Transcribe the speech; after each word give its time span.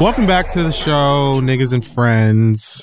Welcome 0.00 0.26
back 0.26 0.48
to 0.52 0.62
the 0.62 0.72
show, 0.72 1.42
niggas 1.42 1.74
and 1.74 1.86
friends. 1.86 2.82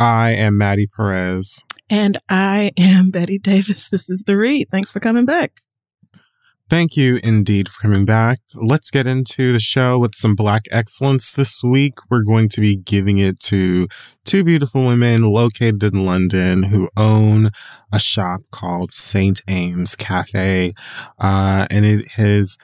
I 0.00 0.30
am 0.30 0.56
Maddie 0.56 0.86
Perez. 0.86 1.62
And 1.90 2.18
I 2.30 2.72
am 2.78 3.10
Betty 3.10 3.38
Davis. 3.38 3.90
This 3.90 4.08
is 4.08 4.22
The 4.26 4.38
Read. 4.38 4.70
Thanks 4.70 4.90
for 4.90 4.98
coming 4.98 5.26
back. 5.26 5.60
Thank 6.70 6.96
you 6.96 7.18
indeed 7.22 7.68
for 7.68 7.82
coming 7.82 8.06
back. 8.06 8.38
Let's 8.54 8.90
get 8.90 9.06
into 9.06 9.52
the 9.52 9.60
show 9.60 9.98
with 9.98 10.14
some 10.14 10.34
Black 10.34 10.62
excellence 10.70 11.32
this 11.32 11.62
week. 11.62 11.98
We're 12.08 12.22
going 12.22 12.48
to 12.48 12.62
be 12.62 12.76
giving 12.76 13.18
it 13.18 13.40
to 13.40 13.86
two 14.24 14.42
beautiful 14.42 14.86
women 14.86 15.24
located 15.24 15.82
in 15.82 16.06
London 16.06 16.62
who 16.62 16.88
own 16.96 17.50
a 17.92 18.00
shop 18.00 18.40
called 18.52 18.90
Saint 18.92 19.42
Aymes 19.48 19.98
Cafe. 19.98 20.72
Uh, 21.18 21.66
and 21.70 21.84
it 21.84 22.08
has 22.12 22.56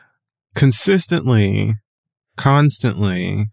consistently, 0.54 1.74
constantly, 2.38 3.50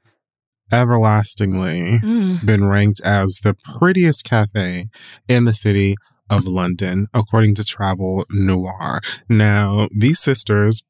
everlastingly 0.72 2.00
Mm. 2.00 2.46
been 2.46 2.66
ranked 2.68 3.02
as 3.02 3.40
the 3.44 3.56
prettiest 3.78 4.24
cafe 4.24 4.90
in 5.28 5.44
the 5.46 5.54
city 5.54 5.96
of 6.30 6.48
London, 6.48 7.08
according 7.14 7.56
to 7.56 7.64
Travel 7.64 8.26
Noir. 8.30 9.02
Now, 9.28 9.90
these 9.96 10.20
sisters, 10.20 10.82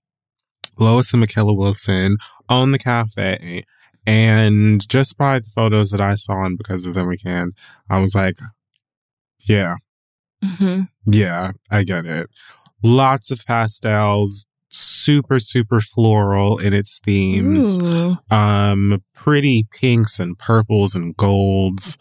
Lois 0.78 1.12
and 1.14 1.20
Michaela 1.20 1.54
Wilson, 1.54 2.18
own 2.50 2.72
the 2.72 2.80
cafe. 2.80 3.64
And 4.06 4.88
just 4.90 5.18
by 5.18 5.40
the 5.40 5.50
photos 5.50 5.92
that 5.92 6.02
I 6.02 6.16
saw 6.16 6.44
and 6.46 6.58
because 6.58 6.86
of 6.86 6.94
them 6.94 7.10
again, 7.10 7.52
I 7.90 8.00
was 8.00 8.16
like, 8.16 8.36
yeah, 9.48 9.76
hmm 10.44 10.82
yeah, 11.06 11.52
I 11.70 11.84
get 11.84 12.06
it. 12.06 12.30
Lots 12.84 13.32
of 13.32 13.46
pastels, 13.46 14.46
super, 14.72 15.40
super 15.40 15.82
floral 15.82 16.58
in 16.58 16.74
its 16.74 17.00
themes 17.04 17.78
Ooh. 17.80 18.18
um 18.30 19.04
pretty 19.14 19.68
pinks 19.72 20.20
and 20.20 20.38
purples 20.40 20.96
and 20.96 21.16
golds 21.18 21.98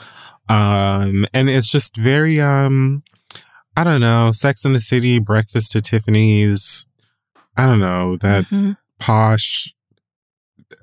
um 0.48 1.26
and 1.34 1.50
it's 1.50 1.70
just 1.70 1.96
very 1.96 2.40
um 2.40 3.02
i 3.76 3.82
don't 3.84 4.00
know 4.00 4.30
sex 4.32 4.64
in 4.64 4.72
the 4.72 4.80
city 4.80 5.18
breakfast 5.18 5.74
at 5.76 5.84
tiffany's 5.84 6.86
i 7.56 7.66
don't 7.66 7.80
know 7.80 8.16
that 8.18 8.44
Mhm. 8.46 8.76
posh 9.00 9.72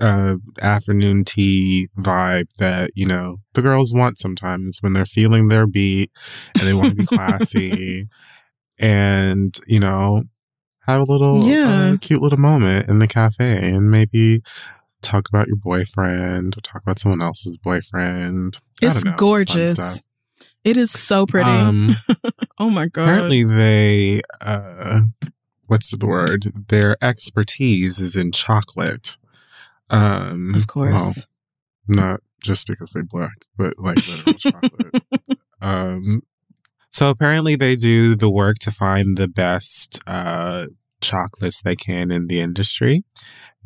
uh 0.01 0.35
afternoon 0.61 1.23
tea 1.23 1.87
vibe 1.97 2.49
that 2.59 2.91
you 2.95 3.05
know 3.05 3.37
the 3.53 3.61
girls 3.61 3.93
want 3.93 4.17
sometimes 4.19 4.79
when 4.81 4.91
they're 4.93 5.05
feeling 5.05 5.47
their 5.47 5.65
beat 5.65 6.11
and 6.59 6.67
they 6.67 6.73
want 6.73 6.89
to 6.89 6.95
be 6.95 7.05
classy 7.15 8.07
and 8.77 9.57
you 9.65 9.79
know 9.79 10.23
have 10.87 11.01
a 11.01 11.11
little 11.11 11.41
Yeah. 11.43 11.91
uh, 11.93 11.97
cute 11.97 12.21
little 12.21 12.37
moment 12.39 12.87
in 12.87 12.99
the 12.99 13.07
cafe 13.07 13.57
and 13.71 13.91
maybe 13.91 14.41
talk 15.01 15.29
about 15.29 15.47
your 15.47 15.57
boyfriend 15.57 16.57
or 16.57 16.61
talk 16.61 16.81
about 16.81 16.99
someone 16.99 17.21
else's 17.21 17.57
boyfriend 17.57 18.59
It's 18.81 19.03
know, 19.05 19.13
gorgeous. 19.17 20.01
It 20.63 20.75
is 20.77 20.91
so 20.91 21.25
pretty. 21.25 21.49
um 21.49 21.95
oh 22.59 22.69
my 22.69 22.87
God. 22.87 23.03
apparently 23.03 23.43
they 23.43 24.21
uh 24.41 25.01
what's 25.67 25.91
the 25.95 26.05
word 26.05 26.47
their 26.69 26.97
expertise 27.01 27.99
is 27.99 28.15
in 28.15 28.31
chocolate 28.31 29.17
um 29.89 30.55
of 30.55 30.67
course. 30.67 30.91
well, 30.93 31.13
not 31.87 32.21
just 32.41 32.67
because 32.67 32.91
they 32.91 33.01
black 33.01 33.45
but 33.57 33.77
like 33.79 33.97
literal 34.07 34.33
chocolate 34.35 35.03
um 35.61 36.21
so 36.97 37.03
apparently 37.09 37.55
they 37.55 37.75
do 37.75 38.15
the 38.23 38.29
work 38.41 38.57
to 38.65 38.71
find 38.71 39.07
the 39.17 39.27
best 39.43 39.99
uh 40.07 40.65
chocolates 40.99 41.61
they 41.61 41.75
can 41.75 42.09
in 42.11 42.25
the 42.27 42.39
industry. 42.41 43.03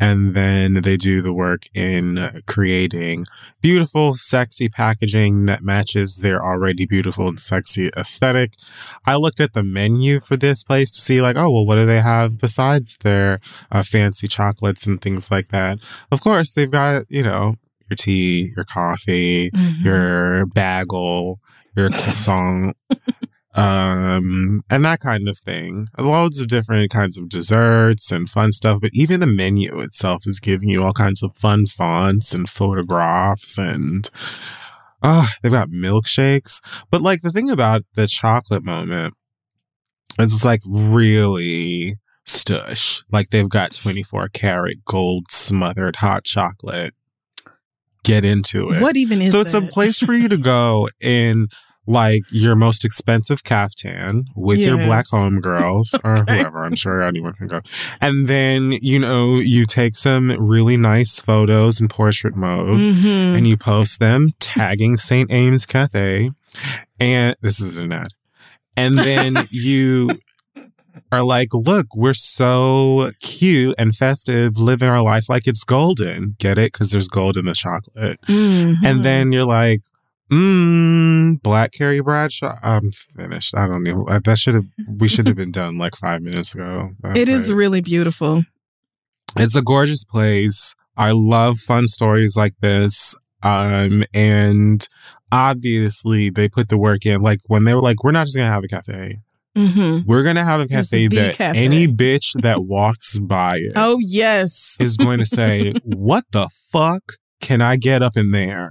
And 0.01 0.33
then 0.35 0.81
they 0.81 0.97
do 0.97 1.21
the 1.21 1.31
work 1.45 1.63
in 1.75 2.03
creating 2.47 3.25
beautiful 3.61 4.15
sexy 4.15 4.67
packaging 4.67 5.45
that 5.45 5.61
matches 5.63 6.17
their 6.17 6.39
already 6.43 6.85
beautiful 6.87 7.27
and 7.29 7.39
sexy 7.39 7.89
aesthetic. 7.95 8.49
I 9.05 9.15
looked 9.15 9.39
at 9.39 9.53
the 9.53 9.63
menu 9.63 10.19
for 10.19 10.35
this 10.35 10.63
place 10.63 10.91
to 10.93 11.01
see 11.01 11.21
like 11.21 11.37
oh 11.37 11.51
well 11.51 11.65
what 11.67 11.77
do 11.77 11.85
they 11.85 12.01
have 12.01 12.37
besides 12.47 12.97
their 13.03 13.39
uh, 13.71 13.83
fancy 13.83 14.27
chocolates 14.27 14.87
and 14.87 14.99
things 14.99 15.31
like 15.31 15.49
that? 15.49 15.77
Of 16.11 16.19
course 16.21 16.49
they've 16.53 16.69
got 16.81 17.03
you 17.09 17.23
know 17.23 17.55
your 17.89 17.95
tea 17.95 18.51
your 18.55 18.65
coffee 18.65 19.51
Mhm. 19.51 19.85
your 19.85 20.45
bagel, 20.47 21.39
your 21.75 21.89
croissant, 21.89 22.75
um, 23.55 24.63
and 24.69 24.85
that 24.85 24.99
kind 24.99 25.27
of 25.27 25.37
thing. 25.37 25.87
Loads 25.97 26.39
of 26.39 26.47
different 26.47 26.91
kinds 26.91 27.17
of 27.17 27.29
desserts 27.29 28.11
and 28.11 28.29
fun 28.29 28.51
stuff, 28.51 28.79
but 28.81 28.91
even 28.93 29.19
the 29.19 29.27
menu 29.27 29.79
itself 29.79 30.23
is 30.25 30.39
giving 30.39 30.69
you 30.69 30.83
all 30.83 30.93
kinds 30.93 31.23
of 31.23 31.35
fun 31.35 31.65
fonts 31.65 32.33
and 32.33 32.49
photographs 32.49 33.57
and 33.57 34.09
oh, 35.03 35.29
they've 35.41 35.51
got 35.51 35.69
milkshakes. 35.69 36.61
But 36.89 37.01
like 37.01 37.21
the 37.21 37.31
thing 37.31 37.49
about 37.49 37.83
the 37.95 38.07
chocolate 38.07 38.63
moment 38.63 39.15
is 40.19 40.33
it's 40.33 40.45
like 40.45 40.61
really 40.65 41.95
stush. 42.25 43.03
Like 43.11 43.29
they've 43.29 43.49
got 43.49 43.73
24 43.73 44.29
karat 44.29 44.85
gold 44.85 45.31
smothered 45.31 45.97
hot 45.97 46.23
chocolate. 46.23 46.93
Get 48.03 48.25
into 48.25 48.69
it 48.71 48.81
What 48.81 48.97
even 48.97 49.21
is 49.21 49.31
so 49.31 49.41
it's 49.41 49.53
a 49.53 49.61
place 49.61 49.99
for 49.99 50.13
you 50.13 50.27
to 50.27 50.37
go 50.55 50.89
in 50.99 51.47
like 51.87 52.21
your 52.31 52.55
most 52.55 52.85
expensive 52.85 53.43
caftan 53.43 54.25
with 54.35 54.59
your 54.59 54.77
black 54.77 55.05
Yes. 55.11 55.13
homegirls 55.13 55.99
or 56.03 56.19
Okay. 56.19 56.39
whoever. 56.39 56.63
I'm 56.63 56.75
sure 56.75 57.01
anyone 57.01 57.33
can 57.33 57.47
go. 57.47 57.61
And 57.99 58.27
then, 58.27 58.73
you 58.81 58.99
know, 58.99 59.35
you 59.39 59.65
take 59.65 59.97
some 59.97 60.29
really 60.39 60.77
nice 60.77 61.19
photos 61.21 61.81
in 61.81 61.87
portrait 61.89 62.35
mode 62.35 62.75
Mhm. 62.75 63.35
and 63.37 63.47
you 63.47 63.57
post 63.57 63.99
them 63.99 64.31
tagging 64.39 64.95
Saint 64.95 65.31
Aymes 65.31 65.67
Cafe. 65.67 66.29
And 66.99 67.35
this 67.41 67.59
is 67.59 67.77
an 67.77 67.91
ad. 67.91 68.09
And 68.77 68.95
then 68.95 69.47
you 69.51 70.09
are 71.11 71.23
like, 71.23 71.49
look, 71.53 71.87
we're 71.95 72.13
so 72.13 73.11
cute 73.19 73.75
and 73.77 73.95
festive, 73.95 74.57
living 74.57 74.87
our 74.89 75.01
life 75.01 75.27
like 75.29 75.47
it's 75.47 75.63
golden. 75.63 76.35
Get 76.39 76.57
it? 76.57 76.71
Because 76.71 76.91
there's 76.91 77.07
gold 77.07 77.35
in 77.37 77.45
the 77.45 77.53
chocolate. 77.53 78.19
Mhm. 78.27 78.75
And 78.83 79.03
then 79.03 79.31
you're 79.31 79.45
like, 79.45 79.81
mmm, 80.31 81.41
Black 81.41 81.71
Carrie 81.73 82.01
Bradshaw. 82.01 82.55
I'm 82.63 82.91
finished. 82.91 83.55
I 83.55 83.67
don't 83.67 83.83
know. 83.83 84.05
That 84.23 84.39
should 84.39 84.55
have, 84.55 84.65
we 84.87 85.07
should 85.07 85.27
have 85.27 85.35
been 85.35 85.51
done 85.51 85.77
like 85.77 85.95
five 85.95 86.21
minutes 86.21 86.53
ago. 86.55 86.89
it 87.15 87.27
is 87.29 87.49
But 87.49 87.55
really 87.57 87.81
beautiful. 87.81 88.43
It's 89.37 89.55
a 89.55 89.61
gorgeous 89.61 90.03
place. 90.03 90.73
I 90.97 91.11
love 91.11 91.57
fun 91.59 91.87
stories 91.87 92.35
like 92.35 92.53
this. 92.61 93.15
Um, 93.43 94.03
and 94.13 94.87
obviously 95.31 96.29
they 96.29 96.47
put 96.47 96.69
the 96.69 96.77
work 96.77 97.05
in. 97.05 97.21
Like 97.21 97.39
when 97.47 97.63
they 97.63 97.73
were 97.73 97.81
like, 97.81 98.03
we're 98.03 98.11
not 98.11 98.25
just 98.25 98.35
going 98.37 98.47
to 98.47 98.53
have 98.53 98.63
a 98.63 98.67
cafe. 98.67 99.17
Hmm 99.55 99.99
We're 100.05 100.23
going 100.23 100.37
to 100.37 100.43
have 100.43 100.61
a 100.61 100.67
cafe 100.67 101.07
that 101.09 101.35
cafe. 101.37 101.65
any 101.65 101.87
bitch 101.87 102.39
that 102.41 102.63
walks 102.65 103.19
by 103.19 103.57
it 103.57 103.73
Oh 103.75 103.97
yes. 104.01 104.75
is 104.79 104.97
going 104.97 105.19
to 105.19 105.25
say, 105.25 105.73
what 105.83 106.23
the 106.31 106.49
fuck 106.71 107.13
can 107.41 107.59
I 107.61 107.75
get 107.75 108.01
up 108.03 108.15
in 108.17 108.31
there? 108.31 108.69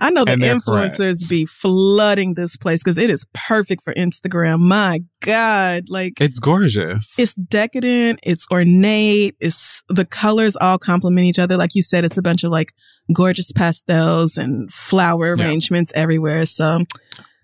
I 0.00 0.10
know 0.10 0.24
the 0.24 0.32
And 0.32 0.42
they're 0.42 0.54
influencers 0.56 1.18
correct. 1.20 1.30
be 1.30 1.44
flooding 1.46 2.34
this 2.34 2.56
place 2.56 2.82
because 2.82 2.96
it 2.98 3.10
is 3.10 3.26
perfect 3.34 3.82
for 3.84 3.92
Instagram. 3.94 4.60
My 4.60 5.00
God, 5.20 5.84
like 5.88 6.20
It's 6.20 6.38
gorgeous. 6.40 7.18
it's 7.18 7.34
decadent, 7.34 8.20
it's 8.22 8.46
ornate, 8.50 9.36
it's 9.40 9.82
the 9.88 10.04
colors 10.06 10.56
all 10.60 10.78
complement 10.78 11.26
each 11.26 11.38
other. 11.38 11.56
Like 11.56 11.74
you 11.74 11.82
said, 11.82 12.04
it's 12.04 12.16
a 12.16 12.22
bunch 12.22 12.42
of 12.42 12.50
like 12.50 12.72
gorgeous 13.14 13.52
pastels 13.52 14.38
and 14.38 14.72
flower 14.72 15.34
Yeah. 15.36 15.44
arrangements 15.44 15.92
everywhere. 15.94 16.46
So 16.46 16.84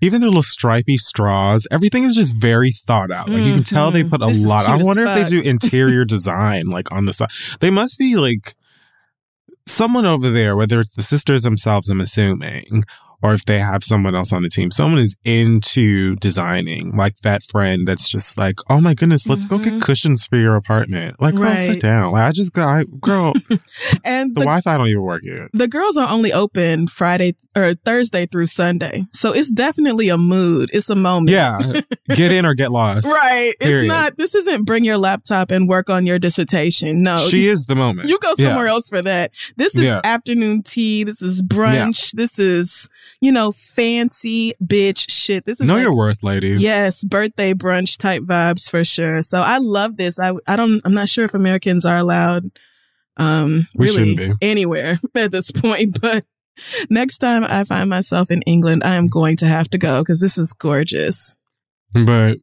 Even 0.03 0.21
their 0.21 0.29
little 0.29 0.43
stripy 0.43 0.99
straws, 0.99 1.67
everything 1.71 2.05
is 2.05 2.15
just 2.17 2.37
very 2.37 2.71
thought 2.73 3.11
out. 3.11 3.29
Like 3.31 3.45
you 3.45 3.55
can 3.55 3.65
tell 3.65 3.91
they 3.91 4.03
Mhm. 4.05 4.11
put 4.11 4.23
a 4.23 4.27
This 4.27 4.39
is 4.39 4.47
lot. 4.47 4.65
I 4.67 4.69
cute 4.71 4.81
as 4.81 4.87
wonder 4.87 5.03
if 5.05 5.09
they 5.15 5.21
fuck. 5.23 5.29
do 5.31 5.41
interior 5.49 6.05
design 6.05 6.65
like 6.67 6.93
on 6.93 7.07
the 7.07 7.13
side. 7.15 7.31
They 7.61 7.71
must 7.71 7.99
be 7.99 8.17
like 8.17 8.55
someone 9.67 10.05
over 10.07 10.31
there, 10.31 10.55
whether 10.57 10.81
it's 10.81 10.95
the 10.95 11.03
sisters 11.03 11.43
themselves, 11.43 11.89
I'm 11.89 12.01
assuming, 12.01 12.85
or 13.23 13.33
if 13.35 13.45
they 13.45 13.59
have 13.59 13.83
someone 13.85 14.15
else 14.15 14.33
on 14.33 14.43
the 14.43 14.49
team, 14.49 14.71
someone 14.71 14.99
is 15.01 15.15
into 15.25 16.17
designing, 16.17 16.97
like 16.97 17.17
that 17.23 17.43
friend 17.43 17.87
that's 17.87 18.09
just 18.09 18.37
like, 18.39 18.57
oh 18.69 18.81
my 18.81 18.95
goodness, 18.95 19.27
let's 19.27 19.45
go 19.45 19.59
get 19.59 19.75
Mhm. 19.75 19.83
cushions 19.83 20.27
for 20.27 20.37
your 20.37 20.55
apartment. 20.57 21.17
Like, 21.21 21.35
girl, 21.35 21.57
sit 21.57 21.81
down. 21.81 22.13
Like, 22.13 22.25
I 22.29 22.33
just 22.33 22.53
got, 22.53 22.69
I, 22.75 22.85
girl, 23.01 23.33
the, 23.49 23.61
and 24.05 24.31
the, 24.35 24.41
Wi-Fi 24.41 24.77
don't 24.77 24.89
even 24.89 25.03
work 25.03 25.23
yet. 25.25 25.49
the 25.53 25.69
girls 25.69 25.97
are 25.97 26.09
only 26.09 26.33
open 26.33 26.87
Friday 26.89 27.35
or 27.57 27.75
Thursday 27.75 28.27
through 28.27 28.47
Sunday. 28.47 29.07
So 29.13 29.33
it's 29.33 29.51
definitely 29.51 30.09
a 30.11 30.19
mood. 30.19 30.69
It's 30.73 30.91
a 30.91 30.95
moment. 30.95 31.31
Yeah, 31.31 31.59
get 32.15 32.31
in 32.33 32.45
or 32.45 32.53
get 32.55 32.71
lost. 32.71 33.07
Right. 33.07 33.55
Period. 33.61 33.85
It's 33.85 33.89
not 33.89 34.19
this 34.19 34.35
isn't 34.35 34.65
bring 34.67 34.85
your 34.85 34.99
laptop 34.99 35.51
and 35.51 35.67
work 35.69 35.89
on 35.89 36.05
your 36.05 36.19
dissertation. 36.19 37.03
No. 37.03 37.17
She 37.17 37.47
is 37.49 37.65
the 37.65 37.75
moment. 37.77 38.09
you 38.09 38.19
go 38.19 38.35
Yeah. 38.37 38.49
somewhere 38.49 38.67
else 38.67 38.89
for 38.91 39.01
that. 39.01 39.31
This 39.57 39.75
is 39.75 39.85
Yeah. 39.85 40.01
afternoon 40.05 40.63
tea. 40.65 41.05
This 41.05 41.23
is 41.23 41.43
brunch. 41.43 42.13
This 42.13 42.39
is, 42.39 42.89
you 43.21 43.33
know, 43.33 43.53
fancy 43.53 44.53
bitch 44.65 45.11
shit. 45.11 45.45
This 45.47 45.61
is 45.61 45.67
Know 45.67 45.75
like- 45.75 45.83
your 45.83 45.95
worth, 45.97 46.23
ladies. 46.23 46.63
Yes, 46.63 47.03
birthday 47.05 47.53
brunch 47.55 47.99
type 47.99 48.23
vibes 48.23 48.71
for 48.71 48.85
sure. 48.85 49.23
So 49.23 49.41
I 49.41 49.59
love 49.59 49.97
this. 49.97 50.19
I 50.19 50.33
I 50.47 50.57
don't 50.57 50.81
I'm 50.85 50.95
not 50.95 51.09
sure 51.09 51.25
if 51.25 51.35
Americans 51.35 51.85
are 51.85 51.97
allowed 51.97 52.51
um, 53.17 53.67
We 53.75 53.87
really 53.87 54.33
anywhere 54.43 54.99
at 55.15 55.33
this 55.33 55.51
point. 55.51 56.01
But 56.01 56.25
next 56.91 57.19
time 57.19 57.45
I 57.45 57.65
find 57.65 57.89
myself 57.89 58.31
in 58.31 58.43
England, 58.43 58.83
I 58.85 58.95
am 58.97 59.09
going 59.09 59.37
to 59.39 59.47
have 59.47 59.69
to 59.71 59.79
go 59.79 60.01
because 60.03 60.21
this 60.21 60.37
is 60.39 60.53
gorgeous. 60.53 61.37
But 61.95 62.39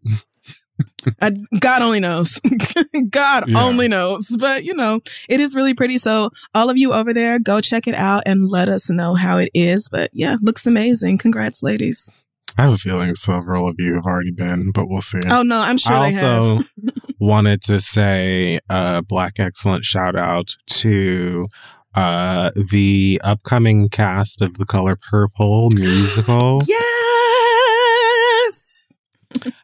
I, 1.21 1.31
God 1.59 1.81
only 1.81 1.99
knows. 1.99 2.39
God 3.09 3.43
Yeah. 3.47 3.63
only 3.63 3.87
knows. 3.87 4.35
But 4.39 4.63
you 4.63 4.73
know, 4.73 4.99
it 5.29 5.39
is 5.39 5.55
really 5.55 5.73
pretty. 5.73 5.97
So 5.97 6.29
all 6.55 6.69
of 6.69 6.77
you 6.77 6.93
over 6.93 7.13
there, 7.13 7.39
go 7.39 7.61
check 7.61 7.87
it 7.87 7.95
out 7.95 8.23
and 8.25 8.47
let 8.49 8.69
us 8.69 8.89
know 8.89 9.13
how 9.15 9.37
it 9.37 9.49
is. 9.53 9.89
But 9.89 10.09
yeah, 10.13 10.37
looks 10.41 10.65
amazing. 10.65 11.17
Congrats, 11.17 11.61
ladies. 11.63 12.09
I 12.57 12.63
have 12.63 12.73
a 12.73 12.77
feeling 12.77 13.15
several 13.15 13.67
of 13.67 13.75
you 13.79 13.95
have 13.95 14.05
already 14.05 14.31
been, 14.31 14.71
but 14.71 14.87
we'll 14.87 15.01
see. 15.01 15.19
Oh 15.29 15.41
no, 15.41 15.59
I'm 15.59 15.77
sure 15.77 15.95
I 15.95 16.11
they 16.11 16.17
have. 16.17 16.43
also 16.43 16.63
wanted 17.19 17.61
to 17.63 17.81
say 17.81 18.59
a 18.69 19.01
black 19.01 19.39
excellent 19.39 19.85
shout 19.85 20.15
out 20.15 20.55
to 20.69 21.47
uh 21.95 22.51
the 22.71 23.21
upcoming 23.23 23.87
cast 23.89 24.41
of 24.41 24.55
the 24.57 24.65
color 24.65 24.97
purple 25.11 25.69
musical 25.71 26.61
Yes. 26.67 26.83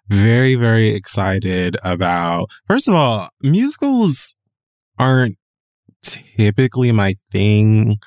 Very 0.09 0.55
very 0.55 0.89
excited 0.89 1.77
about 1.83 2.47
first 2.67 2.87
of 2.87 2.93
all 2.95 3.29
musicals 3.43 4.33
aren't 4.97 5.37
typically 6.03 6.91
my 6.91 7.13
thing 7.31 7.97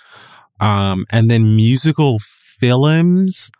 um 0.61 1.05
and 1.12 1.31
then 1.31 1.56
musical 1.56 2.19
films 2.61 3.50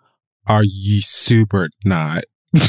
are 0.46 0.64
super 0.64 1.69
not 1.84 2.25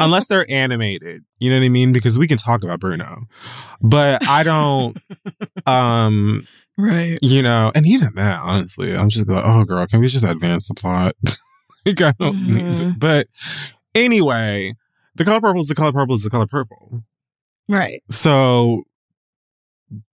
unless 0.00 0.28
they're 0.28 0.46
animated 0.50 1.22
you 1.38 1.50
know 1.50 1.58
what 1.58 1.64
i 1.64 1.68
mean 1.68 1.92
because 1.92 2.18
we 2.18 2.26
can 2.26 2.38
talk 2.38 2.62
about 2.64 2.80
bruno 2.80 3.18
but 3.80 4.26
i 4.28 4.42
don't 4.42 4.96
um 5.66 6.46
Right. 6.78 7.18
you 7.20 7.42
know 7.42 7.70
and 7.74 7.86
even 7.86 8.14
that 8.14 8.40
honestly 8.42 8.96
i'm 8.96 9.10
just 9.10 9.28
like 9.28 9.44
oh 9.44 9.64
girl 9.64 9.86
can 9.86 10.00
we 10.00 10.08
just 10.08 10.24
advance 10.24 10.66
the 10.68 10.74
plot 10.74 11.12
like 11.86 12.00
i 12.00 12.12
don't 12.18 12.46
need 12.46 12.76
to 12.76 12.94
but 12.98 13.26
anyway 13.94 14.74
the 15.14 15.24
color 15.24 15.40
purple 15.40 15.62
is 15.62 15.68
the 15.68 15.74
color 15.74 15.92
purple 15.92 16.14
is 16.14 16.22
the 16.22 16.30
color 16.30 16.46
purple. 16.46 17.02
Right. 17.68 18.02
so 18.10 18.82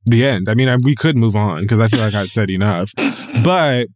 the 0.05 0.25
end. 0.25 0.49
I 0.49 0.55
mean 0.55 0.69
I, 0.69 0.77
we 0.83 0.95
could 0.95 1.15
move 1.15 1.35
on 1.35 1.61
because 1.61 1.79
i 1.79 1.87
feel 1.87 1.99
like 1.99 2.13
i've 2.13 2.31
said 2.31 2.49
enough. 2.49 2.93
But 3.43 3.87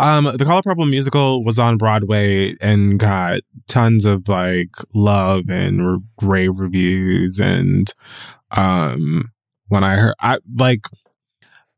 um 0.00 0.24
the 0.24 0.44
color 0.44 0.62
purple 0.62 0.86
musical 0.86 1.44
was 1.44 1.58
on 1.58 1.76
broadway 1.76 2.54
and 2.60 2.98
got 2.98 3.40
tons 3.68 4.04
of 4.04 4.28
like 4.28 4.70
love 4.94 5.44
and 5.48 5.86
re- 5.86 6.02
rave 6.22 6.58
reviews 6.58 7.38
and 7.38 7.92
um 8.52 9.30
when 9.68 9.84
i 9.84 9.96
heard 9.96 10.14
i 10.20 10.38
like 10.56 10.86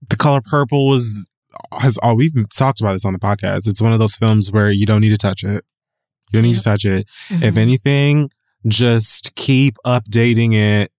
the 0.08 0.16
color 0.16 0.40
purple 0.40 0.86
was 0.86 1.26
has 1.72 1.98
all 1.98 2.16
we've 2.16 2.32
talked 2.54 2.80
about 2.80 2.92
this 2.92 3.04
on 3.04 3.12
the 3.12 3.18
podcast. 3.18 3.66
It's 3.66 3.80
one 3.82 3.92
of 3.92 3.98
those 3.98 4.16
films 4.16 4.50
where 4.52 4.70
you 4.70 4.86
don't 4.86 5.00
need 5.00 5.10
to 5.10 5.16
touch 5.16 5.44
it. 5.44 5.64
You 6.32 6.38
don't 6.40 6.42
need 6.42 6.56
to 6.56 6.62
touch 6.62 6.84
it. 6.84 7.06
If 7.30 7.54
Mhm. 7.54 7.58
anything 7.58 8.30
just 8.66 9.34
keep 9.36 9.76
updating 9.86 10.54
it 10.54 10.90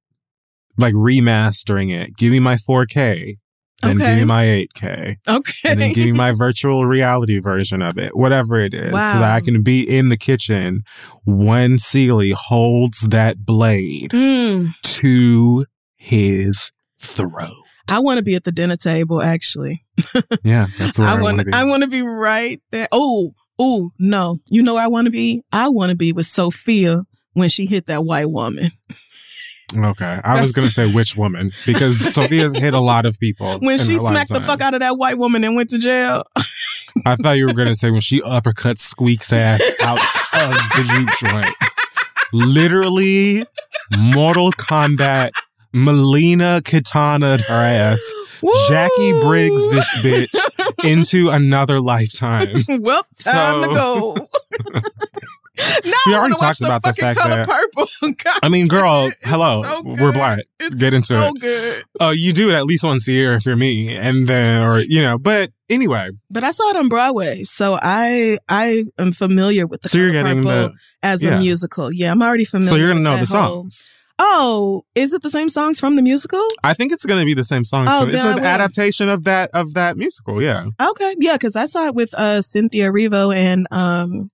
like 0.78 0.94
remastering 0.94 1.92
it. 1.92 2.16
Give 2.18 2.32
me 2.32 2.40
my 2.40 2.56
4k 2.58 3.38
then 3.84 3.98
give 3.98 4.16
me 4.18 4.26
my 4.26 4.44
8k 4.44 5.18
okay. 5.28 5.54
and 5.70 5.80
then 5.80 5.94
give 5.94 6.06
me 6.06 6.12
my 6.12 6.32
virtual 6.36 6.86
reality 6.88 7.38
version 7.40 7.82
of 7.84 7.98
it, 7.98 8.16
whatever 8.18 8.58
it 8.60 8.74
is, 8.74 8.90
so 8.90 8.96
that 9.20 9.32
I 9.36 9.40
can 9.42 9.62
be 9.62 9.82
in 9.84 10.10
the 10.10 10.18
kitchen 10.18 10.82
when 11.26 11.78
Celie 11.78 12.32
holds 12.36 13.02
that 13.02 13.46
blade 13.46 14.12
Mm, 14.12 14.74
to 14.82 15.66
his 15.96 16.72
throat. 17.02 17.54
I 17.90 18.00
want 18.00 18.18
to 18.18 18.24
be 18.24 18.36
at 18.36 18.44
the 18.44 18.52
dinner 18.52 18.76
table. 18.76 19.22
Actually, 19.22 19.84
Yeah, 20.44 20.68
that's 20.78 21.00
where 21.00 21.08
I, 21.08 21.22
want 21.22 21.40
to 21.40 21.46
be. 21.46 21.54
I 21.54 21.64
want 21.64 21.84
to 21.84 21.90
be 21.90 22.02
right 22.02 22.62
there. 22.72 22.88
Oh, 22.92 23.34
oh 23.60 23.92
no! 24.00 24.40
You 24.50 24.62
know 24.64 24.76
where 24.76 24.84
I 24.84 24.88
want 24.88 25.06
to 25.06 25.12
be. 25.12 25.44
I 25.52 25.70
want 25.70 25.92
to 25.92 25.98
be 25.98 26.12
with 26.14 26.26
Sophia 26.26 27.04
when 27.34 27.50
she 27.50 27.66
hit 27.66 27.86
that 27.86 28.04
white 28.04 28.30
woman. 28.30 28.72
okay, 29.76 30.20
I 30.24 30.42
was 30.42 30.52
gonna 30.52 30.72
say 30.72 30.92
which 30.92 31.16
woman 31.16 31.52
because 31.66 32.00
Sophia's 32.14 32.56
hit 32.56 32.74
a 32.74 32.80
lot 32.80 33.06
of 33.06 33.20
people 33.20 33.60
When 33.60 33.78
she 33.78 33.98
smacked 33.98 34.30
the 34.34 34.42
fuck 34.42 34.62
out 34.62 34.74
of 34.74 34.80
that 34.80 34.98
white 34.98 35.18
woman 35.18 35.44
and 35.44 35.56
went 35.56 35.70
to 35.72 35.78
jail. 35.78 36.24
I 37.06 37.16
thought 37.16 37.34
you 37.34 37.46
were 37.48 37.54
gonna 37.54 37.76
say 37.84 37.92
when 37.92 38.02
she 38.02 38.22
uppercut 38.22 38.78
Squeak's 38.80 39.32
ass 39.34 39.62
out 39.82 40.00
of 40.34 40.54
the 40.54 41.08
juke 41.20 41.32
joint. 41.32 41.56
Literally, 42.34 43.46
Mortal 43.98 44.52
Kombat. 44.52 45.30
Mileena 45.74 46.62
Kitana 46.62 47.40
her 47.42 47.54
ass. 47.54 48.02
Jax 48.68 48.94
Briggs 49.22 49.68
this 49.70 49.86
bitch 49.98 50.84
into 50.84 51.30
another 51.30 51.80
lifetime. 51.80 52.64
well, 52.70 53.02
time 53.20 53.64
to 53.70 53.76
go. 53.76 54.16
now 55.86 55.94
We 56.06 56.14
already 56.14 56.36
talked 56.36 56.62
about 56.62 56.84
the 56.84 56.90
fucking 56.94 57.02
fact 57.16 57.20
that- 57.20 57.48
purple. 57.48 57.88
God, 58.02 58.40
I 58.44 58.50
mean, 58.50 58.68
girl, 58.68 59.12
hello, 59.24 59.64
so 59.64 59.82
we're 59.84 60.12
black. 60.12 60.40
It's 60.60 60.76
Get 60.80 60.94
into 60.94 61.16
so 61.16 61.30
it. 61.36 61.42
good. 61.42 61.84
Oh, 62.00 62.12
you 62.12 62.32
do 62.32 62.50
it 62.50 62.54
at 62.54 62.66
least 62.66 62.84
once 62.84 63.08
a 63.08 63.12
year 63.14 63.34
if 63.34 63.46
you're 63.46 63.56
me, 63.56 63.96
and 63.96 64.28
then, 64.28 64.62
or 64.64 64.80
you 64.80 65.02
know. 65.02 65.18
But 65.18 65.52
anyway, 65.70 66.12
But 66.30 66.44
I 66.44 66.52
saw 66.52 66.70
it 66.70 66.76
on 66.76 66.90
Broadway, 66.90 67.44
so 67.44 67.78
I 67.82 68.38
I 68.48 68.86
am 69.00 69.12
familiar 69.14 69.66
with 69.66 69.82
the 69.82 69.90
so 69.90 69.98
you're 69.98 70.12
getting 70.12 70.44
purple 70.44 70.52
the, 70.52 70.74
as 71.02 71.24
yeah. 71.24 71.38
a 71.38 71.40
musical. 71.40 71.92
Yeah, 71.92 72.12
I'm 72.12 72.22
already 72.22 72.46
familiar. 72.46 72.70
so 72.70 72.76
you're 72.76 72.90
gonna 72.90 73.02
know 73.02 73.12
the 73.18 73.26
whole- 73.26 73.26
songs. 73.64 73.90
Oh, 74.20 74.84
is 74.96 75.14
it 75.14 75.22
the 75.22 75.30
same 75.30 75.48
songs 75.50 75.80
from 75.80 75.96
the 75.96 76.02
musical? 76.02 76.46
I 76.64 76.74
think 76.74 76.92
it's 76.92 77.06
gonna 77.06 77.26
be 77.26 77.34
the 77.34 77.44
same 77.44 77.64
songs. 77.64 77.90
Oh, 77.92 78.08
it's 78.08 78.16
an 78.16 78.40
adaptation 78.40 79.10
of 79.10 79.24
that 79.26 79.52
of 79.54 79.74
that 79.76 79.98
musical. 79.98 80.42
Yeah. 80.42 80.66
Okay, 80.82 81.16
yeah, 81.20 81.34
because 81.34 81.56
I 81.56 81.66
saw 81.66 81.86
it 81.86 81.96
with 81.96 82.14
uh 82.14 82.42
Cynthia 82.42 82.92
Erivo 82.92 83.36
and 83.36 83.68
um, 83.72 84.30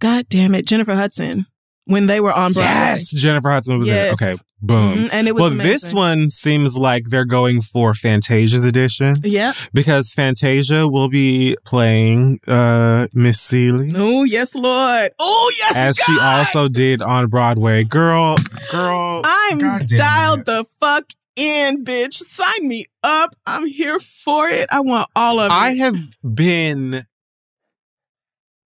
God 0.00 0.28
damn 0.28 0.54
it, 0.54 0.66
Jennifer 0.66 0.94
Hudson 0.94 1.46
when 1.86 2.06
they 2.06 2.20
were 2.20 2.32
on 2.32 2.52
Broadway. 2.52 2.70
Yes, 2.72 3.10
Jennifer 3.10 3.50
Hudson 3.50 3.78
was 3.78 3.88
Yes. 3.88 4.08
in 4.20 4.28
it. 4.28 4.32
Okay, 4.32 4.42
boom. 4.60 4.94
Mhm, 4.98 5.08
and 5.12 5.28
it 5.28 5.34
was 5.34 5.40
Well, 5.42 5.50
this 5.50 5.92
one 5.94 6.28
seems 6.30 6.76
like 6.76 7.04
they're 7.10 7.24
going 7.24 7.62
for 7.62 7.94
Fantasia's 7.94 8.64
edition 8.64 9.16
Yeah. 9.24 9.52
because 9.72 10.12
Fantasia 10.14 10.88
will 10.88 11.08
be 11.08 11.56
playing 11.64 12.40
uh 12.46 13.06
Miss 13.12 13.40
Celie. 13.40 13.92
Oh 13.96 14.24
yes, 14.24 14.54
Lord. 14.54 15.10
Oh 15.18 15.52
yes, 15.60 15.76
as 15.76 15.96
she 15.96 16.18
also 16.20 16.68
did 16.68 17.02
on 17.02 17.28
Broadway. 17.28 17.84
Girl, 17.84 18.36
girl. 18.70 19.22
I'm 19.24 19.58
dialed 19.86 20.40
it. 20.40 20.46
the 20.46 20.64
fuck 20.80 21.04
in, 21.36 21.84
bitch. 21.84 22.14
Sign 22.14 22.66
me 22.66 22.86
up. 23.04 23.36
I'm 23.46 23.66
here 23.66 23.98
for 24.00 24.48
it. 24.48 24.66
I 24.72 24.80
want 24.80 25.06
all 25.14 25.38
of 25.38 25.50
it. 25.50 25.54
I 25.54 25.72
have 25.74 25.94
been 26.34 27.04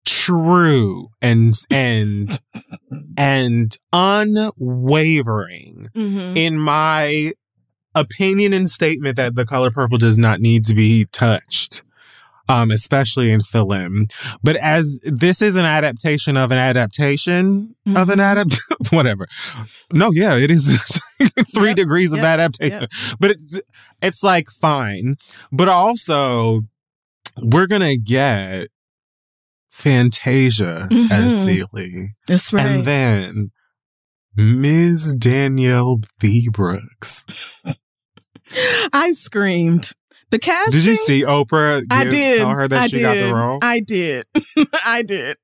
true 0.10 1.08
and 1.22 1.54
and 1.70 2.40
and 3.18 3.78
unwavering 3.94 5.88
Mhm. 5.96 6.36
in 6.36 6.58
my 6.58 7.34
opinion 7.96 8.54
and 8.54 8.70
statement 8.70 9.16
that 9.18 9.36
the 9.36 9.46
color 9.46 9.72
purple 9.72 9.98
does 9.98 10.18
not 10.18 10.40
need 10.40 10.66
to 10.66 10.76
be 10.76 11.06
touched. 11.12 11.84
Um, 12.48 12.72
especially 12.72 13.32
in 13.32 13.44
film. 13.44 14.08
But 14.42 14.56
as 14.56 15.00
this 15.04 15.40
is 15.40 15.56
an 15.56 15.66
adaptation 15.66 16.36
of 16.36 16.50
an 16.52 16.58
adaptation 16.58 17.76
of 17.96 18.10
an 18.10 18.18
Mhm. 18.18 18.32
adapt 18.32 18.60
whatever. 18.92 19.28
No, 19.94 20.10
yeah, 20.14 20.36
it 20.36 20.50
is 20.50 21.00
three 21.54 21.68
Yep, 21.68 21.76
degrees 21.78 22.12
of 22.12 22.18
yep, 22.18 22.26
adaptation. 22.26 22.88
But 23.20 23.32
it's 23.32 23.62
it's 24.02 24.24
like 24.24 24.48
fine. 24.50 25.18
But 25.52 25.68
also 25.68 26.62
we're 27.38 27.68
gonna 27.68 27.98
get 27.98 28.70
Fantasia 29.80 30.88
as 31.12 31.34
Mhm. 31.34 31.44
Celie. 31.72 32.16
That's 32.28 32.52
right. 32.54 32.66
And 32.66 32.86
then 32.86 33.52
Ms. 34.36 35.16
Danielle 35.16 36.00
V. 36.20 36.50
Brooks. 36.50 37.26
I 38.94 39.12
screamed. 39.14 39.92
The 40.32 40.40
casting. 40.40 40.74
Did 40.74 40.86
you 40.86 40.96
see 40.96 41.24
Oprah? 41.24 41.84
I 41.92 42.06
did. 42.06 42.40
Tell 42.40 42.52
her 42.52 42.68
that 42.68 42.82
I 42.84 42.88
she 42.88 42.98
did. 42.98 43.02
got 43.02 43.16
the 43.16 43.34
role. 43.36 43.60
I 43.62 43.80
did. 43.80 44.26
I 44.86 45.02
did. 45.02 45.38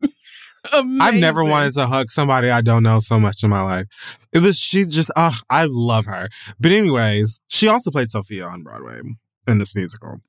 I've 0.74 1.16
never 1.16 1.44
wanted 1.44 1.74
to 1.74 1.86
hug 1.88 2.10
somebody 2.10 2.50
I 2.50 2.62
don't 2.62 2.82
know 2.84 3.00
so 3.00 3.20
much 3.20 3.44
in 3.44 3.50
my 3.52 3.62
life. 3.62 3.86
It 4.34 4.40
was 4.40 4.60
she's 4.60 4.88
just 4.88 5.12
oh, 5.16 5.38
I 5.50 5.68
love 5.70 6.06
her. 6.06 6.28
But 6.60 6.72
anyways, 6.72 7.40
she 7.48 7.68
also 7.68 7.92
played 7.92 8.10
Sophia 8.12 8.46
on 8.46 8.64
Broadway 8.64 9.00
in 9.48 9.58
this 9.60 9.76
musical. 9.76 10.22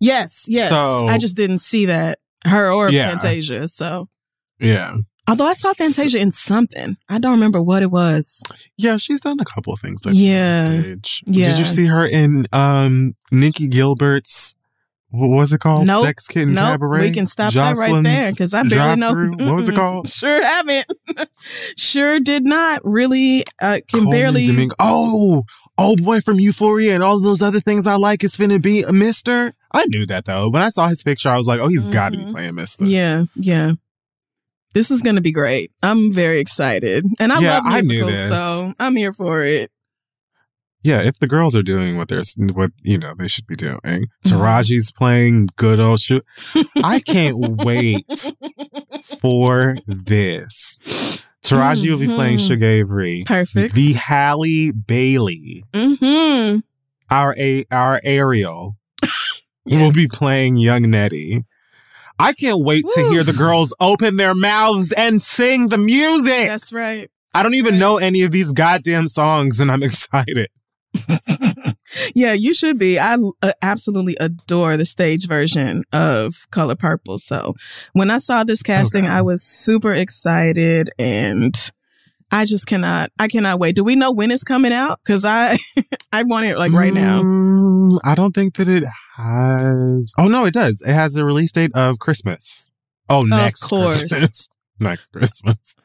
Yes, 0.00 0.44
yes. 0.48 0.68
So- 0.68 1.06
I 1.08 1.18
just 1.18 1.36
didn't 1.36 1.58
see 1.60 1.86
that 1.86 2.18
her 2.44 2.70
or 2.70 2.90
Yeah. 2.90 3.08
Fantasia. 3.10 3.68
So, 3.68 4.08
Yeah. 4.60 4.96
although 5.28 5.46
I 5.46 5.54
saw 5.54 5.72
Fantasia 5.74 6.18
in 6.18 6.32
something, 6.32 6.96
I 7.08 7.18
don't 7.18 7.32
remember 7.32 7.62
what 7.62 7.82
it 7.82 7.90
was. 7.90 8.42
Yeah, 8.76 8.96
she's 8.98 9.20
done 9.20 9.38
a 9.40 9.44
couple 9.44 9.72
of 9.72 9.80
things 9.80 10.04
like 10.04 10.14
Yeah. 10.16 10.64
stage. 10.64 11.22
Yeah. 11.26 11.50
Did 11.50 11.58
you 11.58 11.64
see 11.64 11.86
her 11.86 12.06
in 12.06 12.46
um 12.52 13.14
Nikki 13.32 13.68
Gilbert's 13.68 14.54
what 15.10 15.28
was 15.28 15.52
it 15.52 15.60
called? 15.60 15.86
Nope. 15.86 16.04
Sex 16.04 16.26
Kitten 16.26 16.52
No, 16.52 16.62
Cabaret? 16.72 17.00
we 17.00 17.10
can 17.12 17.26
stop 17.26 17.52
that 17.54 17.76
right 17.76 18.02
there 18.04 18.32
because 18.32 18.52
I 18.52 18.64
barely 18.64 19.00
know. 19.00 19.14
What 19.46 19.54
was 19.54 19.68
it 19.68 19.74
called? 19.76 20.08
Sure 20.08 20.44
haven't. 20.44 20.92
sure 21.78 22.20
did 22.20 22.44
not 22.44 22.80
really. 22.84 23.44
Uh, 23.62 23.78
can 23.88 24.00
Colman 24.02 24.10
barely. 24.10 24.46
Domingo. 24.46 24.74
Oh, 24.78 25.44
old 25.78 26.02
boy 26.04 26.20
from 26.20 26.40
Euphoria 26.40 26.94
and 26.94 27.02
all 27.02 27.20
those 27.20 27.42
other 27.42 27.60
things 27.60 27.86
I 27.86 27.96
like 27.96 28.24
is 28.24 28.36
finna 28.36 28.60
be 28.60 28.82
a 28.82 28.92
Mister. 28.92 29.54
I 29.72 29.84
knew 29.88 30.06
that 30.06 30.24
though. 30.24 30.48
When 30.50 30.62
I 30.62 30.68
saw 30.70 30.88
his 30.88 31.02
picture, 31.02 31.28
I 31.30 31.36
was 31.36 31.46
like, 31.46 31.60
oh, 31.60 31.68
he's 31.68 31.84
got 31.84 32.10
to 32.12 32.18
be 32.18 32.24
playing 32.30 32.54
Mister. 32.54 32.84
Yeah, 32.84 33.24
yeah. 33.34 33.72
This 34.74 34.90
is 34.90 35.00
to 35.16 35.22
be 35.22 35.32
great. 35.32 35.70
I'm 35.82 36.12
very 36.12 36.38
excited. 36.40 37.04
And 37.18 37.32
I 37.32 37.40
Yeah, 37.40 37.58
love 37.60 37.64
musicals, 37.84 38.10
this. 38.12 38.28
so 38.28 38.74
I'm 38.78 38.94
here 38.96 39.12
for 39.12 39.42
it. 39.42 39.70
Yeah, 40.82 41.00
if 41.02 41.18
the 41.18 41.26
girls 41.26 41.56
are 41.56 41.62
doing 41.64 41.96
what 41.96 42.08
they're 42.08 42.22
what 42.52 42.70
you 42.82 42.96
know 42.98 43.12
they 43.18 43.26
should 43.26 43.46
be 43.46 43.56
doing, 43.56 43.78
Mm-hmm. 43.82 44.36
Taraji's 44.36 44.92
playing 44.92 45.48
good 45.56 45.80
old 45.80 45.98
Shug. 46.00 46.22
I 46.76 47.00
can't 47.00 47.38
wait 47.64 48.06
for 49.20 49.76
this. 49.86 51.22
Taraji 51.48 51.90
will 51.90 51.98
be 51.98 52.06
playing 52.06 52.38
Mhm. 52.38 52.48
Shug 52.48 52.62
Avery. 52.62 53.24
Perfect. 53.26 53.74
The 53.74 53.92
Halle 53.94 54.70
Bailey, 54.72 55.64
hmm 55.74 56.58
our 57.10 57.34
a 57.38 57.64
our 57.70 58.00
Ariel, 58.02 58.76
will 59.64 59.92
be 59.92 60.08
playing 60.08 60.56
Young 60.56 60.90
Nettie. 60.90 61.44
I 62.18 62.32
can't 62.32 62.64
wait 62.64 62.84
to 62.94 63.10
hear 63.10 63.22
the 63.22 63.32
girls 63.34 63.74
open 63.78 64.16
their 64.16 64.34
mouths 64.34 64.90
and 64.92 65.20
sing 65.20 65.68
the 65.68 65.78
music. 65.78 66.48
That's 66.48 66.72
right. 66.72 67.10
I 67.34 67.42
don't 67.42 67.54
even 67.54 67.74
right. 67.74 67.78
know 67.80 67.98
any 67.98 68.22
of 68.22 68.30
these 68.32 68.52
goddamn 68.52 69.08
songs, 69.08 69.60
and 69.60 69.70
I'm 69.70 69.82
excited. 69.82 70.48
yeah, 72.14 72.32
you 72.32 72.54
should 72.54 72.78
be. 72.78 72.98
I 72.98 73.16
uh, 73.42 73.52
absolutely 73.62 74.16
adore 74.20 74.76
the 74.76 74.86
stage 74.86 75.26
version 75.26 75.84
of 75.92 76.46
Color 76.50 76.76
Purple. 76.76 77.18
So 77.18 77.54
when 77.92 78.10
I 78.10 78.18
saw 78.18 78.44
this 78.44 78.62
casting, 78.62 79.04
Okay. 79.04 79.12
I 79.12 79.22
was 79.22 79.42
super 79.42 79.92
excited 79.92 80.90
and 80.98 81.54
I 82.30 82.44
just 82.44 82.66
cannot, 82.66 83.12
I 83.18 83.28
cannot 83.28 83.58
wait. 83.60 83.76
Do 83.76 83.84
we 83.84 83.96
know 83.96 84.10
when 84.10 84.30
it's 84.30 84.44
coming 84.44 84.72
out? 84.72 85.00
Cause 85.04 85.24
I, 85.24 85.58
I 86.12 86.24
want 86.24 86.46
it 86.46 86.58
like 86.58 86.72
right 86.72 86.92
now. 86.92 87.22
Mm, 87.22 87.98
I 88.04 88.14
don't 88.14 88.32
think 88.34 88.56
that 88.56 88.68
it 88.68 88.84
has. 89.16 90.12
Oh 90.18 90.28
no, 90.28 90.44
it 90.44 90.54
does. 90.54 90.82
It 90.86 90.92
has 90.92 91.16
a 91.16 91.24
release 91.24 91.52
date 91.52 91.70
of 91.74 91.98
Christmas. 91.98 92.70
Oh, 93.08 93.20
next 93.22 93.64
course. 93.64 94.00
Christmas. 94.00 94.48
next 94.80 95.12
Christmas, 95.12 95.76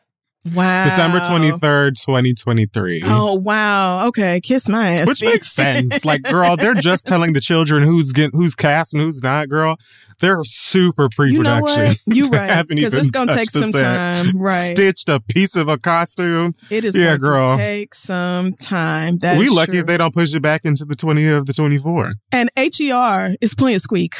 Wow. 0.55 0.85
December 0.85 1.23
twenty 1.25 1.51
third, 1.51 1.95
twenty 2.03 2.33
twenty 2.33 2.65
three. 2.65 3.01
Oh, 3.05 3.35
wow. 3.35 4.07
Okay. 4.07 4.41
Kiss 4.41 4.67
my 4.67 4.93
ass. 4.93 5.07
Which 5.07 5.21
makes 5.23 5.51
sense. 5.51 6.03
Like, 6.05 6.23
girl, 6.23 6.57
they're 6.57 6.73
just 6.73 7.05
telling 7.05 7.33
the 7.33 7.41
children 7.41 7.83
who's 7.83 8.11
getting 8.11 8.31
who's 8.39 8.55
cast 8.55 8.93
and 8.95 9.03
who's 9.03 9.21
not. 9.21 9.49
Girl, 9.49 9.77
they're 10.19 10.39
super 10.43 11.07
you 11.25 11.43
know 11.43 11.59
pre-production. 11.61 11.87
what? 11.89 11.97
You 12.15 12.29
They 12.29 12.37
right. 12.37 12.67
Because 12.67 12.93
it's 12.95 13.11
going 13.11 13.27
to 13.27 13.35
take 13.35 13.51
some 13.51 13.71
set. 13.71 13.81
time. 13.81 14.35
Right. 14.39 14.71
Stitched 14.75 15.09
a 15.09 15.19
piece 15.19 15.55
of 15.55 15.67
a 15.67 15.77
costume. 15.77 16.53
It 16.71 16.85
is 16.85 16.97
Yeah, 16.97 17.17
going 17.17 17.19
girl. 17.19 17.51
to 17.57 17.63
take 17.63 17.93
some 17.93 18.53
time. 18.53 19.19
That 19.19 19.37
we 19.37 19.47
lucky 19.49 19.73
true. 19.73 19.81
if 19.81 19.85
they 19.85 19.97
don't 19.97 20.13
push 20.13 20.33
it 20.33 20.41
back 20.41 20.65
into 20.65 20.85
the 20.85 20.95
twenty 20.95 21.27
of 21.27 21.45
the 21.45 21.53
twenty 21.53 21.77
four. 21.77 22.13
And 22.31 22.49
HER 22.57 23.35
is 23.41 23.53
playing 23.53 23.79
Squeak. 23.79 24.15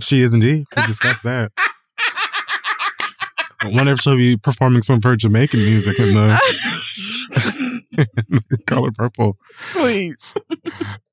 She 0.00 0.22
is 0.22 0.34
indeed. 0.34 0.64
Could 0.72 0.86
discuss 0.86 1.20
that. 1.22 1.52
I 3.60 3.68
wonder 3.68 3.92
if 3.92 4.00
she'll 4.00 4.16
be 4.16 4.36
performing 4.36 4.82
some 4.82 4.96
of 4.96 5.04
her 5.04 5.16
Jamaican 5.16 5.60
music 5.64 5.98
in 5.98 6.14
the 6.14 6.38
color 8.66 8.90
purple 8.92 9.38
Please. 9.72 10.34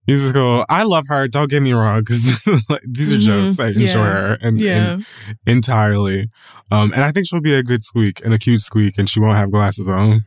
musical. 0.07 0.65
I 0.69 0.83
love 0.83 1.05
her. 1.07 1.27
Don't 1.27 1.50
get 1.50 1.62
me 1.62 1.73
wrong, 1.73 2.00
because 2.01 2.35
like, 2.69 2.81
these 2.89 3.13
are 3.13 3.17
Mhm. 3.17 3.21
jokes. 3.21 3.59
I 3.59 3.67
enjoy 3.69 3.83
Yeah. 3.85 4.03
her 4.12 4.33
and, 4.41 4.59
Yeah. 4.59 4.93
and 4.93 5.05
entirely. 5.45 6.29
Um, 6.71 6.91
and 6.93 7.03
I 7.03 7.12
think 7.12 7.27
she'll 7.27 7.41
be 7.41 7.53
a 7.53 7.63
good 7.63 7.83
squeak 7.83 8.23
and 8.25 8.33
a 8.33 8.38
cute 8.39 8.62
squeak, 8.62 8.97
and 8.97 9.09
she 9.09 9.19
won't 9.19 9.38
have 9.38 9.51
glasses 9.51 9.88
on. 9.88 10.25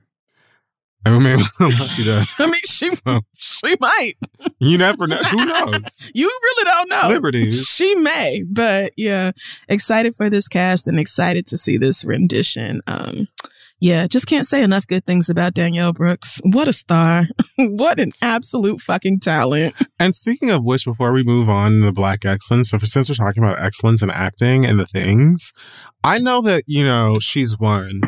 I 1.07 1.19
mean, 1.19 1.39
unless 1.61 1.91
she 1.91 2.05
does. 2.05 2.29
I 2.39 2.47
mean, 2.47 2.61
she 2.65 2.91
So, 2.91 3.21
she 3.37 3.77
might. 3.81 4.15
you 4.59 4.77
never 4.79 5.07
know. 5.07 5.17
Who 5.17 5.45
knows? 5.45 5.81
You 6.15 6.27
really 6.43 6.65
don't 6.65 6.89
know. 6.89 7.09
Liberty. 7.09 7.53
She 7.53 7.95
may, 7.95 8.43
but 8.51 8.93
yeah, 8.97 9.33
excited 9.69 10.15
for 10.17 10.29
this 10.29 10.49
cast 10.49 10.87
and 10.87 10.99
excited 10.99 11.47
to 11.49 11.59
see 11.59 11.77
this 11.77 12.05
rendition. 12.05 12.81
Um, 12.87 13.29
yeah, 13.81 14.07
just 14.07 14.27
can't 14.27 14.47
say 14.47 14.63
enough 14.63 14.87
good 14.87 15.05
things 15.05 15.29
about 15.29 15.55
Danielle 15.55 15.93
Brooks. 15.93 16.41
What 16.45 16.69
a 16.69 16.73
star! 16.73 17.27
what 17.59 17.99
an 18.01 18.13
absolute 18.23 18.81
fucking 18.81 19.21
talent. 19.21 19.75
And 20.01 20.15
speaking 20.15 20.51
of 20.51 20.65
which, 20.65 20.85
before 20.85 21.13
we 21.13 21.23
move 21.23 21.49
on 21.51 21.83
to 21.83 21.93
Black 21.93 22.25
excellence, 22.25 22.71
so 22.71 22.79
since 22.85 23.09
we're 23.09 23.15
talking 23.15 23.43
about 23.43 23.61
excellence 23.61 24.03
in 24.03 24.11
acting 24.11 24.65
and 24.65 24.79
the 24.79 24.87
things, 24.87 25.53
I 26.05 26.19
know 26.19 26.41
that 26.43 26.63
you 26.67 26.85
know 26.85 27.19
she's 27.21 27.59
won, 27.59 28.01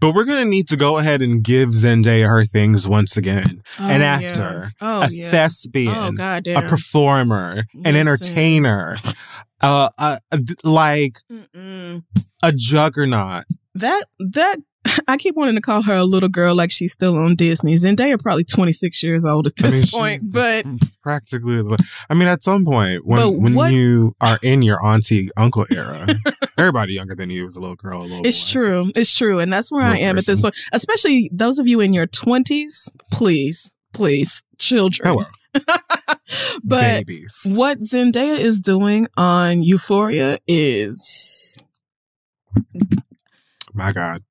but 0.00 0.14
we're 0.14 0.24
gonna 0.24 0.44
need 0.44 0.68
to 0.68 0.76
go 0.76 0.98
ahead 0.98 1.22
and 1.22 1.42
give 1.42 1.70
Zendaya 1.70 2.26
her 2.28 2.44
things 2.44 2.86
once 2.88 3.16
again. 3.16 3.62
An 3.78 4.02
Oh, 4.02 4.04
actor, 4.04 4.62
yeah. 4.64 4.70
Oh 4.80 5.02
a 5.02 5.08
yeah. 5.10 5.30
thespian, 5.30 6.16
Oh 6.20 6.40
a 6.46 6.62
performer, 6.68 7.64
an 7.84 7.96
entertainer, 7.96 8.96
uh, 9.60 9.88
a- 9.98 10.18
like 10.62 11.18
Mm-mm. 11.30 12.04
a 12.42 12.52
juggernaut. 12.54 13.44
That 13.74 14.04
that 14.18 14.58
I 15.06 15.16
keep 15.16 15.34
wanting 15.36 15.54
to 15.54 15.60
call 15.60 15.82
her 15.82 15.94
a 15.94 16.04
little 16.04 16.28
girl, 16.28 16.54
like 16.54 16.70
she's 16.70 16.92
still 16.92 17.16
on 17.16 17.34
Disney. 17.36 17.74
Zendaya 17.74 18.20
probably 18.20 18.44
twenty 18.44 18.72
six 18.72 19.02
years 19.02 19.24
old 19.24 19.46
at 19.46 19.52
I 19.62 19.70
this 19.70 19.92
mean, 19.92 20.00
point, 20.00 20.22
but 20.32 20.64
practically. 21.02 21.62
I 22.08 22.14
mean, 22.14 22.28
at 22.28 22.42
some 22.42 22.64
point 22.64 23.06
when 23.06 23.40
when 23.40 23.54
what- 23.54 23.72
you 23.72 24.14
are 24.20 24.38
in 24.42 24.62
your 24.62 24.84
auntie 24.84 25.30
uncle 25.36 25.66
era, 25.70 26.06
everybody 26.56 26.94
younger 26.94 27.14
than 27.14 27.28
you 27.30 27.44
was 27.44 27.56
a 27.56 27.60
little 27.60 27.76
girl. 27.76 28.00
A 28.02 28.04
little 28.04 28.26
It's 28.26 28.44
boy. 28.44 28.50
true. 28.60 28.92
It's 28.94 29.12
true. 29.16 29.38
And 29.38 29.52
that's 29.52 29.70
where 29.72 29.82
I 29.82 29.90
Little 29.92 30.04
am 30.06 30.18
at 30.18 30.26
this 30.26 30.40
point. 30.42 30.54
Especially 30.72 31.30
those 31.32 31.58
of 31.58 31.66
you 31.68 31.80
in 31.80 31.92
your 31.92 32.06
20s, 32.06 32.90
please, 33.12 33.74
please, 33.92 34.42
children. 34.58 35.08
Hello, 35.08 35.24
but 36.64 37.04
babies. 37.06 37.46
what 37.54 37.80
Zendaya 37.80 38.38
is 38.38 38.60
doing 38.60 39.08
on 39.16 39.62
Euphoria 39.62 40.38
is 40.46 41.64
My 43.74 43.92
God. 43.92 44.22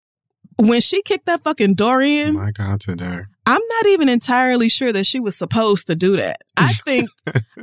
When 0.59 0.81
she 0.81 1.01
kicked 1.03 1.25
that 1.27 1.43
fucking 1.43 1.75
door 1.75 2.01
in, 2.01 2.33
My 2.33 2.51
God, 2.51 2.79
today. 2.81 3.19
I'm 3.45 3.61
not 3.69 3.85
even 3.87 4.09
entirely 4.09 4.67
sure 4.67 4.91
that 4.91 5.05
she 5.05 5.19
was 5.21 5.37
supposed 5.37 5.87
to 5.87 5.95
do 5.95 6.17
that. 6.17 6.41
I 6.57 6.73
think 6.85 7.09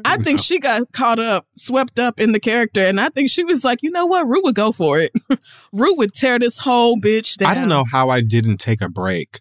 I 0.04 0.16
think 0.18 0.38
she 0.40 0.58
got 0.58 0.90
caught 0.92 1.18
up, 1.18 1.46
swept 1.56 1.98
up 1.98 2.18
in 2.20 2.32
the 2.32 2.40
character, 2.40 2.80
and 2.80 3.00
I 3.00 3.08
think 3.10 3.28
she 3.30 3.44
was 3.44 3.64
like, 3.64 3.82
you 3.82 3.90
know 3.90 4.06
what, 4.06 4.26
Rue 4.26 4.42
would 4.44 4.54
go 4.54 4.72
for 4.72 4.98
it. 5.00 5.12
Rue 5.72 5.94
would 5.96 6.14
tear 6.14 6.38
this 6.38 6.58
whole 6.58 6.96
bitch 6.96 7.36
down. 7.36 7.50
I 7.50 7.54
don't 7.54 7.68
know 7.68 7.84
how 7.90 8.08
I 8.10 8.20
didn't 8.22 8.58
take 8.58 8.80
a 8.80 8.88
break 8.88 9.40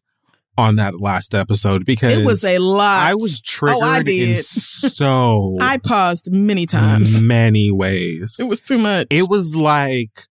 on 0.58 0.76
that 0.76 1.00
last 1.00 1.34
episode 1.34 1.84
because 1.86 2.14
It 2.14 2.26
was 2.26 2.44
a 2.44 2.60
lot. 2.60 3.06
I 3.08 3.16
was 3.16 3.42
triggered 3.42 3.78
Oh, 3.82 3.82
I 3.84 4.04
did. 4.04 4.44
so 4.44 5.58
I 5.62 5.78
paused 5.78 6.32
many 6.32 6.66
times. 6.66 7.24
many 7.24 7.72
ways. 7.72 8.38
It 8.40 8.44
was 8.44 8.62
too 8.62 8.78
much. 8.78 9.08
It 9.10 9.30
was 9.30 9.56
like 9.56 10.28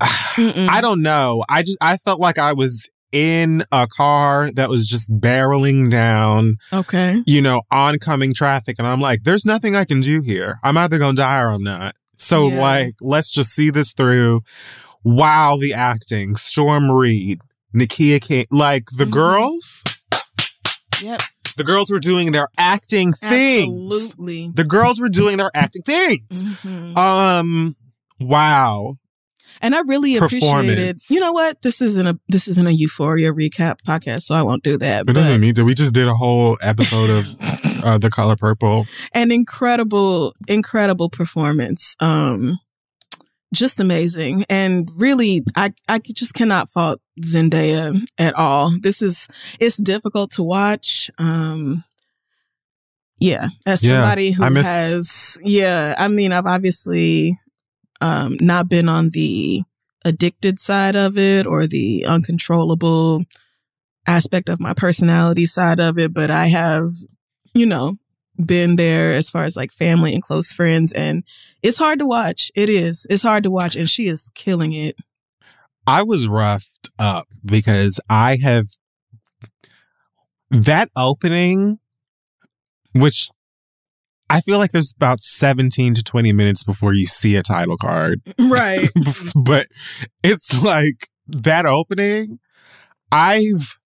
Mm-mm. 0.00 0.68
I 0.68 0.80
don't 0.80 1.02
know. 1.02 1.44
I 1.48 1.62
just 1.62 1.78
I 1.80 1.96
felt 1.98 2.20
like 2.20 2.38
I 2.38 2.52
was 2.52 2.88
in 3.12 3.62
a 3.72 3.88
car 3.88 4.50
that 4.52 4.68
was 4.68 4.86
just 4.86 5.10
barreling 5.10 5.90
down, 5.90 6.56
okay. 6.72 7.22
you 7.26 7.42
know, 7.42 7.60
oncoming 7.70 8.32
traffic 8.32 8.76
and 8.78 8.86
I'm 8.86 9.00
like 9.00 9.24
there's 9.24 9.44
nothing 9.44 9.74
I 9.76 9.84
can 9.84 10.00
do 10.00 10.20
here. 10.22 10.58
I'm 10.62 10.76
either 10.78 10.98
going 10.98 11.16
to 11.16 11.22
die 11.22 11.40
or 11.42 11.48
I'm 11.50 11.62
not. 11.64 11.96
So 12.16 12.48
Yeah. 12.48 12.60
like 12.60 12.94
let's 13.00 13.30
just 13.30 13.50
see 13.52 13.70
this 13.70 13.92
through. 13.92 14.42
Wow, 15.02 15.56
the 15.60 15.72
acting, 15.74 16.36
Storm 16.36 16.90
Reid, 16.90 17.40
Nika 17.72 18.20
King, 18.20 18.46
like 18.50 18.84
the 18.96 19.06
Mhm. 19.06 19.10
girls, 19.10 19.82
Yep. 21.02 21.22
the 21.56 21.64
girls 21.64 21.90
were 21.90 21.98
doing 21.98 22.32
their 22.32 22.48
acting 22.58 23.12
things. 23.14 23.92
Absolutely. 23.92 24.50
The 24.54 24.64
girls 24.64 25.00
were 25.00 25.08
doing 25.08 25.36
their 25.38 25.50
acting 25.54 25.82
things. 25.82 26.44
Mhm. 26.44 26.96
Um, 26.96 27.76
wow. 28.20 28.98
And 29.60 29.74
I 29.74 29.80
really 29.80 30.16
appreciated. 30.16 31.02
You 31.10 31.20
know 31.20 31.32
what? 31.32 31.60
This 31.62 31.82
isn't 31.82 32.06
a 32.06 32.18
this 32.28 32.48
isn't 32.48 32.66
a 32.66 32.72
Euphoria 32.72 33.32
recap 33.32 33.76
podcast, 33.86 34.22
so 34.22 34.34
I 34.34 34.42
won't 34.42 34.62
do 34.62 34.76
that. 34.78 35.00
It 35.00 35.06
But 35.06 35.14
doesn't 35.14 35.40
mean 35.40 35.54
to. 35.54 35.64
We 35.64 35.74
just 35.74 35.94
did 35.94 36.08
a 36.08 36.14
whole 36.14 36.56
episode 36.62 37.10
of 37.10 37.26
uh, 37.84 37.98
The 37.98 38.10
Color 38.10 38.36
Purple. 38.36 38.86
an 39.14 39.30
incredible, 39.30 40.34
incredible 40.48 41.10
performance. 41.10 41.94
Um, 42.00 42.58
just 43.52 43.80
amazing, 43.80 44.44
and 44.48 44.88
really, 44.96 45.42
I 45.56 45.72
I 45.88 45.98
just 45.98 46.34
cannot 46.34 46.70
fault 46.70 47.00
Zendaya 47.20 48.00
at 48.16 48.34
all. 48.36 48.72
This 48.80 49.02
is 49.02 49.28
it's 49.58 49.76
difficult 49.76 50.30
to 50.32 50.42
watch. 50.42 51.10
Um, 51.18 51.84
yeah, 53.18 53.48
as 53.66 53.82
Yeah, 53.84 53.96
somebody 54.00 54.30
who 54.30 54.48
missed- 54.48 54.70
has, 54.70 55.38
yeah, 55.44 55.94
I 55.98 56.08
mean, 56.08 56.32
I've 56.32 56.46
obviously 56.46 57.38
um 58.00 58.36
not 58.40 58.68
been 58.68 58.88
on 58.88 59.10
the 59.10 59.62
addicted 60.04 60.58
side 60.58 60.96
of 60.96 61.18
it 61.18 61.46
or 61.46 61.66
the 61.66 62.04
uncontrollable 62.06 63.24
aspect 64.06 64.48
of 64.48 64.60
my 64.60 64.74
personality 64.74 65.46
side 65.46 65.80
of 65.80 65.98
it, 65.98 66.12
but 66.14 66.30
I 66.30 66.46
have, 66.46 66.92
you 67.54 67.66
know, 67.66 67.96
been 68.44 68.76
there 68.76 69.12
as 69.12 69.30
far 69.30 69.44
as 69.44 69.56
like 69.56 69.72
family 69.72 70.14
and 70.14 70.22
close 70.22 70.52
friends 70.52 70.92
and 70.92 71.24
it's 71.62 71.78
hard 71.78 71.98
to 71.98 72.06
watch. 72.06 72.50
It 72.54 72.70
is. 72.70 73.06
It's 73.10 73.22
hard 73.22 73.44
to 73.44 73.50
watch 73.50 73.76
and 73.76 73.88
she 73.88 74.08
is 74.08 74.30
killing 74.34 74.72
it. 74.72 74.96
I 75.86 76.02
was 76.02 76.26
roughed 76.26 76.90
up 76.98 77.26
because 77.44 78.00
I 78.08 78.36
have 78.36 78.66
that 80.50 80.90
opening, 80.96 81.78
which 82.94 83.28
I 84.30 84.40
feel 84.40 84.58
like 84.58 84.70
there's 84.70 84.92
about 84.96 85.20
17 85.20 85.94
to 85.94 86.02
20 86.02 86.32
minutes 86.32 86.62
before 86.62 86.94
you 86.94 87.06
see 87.06 87.34
a 87.36 87.42
title 87.42 87.76
card. 87.76 88.20
Right. 88.38 88.88
but 89.36 89.66
it's 90.22 90.62
like 90.62 91.08
that 91.26 91.66
opening, 91.66 92.38
I've 93.12 93.76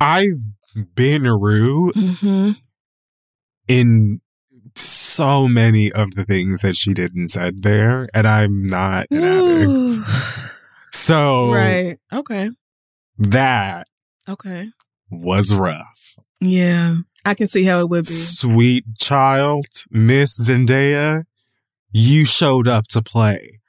I've 0.00 0.40
been 0.94 1.22
rude 1.22 1.94
hmm 1.96 2.50
in 3.66 4.20
so 4.76 5.46
many 5.48 5.90
of 5.92 6.14
the 6.16 6.24
things 6.24 6.60
that 6.60 6.76
she 6.76 6.92
did 6.92 7.14
and 7.14 7.30
said 7.30 7.62
there, 7.62 8.08
and 8.12 8.26
I'm 8.26 8.64
not 8.64 9.06
an 9.10 9.24
addict. 9.24 10.00
So 10.92 11.50
Right. 11.52 11.98
Okay. 12.12 12.50
that 13.18 13.86
Okay. 14.28 14.68
was 15.10 15.54
rough. 15.54 16.16
Yeah. 16.40 16.96
I 17.24 17.34
can 17.34 17.46
see 17.46 17.64
how 17.64 17.80
it 17.80 17.88
would 17.88 18.04
be. 18.04 18.10
Sweet 18.12 18.84
child, 18.98 19.66
Miss 19.90 20.38
Zendaya, 20.38 21.24
you 21.92 22.26
showed 22.26 22.68
up 22.68 22.86
to 22.88 23.02
play. 23.02 23.60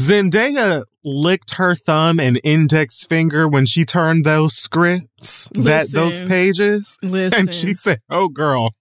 Zendaya 0.00 0.84
licked 1.04 1.54
her 1.56 1.74
thumb 1.74 2.20
and 2.20 2.40
index 2.44 3.04
finger 3.04 3.48
when 3.48 3.66
she 3.66 3.84
turned 3.84 4.24
those 4.24 4.54
scripts, 4.54 5.48
that 5.54 5.90
those 5.90 6.22
pages, 6.22 6.96
Listen. 7.02 7.40
and 7.40 7.54
she 7.54 7.74
said, 7.74 8.00
"Oh 8.08 8.28
girl, 8.28 8.74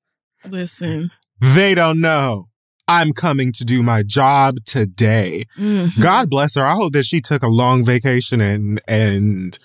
listen. 0.48 1.12
they 1.42 1.74
don't 1.74 2.02
know. 2.02 2.46
I'm 2.88 3.14
coming 3.14 3.52
to 3.54 3.66
do 3.66 3.82
my 3.82 4.04
job 4.04 4.58
today." 4.66 5.46
Mhm. 5.58 6.00
God 6.00 6.30
bless 6.30 6.56
her. 6.56 6.66
I 6.66 6.76
hope 6.76 6.94
that 6.94 7.06
she 7.06 7.20
took 7.20 7.42
a 7.42 7.48
long 7.48 7.84
vacation 7.84 8.40
and 8.40 8.80
and 8.88 9.58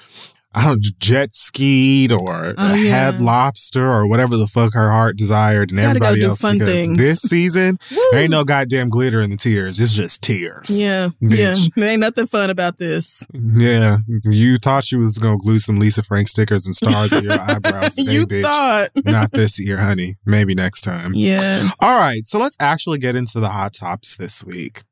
I 0.54 0.64
don't 0.64 0.82
jet 0.98 1.34
skied 1.34 2.12
or 2.12 2.54
Oh, 2.58 2.74
yeah. 2.74 2.90
had 2.90 3.20
lobster 3.22 3.90
or 3.90 4.06
whatever 4.06 4.36
the 4.36 4.46
fuck 4.46 4.74
her 4.74 4.90
heart 4.90 5.16
desired 5.16 5.70
and 5.70 5.78
Gotta 5.78 5.98
go 5.98 6.06
everybody 6.06 6.20
do 6.20 6.26
else 6.28 6.40
fun 6.40 6.58
because 6.58 6.74
things. 6.74 6.98
this 6.98 7.22
season 7.22 7.78
there 8.10 8.20
ain't 8.20 8.30
no 8.30 8.44
goddamn 8.44 8.88
glitter 8.90 9.20
in 9.20 9.30
the 9.30 9.36
tears. 9.36 9.78
It's 9.80 9.94
just 9.94 10.22
tears. 10.22 10.78
Yeah. 10.78 11.10
Yeah. 11.20 11.54
There 11.76 11.90
ain't 11.90 12.00
nothing 12.00 12.26
fun 12.26 12.50
about 12.50 12.76
this. 12.78 13.26
Yeah. 13.32 13.98
You 14.24 14.58
thought 14.58 14.92
you 14.92 14.98
was 14.98 15.18
gonna 15.18 15.38
glue 15.38 15.58
some 15.58 15.78
Lisa 15.78 16.02
Frank 16.02 16.28
stickers 16.28 16.66
and 16.66 16.74
stars 16.74 17.12
on 17.12 17.24
your 17.24 17.32
eyebrows 17.40 17.94
today, 17.94 18.12
you 18.12 18.26
bitch. 18.26 18.42
thought. 18.42 18.90
Not 19.04 19.32
this 19.32 19.58
year, 19.58 19.78
honey. 19.78 20.16
Maybe 20.26 20.54
next 20.54 20.82
time. 20.82 21.12
Yeah. 21.14 21.70
All 21.80 21.98
right, 21.98 22.26
so 22.28 22.38
let's 22.38 22.56
actually 22.60 22.98
get 22.98 23.16
into 23.16 23.40
the 23.40 23.48
hot 23.48 23.72
tops 23.72 24.16
this 24.16 24.44
week. 24.44 24.82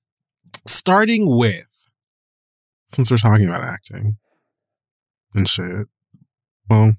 Starting 0.67 1.37
with, 1.37 1.67
since 2.93 3.11
we're 3.11 3.17
talking 3.17 3.47
about 3.49 3.62
acting 3.62 4.17
and 5.35 5.49
shit, 5.49 5.89
well, 6.69 6.95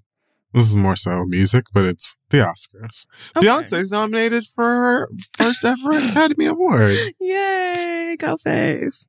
this 0.54 0.68
is 0.68 0.76
more 0.76 0.96
so 0.96 1.24
music, 1.26 1.66
but 1.74 1.86
it's 1.86 2.18
the 2.30 2.40
Oscars. 2.40 3.08
Okay. 3.36 3.48
Beyonce's 3.48 3.92
nominated 3.92 4.46
for 4.46 4.64
her 4.64 5.10
first 5.38 5.64
ever 5.64 5.92
Academy 5.92 6.46
Award 6.46 6.98
Yay. 7.20 8.18
Go 8.20 8.36
fave. 8.36 9.06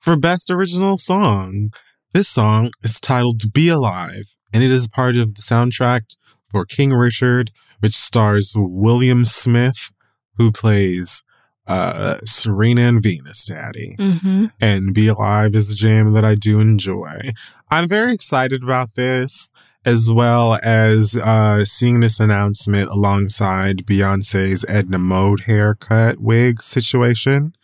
for 0.00 0.16
Best 0.16 0.50
Original 0.50 0.98
Song. 0.98 1.70
This 2.12 2.28
song 2.28 2.72
is 2.82 3.00
titled 3.00 3.52
Be 3.52 3.68
Alive, 3.68 4.36
and 4.52 4.62
it 4.62 4.70
is 4.70 4.88
part 4.88 5.16
of 5.16 5.34
the 5.34 5.42
soundtrack 5.42 6.16
for 6.50 6.66
King 6.66 6.90
Richard, 6.90 7.52
which 7.80 7.94
stars 7.94 8.52
William 8.56 9.24
Smith, 9.24 9.92
who 10.36 10.50
plays 10.52 11.22
uh, 11.66 12.18
Serena 12.24 12.88
and 12.88 13.02
Venus 13.02 13.44
Daddy. 13.44 13.96
Mm-hmm. 13.98 14.46
And 14.60 14.92
Be 14.92 15.08
Alive 15.08 15.54
is 15.54 15.68
the 15.68 15.74
jam 15.74 16.12
that 16.14 16.24
I 16.24 16.34
do 16.34 16.60
enjoy. 16.60 17.32
I'm 17.72 17.88
very 17.88 18.12
excited 18.12 18.62
about 18.62 18.96
this, 18.96 19.50
as 19.86 20.12
well 20.12 20.58
as 20.62 21.16
uh, 21.16 21.64
seeing 21.64 22.00
this 22.00 22.20
announcement 22.20 22.90
alongside 22.90 23.86
Beyonce's 23.86 24.62
Edna 24.68 24.98
Mode 24.98 25.40
haircut 25.40 26.18
wig 26.20 26.60
situation. 26.60 27.54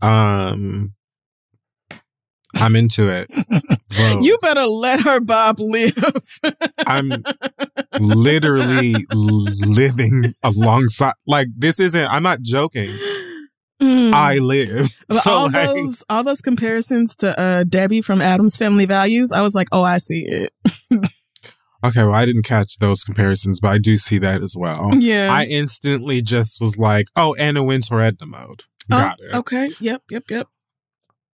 Um, 0.00 0.94
I'm 2.54 2.76
into 2.76 3.10
it. 3.10 3.28
Whoa. 3.96 4.18
You 4.20 4.38
better 4.38 4.66
let 4.66 5.00
her 5.00 5.18
Bob 5.18 5.58
live. 5.58 6.40
I'm 6.86 7.24
literally 7.98 8.94
living 9.12 10.34
alongside. 10.44 11.14
Like 11.26 11.48
this 11.56 11.80
isn't. 11.80 12.06
I'm 12.06 12.22
not 12.22 12.40
joking. 12.42 12.96
Mm. 13.80 14.12
I 14.12 14.38
live. 14.38 14.90
So, 15.10 15.30
all 15.30 15.50
like, 15.50 15.66
those 15.68 16.04
all 16.10 16.22
those 16.22 16.42
comparisons 16.42 17.14
to 17.16 17.38
uh, 17.40 17.64
Debbie 17.64 18.02
from 18.02 18.20
Addams 18.20 18.56
Family 18.58 18.84
Values, 18.84 19.32
I 19.32 19.40
was 19.40 19.54
like, 19.54 19.68
oh, 19.72 19.82
I 19.82 19.96
see 19.98 20.26
it. 20.26 20.52
okay, 21.84 22.02
well, 22.02 22.12
I 22.12 22.26
didn't 22.26 22.42
catch 22.42 22.78
those 22.78 23.02
comparisons, 23.04 23.58
but 23.58 23.68
I 23.72 23.78
do 23.78 23.96
see 23.96 24.18
that 24.18 24.42
as 24.42 24.54
well. 24.58 24.94
Yeah. 24.94 25.30
I 25.32 25.46
instantly 25.46 26.20
just 26.20 26.60
was 26.60 26.76
like, 26.76 27.06
"Oh, 27.16 27.34
Anna 27.36 27.62
Wintour 27.62 28.00
Edna 28.02 28.26
mode." 28.26 28.64
Got 28.90 29.20
it. 29.20 29.30
Oh, 29.32 29.38
Okay. 29.40 29.70
Yep. 29.80 30.02
Yep. 30.10 30.24
Yep. 30.30 30.48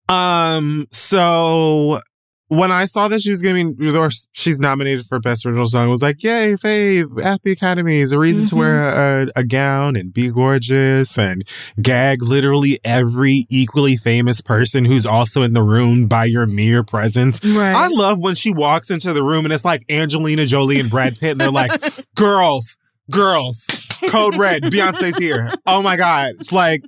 Um. 0.09 0.87
So 0.93 2.01
when 2.49 2.71
I 2.71 2.85
saw 2.85 3.09
that 3.09 3.23
she 3.23 3.31
was 3.31 3.41
getting, 3.41 3.77
or 3.97 4.11
she's 4.33 4.59
nominated 4.61 5.07
for 5.07 5.19
best 5.19 5.47
original 5.47 5.67
song, 5.67 5.87
I 5.87 5.91
was 5.91 6.03
like, 6.03 6.23
"Yay, 6.23 6.55
Fave 6.55 7.25
at 7.25 7.43
the 7.43 7.53
Academy 7.53 7.99
is 8.01 8.13
a 8.13 8.19
reason 8.19 8.45
to 8.47 8.55
Mhm. 8.55 8.59
wear 8.59 8.81
a, 9.23 9.27
a 9.37 9.45
gown 9.45 9.97
and 9.97 10.13
be 10.13 10.29
gorgeous 10.29 11.19
and 11.19 11.43
gag 11.81 12.23
literally 12.23 12.79
every 12.85 13.47
equally 13.49 13.97
famous 13.97 14.41
person 14.43 14.85
who's 14.85 15.07
also 15.07 15.43
in 15.43 15.55
the 15.55 15.63
room 15.63 16.07
by 16.07 16.27
your 16.27 16.47
mere 16.47 16.83
presence." 16.85 17.43
Right. 17.45 17.75
I 17.75 17.89
love 17.89 18.19
when 18.19 18.35
she 18.35 18.51
walks 18.53 18.91
into 18.91 19.13
the 19.13 19.23
room 19.23 19.45
and 19.47 19.53
it's 19.53 19.65
like 19.65 19.83
Angelina 19.91 20.45
Jolie 20.47 20.79
and 20.81 20.91
Brad 20.91 21.19
Pitt, 21.19 21.33
and 21.33 21.41
they're 21.41 21.51
like, 21.51 21.73
"Girls, 22.15 22.77
girls, 23.11 23.67
code 24.09 24.37
red, 24.37 24.63
Beyonce's 24.65 25.17
here." 25.17 25.51
Oh 25.67 25.83
my 25.83 25.97
god, 25.97 26.35
it's 26.39 26.53
like 26.53 26.83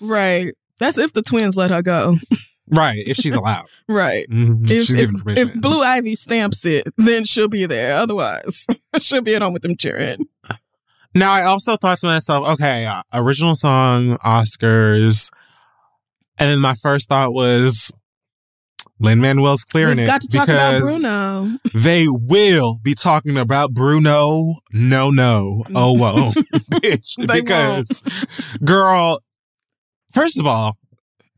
right. 0.00 0.52
That's 0.78 0.96
if 0.98 1.12
the 1.12 1.20
twins 1.22 1.56
let 1.56 1.70
her 1.72 1.82
go. 1.82 2.16
Right 2.72 3.02
if 3.06 3.16
she's 3.16 3.34
allowed. 3.34 3.66
Right. 3.88 4.26
Mhm, 4.30 4.70
If, 4.70 4.84
she's 4.86 4.96
if, 4.96 5.10
if 5.26 5.54
Blue 5.54 5.82
Ivy 5.82 6.14
stamps 6.14 6.64
it, 6.64 6.86
then 6.96 7.24
she'll 7.24 7.48
be 7.48 7.66
there. 7.66 7.96
Otherwise, 7.96 8.66
she'll 9.00 9.20
be 9.22 9.34
at 9.34 9.42
home 9.42 9.52
with 9.52 9.62
them 9.62 9.76
cheering. 9.76 10.26
Now, 11.14 11.32
I 11.32 11.42
also 11.42 11.76
thought 11.76 11.98
to 11.98 12.06
myself, 12.06 12.46
okay, 12.46 12.86
uh, 12.86 13.02
original 13.12 13.54
song, 13.56 14.16
Oscars. 14.18 15.28
And 16.38 16.48
then 16.50 16.60
my 16.60 16.74
first 16.74 17.08
thought 17.08 17.34
was 17.34 17.90
Lin 19.00 19.20
Manuel's 19.20 19.64
clearing 19.64 19.96
We've 19.96 20.04
it. 20.04 20.06
got 20.06 20.20
to 20.20 20.28
talk 20.28 20.48
about 20.48 20.74
because 20.74 21.00
Bruno. 21.02 21.58
They 21.74 22.06
will 22.08 22.78
be 22.82 22.94
talking 22.94 23.36
about 23.36 23.72
Bruno. 23.72 24.54
No, 24.72 25.10
no. 25.10 25.64
Oh, 25.74 25.94
whoa, 25.98 26.30
bitch. 26.70 27.16
Because, 27.26 28.02
girl, 28.64 29.20
first 30.14 30.38
of 30.38 30.46
all, 30.46 30.76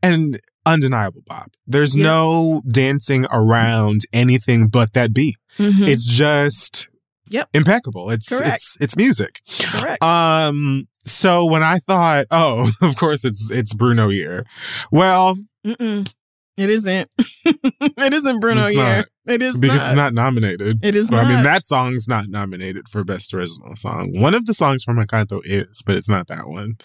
and 0.03 0.39
undeniable, 0.65 1.21
Bob, 1.25 1.47
there's 1.67 1.95
Yeah. 1.95 2.03
no 2.05 2.61
dancing 2.69 3.25
around 3.31 4.01
anything 4.13 4.67
but 4.67 4.93
that 4.93 5.13
beat. 5.13 5.35
Mhm. 5.59 5.87
It's 5.87 6.07
just 6.07 6.87
Yep. 7.29 7.49
impeccable. 7.53 8.09
It's 8.11 8.29
Correct. 8.29 8.53
it's 8.55 8.77
it's 8.79 8.97
music. 8.97 9.39
correct. 9.61 10.03
Um. 10.03 10.87
So 11.05 11.45
when 11.45 11.63
I 11.63 11.79
thought, 11.79 12.27
oh, 12.31 12.71
of 12.81 12.95
course 12.95 13.25
it's 13.25 13.49
it's 13.51 13.73
Bruno 13.73 14.09
year. 14.09 14.45
Well, 14.91 15.37
Mm-mm. 15.65 16.11
It 16.55 16.69
isn't. 16.69 17.09
it 17.45 18.13
isn't 18.13 18.39
Bruno 18.39 18.67
year. 18.67 19.05
It 19.25 19.41
is 19.41 19.57
because 19.57 19.77
not. 19.77 19.85
it's 19.87 19.95
not 19.95 20.13
nominated. 20.13 20.83
It 20.83 20.95
is 20.95 21.09
not. 21.09 21.25
I 21.25 21.33
mean, 21.35 21.43
that 21.43 21.65
song's 21.65 22.07
not 22.09 22.25
nominated 22.27 22.89
for 22.89 23.03
best 23.05 23.33
original 23.33 23.75
song. 23.75 24.11
One 24.19 24.33
of 24.33 24.45
the 24.45 24.53
songs 24.53 24.83
from 24.83 24.97
Encanto 24.97 25.39
is, 25.45 25.81
but 25.85 25.95
it's 25.95 26.09
not 26.09 26.27
that 26.27 26.47
one. 26.47 26.75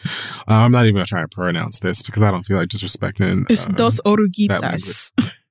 Uh, 0.49 0.55
I'm 0.55 0.71
not 0.73 0.85
even 0.85 0.95
gonna 0.95 1.07
try 1.07 1.21
to 1.23 1.29
pronounce 1.29 1.81
this 1.81 2.01
because 2.03 2.23
I 2.23 2.31
don't 2.31 2.45
feel 2.45 2.57
like 2.57 2.69
disrespecting. 2.69 3.45
it's 3.51 3.67
um, 3.67 3.75
Dos 3.75 4.01
Oruguitas. 4.07 5.11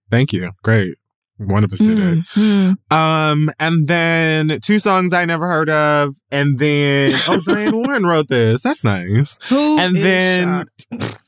Thank 0.09 0.31
you. 0.31 0.51
Great. 0.63 0.95
One 1.39 1.63
of 1.63 1.71
us 1.71 1.79
did 1.79 1.99
it. 1.99 2.25
Mhm. 2.33 2.77
Um, 2.91 3.49
and 3.59 3.87
then 3.87 4.59
two 4.61 4.79
songs 4.79 5.13
I 5.13 5.25
never 5.25 5.47
heard 5.47 5.69
of, 5.69 6.15
and 6.31 6.57
then 6.57 7.11
oh, 7.27 7.41
Diane 7.45 7.75
Warren 7.85 8.05
wrote 8.07 8.27
this. 8.27 8.63
That's 8.63 8.83
nice. 8.83 9.37
Who 9.49 9.77
And 9.77 9.97
is 9.97 10.03
then- 10.03 10.47
shocked? 10.91 11.19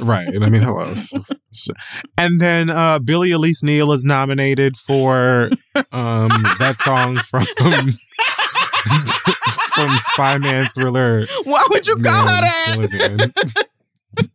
Right. 0.00 0.28
I 0.28 0.50
mean, 0.50 0.62
hello. 0.62 0.92
and 2.18 2.40
then 2.40 2.70
uh 2.70 2.98
Billy 2.98 3.30
Elise 3.30 3.62
Neal 3.62 3.92
is 3.92 4.04
nominated 4.04 4.76
for 4.76 5.50
um 5.92 6.28
that 6.58 6.76
song 6.80 7.16
from 7.16 7.44
from 9.74 9.90
Spy 9.98 10.38
Man 10.38 10.68
Thriller. 10.74 11.26
Why 11.44 11.64
would 11.70 11.86
you 11.86 11.96
call 11.96 12.26
her 12.26 12.40
that? 12.40 13.64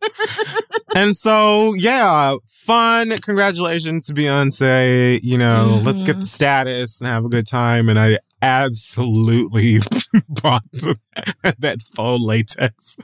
And 0.96 1.14
so 1.14 1.72
yeah, 1.74 2.34
fun. 2.48 3.10
Congratulations 3.22 4.06
to 4.06 4.12
Beyonce. 4.12 5.20
You 5.22 5.38
know, 5.38 5.80
let's 5.84 6.02
get 6.02 6.18
the 6.18 6.26
status 6.26 7.00
and 7.00 7.08
have 7.08 7.24
a 7.24 7.28
good 7.28 7.46
time. 7.46 7.88
And 7.88 7.96
I 7.96 8.18
absolutely 8.42 9.78
bought 10.28 10.64
that 10.72 11.78
faux 11.94 12.20
latex 12.22 12.96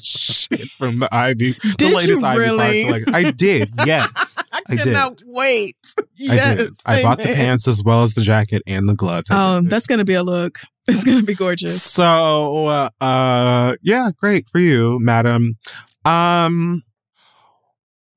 shit 0.00 0.68
from 0.78 0.96
the 0.96 1.14
Ivy. 1.14 1.52
the 1.52 1.74
Did 1.76 1.92
latest 1.94 2.20
you 2.22 2.26
Ivy 2.26 2.38
really? 2.40 2.84
Park. 2.88 3.02
I 3.12 3.30
did, 3.32 3.70
yes. 3.84 4.34
I 4.52 4.60
I 4.68 4.74
did. 4.76 4.84
cannot 4.84 5.22
wait. 5.26 5.76
I 5.98 6.02
Yes, 6.14 6.56
did. 6.58 6.72
I 6.86 7.02
bought 7.02 7.18
the 7.18 7.24
pants 7.34 7.68
as 7.68 7.82
well 7.84 8.02
as 8.02 8.14
the 8.14 8.22
jacket 8.22 8.62
and 8.66 8.88
the 8.88 8.94
gloves. 8.94 9.30
I 9.30 9.56
Oh, 9.56 9.60
did. 9.60 9.70
that's 9.70 9.86
gonna 9.86 10.04
be 10.06 10.14
a 10.14 10.22
look. 10.22 10.58
It's 10.88 11.04
gonna 11.04 11.22
be 11.22 11.34
gorgeous. 11.34 11.82
So, 11.82 12.66
uh, 12.66 12.88
uh, 13.00 13.76
yeah, 13.82 14.10
great 14.16 14.48
for 14.48 14.58
you, 14.58 14.98
madam. 15.00 15.58
Um, 16.06 16.82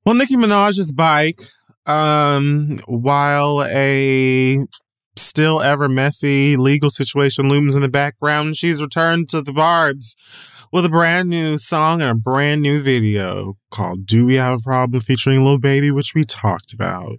well, 0.06 0.16
Nicki 0.16 0.36
Minaj's 0.36 0.94
bike, 0.94 1.42
um, 1.86 2.80
while 2.88 3.64
a 3.66 4.60
still 5.16 5.62
ever 5.62 5.90
messy 5.90 6.56
legal 6.56 6.90
situation 6.90 7.50
looms 7.50 7.76
in 7.76 7.82
the 7.82 7.90
background, 7.90 8.56
she's 8.56 8.82
returned 8.82 9.30
to 9.30 9.42
the 9.42 9.52
barbs 9.54 10.16
with 10.72 10.86
a 10.86 10.90
brand 10.90 11.30
new 11.30 11.58
song 11.58 12.02
and 12.02 12.12
a 12.12 12.16
brand 12.16 12.62
new 12.62 12.80
video 12.82 13.58
called 13.72 14.06
"Do 14.06 14.26
We 14.26 14.36
Have 14.36 14.60
a 14.60 14.62
Problem?" 14.62 15.02
featuring 15.02 15.44
Lil 15.44 15.58
Baby, 15.58 15.92
which 15.92 16.14
we 16.14 16.26
talked 16.26 16.74
about. 16.74 17.18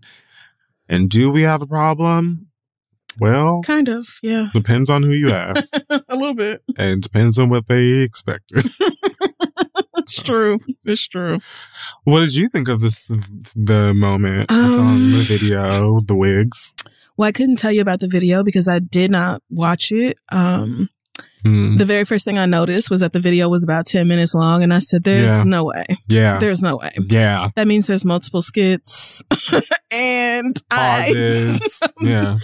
And 0.88 1.09
do 1.11 1.30
we 1.30 1.42
have 1.42 1.62
a 1.62 1.66
problem? 1.66 2.46
Well, 3.18 3.62
Kind 3.64 3.88
of, 3.88 4.06
yeah, 4.22 4.48
depends 4.52 4.88
on 4.88 5.02
who 5.02 5.11
you 5.11 5.30
ask 5.33 5.68
a 5.90 6.16
little 6.16 6.35
bit. 6.35 6.62
and 6.78 7.02
depends 7.02 7.38
on 7.38 7.48
what 7.50 7.66
they 7.68 7.88
expected. 8.02 8.64
It's 10.11 10.23
true. 10.23 10.59
It's 10.85 11.07
true. 11.09 11.38
what 12.05 12.20
did 12.20 12.35
you 12.35 12.49
think 12.49 12.68
of 12.68 12.81
this? 12.81 13.09
The 13.57 13.94
moment, 13.94 14.49
the 14.49 14.68
song, 14.68 14.87
Um, 14.96 15.12
the 15.12 15.23
video, 15.25 16.01
the 16.01 16.14
wigs. 16.16 16.75
Well, 17.16 17.29
I 17.29 17.33
couldn't 17.33 17.57
tell 17.57 17.70
you 17.73 17.81
about 17.83 18.01
the 18.01 18.09
video 18.09 18.42
because 18.42 18.66
I 18.68 18.79
did 18.79 19.11
not 19.11 19.42
watch 19.51 19.92
it. 19.92 20.16
Um, 20.33 20.88
Hmm. 21.42 21.77
the 21.79 21.87
very 21.87 22.05
first 22.05 22.27
thing 22.27 22.37
I 22.38 22.44
noticed 22.44 22.90
was 22.90 23.01
that 23.01 23.14
the 23.14 23.20
video 23.20 23.49
was 23.49 23.64
about 23.64 23.87
10 23.87 24.07
minutes 24.07 24.35
long. 24.35 24.62
And 24.62 24.75
I 24.75 24.79
said, 24.79 25.05
there's 25.05 25.31
Yeah. 25.31 25.42
no 25.44 25.64
way. 25.64 25.85
yeah, 26.07 26.38
There's 26.38 26.61
no 26.61 26.77
way. 26.77 26.90
yeah. 27.09 27.49
That 27.57 27.66
means 27.66 27.87
there's 27.87 28.05
multiple 28.05 28.42
skits. 28.42 29.23
and 29.90 30.61
Pauses. 30.70 31.83
I, 31.83 31.88
yeah, 32.00 32.38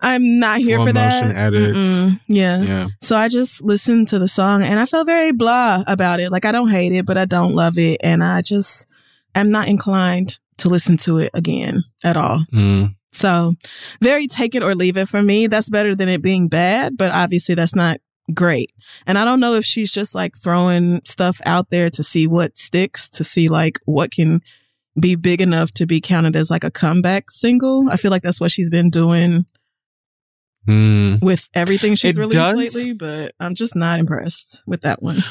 I'm 0.00 0.38
not 0.38 0.58
here 0.58 0.78
for 0.80 0.92
that. 0.92 1.36
edits. 1.36 2.04
Yeah. 2.28 2.62
yeah. 2.62 2.86
So 3.00 3.16
I 3.16 3.28
just 3.28 3.62
listened 3.62 4.08
to 4.08 4.18
the 4.18 4.28
song 4.28 4.62
and 4.62 4.80
I 4.80 4.86
felt 4.86 5.06
very 5.06 5.32
blah 5.32 5.84
about 5.86 6.20
it. 6.20 6.30
Like 6.30 6.44
I 6.44 6.52
don't 6.52 6.70
hate 6.70 6.92
it, 6.92 7.06
but 7.06 7.16
I 7.16 7.24
don't 7.24 7.54
love 7.54 7.78
it. 7.78 8.00
And 8.02 8.22
I 8.24 8.42
just 8.42 8.86
am 9.34 9.50
not 9.50 9.68
inclined 9.68 10.38
to 10.58 10.68
listen 10.68 10.96
to 10.98 11.18
it 11.18 11.30
again 11.34 11.82
at 12.04 12.16
all. 12.16 12.40
Mm. 12.52 12.94
So 13.12 13.54
very 14.00 14.26
take 14.26 14.54
it 14.54 14.62
or 14.62 14.74
leave 14.74 14.96
it 14.96 15.08
for 15.08 15.22
me. 15.22 15.46
That's 15.46 15.70
better 15.70 15.94
than 15.94 16.08
it 16.08 16.22
being 16.22 16.48
bad, 16.48 16.96
but 16.96 17.12
obviously 17.12 17.54
that's 17.54 17.74
not 17.74 17.98
great. 18.32 18.72
And 19.06 19.18
I 19.18 19.24
don't 19.24 19.40
know 19.40 19.54
if 19.54 19.64
she's 19.64 19.92
just 19.92 20.14
like 20.14 20.36
throwing 20.36 21.02
stuff 21.04 21.40
out 21.44 21.70
there 21.70 21.90
to 21.90 22.02
see 22.02 22.26
what 22.26 22.56
sticks, 22.56 23.08
to 23.10 23.24
see 23.24 23.48
like 23.48 23.78
what 23.84 24.10
can 24.10 24.40
be 25.00 25.14
big 25.16 25.40
enough 25.40 25.70
to 25.72 25.86
be 25.86 26.00
counted 26.00 26.36
as 26.36 26.50
like 26.50 26.64
a 26.64 26.70
comeback 26.70 27.30
single. 27.30 27.88
I 27.90 27.96
feel 27.96 28.10
like 28.10 28.22
that's 28.22 28.40
what 28.40 28.50
she's 28.50 28.70
been 28.70 28.90
doing 28.90 29.46
Mm. 30.68 31.20
with 31.20 31.48
everything 31.54 31.96
she's 31.96 32.16
It 32.16 32.20
released 32.20 32.34
does- 32.36 32.56
lately, 32.76 32.92
but 32.92 33.34
I'm 33.40 33.54
just 33.56 33.74
not 33.74 33.98
impressed 33.98 34.62
with 34.64 34.82
that 34.82 35.02
one. 35.02 35.24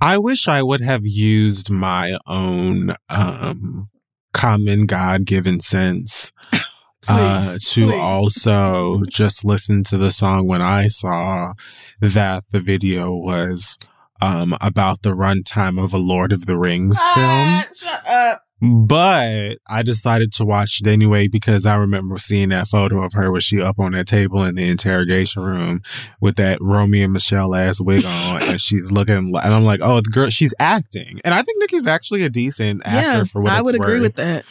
I 0.00 0.16
wish 0.18 0.48
I 0.48 0.62
would 0.62 0.80
have 0.80 1.02
used 1.04 1.68
my 1.70 2.18
own 2.26 2.94
um, 3.10 3.90
common 4.32 4.86
God 4.86 5.24
given 5.26 5.60
sense 5.60 6.32
uh, 7.08 7.42
Please, 7.42 7.70
to 7.72 7.86
please. 7.88 8.00
also 8.00 9.02
just 9.08 9.44
listen 9.44 9.84
to 9.84 9.98
the 9.98 10.10
song 10.10 10.46
when 10.46 10.62
I 10.62 10.88
saw 10.88 11.52
that 12.00 12.44
the 12.50 12.60
video 12.60 13.10
was 13.12 13.78
um, 14.24 14.56
about 14.60 15.02
the 15.02 15.10
runtime 15.10 15.82
of 15.82 15.92
a 15.92 15.98
Lord 15.98 16.32
of 16.32 16.46
the 16.46 16.56
Rings 16.56 16.98
film. 16.98 17.64
Ah. 18.06 18.38
But 18.62 19.58
I 19.68 19.82
decided 19.82 20.32
to 20.34 20.44
watch 20.44 20.80
it 20.80 20.86
anyway 20.86 21.28
because 21.28 21.66
I 21.66 21.74
remember 21.74 22.16
seeing 22.16 22.48
that 22.48 22.68
photo 22.68 23.02
of 23.02 23.12
her 23.12 23.30
where 23.30 23.40
she 23.40 23.60
up 23.60 23.78
on 23.78 23.92
that 23.92 24.06
table 24.06 24.42
in 24.42 24.54
the 24.54 24.66
interrogation 24.66 25.42
room 25.42 25.82
with 26.20 26.36
that 26.36 26.58
Romy 26.62 27.02
and 27.02 27.12
Michele 27.12 27.54
ass 27.54 27.80
wig 27.80 28.04
on, 28.06 28.42
and 28.42 28.60
she's 28.60 28.90
looking, 28.90 29.16
and 29.16 29.36
I'm 29.36 29.64
like, 29.64 29.80
oh, 29.82 29.96
the 29.96 30.10
girl, 30.10 30.30
she's 30.30 30.54
acting, 30.58 31.20
and 31.24 31.34
I 31.34 31.42
think 31.42 31.60
Nicki's 31.60 31.86
actually 31.86 32.22
a 32.22 32.30
decent 32.30 32.80
actor 32.86 33.18
Yeah, 33.18 33.24
for 33.24 33.42
what 33.42 33.52
I 33.52 33.60
would 33.60 33.74
agree 33.74 34.00
with 34.00 34.14
that. 34.14 34.44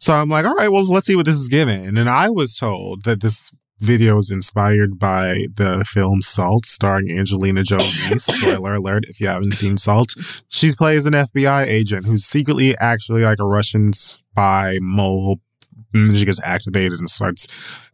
So 0.00 0.14
I'm 0.14 0.30
like, 0.30 0.46
all 0.46 0.54
right, 0.54 0.72
well, 0.72 0.84
let's 0.86 1.06
see 1.06 1.14
what 1.14 1.26
this 1.26 1.36
is 1.36 1.48
given. 1.48 1.96
And 1.96 2.10
I 2.10 2.30
was 2.30 2.56
told 2.56 3.04
that 3.04 3.20
this 3.20 3.52
video 3.84 4.16
is 4.16 4.30
inspired 4.30 4.98
by 4.98 5.44
the 5.54 5.84
film 5.86 6.22
Salt, 6.22 6.64
starring 6.66 7.16
Angelina 7.16 7.62
Jolie. 7.62 7.84
Spoiler 8.16 8.74
alert 8.74 9.04
if 9.08 9.20
you 9.20 9.28
haven't 9.28 9.52
seen 9.52 9.76
Salt. 9.76 10.14
She 10.48 10.70
plays 10.76 11.06
an 11.06 11.12
FBI 11.12 11.66
agent 11.66 12.06
who's 12.06 12.24
secretly 12.24 12.76
actually 12.78 13.22
like 13.22 13.38
a 13.38 13.44
Russian 13.44 13.92
spy 13.92 14.78
mole. 14.80 15.38
And 15.92 16.10
then 16.10 16.16
she 16.16 16.24
gets 16.24 16.42
activated 16.42 16.98
and 16.98 17.08
starts 17.08 17.46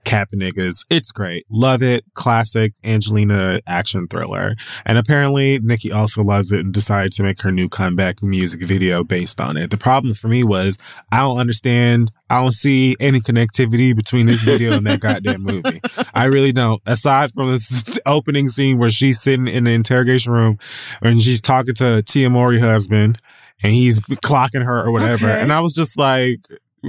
capping 0.05 0.41
niggas. 0.41 0.85
It's 0.91 1.13
great. 1.13 1.47
Love 1.51 1.83
it. 1.83 2.05
Classic 2.15 2.73
Angelina 2.85 3.61
action 3.67 4.07
thriller. 4.09 4.55
And 4.85 4.99
apparently 4.99 5.59
Nicki 5.61 5.93
also 5.93 6.23
loves 6.23 6.53
it 6.53 6.61
and 6.61 6.73
decided 6.73 7.13
to 7.13 7.23
make 7.23 7.41
her 7.43 7.53
new 7.53 7.69
comeback 7.69 8.23
music 8.23 8.63
video 8.63 9.05
based 9.05 9.41
on 9.41 9.57
it. 9.57 9.71
The 9.71 9.79
problem 9.79 10.15
for 10.15 10.29
me 10.29 10.43
was 10.43 10.79
I 11.13 11.19
don't 11.19 11.39
understand. 11.39 12.13
I 12.29 12.41
don't 12.41 12.53
see 12.53 12.97
any 13.01 13.21
connectivity 13.21 13.95
between 13.95 14.27
this 14.27 14.43
video 14.43 14.73
and 14.73 14.87
that 14.87 15.01
goddamn 15.01 15.43
movie. 15.43 15.81
I 16.15 16.27
really 16.27 16.53
don't. 16.53 16.83
Aside 16.87 17.33
from 17.33 17.51
this 17.51 17.85
opening 18.07 18.49
scene 18.49 18.79
where 18.79 18.91
she's 18.91 19.21
sitting 19.21 19.49
in 19.49 19.65
the 19.65 19.73
interrogation 19.73 20.33
room 20.33 20.59
and 21.03 21.23
she's 21.23 21.41
talking 21.41 21.75
to 21.75 22.03
Tia 22.03 22.31
Mowry 22.31 22.59
husband 22.59 23.19
and 23.63 23.73
he's 23.73 24.01
clocking 24.01 24.65
her 24.65 24.87
or 24.87 24.93
whatever. 24.93 25.29
Okay. 25.29 25.41
And 25.41 25.53
I 25.53 25.61
was 25.61 25.75
just 25.75 25.99
like, 25.99 26.41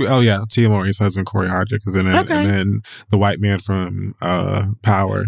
oh 0.07 0.19
yeah, 0.19 0.41
Tia 0.49 0.69
Mowry's 0.69 0.99
husband 0.99 1.27
Cory 1.27 1.47
Hardrict 1.47 1.87
is 1.87 1.95
in 1.95 2.07
it, 2.07 2.15
Okay. 2.15 2.33
and 2.35 2.49
then 2.49 2.81
the 3.09 3.17
white 3.17 3.39
man 3.39 3.59
from 3.59 4.13
uh, 4.21 4.67
Power. 4.81 5.25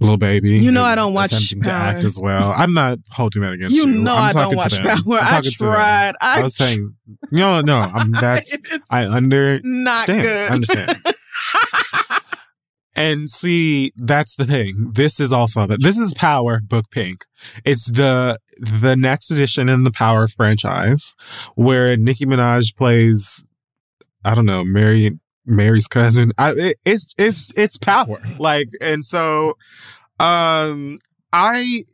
Little 0.00 0.16
baby, 0.16 0.58
You 0.58 0.72
know 0.72 0.82
I 0.82 0.96
don't 0.96 1.14
watch 1.14 1.32
attempting 1.32 1.62
to 1.62 1.70
act 1.70 2.02
as 2.02 2.18
well. 2.18 2.52
I'm 2.56 2.74
not 2.74 2.98
holding 3.12 3.40
that 3.42 3.52
against 3.52 3.76
you. 3.76 3.82
You 3.86 4.00
know 4.00 4.16
I'm 4.16 4.36
I 4.36 4.42
don't 4.42 4.54
talking 4.56 4.78
to 4.78 4.82
watch. 4.88 5.04
Power. 5.04 5.18
I 5.20 5.30
talking 5.30 5.50
to 5.52 5.58
them. 5.58 5.72
tried. 5.74 6.12
I, 6.20 6.38
I 6.38 6.42
was 6.42 6.56
saying, 6.56 6.96
no, 7.30 7.60
no, 7.60 7.76
I'm, 7.78 8.10
that's 8.20 8.58
I 8.90 9.06
under 9.06 9.60
not 9.62 10.06
good. 10.08 10.26
I 10.26 10.52
understand. 10.52 11.00
and 12.94 13.30
see, 13.30 13.92
that's 13.96 14.36
the 14.36 14.44
thing. 14.44 14.92
This 14.94 15.18
is 15.18 15.32
also 15.32 15.66
that 15.66 15.82
this 15.82 15.98
is 15.98 16.12
Power 16.14 16.60
Book 16.60 16.90
Pink. 16.90 17.24
It's 17.64 17.90
the 17.90 18.38
the 18.58 18.96
next 18.96 19.30
edition 19.30 19.68
in 19.68 19.84
the 19.84 19.90
Power 19.90 20.28
franchise, 20.28 21.14
where 21.54 21.96
Nicki 21.96 22.26
Minaj 22.26 22.76
plays, 22.76 23.44
I 24.24 24.34
don't 24.34 24.46
know, 24.46 24.64
Mary 24.64 25.18
Mary's 25.46 25.86
cousin. 25.86 26.32
I, 26.38 26.52
it, 26.52 26.76
it's 26.84 27.06
it's 27.16 27.52
it's 27.56 27.76
Power. 27.78 28.20
Like, 28.38 28.68
and 28.80 29.04
so, 29.04 29.54
um, 30.20 30.98
I 31.32 31.84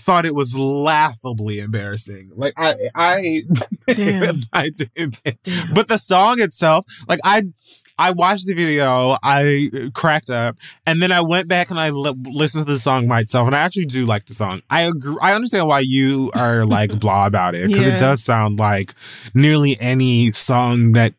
thought 0.00 0.24
it 0.24 0.34
was 0.34 0.56
laughably 0.56 1.58
embarrassing. 1.58 2.30
Like 2.34 2.54
I 2.56 2.74
I. 2.94 3.42
I 4.52 4.70
did 4.70 4.90
Damn. 5.24 5.74
but 5.74 5.88
the 5.88 5.98
song 5.98 6.40
itself, 6.40 6.86
like 7.08 7.20
I, 7.24 7.42
I 7.98 8.12
watched 8.12 8.46
the 8.46 8.54
video, 8.54 9.16
I 9.22 9.90
cracked 9.94 10.30
up, 10.30 10.56
and 10.86 11.02
then 11.02 11.10
I 11.12 11.20
went 11.20 11.48
back 11.48 11.70
and 11.70 11.80
I 11.80 11.90
li- 11.90 12.14
listened 12.26 12.66
to 12.66 12.72
the 12.72 12.78
song 12.78 13.08
myself, 13.08 13.46
and 13.46 13.56
I 13.56 13.60
actually 13.60 13.86
do 13.86 14.06
like 14.06 14.26
the 14.26 14.34
song. 14.34 14.62
I 14.70 14.82
agree. 14.82 15.16
I 15.20 15.32
understand 15.34 15.66
why 15.66 15.80
you 15.80 16.30
are 16.34 16.64
like 16.64 16.98
blah 17.00 17.26
about 17.26 17.54
it 17.54 17.66
because 17.68 17.86
Yeah. 17.86 17.96
it 17.96 18.00
does 18.00 18.22
sound 18.22 18.58
like 18.58 18.94
nearly 19.34 19.78
any 19.80 20.30
song 20.32 20.92
that 20.92 21.14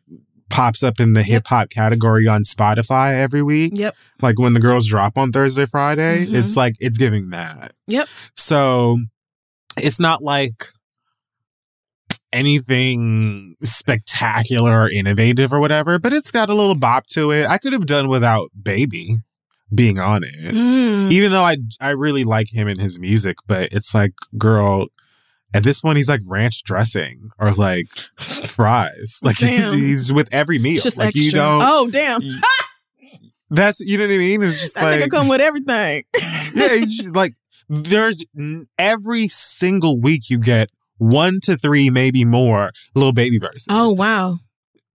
pops 0.48 0.82
up 0.82 0.98
in 0.98 1.12
the 1.12 1.22
hip 1.22 1.46
hop 1.46 1.70
category 1.70 2.26
on 2.26 2.42
Spotify 2.42 3.14
every 3.20 3.42
week. 3.42 3.72
Yep. 3.76 3.94
Like 4.20 4.38
when 4.38 4.52
the 4.54 4.58
girls 4.60 4.88
drop 4.88 5.16
on 5.16 5.30
Thursday, 5.30 5.66
Friday, 5.66 6.26
Mhm. 6.26 6.34
it's 6.42 6.56
like 6.56 6.74
it's 6.80 6.98
giving 6.98 7.30
that. 7.30 7.72
Yep. 7.86 8.08
So 8.34 8.98
it's 9.76 10.00
not 10.00 10.22
like 10.24 10.64
anything 12.32 13.56
spectacular 13.62 14.82
or 14.82 14.90
innovative 14.90 15.52
or 15.52 15.60
whatever, 15.60 15.98
but 15.98 16.12
it's 16.12 16.30
got 16.30 16.48
a 16.48 16.54
little 16.54 16.74
bop 16.74 17.06
to 17.08 17.30
it. 17.30 17.46
I 17.46 17.58
could 17.58 17.72
have 17.72 17.86
done 17.86 18.08
without 18.08 18.50
Baby 18.60 19.16
being 19.74 19.98
on 19.98 20.22
it. 20.24 20.54
Mm. 20.54 21.12
Even 21.12 21.32
though 21.32 21.44
I 21.44 21.56
I 21.80 21.90
really 21.90 22.24
like 22.24 22.52
him 22.52 22.68
and 22.68 22.80
his 22.80 22.98
music, 23.00 23.36
but 23.46 23.72
it's 23.72 23.94
like, 23.94 24.12
girl, 24.36 24.86
at 25.54 25.62
this 25.62 25.80
point 25.80 25.96
he's 25.96 26.08
like 26.08 26.20
ranch 26.26 26.62
dressing 26.64 27.30
or 27.38 27.52
like 27.52 27.88
fries. 28.18 29.20
Like 29.22 29.36
Damn. 29.38 29.78
he's 29.78 30.12
with 30.12 30.28
every 30.32 30.58
meal. 30.58 30.74
It's 30.74 30.82
just 30.82 30.98
like 30.98 31.08
extra. 31.08 31.24
you 31.24 31.30
don't 31.32 31.62
oh 31.62 31.88
damn! 31.90 32.20
that's 33.50 33.80
you 33.80 33.98
know 33.98 34.06
what 34.06 34.14
I 34.14 34.18
mean? 34.18 34.42
It's 34.42 34.60
just 34.60 34.74
That 34.74 34.84
like 34.84 35.00
nigga 35.00 35.10
come 35.10 35.28
with 35.28 35.40
everything. 35.40 36.04
yeah, 36.18 36.50
it's 36.54 36.96
just, 36.98 37.14
like 37.14 37.34
there's 37.68 38.24
every 38.78 39.28
single 39.28 40.00
week 40.00 40.30
you 40.30 40.38
get 40.38 40.70
one 41.00 41.40
to 41.44 41.56
three, 41.56 41.90
maybe 41.90 42.24
more, 42.24 42.70
little 42.94 43.12
baby 43.12 43.38
verses. 43.38 43.66
oh 43.68 43.90
wow! 43.90 44.38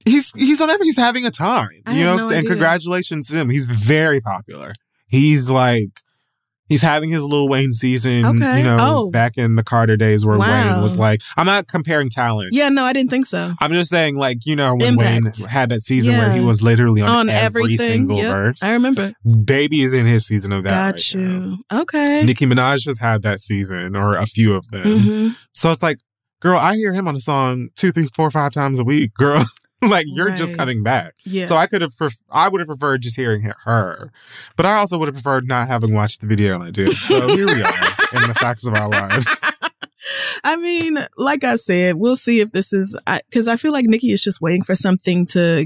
he's 0.05 0.31
he's 0.33 0.61
on 0.61 0.69
every 0.69 0.85
he's 0.85 0.97
having 0.97 1.25
a 1.25 1.31
time, 1.31 1.81
I 1.85 1.97
you 1.97 2.05
know. 2.05 2.15
no 2.15 2.23
and 2.27 2.37
idea. 2.37 2.49
congratulations 2.49 3.27
to 3.27 3.33
him. 3.37 3.49
He's 3.49 3.65
very 3.67 4.21
popular. 4.21 4.73
He's 5.07 5.49
like 5.49 5.89
He's 6.67 6.81
having 6.81 7.11
his 7.11 7.21
Lil 7.23 7.47
Wayne 7.47 7.73
season, 7.73 8.25
Okay. 8.25 8.57
you 8.59 8.63
know, 8.63 8.77
Oh. 8.79 9.09
back 9.11 9.37
in 9.37 9.55
the 9.55 9.63
Carter 9.63 9.95
days 9.97 10.25
where 10.25 10.37
Wow. 10.37 10.73
Wayne 10.73 10.81
was 10.81 10.97
like, 10.97 11.21
I'm 11.37 11.45
not 11.45 11.67
comparing 11.67 12.09
talent. 12.09 12.49
Yeah, 12.53 12.69
no, 12.69 12.83
I 12.83 12.91
didn't 12.91 13.11
think 13.11 13.27
so. 13.27 13.53
I'm 13.61 13.71
just 13.71 13.89
saying, 13.91 14.15
like, 14.15 14.45
you 14.45 14.55
know, 14.55 14.71
when 14.75 14.93
Impact. 14.93 15.37
Wayne 15.39 15.47
had 15.47 15.69
that 15.69 15.81
season 15.83 16.17
where 16.17 16.31
he 16.33 16.39
was 16.39 16.63
literally 16.63 17.01
on, 17.01 17.09
On 17.09 17.29
every 17.29 17.63
everything, 17.63 17.87
single 17.87 18.17
yep. 18.17 18.33
verse. 18.33 18.63
I 18.63 18.71
remember. 18.73 19.13
Baby 19.45 19.83
is 19.83 19.93
in 19.93 20.07
his 20.07 20.25
season 20.25 20.51
of 20.51 20.63
that. 20.63 20.69
Got 20.71 20.93
right 20.93 21.15
now. 21.15 21.57
you. 21.71 21.81
Okay. 21.81 22.23
Nicki 22.25 22.45
Minaj 22.47 22.79
just 22.79 22.99
had 22.99 23.21
that 23.21 23.41
season 23.41 23.95
or 23.95 24.15
a 24.15 24.25
few 24.25 24.53
of 24.55 24.67
them. 24.69 24.83
hmm 24.99 25.27
So 25.51 25.69
it's 25.71 25.83
like, 25.83 25.99
girl, 26.41 26.57
I 26.57 26.75
hear 26.75 26.93
him 26.93 27.07
on 27.07 27.15
a 27.15 27.21
song 27.21 27.69
two, 27.75 27.91
three, 27.91 28.09
four, 28.15 28.31
five 28.31 28.51
times 28.53 28.79
a 28.79 28.83
week, 28.83 29.13
girl. 29.13 29.43
like 29.87 30.05
you're 30.07 30.31
just 30.31 30.55
coming 30.55 30.83
back. 30.83 31.15
Yeah. 31.25 31.45
So 31.45 31.57
I 31.57 31.67
could 31.67 31.81
have, 31.81 31.95
pref- 31.97 32.17
I 32.29 32.49
would 32.49 32.59
have 32.59 32.67
preferred 32.67 33.01
just 33.01 33.15
hearing 33.15 33.51
her, 33.65 34.11
but 34.55 34.65
I 34.65 34.75
also 34.75 34.97
would 34.97 35.07
have 35.07 35.15
preferred 35.15 35.47
not 35.47 35.67
having 35.67 35.93
watched 35.93 36.21
the 36.21 36.27
video, 36.27 36.55
and 36.55 36.63
I 36.63 36.71
did. 36.71 36.93
So 36.93 37.27
here 37.27 37.45
we 37.45 37.61
are 37.61 37.87
in 38.13 38.27
the 38.27 38.35
facts 38.39 38.65
of 38.65 38.73
our 38.73 38.89
lives. 38.89 39.41
I 40.43 40.55
mean, 40.55 40.99
like 41.17 41.43
I 41.43 41.55
said, 41.55 41.95
we'll 41.95 42.15
see 42.15 42.39
if 42.39 42.51
this 42.51 42.73
is 42.73 42.97
because 43.29 43.47
I, 43.47 43.57
feel 43.57 43.71
like 43.71 43.85
Nicki 43.85 44.11
is 44.11 44.23
just 44.23 44.41
waiting 44.41 44.63
for 44.63 44.75
something 44.75 45.25
to 45.27 45.65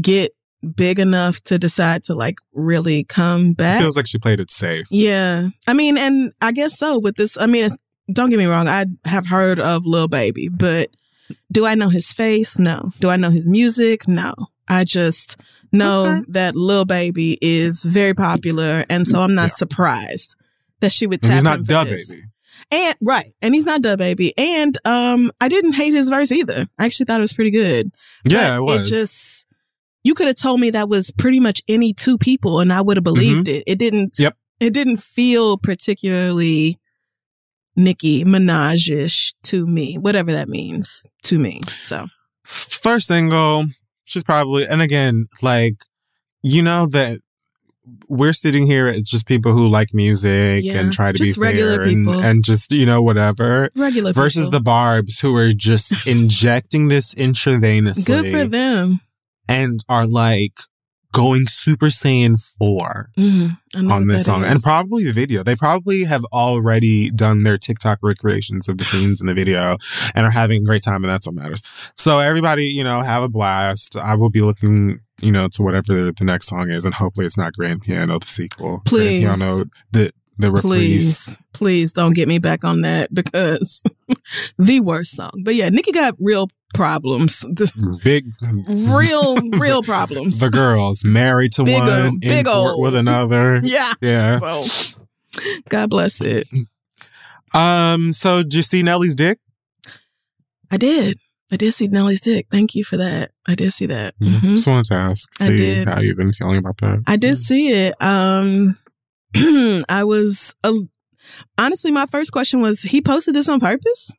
get 0.00 0.32
big 0.74 0.98
enough 0.98 1.40
to 1.42 1.58
decide 1.58 2.02
to 2.04 2.14
like 2.14 2.36
really 2.52 3.04
come 3.04 3.52
back. 3.52 3.80
Feels 3.80 3.96
like 3.96 4.06
she 4.06 4.18
played 4.18 4.40
it 4.40 4.50
safe. 4.50 4.86
yeah, 4.90 5.48
I 5.66 5.74
mean, 5.74 5.96
and 5.96 6.32
I 6.42 6.52
guess 6.52 6.76
so 6.78 6.98
with 6.98 7.16
this. 7.16 7.38
I 7.38 7.46
mean, 7.46 7.64
it's, 7.64 7.76
don't 8.12 8.30
get 8.30 8.38
me 8.38 8.46
wrong, 8.46 8.68
I 8.68 8.86
have 9.04 9.26
heard 9.26 9.60
of 9.60 9.82
Lil 9.84 10.08
Baby, 10.08 10.48
but 10.48 10.90
do 11.52 11.64
I 11.66 11.74
know 11.74 11.88
his 11.88 12.12
face? 12.12 12.58
No. 12.58 12.92
Do 13.00 13.08
I 13.08 13.16
know 13.16 13.30
his 13.30 13.48
music? 13.48 14.06
No. 14.08 14.34
I 14.68 14.84
just 14.84 15.36
know 15.72 16.24
that 16.28 16.56
Lil 16.56 16.84
Baby 16.84 17.38
is 17.40 17.84
very 17.84 18.14
popular, 18.14 18.84
and 18.90 19.06
so 19.06 19.20
I'm 19.20 19.34
not 19.34 19.50
Yeah. 19.50 19.56
surprised 19.56 20.36
that 20.80 20.92
she 20.92 21.06
would 21.06 21.22
And 21.22 21.30
tap 21.30 21.34
he's 21.34 21.44
not 21.44 21.58
him 21.60 21.64
for 21.64 21.72
duh 21.72 21.84
this. 21.84 22.08
baby. 22.10 22.22
And 22.72 22.94
right, 23.00 23.32
and 23.42 23.54
he's 23.54 23.64
not 23.66 23.82
dub 23.82 23.98
baby. 24.00 24.32
And 24.36 24.76
um, 24.84 25.30
I 25.40 25.48
didn't 25.48 25.74
hate 25.74 25.94
his 25.94 26.08
verse 26.08 26.32
either. 26.32 26.66
I 26.78 26.84
actually 26.86 27.06
thought 27.06 27.20
it 27.20 27.22
was 27.22 27.32
pretty 27.32 27.52
good. 27.52 27.90
Yeah, 28.24 28.58
But 28.58 28.74
it 28.74 28.78
was. 28.80 28.90
just 28.90 29.46
you 30.02 30.14
could 30.14 30.26
have 30.26 30.36
told 30.36 30.60
me 30.60 30.70
that 30.70 30.88
was 30.88 31.10
pretty 31.12 31.38
much 31.38 31.62
any 31.68 31.92
two 31.92 32.18
people, 32.18 32.58
and 32.60 32.72
I 32.72 32.80
would 32.80 32.96
have 32.96 33.04
believed 33.04 33.48
it. 33.48 33.62
It 33.66 33.78
didn't. 33.78 34.12
Mm-hmm. 34.14 34.22
Yep. 34.24 34.36
It 34.60 34.72
didn't 34.72 34.96
feel 34.96 35.58
particularly 35.58 36.78
Nicki 37.76 38.24
Minaj-ish 38.24 39.34
to 39.44 39.66
me, 39.66 39.96
whatever 39.98 40.32
that 40.32 40.48
means 40.48 41.04
to 41.24 41.38
me. 41.38 41.60
So 41.82 42.06
First 42.44 43.08
single, 43.08 43.66
she's 44.04 44.22
probably, 44.22 44.66
and 44.66 44.80
again, 44.80 45.26
like, 45.42 45.74
you 46.42 46.62
know 46.62 46.86
that 46.86 47.18
we're 48.08 48.32
sitting 48.32 48.66
here 48.66 48.86
as 48.88 49.04
just 49.04 49.26
people 49.26 49.52
who 49.52 49.66
like 49.68 49.88
music 49.92 50.64
Yeah, 50.64 50.78
and 50.80 50.92
try 50.92 51.12
to 51.12 51.18
just 51.18 51.36
be 51.36 51.40
regular 51.42 51.76
fair 51.76 51.86
and, 51.86 52.06
and 52.08 52.44
just 52.44 52.70
you 52.72 52.84
know 52.86 53.02
whatever. 53.02 53.70
regular 53.76 54.12
versus 54.12 54.46
people. 54.46 54.58
the 54.58 54.62
Barbs 54.62 55.20
who 55.20 55.34
are 55.36 55.52
just 55.52 55.92
injecting 56.06 56.88
this 56.88 57.14
intravenously 57.14 58.06
good 58.06 58.30
for 58.32 58.44
them. 58.44 59.00
and 59.48 59.84
are 59.88 60.06
like 60.06 60.52
going 61.16 61.48
Super 61.48 61.86
Saiyan 61.86 62.36
4 62.58 63.10
Mhm. 63.18 63.56
On 63.90 64.06
this 64.06 64.24
song 64.24 64.44
and 64.44 64.62
probably 64.62 65.04
the 65.04 65.12
video. 65.12 65.42
They 65.42 65.56
probably 65.56 66.04
have 66.04 66.24
already 66.26 67.10
done 67.10 67.42
their 67.42 67.58
TikTok 67.58 67.98
recreations 68.02 68.68
of 68.68 68.78
the 68.78 68.84
scenes 68.84 69.20
in 69.20 69.26
the 69.26 69.34
video 69.34 69.78
and 70.14 70.26
are 70.26 70.30
having 70.30 70.62
a 70.62 70.64
great 70.64 70.82
time 70.82 71.02
and 71.04 71.10
that's 71.10 71.26
what 71.26 71.34
matters. 71.34 71.62
So 71.94 72.18
everybody, 72.20 72.66
you 72.66 72.84
know, 72.84 73.00
have 73.02 73.22
a 73.22 73.28
blast. 73.28 73.96
I 73.96 74.14
will 74.14 74.30
be 74.30 74.42
looking, 74.42 75.00
you 75.20 75.32
know, 75.32 75.48
to 75.48 75.62
whatever 75.62 76.12
the 76.12 76.24
next 76.24 76.48
song 76.48 76.70
is 76.70 76.84
and 76.84 76.94
hopefully 76.94 77.26
it's 77.26 77.38
not 77.38 77.54
Grand 77.54 77.82
Piano, 77.82 78.18
the 78.18 78.26
sequel. 78.26 78.82
Please. 78.84 79.24
Grand 79.24 79.40
Piano, 79.40 79.64
the, 79.92 80.12
the 80.38 80.48
reprise. 80.50 80.62
please, 80.62 81.38
please 81.52 81.92
don't 81.92 82.12
get 82.14 82.28
me 82.28 82.38
back 82.38 82.64
on 82.64 82.82
that 82.82 83.12
because 83.14 83.82
the 84.58 84.80
worst 84.80 85.12
song. 85.16 85.42
But 85.44 85.54
yeah, 85.54 85.68
Nicki 85.68 85.92
got 85.92 86.14
real 86.20 86.48
problems. 86.74 87.44
Big, 88.04 88.26
real, 88.68 89.36
real 89.58 89.82
problems. 89.82 90.38
the 90.40 90.50
girls 90.50 91.04
married 91.04 91.52
to 91.54 91.64
Big 91.64 91.80
one, 91.80 92.18
big 92.18 92.46
court 92.46 92.78
with 92.78 92.94
another. 92.94 93.60
yeah. 93.62 93.94
Yeah. 94.00 94.38
So 94.38 94.98
God 95.68 95.90
bless 95.90 96.20
it. 96.20 96.46
Um. 97.54 98.12
So, 98.12 98.42
did 98.42 98.54
you 98.54 98.62
see 98.62 98.82
Nelly's 98.82 99.14
dick? 99.16 99.38
I 100.70 100.76
did. 100.76 101.18
I 101.52 101.56
did 101.56 101.72
see 101.72 101.86
Nelly's 101.86 102.20
dick. 102.20 102.48
Thank 102.50 102.74
you 102.74 102.82
for 102.84 102.96
that. 102.96 103.30
I 103.46 103.54
did 103.54 103.72
see 103.72 103.86
that. 103.86 104.14
Mhm. 104.18 104.40
Just 104.40 104.66
wanted 104.66 104.84
to 104.86 104.94
ask, 104.94 105.30
I 105.40 105.46
see 105.46 105.56
did. 105.56 105.88
how 105.88 106.00
you've 106.00 106.16
been 106.16 106.32
feeling 106.32 106.58
about 106.58 106.76
that. 106.78 107.04
I 107.06 107.16
did 107.16 107.36
see 107.38 107.68
it. 107.68 107.94
Um, 108.02 108.76
I 109.88 110.04
was 110.04 110.54
uh, 110.64 110.72
honestly, 111.58 111.90
my 111.92 112.06
first 112.06 112.32
question 112.32 112.60
was, 112.60 112.82
he 112.82 113.00
posted 113.00 113.34
this 113.34 113.48
on 113.48 113.60
purpose? 113.60 114.12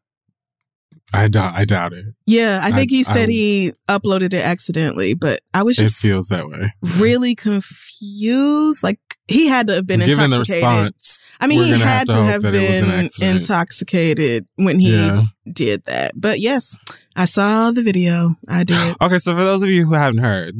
I 1.14 1.30
doubt. 1.30 1.54
I 1.56 1.64
doubt 1.64 1.94
it. 1.94 2.06
Yeah, 2.26 2.60
I 2.62 2.68
I- 2.68 2.72
think 2.72 2.92
he 2.92 3.04
said 3.04 3.30
I- 3.30 3.32
he 3.32 3.74
uploaded 3.90 4.34
it 4.34 4.44
accidentally, 4.44 5.14
but 5.14 5.40
I 5.54 5.64
was 5.64 5.78
just 5.78 6.04
It 6.04 6.08
feels 6.10 6.28
that 6.28 6.48
way. 6.50 6.74
really 6.98 7.34
confused. 7.34 8.84
Like 8.84 9.00
he 9.30 9.48
had 9.48 9.68
to 9.68 9.76
have 9.76 9.88
been 9.88 10.02
Given 10.02 10.30
the 10.32 10.38
intoxicated. 10.38 10.68
response, 10.68 11.20
I 11.40 11.48
mean, 11.48 11.64
he 11.64 11.72
gonna 11.72 11.86
have 11.86 11.98
had 12.00 12.08
to 12.08 12.14
to 12.14 12.24
have 12.24 12.42
that 12.42 12.56
it 12.56 12.70
was 12.70 12.82
an 12.92 13.10
been 13.20 13.38
intoxicated 13.38 14.48
when 14.58 14.80
he 14.80 14.96
yeah. 14.98 15.24
did 15.52 15.86
that. 15.86 16.12
But 16.20 16.40
yes, 16.42 16.78
I 17.16 17.24
saw 17.26 17.72
the 17.72 17.84
video. 17.84 18.36
I 18.50 18.64
did. 18.66 18.96
Okay, 19.02 19.20
so 19.20 19.32
for 19.32 19.44
those 19.44 19.64
of 19.64 19.72
you 19.72 19.86
who 19.86 19.94
haven't 19.94 20.20
heard, 20.20 20.56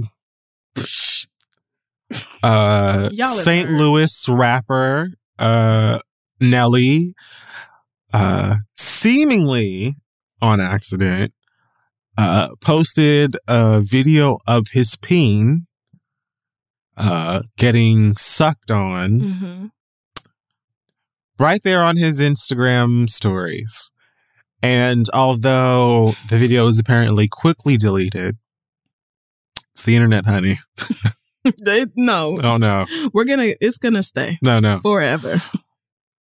uh, 2.44 3.10
St. 3.12 3.70
Louis 3.72 4.28
rapper 4.30 5.10
uh, 5.40 6.00
Nelly, 6.40 7.14
uh, 8.14 8.56
seemingly 8.76 9.96
on 10.42 10.62
accident, 10.62 11.34
uh, 12.18 12.50
posted 12.62 13.38
a 13.48 13.82
video 13.82 14.40
of 14.48 14.68
his 14.72 14.96
peen 15.02 15.68
uh, 16.98 17.42
getting 17.58 18.18
sucked 18.18 18.72
on 18.72 19.20
hmm 19.20 19.66
right 21.40 21.62
there 21.64 21.84
on 21.84 21.98
his 21.98 22.20
Instagram 22.20 23.10
stories. 23.10 23.92
And 24.62 25.06
although 25.14 26.16
the 26.30 26.38
video 26.38 26.68
is 26.68 26.80
apparently 26.80 27.28
quickly 27.28 27.78
deleted, 27.78 28.38
it's 29.72 29.84
the 29.84 29.96
internet, 29.96 30.26
honey. 30.26 30.58
They, 31.64 31.86
no, 31.96 32.36
Oh 32.44 32.58
no, 32.58 32.86
we're 33.14 33.26
gonna. 33.26 33.54
It's 33.62 33.78
gonna 33.78 34.04
stay 34.04 34.38
no, 34.44 34.60
no. 34.60 34.80
forever. 34.80 35.42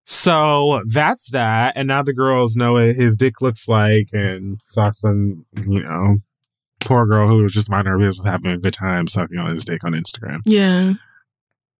So 0.05 0.81
that's 0.87 1.31
that. 1.31 1.75
And 1.75 1.87
now 1.87 2.03
the 2.03 2.13
girls 2.13 2.55
know 2.55 2.73
what 2.73 2.95
his 2.95 3.17
dick 3.17 3.41
looks 3.41 3.67
like 3.67 4.09
and 4.13 4.59
saw 4.61 4.91
some, 4.91 5.45
you 5.55 5.81
know, 5.81 6.17
poor 6.79 7.07
girl 7.07 7.27
who 7.27 7.41
was 7.41 7.51
just 7.51 7.71
minding 7.71 7.91
her 7.91 7.97
business 7.97 8.25
having 8.25 8.51
a 8.51 8.57
good 8.57 8.73
time 8.73 9.07
sucking 9.07 9.37
on 9.37 9.51
his 9.51 9.65
dick 9.65 9.83
on 9.83 9.93
Instagram. 9.93 10.41
Yeah. 10.45 10.93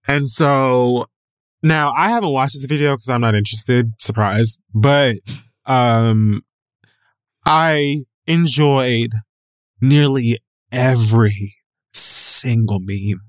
And 0.08 0.27
so 0.29 1.05
now 1.62 1.93
I 1.95 2.10
haven't 2.10 2.31
watched 2.31 2.53
this 2.55 2.65
video 2.65 2.95
because 2.95 3.10
I'm 3.10 3.21
not 3.21 3.36
interested. 3.36 3.93
Surprise. 3.99 4.58
But 4.73 5.17
um 5.67 6.43
I 7.45 8.05
enjoyed 8.25 9.12
nearly 9.81 10.39
every 10.71 11.55
single 11.93 12.79
meme 12.79 13.21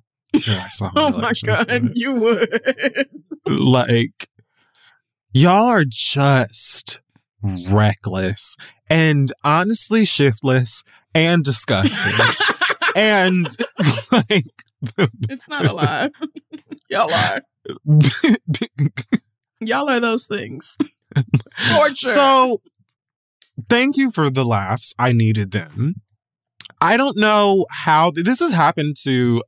saw. 0.71 0.91
Oh 0.97 1.17
my 1.19 1.33
god, 1.45 1.91
you 1.95 2.15
would. 2.15 3.09
like 3.47 4.29
y'all 5.33 5.67
are 5.69 5.85
just 5.87 7.01
reckless 7.71 8.57
and 8.89 9.33
honestly 9.45 10.05
shiftless 10.05 10.83
and 11.15 11.45
disgusting 11.45 12.27
and 12.97 13.49
like 14.13 14.47
it's 15.29 15.49
not 15.49 15.67
a 15.67 15.73
lie. 15.73 16.11
Y'all 16.91 17.13
are. 17.13 17.41
Y'all 19.61 19.89
are 19.89 20.01
those 20.01 20.27
things. 20.27 20.77
For 21.15 21.95
sure. 21.95 22.13
so 22.13 22.61
thank 23.69 23.97
you 23.97 24.11
for 24.11 24.29
the 24.31 24.45
laughs 24.45 24.95
i 24.99 25.13
needed 25.13 25.51
them 25.51 25.95
i 26.81 26.97
don't 26.97 27.17
know 27.17 27.67
how 27.71 28.11
this 28.11 28.41
has 28.41 28.53
happened 28.53 28.97
to 29.03 29.43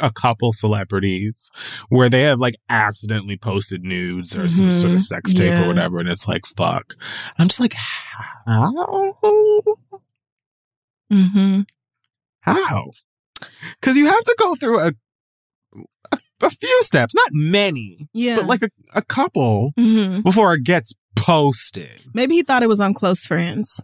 a 0.00 0.10
couple 0.12 0.52
celebrities 0.52 1.50
where 1.88 2.08
they 2.08 2.22
have 2.22 2.38
like 2.38 2.54
accidentally 2.68 3.36
posted 3.36 3.82
nudes 3.84 4.36
or 4.36 4.48
some 4.48 4.70
sort 4.72 4.92
of 4.92 4.98
Mhm. 4.98 5.04
sex 5.04 5.34
tape 5.34 5.50
Yeah. 5.50 5.64
or 5.64 5.68
whatever 5.68 5.98
and 6.00 6.08
it's 6.08 6.26
like 6.28 6.46
fuck 6.46 6.94
i'm 7.38 7.48
just 7.48 7.60
like 7.60 7.74
how 7.74 8.72
Mm-hmm. 11.12 11.60
how 12.42 12.90
because 13.80 13.96
you 13.96 14.06
have 14.06 14.24
to 14.24 14.36
go 14.38 14.54
through 14.54 14.78
a, 14.80 14.92
a 16.12 16.18
a 16.42 16.50
few 16.50 16.82
steps 16.82 17.14
not 17.14 17.28
many 17.32 18.08
Yeah. 18.12 18.36
but 18.36 18.46
like 18.46 18.62
a, 18.62 18.70
a 18.94 19.02
couple 19.02 19.72
hmm 19.76 20.20
before 20.20 20.54
it 20.54 20.64
gets 20.64 20.94
posted 21.16 22.02
Maybe 22.14 22.36
he 22.36 22.42
thought 22.42 22.62
it 22.62 22.68
was 22.68 22.80
on 22.80 22.94
close 22.94 23.26
friends. 23.26 23.82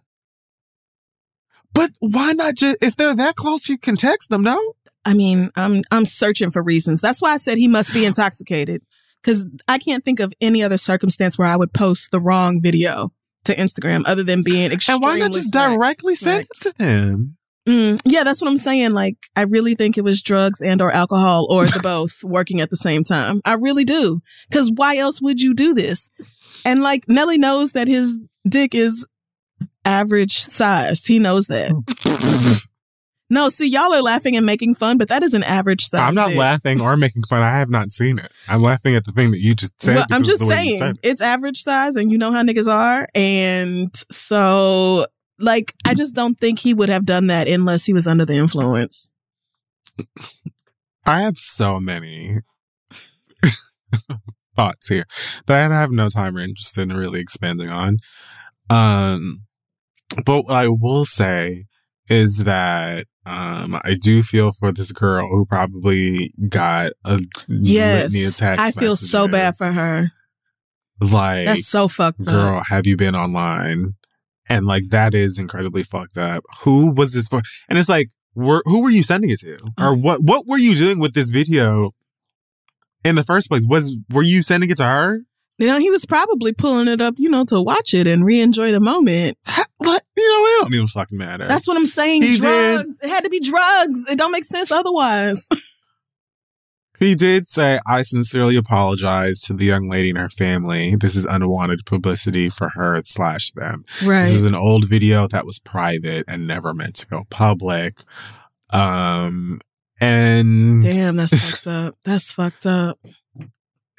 but 1.75 1.91
why 2.01 2.33
not 2.33 2.55
just 2.55 2.77
if 2.81 2.97
they're 2.97 3.15
that 3.15 3.35
close 3.37 3.69
you 3.69 3.77
can 3.77 3.97
text 3.97 4.31
them 4.31 4.43
no 4.43 4.59
I 5.07 5.15
mean, 5.15 5.51
I'm 5.57 5.83
I'm 5.91 6.05
searching 6.05 6.51
for 6.51 6.63
reasons. 6.63 7.01
That's 7.01 7.23
why 7.23 7.33
I 7.33 7.37
said 7.39 7.57
he 7.57 7.69
must 7.69 7.95
be 7.95 8.05
intoxicated. 8.11 8.83
because 9.23 9.47
I 9.69 9.79
can't 9.79 10.05
think 10.05 10.21
of 10.21 10.35
any 10.41 10.63
other 10.63 10.77
circumstance 10.79 11.39
where 11.39 11.49
I 11.49 11.57
would 11.57 11.73
post 11.73 12.11
the 12.11 12.21
wrong 12.21 12.61
video 12.61 13.13
to 13.45 13.55
Instagram 13.55 14.03
other 14.07 14.25
than 14.25 14.43
being 14.43 14.73
extremely. 14.73 14.97
And 14.97 15.05
why 15.05 15.19
not 15.19 15.33
just 15.33 15.53
directly 15.53 16.17
send 16.17 16.43
it 16.51 16.61
to 16.61 16.75
him? 16.85 17.37
Mm, 17.69 18.01
yeah, 18.05 18.23
that's 18.23 18.41
what 18.41 18.49
I'm 18.49 18.59
saying. 18.59 18.93
Like, 18.93 19.17
I 19.35 19.43
really 19.43 19.75
think 19.75 19.99
it 19.99 20.05
was 20.05 20.23
drugs 20.23 20.61
and 20.61 20.81
or 20.81 20.93
alcohol 20.93 21.49
or 21.51 21.67
the 21.67 21.81
both 21.83 22.23
working 22.23 22.61
at 22.61 22.71
the 22.71 22.77
same 22.77 23.03
time. 23.03 23.41
I 23.45 23.55
really 23.55 23.85
do. 23.85 24.21
Because 24.49 24.71
why 24.73 24.97
else 24.99 25.21
would 25.21 25.41
you 25.43 25.53
do 25.55 25.75
this? 25.75 26.09
And 26.65 26.83
like 26.83 27.09
Nelly 27.09 27.39
knows 27.39 27.73
that 27.73 27.89
his 27.89 28.19
dick 28.49 28.75
is 28.75 29.05
average 29.85 30.39
sized. 30.39 31.09
He 31.09 31.19
knows 31.19 31.49
that. 31.49 31.73
No, 33.29 33.49
see, 33.49 33.69
y'all 33.69 33.93
are 33.93 34.03
laughing 34.03 34.37
and 34.37 34.47
making 34.47 34.77
fun, 34.77 34.99
but 34.99 35.09
that 35.09 35.25
is 35.25 35.35
an 35.35 35.43
average 35.43 35.87
size. 35.87 36.01
I'm 36.01 36.15
not 36.15 36.29
dick. 36.29 36.39
laughing 36.39 36.81
or 36.81 36.97
making 36.97 37.25
fun. 37.25 37.43
I 37.43 37.59
have 37.59 37.69
not 37.69 37.91
seen 37.91 38.19
it. 38.19 38.31
I'm 38.49 38.63
laughing 38.63 38.95
at 38.95 39.05
the 39.05 39.11
thing 39.11 39.33
that 39.33 39.41
you 39.41 39.55
just 39.55 39.81
said. 39.83 39.97
Well, 39.97 40.07
I'm 40.13 40.23
just 40.23 40.41
of 40.41 40.49
the 40.49 40.55
way 40.55 40.65
you 40.65 40.73
said 40.73 40.79
saying 40.79 40.91
it. 41.03 41.09
it's 41.09 41.21
average 41.21 41.63
size, 41.63 41.97
and 41.97 42.13
you 42.13 42.19
know 42.19 42.31
how 42.31 42.43
niggas 42.43 42.73
are, 42.73 43.09
and 43.15 43.93
so 44.13 45.07
like 45.39 45.75
I 45.85 45.95
just 45.95 46.15
don't 46.15 46.39
think 46.39 46.61
he 46.61 46.73
would 46.73 46.89
have 46.89 47.05
done 47.05 47.27
that 47.27 47.49
unless 47.49 47.85
he 47.85 47.93
was 47.93 48.07
under 48.07 48.25
the 48.25 48.35
influence. 48.35 49.11
I 51.05 51.23
have 51.23 51.39
so 51.39 51.81
many 51.81 52.41
thoughts 54.57 54.89
here 54.89 55.07
that 55.47 55.71
I 55.71 55.75
have 55.75 55.91
no 55.91 56.09
time 56.09 56.37
or 56.37 56.41
interest 56.41 56.79
in 56.79 56.91
really 56.91 57.21
expanding 57.21 57.71
on. 57.71 57.99
Um, 58.71 59.43
but 60.25 60.43
what 60.43 60.55
I 60.55 60.69
will 60.69 61.05
say 61.05 61.65
is 62.09 62.39
that 62.39 63.07
um, 63.27 63.79
I 63.85 63.95
do 63.95 64.23
feel 64.23 64.53
for 64.53 64.71
this 64.71 64.93
girl 64.93 65.29
who 65.29 65.45
probably 65.45 66.33
got 66.49 66.93
a 67.05 67.21
Yes, 67.49 68.13
litany 68.13 68.25
of 68.27 68.37
text 68.37 68.65
I 68.65 68.71
feel 68.71 68.95
so 68.95 69.27
bad 69.27 69.57
for 69.57 69.67
her. 69.67 70.13
Like, 71.01 71.47
That's 71.47 71.67
so 71.67 71.89
fucked 71.89 72.21
up. 72.21 72.27
girl, 72.27 72.63
have 72.69 72.87
you 72.87 72.97
been 72.97 73.17
online? 73.17 73.95
And 74.49 74.65
like 74.65 74.91
that 74.91 75.13
is 75.13 75.41
incredibly 75.41 75.83
fucked 75.83 76.17
up. 76.17 76.45
Who 76.63 76.93
was 76.93 77.13
this 77.13 77.27
for? 77.27 77.43
And 77.69 77.79
it's 77.79 77.89
like, 77.89 78.11
were, 78.37 78.63
who 78.65 78.83
were 78.83 78.91
you 78.91 79.03
sending 79.03 79.31
it 79.31 79.41
to, 79.41 79.57
or 79.79 79.97
what? 79.97 80.23
What 80.23 80.47
were 80.47 80.59
you 80.59 80.77
doing 80.77 81.01
with 81.01 81.15
this 81.15 81.33
video 81.33 81.91
in 83.05 83.17
the 83.17 83.25
first 83.25 83.49
place? 83.49 83.65
Was 83.67 83.97
were 84.11 84.23
you 84.23 84.41
sending 84.41 84.71
it 84.71 84.77
to 84.77 84.85
her? 84.85 85.23
You 85.59 85.67
know, 85.67 85.79
he 85.79 85.91
was 85.91 86.05
probably 86.05 86.53
pulling 86.53 86.87
it 86.87 87.01
up, 87.01 87.15
you 87.17 87.31
know, 87.31 87.45
to 87.47 87.61
watch 87.61 87.95
it 87.95 88.07
and 88.07 88.25
re-enjoy 88.25 88.73
the 88.73 88.81
moment. 88.81 89.39
What? 89.79 90.03
You 90.17 90.29
know, 90.29 90.47
it 90.47 90.63
don't 90.63 90.75
even 90.75 90.87
fucking 90.87 91.19
matter. 91.19 91.47
That's 91.47 91.69
what 91.69 91.77
I'm 91.77 91.87
saying. 91.87 92.23
He 92.23 92.37
drugs. 92.37 92.99
It 93.03 93.09
had 93.09 93.25
to 93.25 93.31
be 93.31 93.41
drugs. 93.41 94.07
It 94.11 94.17
don't 94.17 94.33
make 94.33 94.45
sense 94.45 94.71
otherwise. 94.71 95.49
He 96.99 97.15
did 97.15 97.49
say, 97.49 97.79
I 97.87 98.03
sincerely 98.03 98.57
apologize 98.57 99.43
to 99.43 99.53
the 99.53 99.65
young 99.65 99.89
lady 99.89 100.11
and 100.11 100.19
her 100.19 100.31
family. 100.31 100.97
This 100.97 101.15
is 101.15 101.25
unwanted 101.25 101.85
publicity 101.85 102.49
for 102.49 102.71
her 102.71 103.01
slash 103.05 103.53
them. 103.53 103.85
Right. 104.03 104.25
This 104.25 104.33
was 104.33 104.45
an 104.45 104.55
old 104.55 104.89
video 104.89 105.29
that 105.29 105.45
was 105.45 105.59
private 105.59 106.25
and 106.27 106.47
never 106.47 106.73
meant 106.73 106.97
to 106.97 107.07
go 107.07 107.25
public. 107.29 108.01
Um, 108.71 109.61
and 110.01 110.83
Damn, 110.83 111.17
that's 111.17 111.51
fucked 111.51 111.67
up. 111.67 111.95
That's 112.05 112.33
fucked 112.33 112.67
up. 112.67 112.99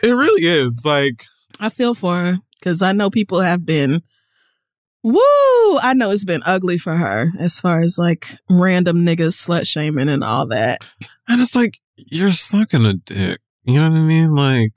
it 0.04 0.15
really 0.15 0.48
is 0.48 0.82
like, 0.84 1.24
I 1.60 1.70
feel 1.70 1.93
for 1.96 2.15
her 2.15 2.39
because 2.60 2.82
I 2.82 2.91
know 2.91 3.10
people 3.10 3.39
have 3.41 3.65
been. 3.65 4.02
Woo! 5.04 5.20
I 5.78 5.93
know 5.96 6.12
it's 6.12 6.26
been 6.26 6.43
ugly 6.46 6.78
for 6.78 6.96
her 6.96 7.30
as 7.39 7.60
far 7.60 7.80
as 7.80 7.98
like 7.98 8.28
random 8.50 8.98
niggas 9.06 9.36
slut 9.48 9.65
shaming 9.67 10.10
and 10.10 10.24
all 10.24 10.48
that. 10.48 10.86
and 11.30 11.41
it's 11.41 11.56
like, 11.56 11.80
you're 11.96 12.34
sucking 12.34 12.86
a 12.86 12.93
dick. 12.93 13.39
You 13.63 13.76
know 13.82 13.89
what 13.89 13.98
I 13.98 14.02
mean? 14.02 14.36
Like, 14.36 14.74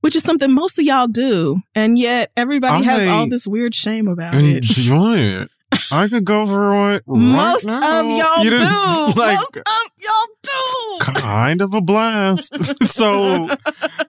which 0.00 0.14
is 0.16 0.22
something 0.22 0.52
most 0.52 0.78
of 0.78 0.84
y'all 0.84 1.06
do, 1.08 1.60
and 1.74 1.98
yet 1.98 2.30
everybody 2.36 2.84
has 2.84 3.08
all 3.08 3.28
this 3.28 3.46
weird 3.46 3.74
shame 3.74 4.08
about 4.08 4.34
it. 4.34 4.56
enjoy 4.56 5.16
it. 5.18 5.48
I 5.90 6.08
could 6.08 6.24
go 6.24 6.46
for 6.46 6.92
it. 6.92 7.02
right 7.06 7.18
Most 7.18 7.66
now. 7.66 7.78
of 8.00 8.06
y'all 8.06 8.44
You 8.44 8.50
do. 8.56 9.12
Like, 9.16 9.36
most 9.38 9.58
y'all 10.00 10.36
do. 10.42 11.12
kind 11.20 11.60
of 11.60 11.74
a 11.74 11.80
blast. 11.80 12.56
so 12.90 13.48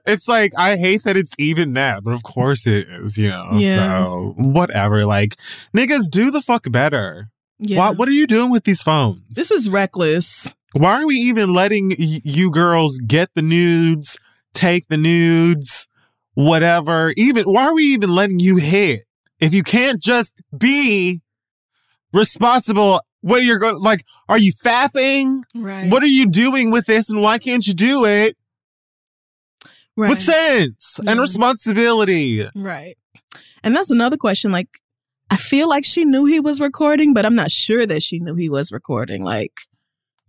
it's 0.05 0.27
like 0.27 0.53
I 0.57 0.75
hate 0.77 1.03
that 1.03 1.17
it's 1.17 1.31
even 1.37 1.73
that, 1.73 2.03
but 2.03 2.11
of 2.11 2.23
course 2.23 2.67
it 2.67 2.87
is, 2.87 3.17
you 3.17 3.29
know. 3.29 3.49
Yeah. 3.53 4.03
So 4.03 4.33
whatever. 4.37 5.05
Like 5.05 5.35
niggas, 5.75 6.09
do 6.09 6.31
the 6.31 6.41
fuck 6.41 6.69
better. 6.71 7.29
Yeah. 7.59 7.77
Why, 7.79 7.89
what 7.91 8.07
are 8.07 8.13
you 8.13 8.25
doing 8.27 8.51
with 8.51 8.63
these 8.63 8.81
phones? 8.81 9.21
this 9.31 9.51
is 9.51 9.69
reckless. 9.69 10.55
Why 10.73 11.01
are 11.01 11.07
we 11.07 11.15
even 11.15 11.53
letting 11.53 11.89
y- 11.89 12.21
you 12.23 12.51
girls 12.51 12.99
get 13.05 13.29
the 13.33 13.41
nudes, 13.41 14.17
take 14.53 14.87
the 14.87 14.97
nudes, 14.97 15.87
whatever? 16.35 17.13
Even 17.17 17.43
why 17.45 17.65
are 17.65 17.73
we 17.73 17.83
even 17.85 18.11
letting 18.11 18.39
you 18.39 18.55
hit 18.57 19.03
if 19.39 19.53
you 19.53 19.63
can't 19.63 20.01
just 20.01 20.31
be 20.57 21.21
responsible? 22.13 23.01
What 23.21 23.39
are 23.39 23.43
you're 23.43 23.59
going 23.59 23.79
like? 23.79 24.05
Are 24.27 24.37
you 24.37 24.53
fapping? 24.53 25.41
Right. 25.55 25.91
What 25.91 26.03
are 26.03 26.07
you 26.07 26.25
doing 26.27 26.71
with 26.71 26.85
this, 26.85 27.09
and 27.09 27.21
why 27.21 27.37
can't 27.37 27.65
you 27.67 27.73
do 27.73 28.05
it 28.05 28.37
right. 29.97 30.09
with 30.09 30.21
sense 30.21 30.99
and 31.05 31.19
responsibility? 31.19 32.47
Right. 32.55 32.95
And 33.63 33.75
that's 33.75 33.91
another 33.91 34.17
question. 34.17 34.51
Like, 34.51 34.69
I 35.29 35.35
feel 35.35 35.67
like 35.67 35.85
she 35.85 36.05
knew 36.05 36.25
he 36.25 36.39
was 36.39 36.61
recording, 36.61 37.13
but 37.13 37.25
I'm 37.25 37.35
not 37.35 37.51
sure 37.51 37.85
that 37.85 38.01
she 38.01 38.19
knew 38.19 38.35
he 38.35 38.49
was 38.49 38.71
recording. 38.71 39.23
Like, 39.23 39.53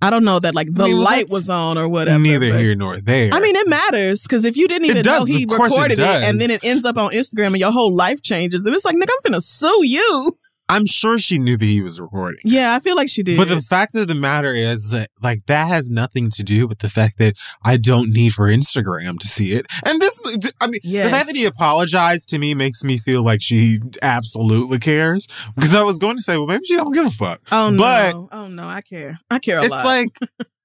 I 0.02 0.10
don't 0.10 0.24
know 0.24 0.38
that 0.38 0.54
like 0.54 0.68
the 0.72 0.84
I 0.84 0.86
mean, 0.88 0.98
light 0.98 1.26
was 1.28 1.50
on 1.50 1.76
or 1.76 1.88
whatever. 1.88 2.18
Neither 2.18 2.56
here 2.56 2.74
nor 2.74 3.00
there. 3.00 3.30
I 3.32 3.40
mean, 3.40 3.54
it 3.54 3.68
matters 3.68 4.22
because 4.22 4.44
if 4.44 4.56
you 4.56 4.66
didn't 4.66 4.86
even 4.86 5.02
know 5.04 5.24
he 5.24 5.44
course 5.46 5.72
it 5.72 5.74
recorded 5.74 5.98
it, 5.98 6.04
and 6.04 6.40
then 6.40 6.50
it 6.50 6.64
ends 6.64 6.86
up 6.86 6.96
on 6.96 7.12
Instagram 7.12 7.48
and 7.48 7.58
your 7.58 7.70
whole 7.70 7.94
life 7.94 8.22
changes, 8.22 8.64
and 8.64 8.74
it's 8.74 8.84
like, 8.84 8.96
nigga, 8.96 9.10
I'm 9.10 9.32
gonna 9.32 9.40
sue 9.40 9.86
you. 9.86 10.38
I'm 10.70 10.86
sure 10.86 11.18
she 11.18 11.38
knew 11.38 11.56
that 11.56 11.64
he 11.64 11.82
was 11.82 12.00
recording. 12.00 12.40
Yeah, 12.44 12.74
I 12.74 12.80
feel 12.80 12.96
like 12.96 13.08
she 13.10 13.22
did. 13.22 13.36
But 13.36 13.48
the 13.48 13.60
fact 13.60 13.94
of 13.96 14.08
the 14.08 14.14
matter 14.14 14.54
is 14.54 14.90
that, 14.90 15.10
like, 15.22 15.44
that 15.46 15.68
has 15.68 15.90
nothing 15.90 16.30
to 16.30 16.42
do 16.42 16.66
with 16.66 16.78
the 16.78 16.88
fact 16.88 17.18
that 17.18 17.34
I 17.64 17.76
don't 17.76 18.10
need 18.10 18.32
for 18.34 18.46
Instagram 18.48 19.18
to 19.18 19.26
see 19.26 19.52
it. 19.52 19.66
And 19.84 20.00
this, 20.00 20.18
I 20.60 20.68
mean, 20.68 20.80
the 20.82 21.08
fact 21.10 21.26
that 21.26 21.34
he 21.34 21.42
Yes. 21.42 21.50
apologized 21.52 22.28
to 22.30 22.38
me 22.38 22.54
makes 22.54 22.84
me 22.84 22.98
feel 22.98 23.24
like 23.24 23.42
she 23.42 23.80
absolutely 24.00 24.78
cares. 24.78 25.26
Because 25.54 25.74
I 25.74 25.82
was 25.82 25.98
going 25.98 26.16
to 26.16 26.22
say, 26.22 26.36
well, 26.38 26.46
maybe 26.46 26.64
she 26.64 26.76
don't 26.76 26.92
give 26.94 27.06
a 27.06 27.10
fuck. 27.10 27.40
oh 27.52 27.70
no, 27.70 27.78
but- 27.78 28.14
oh 28.38 28.46
no, 28.48 28.66
I 28.66 28.80
care. 28.80 29.18
I 29.30 29.38
care 29.40 29.58
a 29.58 29.62
It's 29.62 29.70
lot. 29.70 29.84
like, 29.84 30.08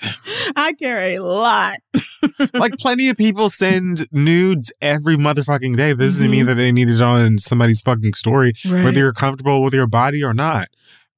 I 0.56 0.72
care 0.74 1.00
a 1.00 1.18
lot. 1.20 1.78
like 2.54 2.76
plenty 2.78 3.08
of 3.08 3.16
people 3.16 3.50
send 3.50 4.06
nudes 4.12 4.72
every 4.80 5.16
motherfucking 5.16 5.76
day. 5.76 5.92
This 5.92 6.12
doesn't 6.14 6.30
mean 6.30 6.44
Mhm. 6.44 6.48
that 6.48 6.54
they 6.54 6.72
need 6.72 6.90
it 6.90 7.00
on 7.02 7.38
somebody's 7.38 7.80
fucking 7.82 8.14
story, 8.14 8.52
Right. 8.64 8.84
whether 8.84 8.98
you're 8.98 9.12
comfortable 9.12 9.62
with 9.62 9.74
your 9.74 9.86
body 9.86 10.22
or 10.22 10.34
not. 10.34 10.68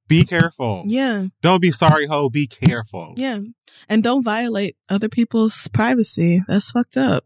Be 0.09 0.25
careful. 0.25 0.83
yeah, 0.87 1.27
Don't 1.41 1.63
be 1.63 1.71
sorry, 1.71 2.07
ho. 2.07 2.29
Be 2.29 2.47
careful. 2.47 3.15
yeah, 3.17 3.39
and 3.89 4.03
don't 4.03 4.23
violate 4.23 4.77
other 4.89 5.09
people's 5.09 5.67
privacy. 5.69 6.43
That's 6.47 6.71
fucked 6.73 6.97
up. 6.99 7.25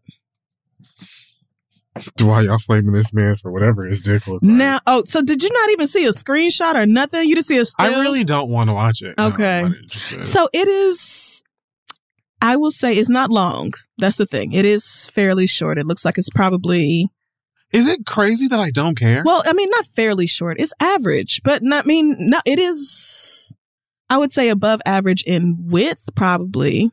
Why 2.21 2.43
y'all 2.43 2.59
flaming 2.59 2.93
this 2.93 3.13
man 3.15 3.37
for 3.37 3.51
whatever 3.53 3.87
his 3.87 4.03
dick 4.03 4.27
looks 4.27 4.45
like? 4.45 4.55
Now, 4.57 4.81
oh, 4.87 5.03
so 5.05 5.23
did 5.23 5.43
you 5.43 5.49
not 5.53 5.71
even 5.71 5.87
see 5.87 6.05
a 6.07 6.11
screenshot 6.11 6.75
or 6.75 6.87
nothing? 6.87 7.29
You 7.29 7.35
just 7.35 7.49
see 7.49 7.59
a 7.59 7.65
still? 7.65 7.95
I 7.95 8.01
really 8.01 8.25
don't 8.25 8.51
want 8.51 8.69
to 8.71 8.75
watch 8.75 9.03
it. 9.03 9.15
Okay. 9.19 9.61
Interested. 9.65 10.25
So 10.25 10.49
it 10.53 10.69
is. 10.69 11.43
I 12.41 12.57
will 12.57 12.71
say 12.71 12.95
it's 12.95 13.09
not 13.09 13.31
long. 13.31 13.75
That's 13.99 14.17
the 14.17 14.27
thing. 14.27 14.53
It 14.53 14.65
is 14.65 15.11
fairly 15.15 15.47
short. 15.47 15.77
It 15.79 15.87
looks 15.87 16.05
like 16.05 16.19
it's 16.19 16.31
probably 16.31 17.09
Is 17.73 17.89
it 17.89 18.07
crazy 18.07 18.47
that 18.49 18.61
I 18.61 18.71
don't 18.71 18.97
care? 18.97 19.23
well. 19.25 19.43
I 19.45 19.53
mean, 19.53 19.69
not 19.71 19.87
fairly 19.97 20.27
short. 20.27 20.61
It's 20.61 20.73
average, 20.81 21.41
but 21.45 21.63
not. 21.63 21.85
I 21.85 21.89
mean, 21.89 22.17
no. 22.19 22.39
It 22.47 22.59
is. 22.59 23.53
I 24.11 24.19
would 24.19 24.33
say 24.33 24.49
above 24.49 24.81
average 24.87 25.23
in 25.25 25.57
width, 25.69 26.03
probably, 26.15 26.91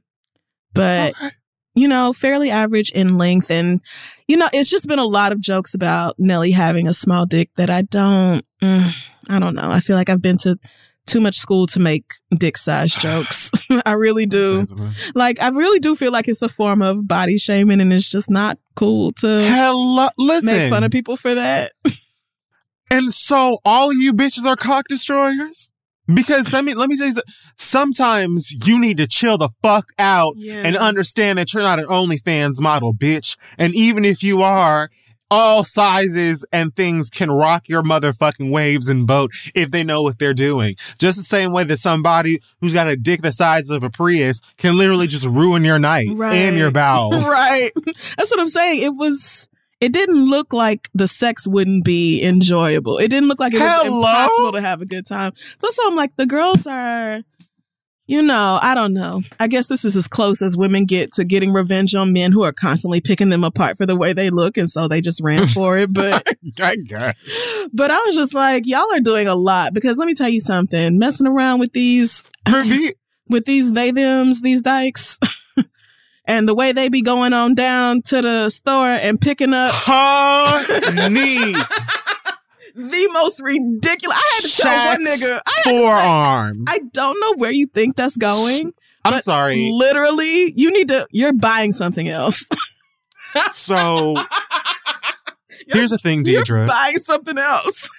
but 0.73 1.13
Okay. 1.15 1.29
You 1.75 1.87
know, 1.87 2.13
fairly 2.13 2.49
average 2.49 2.91
in 2.91 3.17
length. 3.17 3.51
And, 3.51 3.81
you 4.27 4.37
know, 4.37 4.47
it's 4.53 4.69
just 4.69 4.87
been 4.87 4.99
a 4.99 5.05
lot 5.05 5.31
of 5.31 5.41
jokes 5.41 5.73
about 5.73 6.15
Nelly 6.17 6.51
having 6.51 6.87
a 6.87 6.93
small 6.93 7.25
dick 7.25 7.49
that 7.57 7.69
I 7.69 7.83
don't, 7.83 8.45
mm, 8.61 8.91
I 9.29 9.39
don't 9.39 9.55
know. 9.55 9.69
I 9.69 9.79
feel 9.79 9.95
like 9.95 10.09
I've 10.09 10.21
been 10.21 10.37
to 10.37 10.57
too 11.05 11.19
much 11.21 11.37
school 11.37 11.67
to 11.67 11.79
make 11.79 12.05
dick 12.37 12.57
size 12.57 12.93
jokes. 12.99 13.51
I 13.85 13.93
really 13.93 14.25
do. 14.25 14.65
Like, 15.13 15.41
I 15.41 15.49
really 15.49 15.79
do 15.79 15.95
feel 15.95 16.11
like 16.11 16.27
it's 16.27 16.41
a 16.41 16.49
form 16.49 16.81
of 16.81 17.07
body 17.07 17.37
shaming 17.37 17.81
and 17.81 17.93
it's 17.93 18.09
just 18.09 18.29
not 18.29 18.57
cool 18.75 19.11
to 19.13 19.27
Hello, 19.27 20.07
listen. 20.17 20.57
make 20.57 20.69
fun 20.69 20.83
of 20.83 20.91
people 20.91 21.17
for 21.17 21.35
that. 21.35 21.71
And 22.91 23.13
so 23.13 23.57
all 23.65 23.91
you 23.91 24.13
bitches 24.13 24.45
are 24.45 24.55
cock 24.55 24.87
destroyers? 24.87 25.71
Because 26.13 26.53
let 26.53 26.63
me 26.63 26.73
let 26.73 26.89
me 26.89 26.97
tell 26.97 27.07
you 27.07 27.13
something. 27.13 27.33
Sometimes 27.57 28.51
you 28.67 28.79
need 28.79 28.97
to 28.97 29.07
chill 29.07 29.37
the 29.37 29.49
fuck 29.63 29.87
out 29.99 30.33
Yeah. 30.37 30.61
and 30.63 30.75
understand 30.77 31.39
that 31.39 31.53
you're 31.53 31.63
not 31.63 31.79
an 31.79 31.85
OnlyFans 31.85 32.59
model, 32.59 32.93
bitch. 32.93 33.37
And 33.57 33.73
even 33.75 34.05
if 34.05 34.21
you 34.23 34.41
are, 34.41 34.89
all 35.31 35.63
sizes 35.63 36.45
and 36.51 36.75
things 36.75 37.09
can 37.09 37.31
rock 37.31 37.67
your 37.67 37.81
motherfucking 37.81 38.51
waves 38.51 38.87
and 38.87 39.07
boat 39.07 39.31
if 39.55 39.71
they 39.71 39.83
know 39.83 40.03
what 40.03 40.19
they're 40.19 40.35
doing. 40.35 40.75
Just 40.99 41.17
the 41.17 41.23
same 41.23 41.51
way 41.51 41.63
that 41.63 41.77
somebody 41.77 42.39
who's 42.61 42.73
got 42.73 42.87
a 42.87 42.95
dick 42.95 43.23
the 43.23 43.31
size 43.31 43.69
of 43.69 43.83
a 43.83 43.89
Prius 43.89 44.39
can 44.57 44.77
literally 44.77 45.07
just 45.07 45.25
ruin 45.25 45.63
your 45.63 45.79
night 45.79 46.07
and 46.09 46.55
your 46.57 46.69
bowel. 46.71 47.09
right. 47.11 47.71
That's 48.17 48.29
what 48.29 48.39
I'm 48.39 48.47
saying. 48.47 48.83
It 48.83 48.95
was 48.95 49.49
it 49.81 49.91
didn't 49.91 50.29
look 50.29 50.53
like 50.53 50.89
the 50.93 51.07
sex 51.07 51.47
wouldn't 51.47 51.83
be 51.83 52.23
enjoyable. 52.23 52.97
It 52.97 53.09
didn't 53.09 53.27
look 53.27 53.39
like 53.39 53.53
it 53.53 53.59
was 53.59 53.69
Hello? 53.69 53.97
impossible 53.99 54.51
to 54.53 54.61
have 54.61 54.81
a 54.81 54.85
good 54.85 55.05
time. 55.05 55.33
So 55.59 55.69
so 55.69 55.87
I'm 55.87 55.95
like 55.95 56.15
the 56.15 56.25
girls 56.25 56.65
are 56.65 57.21
you 58.07 58.21
know, 58.21 58.59
I 58.61 58.75
don't 58.75 58.93
know. 58.93 59.23
I 59.39 59.47
guess 59.47 59.67
this 59.67 59.83
is 59.83 59.95
as 59.95 60.07
close 60.07 60.43
as 60.43 60.55
women 60.55 60.85
get 60.85 61.11
to 61.13 61.23
getting 61.25 61.51
revenge 61.51 61.95
on 61.95 62.13
men 62.13 62.31
who 62.31 62.43
are 62.43 62.51
constantly 62.51 63.01
picking 63.01 63.29
them 63.29 63.43
apart 63.43 63.77
for 63.77 63.87
the 63.87 63.95
way 63.95 64.13
they 64.13 64.29
look, 64.29 64.57
and 64.57 64.69
so 64.69 64.87
they 64.87 65.01
just 65.01 65.21
ran 65.21 65.47
for 65.55 65.77
it. 65.79 65.91
But 65.91 66.27
I 66.59 66.75
but 67.73 67.91
I 67.91 68.03
was 68.05 68.15
just 68.15 68.35
like, 68.35 68.67
y'all 68.67 68.93
are 68.93 68.99
doing 68.99 69.27
a 69.27 69.35
lot 69.35 69.73
because 69.73 69.97
let 69.97 70.05
me 70.05 70.13
tell 70.13 70.29
you 70.29 70.39
something. 70.39 70.99
Messing 70.99 71.25
around 71.25 71.59
with 71.59 71.73
these 71.73 72.23
with 73.27 73.45
these 73.45 73.71
they 73.71 73.91
thems, 73.91 74.41
these 74.41 74.61
dykes, 74.61 75.17
and 76.27 76.47
the 76.47 76.55
way 76.55 76.71
they 76.71 76.89
be 76.89 77.01
going 77.01 77.33
on 77.33 77.55
down 77.55 78.01
to 78.03 78.21
the 78.21 78.49
store 78.49 78.87
and 78.87 79.19
picking 79.19 79.53
up 79.53 79.71
honey, 79.73 81.53
the 82.75 83.09
most 83.13 83.41
ridiculous. 83.43 84.17
I 84.17 84.35
had 84.35 84.41
to 84.43 84.61
tell 84.61 84.85
one 84.87 85.05
nigga, 85.05 85.39
I, 85.45 85.51
to 85.63 85.69
say, 85.69 85.77
forearm. 85.79 86.65
I 86.67 86.79
don't 86.91 87.19
know 87.19 87.33
where 87.37 87.51
you 87.51 87.67
think 87.67 87.95
that's 87.95 88.17
going. 88.17 88.73
I'm 89.03 89.19
sorry. 89.21 89.69
Literally, 89.71 90.51
you 90.55 90.71
need 90.71 90.87
to. 90.87 91.07
You're 91.11 91.33
buying 91.33 91.71
something 91.71 92.07
else. 92.07 92.45
So 93.51 94.15
here's 95.67 95.89
the 95.89 95.97
thing, 95.97 96.23
You're 96.25 96.43
Deidre. 96.43 96.67
buying 96.67 96.99
something 96.99 97.37
else. 97.37 97.89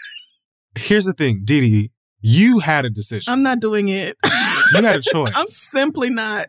Here's 0.76 1.04
the 1.04 1.12
thing, 1.12 1.42
Didi. 1.44 1.92
You 2.20 2.58
had 2.60 2.86
a 2.86 2.90
decision. 2.90 3.30
I'm 3.32 3.42
not 3.42 3.60
doing 3.60 3.88
it. 3.88 4.16
you 4.24 4.82
had 4.82 4.96
a 4.96 5.02
choice. 5.02 5.32
I'm 5.34 5.46
simply 5.48 6.08
not. 6.08 6.48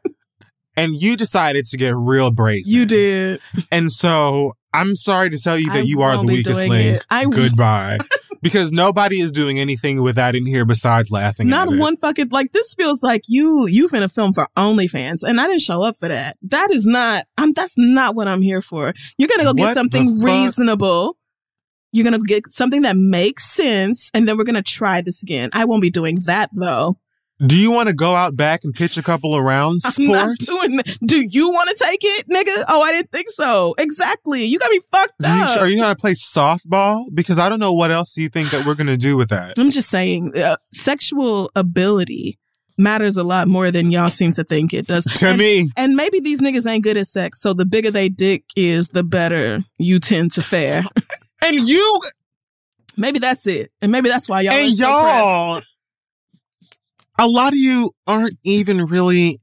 And 0.78 0.96
you 0.96 1.18
decided 1.18 1.66
to 1.66 1.78
get 1.78 1.94
real 1.96 2.32
brazen. 2.32 2.74
You 2.74 2.86
did. 2.86 3.42
And 3.72 3.92
so 3.92 4.54
I'm 4.74 4.96
sorry 4.96 5.30
to 5.32 5.38
tell 5.38 5.58
you 5.58 5.68
that 5.72 5.80
I 5.80 5.82
you 5.82 6.02
are 6.02 6.18
the 6.18 6.28
weakest 6.28 6.68
link. 6.70 7.02
I 7.10 7.26
Goodbye. 7.26 7.98
because 8.42 8.72
nobody 8.72 9.20
is 9.20 9.32
doing 9.32 9.60
anything 9.60 10.02
with 10.02 10.16
that 10.16 10.36
in 10.36 10.46
here 10.46 10.66
besides 10.66 11.12
laughing. 11.12 11.48
Not 11.48 11.68
at 11.70 11.74
it. 11.74 11.80
one 11.80 11.98
fucking 11.98 12.30
like 12.30 12.52
this 12.54 12.76
feels 12.76 13.02
like 13.02 13.24
you 13.28 13.66
you've 13.68 13.92
been 13.92 14.04
a 14.04 14.10
film 14.10 14.34
for 14.34 14.48
OnlyFans, 14.56 15.24
and 15.24 15.42
I 15.42 15.48
didn't 15.48 15.62
show 15.62 15.82
up 15.82 15.98
for 15.98 16.08
that. 16.08 16.38
That 16.44 16.72
is 16.72 16.86
not. 16.86 17.26
I'm. 17.38 17.54
That's 17.54 17.74
not 17.78 18.16
what 18.16 18.28
I'm 18.28 18.42
here 18.42 18.62
for. 18.62 18.94
You're 19.18 19.30
gonna 19.30 19.44
go 19.44 19.50
What 19.50 19.58
get 19.58 19.74
something 19.74 20.20
reasonable. 20.20 21.18
You're 21.92 22.04
gonna 22.04 22.20
get 22.20 22.52
something 22.52 22.84
that 22.84 22.98
makes 22.98 23.46
sense, 23.46 24.12
and 24.14 24.28
then 24.28 24.38
we're 24.38 24.44
gonna 24.44 24.62
try 24.62 25.02
this 25.02 25.24
again. 25.24 25.50
I 25.54 25.66
won't 25.66 25.82
be 25.82 25.90
doing 25.90 26.20
that 26.26 26.50
though. 26.54 26.98
Do 27.46 27.56
you 27.58 27.70
want 27.72 27.88
to 27.88 27.94
go 27.94 28.16
out 28.16 28.36
back 28.36 28.62
and 28.64 28.74
pitch 28.74 28.98
a 28.98 29.04
couple 29.04 29.36
of 29.36 29.44
rounds, 29.44 29.86
I'm 29.86 30.08
not 30.08 30.40
sport? 30.40 30.62
doing. 30.62 30.78
that. 30.78 30.98
Do 31.06 31.22
you 31.22 31.50
want 31.50 31.70
to 31.70 31.76
take 31.84 32.00
it, 32.02 32.26
nigga? 32.28 32.66
Oh, 32.68 32.82
I 32.82 32.92
didn't 32.92 33.12
think 33.12 33.30
so. 33.30 33.76
Exactly. 33.78 34.44
You 34.44 34.58
got 34.58 34.72
me 34.72 34.80
fucked 34.92 35.14
you- 35.22 35.28
up. 35.30 35.62
are 35.62 35.68
you 35.68 35.78
going 35.78 35.90
to 35.94 35.96
play 36.00 36.14
softball? 36.14 37.06
Because 37.14 37.38
I 37.38 37.48
don't 37.50 37.60
know 37.60 37.74
what 37.74 37.92
else 37.92 38.18
you 38.18 38.28
think 38.30 38.50
that 38.52 38.66
we're 38.66 38.74
going 38.76 38.88
to 38.88 38.98
do 38.98 39.16
with 39.16 39.30
that. 39.30 39.60
I'm 39.60 39.70
just 39.70 39.90
saying, 39.90 40.36
uh, 40.36 40.58
sexual 40.74 41.52
ability 41.56 42.40
matters 42.80 43.18
a 43.18 43.24
lot 43.24 43.48
more 43.48 43.70
than 43.72 43.92
y'all 43.92 44.10
seem 44.10 44.32
to 44.32 44.44
think 44.44 44.74
it 44.74 44.88
does. 44.88 45.04
To 45.06 45.30
And- 45.30 45.38
me, 45.38 45.70
And 45.78 45.96
maybe 45.96 46.20
these 46.20 46.42
niggas 46.42 46.68
ain't 46.68 46.84
good 46.84 46.98
at 46.98 47.06
sex, 47.08 47.40
so 47.42 47.54
the 47.54 47.66
bigger 47.66 47.92
they 47.92 48.10
dick 48.10 48.46
is, 48.56 48.90
the 48.90 49.04
better 49.04 49.60
you 49.78 50.00
tend 50.00 50.32
to 50.34 50.42
fare. 50.42 50.82
and 51.46 51.56
you 51.68 52.00
maybe 52.96 53.20
that's 53.20 53.46
it, 53.46 53.72
and 53.82 53.92
maybe 53.92 54.10
that's 54.10 54.28
why 54.28 54.42
y'all 54.42 54.54
and 54.54 54.76
y'all, 54.78 55.62
a 57.20 57.28
lot 57.28 57.54
of 57.54 57.60
you 57.60 57.92
aren't 58.06 58.38
even 58.44 58.86
really 58.86 59.40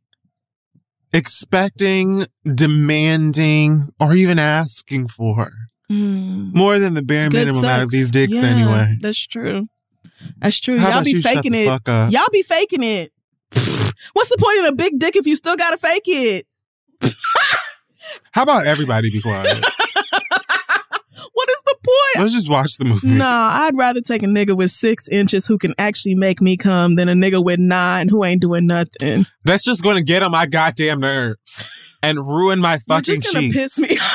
expecting, 1.13 2.27
demanding, 2.45 3.91
or 4.01 4.15
even 4.15 4.39
asking 4.39 5.09
for. 5.09 5.51
Mm. 5.93 6.55
more 6.55 6.79
than 6.79 6.95
the 6.95 7.03
bare 7.03 7.29
Good 7.29 7.47
minimum 7.47 7.63
out 7.67 7.83
of 7.83 7.91
these 7.91 8.11
dicks 8.11 8.33
Yeah, 8.33 8.47
anyway. 8.47 8.97
That's 9.03 9.27
true. 9.27 9.67
That's 10.39 10.59
true. 10.59 10.79
How 10.79 10.91
y'all 10.91 11.05
be 11.05 11.21
faking 11.21 11.53
it. 11.55 11.67
Y'all 11.87 12.23
be 12.33 12.43
faking 12.43 12.83
it. 12.83 13.13
What's 14.15 14.31
the 14.31 14.39
point 14.39 14.61
in 14.61 14.65
a 14.67 14.75
big 14.75 14.99
dick 14.99 15.15
if 15.15 15.27
you 15.27 15.37
still 15.37 15.57
gotta 15.57 15.77
fake 15.77 16.05
it? 16.07 16.47
How 18.33 18.43
about 18.43 18.67
everybody 18.67 19.11
be 19.11 19.21
quiet? 19.21 19.65
Let's 22.17 22.33
just 22.33 22.49
watch 22.49 22.77
the 22.79 22.85
movie. 22.85 23.09
No, 23.09 23.25
I'd 23.27 23.77
rather 23.77 24.01
take 24.01 24.23
a 24.23 24.27
nigga 24.27 24.57
with 24.57 24.71
six 24.71 25.09
inches 25.09 25.47
who 25.47 25.59
can 25.59 25.75
actually 25.79 26.15
make 26.15 26.41
me 26.41 26.57
come 26.57 26.97
than 26.97 27.09
a 27.09 27.15
nigga 27.15 27.45
with 27.45 27.59
nine 27.59 28.09
who 28.09 28.25
ain't 28.25 28.41
doing 28.43 28.67
nothing. 28.67 29.27
That's 29.45 29.65
just 29.65 29.83
going 29.83 29.97
to 29.97 30.03
get 30.03 30.23
on 30.23 30.31
my 30.31 30.47
goddamn 30.47 31.01
nerves 31.01 31.65
and 32.03 32.19
ruin 32.19 32.61
my 32.61 32.79
fucking 32.79 33.15
You're 33.15 33.23
just 33.23 33.35
gonna 33.35 33.47
cheek. 33.47 33.53
piss 33.55 33.79
me. 33.79 33.99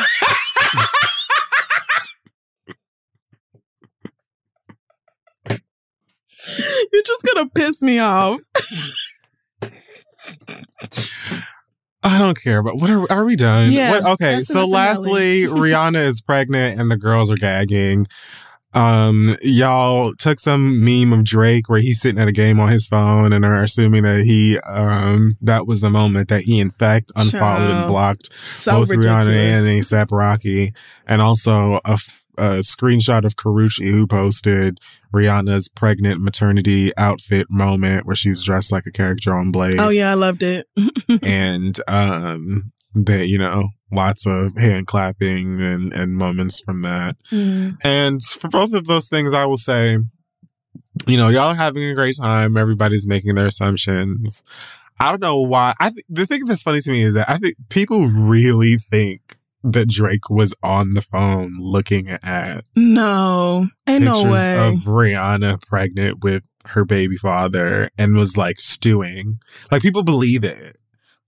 You're 6.94 7.04
just 7.06 7.24
gonna 7.26 7.50
piss 7.50 7.82
me 7.82 8.00
off. 8.00 8.42
I 12.04 12.18
don't 12.18 12.40
care, 12.42 12.64
but 12.64 12.76
what 12.78 12.90
are, 12.90 13.12
are 13.12 13.26
we 13.26 13.36
done? 13.36 13.72
Yeah, 13.72 13.92
What- 14.00 14.06
okay, 14.14 14.44
so 14.44 14.66
lastly, 14.68 15.42
Rihanna 15.48 16.06
is 16.08 16.22
pregnant 16.22 16.80
and 16.80 16.90
the 16.90 16.98
girls 16.98 17.30
are 17.32 17.36
gagging. 17.36 18.08
Um, 18.74 19.36
y'all 19.42 20.14
took 20.16 20.40
some 20.40 20.84
meme 20.86 21.12
of 21.12 21.24
Drake 21.24 21.70
where 21.70 21.80
he's 21.80 22.00
sitting 22.00 22.22
at 22.22 22.28
a 22.28 22.32
game 22.32 22.60
on 22.60 22.70
his 22.70 22.88
phone 22.88 23.34
and 23.34 23.44
are 23.44 23.58
assuming 23.64 24.04
that 24.04 24.22
he, 24.24 24.60
um, 24.60 25.32
that 25.42 25.66
was 25.66 25.82
the 25.82 25.90
moment 25.90 26.30
that 26.30 26.42
he 26.44 26.60
in 26.60 26.70
fact 26.70 27.12
unfollowed 27.16 27.72
and 27.72 27.88
blocked 27.90 28.30
So 28.44 28.74
both 28.82 28.90
ridiculous. 28.90 29.26
Rihanna 29.28 29.54
and 29.72 29.84
ASAP 29.84 30.08
Rocky, 30.12 30.74
and 31.08 31.20
also 31.20 31.80
a, 31.84 31.94
f- 31.94 32.19
a 32.40 32.60
screenshot 32.60 33.26
of 33.26 33.36
Karrueche 33.36 33.92
who 33.92 34.08
posted 34.08 34.80
Rihanna's 35.14 35.70
pregnant 35.70 36.22
maternity 36.22 36.92
outfit 36.98 37.48
moment 37.50 38.06
where 38.06 38.16
she 38.16 38.30
was 38.30 38.44
dressed 38.44 38.72
like 38.72 38.86
a 38.86 38.92
character 38.92 39.36
on 39.36 39.52
Blade, 39.52 39.80
oh 39.80 39.90
yeah, 39.90 40.12
I 40.12 40.16
loved 40.16 40.44
it. 40.44 40.68
and 41.24 41.80
um, 41.88 42.72
that 42.96 43.28
you 43.28 43.38
know 43.38 43.70
lots 43.92 44.26
of 44.26 44.58
hand 44.58 44.88
clapping 44.88 45.62
and 45.62 45.94
and 45.94 46.16
moments 46.16 46.62
from 46.62 46.82
that. 46.84 47.16
Mm. 47.32 47.78
And 47.84 48.24
for 48.24 48.50
both 48.50 48.74
of 48.74 48.86
those 48.86 49.08
things, 49.08 49.34
I 49.34 49.46
will 49.46 49.58
say, 49.58 49.98
you 51.08 51.18
know, 51.18 51.30
y'all 51.30 51.52
are 51.52 51.56
having 51.56 51.84
a 51.84 51.96
great 51.96 52.16
time. 52.20 52.58
Everybody's 52.58 53.08
making 53.08 53.36
their 53.36 53.48
assumptions. 53.48 54.44
I 55.00 55.12
don't 55.12 55.22
know 55.22 55.40
why. 55.42 55.74
I 55.80 55.92
th- 55.92 56.06
the 56.10 56.26
thing 56.26 56.46
that's 56.46 56.64
funny 56.64 56.82
to 56.82 56.92
me 56.92 57.04
is 57.04 57.14
that 57.14 57.30
I 57.30 57.38
think 57.38 57.56
people 57.70 58.08
really 58.08 58.78
think 58.78 59.38
that 59.64 59.90
Drake 59.90 60.30
was 60.30 60.54
on 60.64 60.94
the 60.94 61.02
phone 61.02 61.58
looking 61.60 62.10
at 62.10 62.64
No, 62.76 63.68
ain't 63.88 64.04
pictures 64.06 64.24
no 64.24 64.32
way. 64.32 64.68
of 64.68 64.74
Rihanna 64.86 65.62
pregnant 65.68 66.24
with 66.24 66.44
her 66.66 66.86
baby 66.86 67.18
father 67.18 67.90
and 67.98 68.16
was 68.16 68.38
like 68.38 68.60
stewing. 68.60 69.40
Like 69.72 69.82
people 69.82 70.04
believe 70.04 70.44
it 70.44 70.78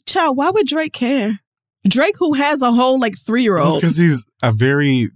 Child, 0.06 0.38
why 0.38 0.50
would 0.50 0.68
Drake 0.68 0.94
care? 0.94 1.40
Drake, 1.88 2.16
who 2.20 2.34
has 2.34 2.62
a 2.62 2.72
whole 2.72 3.00
like 3.00 3.16
three 3.18 3.44
year 3.44 3.58
old. 3.58 3.82
because 3.82 3.98
he's 3.98 4.24
a 4.44 4.52
very 4.52 5.10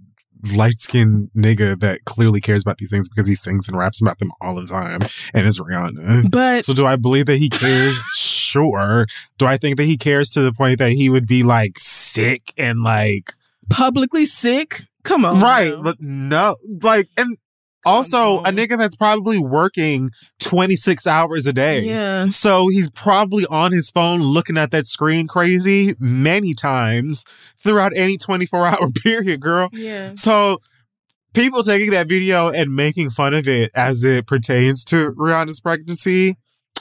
light 0.52 0.78
skinned 0.78 1.30
nigga 1.36 1.78
that 1.80 2.04
clearly 2.04 2.40
cares 2.40 2.62
about 2.62 2.78
these 2.78 2.90
things 2.90 3.08
because 3.08 3.26
he 3.26 3.34
sings 3.34 3.68
and 3.68 3.76
raps 3.76 4.00
about 4.00 4.18
them 4.18 4.30
all 4.40 4.54
the 4.54 4.66
time 4.66 5.00
and 5.34 5.46
is 5.46 5.60
Rihanna. 5.60 6.30
But 6.30 6.64
So 6.64 6.74
do 6.74 6.86
I 6.86 6.96
believe 6.96 7.26
that 7.26 7.38
he 7.38 7.48
cares? 7.48 8.08
sure. 8.14 9.06
Do 9.38 9.46
I 9.46 9.56
think 9.56 9.76
that 9.76 9.84
he 9.84 9.96
cares 9.96 10.30
to 10.30 10.40
the 10.40 10.52
point 10.52 10.78
that 10.78 10.92
he 10.92 11.10
would 11.10 11.26
be 11.26 11.42
like 11.42 11.78
sick 11.78 12.52
and 12.56 12.82
like 12.82 13.32
publicly 13.70 14.24
sick? 14.24 14.84
Come 15.02 15.24
on. 15.24 15.40
right? 15.40 15.72
now. 15.72 15.82
But 15.82 16.00
no, 16.00 16.56
like 16.82 17.08
and 17.16 17.36
also 17.86 18.40
a 18.40 18.44
mm-hmm. 18.44 18.58
nigga 18.58 18.78
that's 18.78 18.96
probably 18.96 19.38
working 19.38 20.10
twenty 20.38 20.76
six 20.76 21.06
hours 21.06 21.46
a 21.46 21.52
day. 21.52 21.80
Yeah. 21.80 22.28
So 22.28 22.68
he's 22.68 22.90
probably 22.90 23.46
on 23.46 23.72
his 23.72 23.90
phone 23.90 24.20
looking 24.20 24.58
at 24.58 24.70
that 24.72 24.86
screen 24.86 25.26
crazy 25.26 25.94
many 25.98 26.54
times 26.54 27.24
throughout 27.58 27.92
any 27.96 28.16
24 28.16 28.66
hour 28.66 28.90
period, 28.90 29.40
girl. 29.40 29.68
Yeah. 29.72 30.12
So 30.14 30.60
people 31.34 31.62
taking 31.62 31.90
that 31.90 32.08
video 32.08 32.50
and 32.50 32.74
making 32.74 33.10
fun 33.10 33.34
of 33.34 33.46
it 33.46 33.70
as 33.74 34.04
it 34.04 34.26
pertains 34.26 34.84
to 34.86 35.12
Rihanna's 35.12 35.60
pregnancy, 35.60 36.36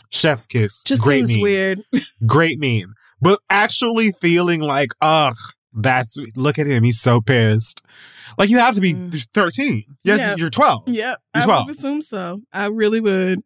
chef's 0.09 0.45
kiss. 0.45 0.83
Just 0.83 1.03
great 1.03 1.27
seems 1.27 1.37
meme. 1.37 1.43
weird. 1.43 1.83
Great 2.25 2.59
meme. 2.59 2.95
But 3.21 3.39
actually 3.49 4.11
feeling 4.13 4.61
like, 4.61 4.91
ugh, 5.01 5.35
that's 5.73 6.17
look 6.35 6.57
at 6.57 6.67
him, 6.67 6.83
he's 6.83 6.99
so 6.99 7.21
pissed. 7.21 7.83
Like 8.37 8.49
you 8.49 8.57
have 8.57 8.75
to 8.75 8.81
be 8.81 8.93
Mm. 8.93 9.27
13. 9.33 9.83
Yes, 10.03 10.19
Yeah. 10.19 10.35
you're 10.37 10.49
12. 10.49 10.83
Yep. 10.87 10.95
You're 11.35 11.41
I 11.43 11.45
12. 11.45 11.67
would 11.67 11.75
assume 11.77 12.01
so. 12.01 12.41
I 12.53 12.67
really 12.67 12.99
would. 12.99 13.39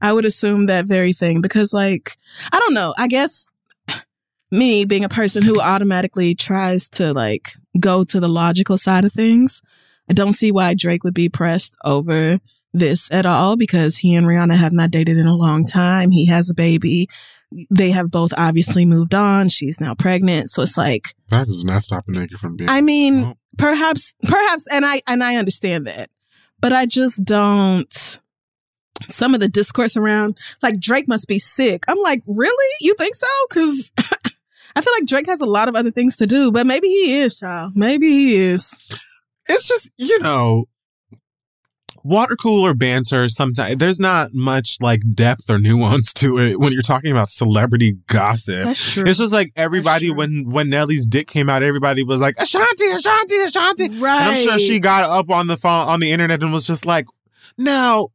I 0.00 0.12
would 0.12 0.24
assume 0.24 0.66
that 0.66 0.86
very 0.86 1.12
thing 1.12 1.40
because, 1.40 1.72
like, 1.72 2.16
I 2.52 2.58
don't 2.58 2.74
know. 2.74 2.92
I 2.98 3.08
guess 3.08 3.46
me 4.50 4.84
being 4.84 5.04
a 5.04 5.08
person 5.08 5.42
who 5.42 5.60
automatically 5.60 6.34
tries 6.34 6.88
to, 6.90 7.12
like, 7.12 7.52
go 7.80 8.04
to 8.04 8.20
the 8.20 8.28
logical 8.28 8.76
side 8.76 9.04
of 9.04 9.12
things, 9.12 9.60
I 10.08 10.12
don't 10.12 10.32
see 10.34 10.52
why 10.52 10.74
Drake 10.74 11.04
would 11.04 11.14
be 11.14 11.28
pressed 11.28 11.74
over 11.84 12.38
this 12.72 13.08
at 13.10 13.24
all 13.24 13.56
because 13.56 13.96
he 13.98 14.14
and 14.14 14.26
Rihanna 14.26 14.56
have 14.56 14.72
not 14.72 14.90
dated 14.90 15.16
in 15.16 15.26
a 15.26 15.34
long 15.36 15.64
time. 15.64 16.10
He 16.10 16.26
has 16.26 16.50
a 16.50 16.54
baby. 16.54 17.06
They 17.70 17.90
have 17.92 18.10
both 18.10 18.32
obviously 18.36 18.84
moved 18.84 19.14
on. 19.14 19.48
She's 19.48 19.80
now 19.80 19.94
pregnant. 19.94 20.50
So 20.50 20.62
it's 20.62 20.76
like 20.76 21.14
That 21.30 21.46
does 21.46 21.64
not 21.64 21.82
stop 21.84 22.04
a 22.08 22.10
nigga 22.10 22.36
from 22.36 22.56
being. 22.56 22.68
I 22.68 22.80
mean, 22.80 23.24
Oh. 23.24 23.34
Perhaps 23.58 24.14
perhaps 24.22 24.66
and 24.70 24.84
I 24.84 25.02
and 25.06 25.22
I 25.22 25.36
understand 25.36 25.86
that. 25.86 26.10
But 26.60 26.72
I 26.72 26.86
just 26.86 27.24
don't 27.24 28.18
some 29.08 29.34
of 29.34 29.40
the 29.40 29.48
discourse 29.48 29.96
around 29.96 30.38
like 30.62 30.78
Drake 30.78 31.08
must 31.08 31.28
be 31.28 31.38
sick. 31.38 31.84
I'm 31.88 31.98
like, 31.98 32.22
"Really? 32.26 32.74
You 32.80 32.94
think 32.98 33.14
so?" 33.14 33.26
Cuz 33.50 33.92
I 34.76 34.80
feel 34.80 34.92
like 34.98 35.06
Drake 35.06 35.28
has 35.28 35.40
a 35.40 35.46
lot 35.46 35.68
of 35.68 35.76
other 35.76 35.90
things 35.90 36.16
to 36.16 36.26
do, 36.26 36.50
but 36.50 36.66
maybe 36.66 36.88
he 36.88 37.18
is, 37.18 37.38
child. 37.38 37.72
Maybe 37.76 38.08
he 38.08 38.36
is. 38.36 38.74
it's 39.48 39.68
just 39.68 39.90
you 39.98 40.18
know 40.20 40.66
water 42.04 42.36
cooler 42.36 42.74
banter 42.74 43.28
sometimes 43.30 43.76
there's 43.78 43.98
not 43.98 44.32
much 44.34 44.76
like 44.80 45.00
depth 45.14 45.48
or 45.48 45.58
nuance 45.58 46.12
to 46.12 46.38
it 46.38 46.60
when 46.60 46.70
you're 46.72 46.82
talking 46.82 47.10
about 47.10 47.30
celebrity 47.30 47.96
gossip 48.08 48.64
That's 48.64 48.92
true. 48.92 49.04
it's 49.06 49.18
just 49.18 49.32
like 49.32 49.50
everybody 49.56 50.10
when 50.12 50.50
when 50.50 50.68
Nelly's 50.68 51.06
dick 51.06 51.26
came 51.28 51.48
out 51.48 51.62
everybody 51.62 52.04
was 52.04 52.20
like 52.20 52.34
Ashanti 52.38 52.86
Ashanti 52.90 53.36
Ashanti 53.40 53.88
right. 53.98 54.20
and 54.20 54.30
I'm 54.30 54.36
sure 54.36 54.58
she 54.58 54.78
got 54.78 55.08
up 55.08 55.30
on 55.30 55.46
the 55.46 55.56
phone 55.56 55.88
on 55.88 56.00
the 56.00 56.12
internet 56.12 56.42
and 56.42 56.52
was 56.52 56.66
just 56.66 56.84
like 56.84 57.06
now 57.56 58.08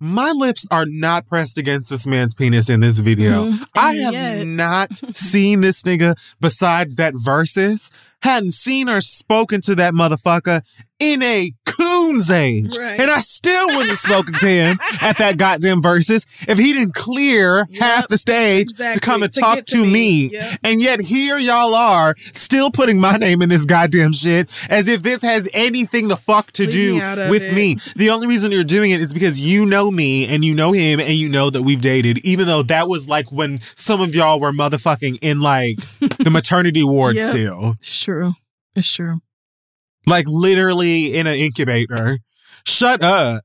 my 0.00 0.32
lips 0.32 0.66
are 0.70 0.86
not 0.88 1.26
pressed 1.28 1.58
against 1.58 1.88
this 1.90 2.06
man's 2.06 2.34
penis 2.34 2.68
in 2.70 2.80
this 2.80 2.98
video 3.00 3.50
Mhm. 3.50 3.64
I 3.76 3.94
have 3.96 4.14
yet- 4.14 4.46
not 4.46 4.96
seen 5.16 5.60
this 5.60 5.82
nigga 5.82 6.14
besides 6.40 6.96
that 6.96 7.14
Verzuz. 7.14 7.90
Hadn't 8.22 8.52
seen 8.52 8.88
or 8.88 9.00
spoken 9.00 9.60
to 9.62 9.74
that 9.74 9.94
motherfucker 9.94 10.62
in 11.02 11.22
a 11.22 11.52
coon's 11.64 12.30
age. 12.30 12.76
Right. 12.76 13.00
And 13.00 13.10
I 13.10 13.20
still 13.20 13.66
wouldn't 13.68 13.88
have 13.88 13.98
spoken 13.98 14.34
to 14.34 14.46
him 14.46 14.78
at 15.00 15.18
that 15.18 15.36
goddamn 15.38 15.82
Verzuz 15.82 16.24
if 16.46 16.58
he 16.58 16.72
didn't 16.72 16.94
clear 16.94 17.66
Yep. 17.70 17.80
half 17.82 18.08
the 18.08 18.18
stage 18.18 18.70
Exactly. 18.70 19.00
to 19.00 19.00
come 19.00 19.22
and 19.22 19.32
To 19.32 19.40
talk 19.40 19.56
to, 19.56 19.64
to 19.64 19.82
me. 19.84 19.92
me. 19.92 20.30
Yep. 20.32 20.58
And 20.62 20.80
yet 20.82 21.00
here 21.00 21.38
y'all 21.38 21.74
are 21.74 22.14
still 22.34 22.70
putting 22.70 23.00
my 23.00 23.16
name 23.16 23.40
in 23.42 23.48
this 23.48 23.64
goddamn 23.64 24.12
shit 24.12 24.48
as 24.68 24.86
if 24.88 25.02
this 25.02 25.22
has 25.22 25.48
anything 25.54 26.08
the 26.08 26.16
fuck 26.16 26.52
to 26.52 26.62
Leave 26.64 26.72
do 26.72 26.94
me 27.24 27.30
with 27.30 27.42
it. 27.42 27.54
me. 27.54 27.76
The 27.96 28.10
only 28.10 28.26
reason 28.26 28.52
you're 28.52 28.64
doing 28.64 28.90
it 28.90 29.00
is 29.00 29.12
because 29.12 29.40
you 29.40 29.64
know 29.66 29.90
me 29.90 30.26
and 30.26 30.44
you 30.44 30.54
know 30.54 30.72
him 30.72 31.00
and 31.00 31.10
you 31.14 31.28
know 31.28 31.50
that 31.50 31.62
we've 31.62 31.80
dated, 31.80 32.24
even 32.24 32.46
though 32.46 32.62
that 32.64 32.88
was 32.88 33.08
like 33.08 33.32
when 33.32 33.60
some 33.74 34.00
of 34.00 34.14
y'all 34.14 34.38
were 34.40 34.52
motherfucking 34.52 35.18
in 35.22 35.40
like 35.40 35.78
the 36.18 36.30
maternity 36.30 36.84
ward 36.84 37.16
Yep. 37.22 37.30
still. 37.30 37.74
It's 37.80 37.98
true. 38.04 38.34
It's 38.76 38.92
true. 38.92 39.20
Like 40.06 40.26
literally 40.28 41.14
in 41.14 41.26
an 41.26 41.36
incubator. 41.36 42.18
Shut 42.64 43.02
up. 43.02 43.42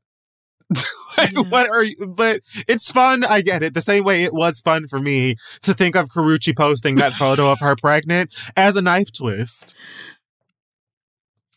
Like, 1.18 1.32
Yeah. 1.32 1.42
What 1.50 1.68
are 1.68 1.84
you? 1.84 2.14
But 2.16 2.42
it's 2.68 2.92
fun. 2.92 3.24
I 3.24 3.42
get 3.42 3.64
it. 3.64 3.74
The 3.74 3.82
same 3.82 4.04
way 4.04 4.24
it 4.24 4.36
was 4.36 4.62
fun 4.62 4.88
for 4.88 5.00
me 5.00 5.36
to 5.64 5.74
think 5.74 5.96
of 5.96 6.10
Karrueche 6.10 6.56
posting 6.56 6.94
that 6.98 7.14
photo 7.14 7.52
of 7.52 7.60
her 7.60 7.76
pregnant 7.76 8.32
as 8.56 8.76
a 8.76 8.84
knife 8.84 9.12
twist. 9.12 9.74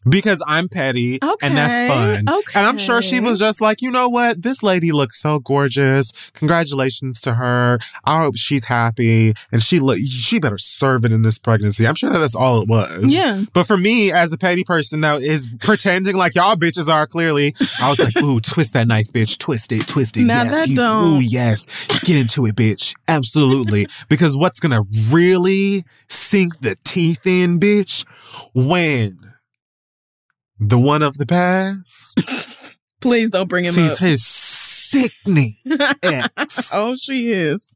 Because 0.09 0.43
I'm 0.47 0.69
petty 0.69 1.19
and 1.43 1.57
that's 1.57 1.93
fun. 1.93 2.25
Okay. 2.29 2.59
And 2.59 2.67
I'm 2.67 2.79
sure 2.79 3.03
she 3.03 3.21
was 3.21 3.39
just 3.39 3.61
like, 3.61 3.83
you 3.83 3.91
know 3.91 4.09
what? 4.09 4.43
This 4.43 4.63
lady 4.63 4.93
looks 4.93 5.21
so 5.21 5.39
gorgeous. 5.41 6.13
Congratulations 6.35 7.21
to 7.23 7.35
her. 7.35 7.79
I 8.05 8.23
hope 8.23 8.37
she's 8.37 8.65
happy. 8.65 9.35
And 9.53 9.63
she 9.63 9.79
look, 9.79 9.99
she 9.99 10.39
better 10.39 10.57
serve 10.59 11.05
it 11.05 11.13
in 11.13 11.23
this 11.23 11.39
pregnancy. 11.39 11.87
I'm 11.87 11.95
sure 11.95 12.11
that 12.11 12.19
that's 12.19 12.35
all 12.35 12.63
it 12.63 12.69
was. 12.69 13.05
Yeah. 13.07 13.45
But 13.53 13.65
for 13.65 13.77
me, 13.77 14.11
as 14.11 14.33
a 14.33 14.39
petty 14.39 14.65
person 14.65 15.03
that 15.03 15.23
is 15.23 15.49
pretending 15.61 16.17
like 16.17 16.35
y'all 16.35 16.57
bitches 16.57 16.89
are 16.93 17.07
clearly, 17.07 17.55
I 17.81 17.91
was 17.91 17.99
like, 17.99 18.17
ooh, 18.23 18.41
twist 18.41 18.73
that 18.73 18.89
knife, 18.89 19.13
bitch. 19.13 19.39
Twist 19.39 19.71
it, 19.73 19.87
twist 19.87 20.17
it. 20.17 20.23
Now 20.23 20.45
yes. 20.45 20.53
that 20.55 20.69
you- 20.69 20.77
don't- 20.77 21.05
Ooh, 21.19 21.21
yes. 21.21 21.67
Get 22.05 22.17
into 22.17 22.47
it, 22.47 22.57
bitch. 22.57 22.95
Absolutely. 23.07 23.87
because 24.09 24.37
what's 24.37 24.61
gonna 24.61 24.83
really 25.11 25.85
sink 26.09 26.59
the 26.61 26.77
teeth 26.85 27.27
in, 27.27 27.61
bitch, 27.61 28.05
when 28.55 29.19
the 30.61 30.79
one 30.79 31.03
of 31.03 31.19
the 31.19 31.27
past 31.27 32.21
Please 33.01 33.31
don't 33.31 33.49
bring 33.49 33.65
him 33.65 33.73
sees 33.73 33.93
up. 33.95 33.99
his 33.99 34.27
sickening 34.27 35.57
ex 36.03 36.71
oh, 36.75 36.95
she 36.97 37.31
is. 37.33 37.75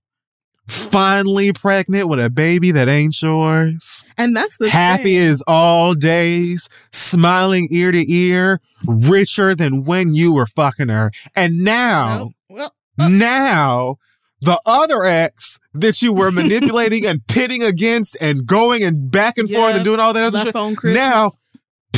finally 0.68 1.52
pregnant 1.52 2.08
with 2.08 2.20
a 2.20 2.28
baby 2.30 2.70
that 2.72 2.88
ain't 2.88 3.20
yours. 3.22 4.04
And 4.18 4.36
that's 4.36 4.56
the 4.58 4.68
Happy 4.70 5.16
thing. 5.16 5.28
as 5.28 5.42
all 5.46 5.94
days, 5.94 6.68
smiling 6.92 7.68
ear 7.70 7.92
to 7.92 8.12
ear, 8.12 8.60
richer 8.86 9.54
than 9.54 9.84
when 9.84 10.12
you 10.14 10.32
were 10.34 10.46
fucking 10.46 10.88
her. 10.88 11.10
And 11.34 11.54
now, 11.64 12.30
Well, 12.50 12.74
well, 12.98 13.10
now, 13.10 13.96
the 14.40 14.60
other 14.66 15.04
ex 15.04 15.58
that 15.74 16.02
you 16.02 16.12
were 16.12 16.30
manipulating 16.42 17.06
and 17.06 17.26
pitting 17.26 17.62
against 17.62 18.16
and 18.20 18.44
going 18.46 18.82
and 18.82 19.10
back 19.10 19.38
and 19.38 19.48
forth 19.50 19.74
and 19.74 19.84
doing 19.84 20.00
all 20.00 20.12
that 20.12 20.24
other 20.24 20.38
left 20.52 20.56
shit, 20.82 20.94
now 20.94 21.30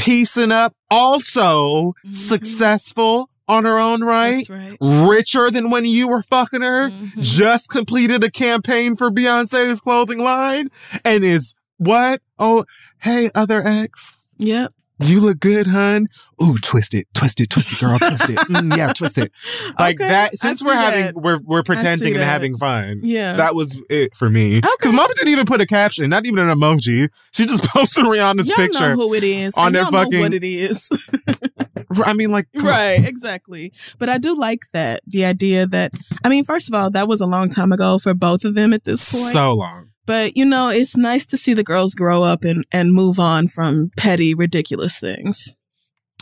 piecing 0.07 0.53
up, 0.53 0.73
also 0.91 1.93
Mhm. 2.07 2.15
successful 2.17 3.29
on 3.49 3.65
her 3.65 3.79
own 3.79 4.03
right, 4.03 4.45
That's 4.49 4.51
right. 4.51 4.77
richer 4.81 5.51
than 5.51 5.71
when 5.71 5.85
you 5.85 6.09
were 6.09 6.23
fucking 6.23 6.63
her 6.63 6.91
Mhm. 6.91 7.21
just 7.23 7.69
completed 7.69 8.25
a 8.25 8.31
campaign 8.31 8.97
for 8.97 9.11
Beyonce's 9.11 9.81
clothing 9.81 10.19
line 10.19 10.69
and 11.05 11.25
is 11.25 11.55
what? 11.79 12.21
Oh, 12.39 12.65
hey, 13.01 13.31
other 13.35 13.67
ex. 13.67 14.13
Yep. 14.39 14.73
You 14.99 15.21
look 15.21 15.41
good, 15.41 15.67
hun. 15.67 16.09
Ooh, 16.43 16.57
twist 16.57 16.95
it, 16.95 17.07
twist 17.15 17.41
it, 17.41 17.51
twist 17.51 17.71
it, 17.73 17.79
girl, 17.79 17.99
twist 17.99 18.31
it. 18.31 18.39
Mm, 18.39 18.77
yeah, 18.77 18.93
twist 18.95 19.19
it. 19.19 19.31
Like 19.79 20.01
Okay, 20.01 20.09
that. 20.09 20.35
Since 20.35 20.63
we're 20.65 20.73
having, 20.75 21.05
that. 21.07 21.15
we're 21.17 21.39
we're 21.45 21.63
pretending 21.63 22.15
and 22.15 22.23
having 22.23 22.57
fun. 22.57 23.01
Yeah. 23.03 23.35
That 23.37 23.55
was 23.55 23.77
it 23.91 24.15
for 24.15 24.31
me. 24.31 24.59
Okay. 24.59 24.69
Because 24.79 24.93
Mama 24.93 25.13
didn't 25.17 25.29
even 25.31 25.45
put 25.45 25.61
a 25.61 25.67
caption, 25.67 26.09
not 26.09 26.25
even 26.27 26.49
an 26.49 26.57
emoji. 26.59 27.11
She 27.33 27.45
just 27.47 27.63
posted 27.69 28.05
Rihanna's 28.05 28.49
y'all 28.49 28.57
picture. 28.57 28.89
know 28.91 28.95
who 28.95 29.15
it 29.15 29.23
is. 29.25 29.55
on 29.59 29.73
their 29.73 29.85
fucking- 29.87 30.21
what 30.21 30.33
it 30.35 30.45
is. 30.45 30.91
I 32.05 32.13
mean, 32.15 32.31
like, 32.31 32.47
come 32.55 32.67
on. 32.67 32.71
right, 32.73 33.05
exactly. 33.05 33.73
But 33.99 34.09
I 34.09 34.19
do 34.19 34.37
like 34.37 34.61
that. 34.73 35.01
The 35.07 35.25
idea 35.25 35.67
that 35.69 35.93
I 36.25 36.29
mean, 36.29 36.45
first 36.45 36.69
of 36.69 36.75
all, 36.75 36.91
that 36.91 37.07
was 37.09 37.21
a 37.21 37.27
long 37.27 37.49
time 37.49 37.73
ago 37.73 37.99
for 37.99 38.13
both 38.15 38.45
of 38.45 38.55
them 38.55 38.73
at 38.73 38.85
this 38.85 39.13
point. 39.13 39.33
so 39.33 39.53
long. 39.53 39.89
But 40.07 40.37
you 40.37 40.45
know, 40.45 40.69
it's 40.69 40.97
nice 40.97 41.27
to 41.27 41.37
see 41.37 41.53
the 41.55 41.65
girls 41.65 41.95
grow 41.95 42.23
up 42.23 42.45
and 42.45 42.65
and 42.73 42.93
move 42.93 43.19
on 43.19 43.49
from 43.49 43.91
petty, 43.97 44.35
ridiculous 44.35 44.99
things. 45.01 45.55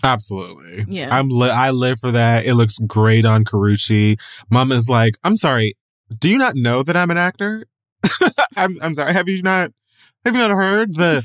Absolutely. 0.03 0.85
Yeah. 0.89 1.09
I'm 1.15 1.29
li- 1.29 1.51
I 1.51 1.71
live 1.71 1.99
for 2.01 2.11
that. 2.11 2.45
It 2.45 2.55
looks 2.55 2.79
great 2.87 3.25
on 3.25 3.45
Karrueche. 3.45 4.19
Mama's 4.51 4.89
like, 4.89 5.15
I'm 5.25 5.37
sorry. 5.37 5.77
Do 6.19 6.29
you 6.29 6.37
not 6.39 6.57
know 6.57 6.83
that 6.83 6.97
I'm 6.97 7.11
an 7.11 7.17
actor? 7.19 7.65
I'm 8.57 8.77
I'm 8.83 8.95
sorry. 8.95 9.13
Have 9.13 9.29
you 9.29 9.41
not 9.43 9.71
have 10.25 10.35
you 10.35 10.41
not 10.41 10.51
heard 10.51 10.95
the 10.95 11.23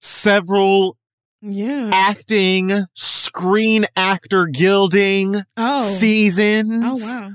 several 0.00 0.96
Yeah. 1.42 1.90
acting 1.92 2.72
screen 2.94 3.86
actor 3.96 4.46
gilding 4.46 5.36
Oh. 5.56 5.88
seasons 5.88 6.82
Oh 6.84 6.96
wow. 6.96 7.30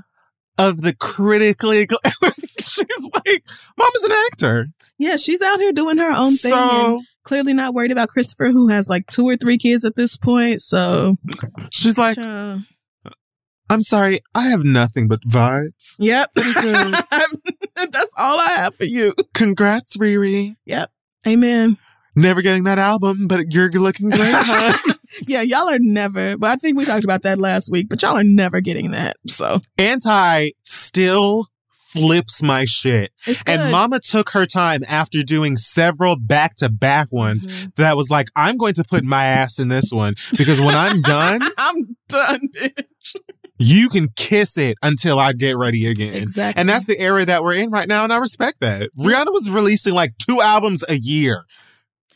of 0.58 0.82
the 0.82 0.94
critically 0.94 1.86
she's 2.68 3.10
like 3.14 3.44
mama's 3.78 4.02
an 4.04 4.12
actor 4.30 4.66
Yeah, 4.98 5.16
she's 5.16 5.42
out 5.42 5.58
here 5.60 5.72
doing 5.72 5.98
her 5.98 6.10
own 6.16 6.32
thing 6.32 6.52
so 6.52 7.00
clearly 7.24 7.52
not 7.54 7.72
worried 7.74 7.92
about 7.92 8.08
Christopher, 8.08 8.46
who 8.50 8.66
has 8.68 8.88
like 8.88 9.06
two 9.06 9.24
or 9.28 9.36
three 9.36 9.56
kids 9.56 9.84
at 9.84 9.94
this 9.96 10.16
point. 10.16 10.60
So, 10.60 11.16
she's 11.70 11.96
like 11.96 12.18
uh, 12.18 12.58
i'm 13.70 13.80
sorry 13.80 14.18
i 14.34 14.48
have 14.48 14.64
nothing 14.64 15.08
but 15.08 15.20
vibes 15.22 15.94
yep, 15.98 16.30
that's 16.36 18.10
all 18.16 18.38
I 18.38 18.48
have 18.56 18.74
for 18.74 18.84
you. 18.84 19.14
congrats 19.34 19.96
riri 19.96 20.56
Yep. 20.66 20.90
Amen. 21.26 21.78
never 22.16 22.42
getting 22.42 22.64
that 22.64 22.78
album 22.78 23.28
but 23.28 23.52
you're 23.52 23.70
looking 23.70 24.10
great 24.10 24.34
huh 24.34 24.76
Yeah, 25.28 25.42
y'all 25.42 25.68
are 25.68 25.78
never. 25.78 26.38
But 26.38 26.50
I 26.52 26.56
think 26.56 26.78
we 26.78 26.86
talked 26.86 27.04
about 27.04 27.20
that 27.24 27.38
last 27.38 27.70
week. 27.70 27.90
But 27.90 28.00
y'all 28.00 28.16
are 28.16 28.24
never 28.24 28.62
getting 28.62 28.92
that. 28.92 29.18
So 29.26 29.60
anti 29.76 30.52
still 30.62 31.48
flips 31.92 32.42
my 32.42 32.64
shit 32.64 33.10
and 33.46 33.70
mama 33.72 34.00
took 34.00 34.30
her 34.30 34.46
time 34.46 34.80
after 34.88 35.22
doing 35.22 35.56
several 35.56 36.16
back-to-back 36.18 37.08
ones 37.12 37.46
Mhm. 37.46 37.74
that 37.76 37.96
was 37.96 38.10
like 38.10 38.28
i'm 38.36 38.56
going 38.56 38.74
to 38.74 38.84
put 38.84 39.04
my 39.04 39.24
ass 39.24 39.58
in 39.58 39.68
this 39.68 39.90
one 39.92 40.14
because 40.38 40.60
when 40.60 40.74
i'm 40.74 41.02
done 41.02 41.40
I'm 41.58 41.96
done, 42.08 42.40
bitch. 42.56 43.14
you 43.58 43.88
can 43.88 44.08
kiss 44.16 44.56
it 44.56 44.76
until 44.82 45.18
i 45.20 45.32
get 45.32 45.56
ready 45.56 45.86
again 45.86 46.14
Exactly. 46.14 46.58
And 46.60 46.68
that's 46.68 46.84
the 46.86 46.98
era 46.98 47.24
that 47.24 47.42
we're 47.42 47.54
in 47.54 47.70
right 47.70 47.88
now, 47.88 48.04
and 48.04 48.12
I 48.12 48.18
respect 48.18 48.56
that. 48.60 48.90
Rihanna 48.98 49.32
was 49.32 49.48
releasing 49.50 49.94
like 49.94 50.12
two 50.18 50.40
albums 50.40 50.82
a 50.88 50.94
year 50.96 51.44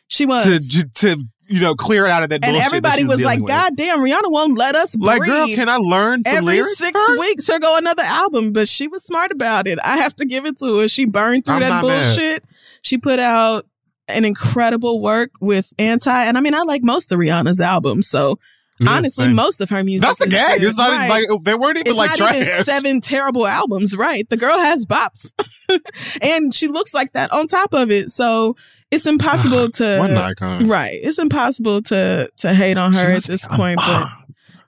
she 0.09 0.25
was. 0.27 0.45
to 0.69 0.85
to 0.95 1.17
you 1.49 1.61
know 1.61 1.75
clear 1.75 2.07
it 2.07 2.11
out 2.11 2.23
of 2.23 2.29
that 2.31 2.45
and 2.45 2.53
bullshit. 2.53 2.67
everybody 2.67 2.99
she 3.03 3.05
was 3.07 3.23
like, 3.23 3.41
with. 3.41 3.49
God 3.49 3.77
damn, 3.77 3.99
Rihanna 4.01 4.31
won't 4.31 4.57
let 4.59 4.75
us 4.75 4.97
like, 4.97 5.19
breathe. 5.19 5.31
girl, 5.31 5.47
can 5.49 5.69
I 5.69 5.77
learn 5.77 6.25
some 6.25 6.37
Every 6.39 6.57
lyrics? 6.57 6.79
six 6.79 7.11
weeks, 7.19 7.47
here 7.47 7.59
go 7.59 7.77
another 7.79 8.03
album. 8.05 8.53
But 8.53 8.69
she 8.69 8.89
was 8.89 9.05
smart 9.05 9.31
about 9.33 9.67
it. 9.67 9.79
I 9.85 9.99
have 9.99 10.15
to 10.17 10.25
give 10.27 10.47
it 10.47 10.59
to 10.59 10.79
her. 10.81 10.89
She 10.89 11.05
burned 11.05 11.45
through 11.45 11.55
I'm 11.57 11.61
that 11.61 11.69
not 11.69 11.85
mad. 11.87 12.03
bullshit. 12.05 12.45
She 12.83 12.99
put 12.99 13.19
out 13.19 13.67
an 14.09 14.25
incredible 14.25 15.01
work 15.01 15.31
with 15.41 15.73
Anti. 15.79 16.11
And 16.25 16.37
I 16.39 16.41
mean, 16.41 16.55
I 16.55 16.63
like 16.63 16.83
most 16.85 17.11
of 17.13 17.19
Rihanna's 17.19 17.61
albums. 17.61 18.07
So 18.09 18.39
Honestly, 18.87 19.25
same. 19.25 19.35
most 19.35 19.61
of 19.63 19.71
her 19.71 19.83
music. 19.83 20.03
that's 20.07 20.19
the 20.19 20.27
gag. 20.27 20.63
It's 20.63 20.77
not 20.77 20.91
Right. 20.91 21.09
like 21.09 21.45
they 21.45 21.55
weren't 21.55 21.79
even 21.79 21.87
it's 21.89 21.97
like 21.97 22.11
not 22.11 22.19
trash. 22.19 22.37
even 22.43 22.65
seven 22.65 23.01
terrible 23.01 23.47
albums, 23.47 23.97
right? 23.97 24.29
The 24.29 24.37
girl 24.37 24.59
has 24.59 24.85
bops, 24.85 25.33
and 26.23 26.55
she 26.55 26.69
looks 26.69 26.93
like 26.93 27.13
that 27.15 27.33
on 27.33 27.47
top 27.47 27.73
of 27.73 27.91
it. 27.91 28.11
So 28.11 28.55
it's 28.91 29.07
impossible 29.07 29.65
ah, 29.65 29.69
to 29.75 29.99
What 29.99 30.11
an 30.11 30.17
icon. 30.17 30.69
right. 30.69 30.99
It's 31.03 31.19
impossible 31.19 31.83
to 31.83 32.31
to 32.39 32.55
hate 32.55 32.79
on 32.79 32.93
her 32.93 33.07
She's 33.15 33.25
at 33.25 33.31
this 33.31 33.47
point. 33.47 33.79
But. 33.79 34.09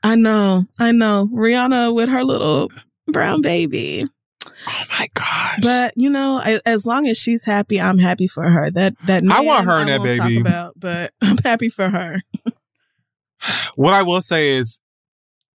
I 0.02 0.14
know, 0.14 0.64
I 0.78 0.92
know 0.92 1.28
Rihanna 1.32 1.92
with 1.94 2.08
her 2.08 2.22
little 2.24 2.70
brown 3.08 3.42
baby. 3.42 4.04
oh 4.46 4.82
my 4.98 5.08
gosh. 5.14 5.58
But 5.62 5.92
you 5.96 6.08
know, 6.10 6.40
a- 6.44 6.60
as 6.68 6.86
long 6.86 7.08
as 7.08 7.16
she's 7.18 7.44
happy, 7.44 7.80
I'm 7.80 7.98
happy 7.98 8.28
for 8.28 8.48
her. 8.48 8.70
That 8.70 8.94
that 9.06 9.24
I 9.28 9.40
want 9.40 9.66
her 9.66 9.80
and 9.80 9.88
that 9.88 10.02
baby. 10.02 10.40
about, 10.40 10.74
but 10.76 11.12
I'm 11.20 11.38
happy 11.38 11.68
for 11.68 11.88
her. 11.88 12.20
what 13.74 13.94
I 13.94 14.02
will 14.02 14.20
say 14.20 14.50
is 14.50 14.78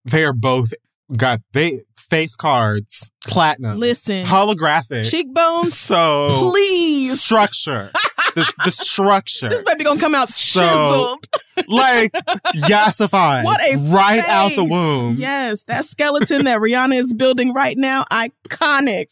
they 0.04 0.24
are 0.24 0.32
both 0.32 0.72
got 1.16 1.40
they 1.52 1.80
face 2.10 2.34
cards, 2.36 3.10
platinum, 3.26 3.78
Listen, 3.78 4.24
holographic. 4.26 5.08
cheekbones, 5.08 5.78
so 5.78 6.50
please. 6.50 7.20
structure. 7.20 7.92
the, 8.40 8.52
the 8.66 8.70
structure. 8.70 9.48
This 9.48 9.62
baby 9.64 9.84
gonna 9.84 10.00
come 10.00 10.14
out 10.14 10.28
So- 10.28 10.60
chiseled. 10.60 11.26
like 11.68 12.12
yassified. 12.56 13.44
What 13.44 13.60
a 13.60 13.76
right 13.92 14.22
out 14.28 14.52
the 14.56 14.64
womb. 14.64 15.16
Yes, 15.18 15.62
that 15.64 15.84
skeleton 15.84 16.46
that 16.46 16.58
Rihanna 16.58 16.98
is 17.04 17.12
building 17.12 17.52
right 17.52 17.76
now, 17.76 18.04
iconic. 18.10 19.08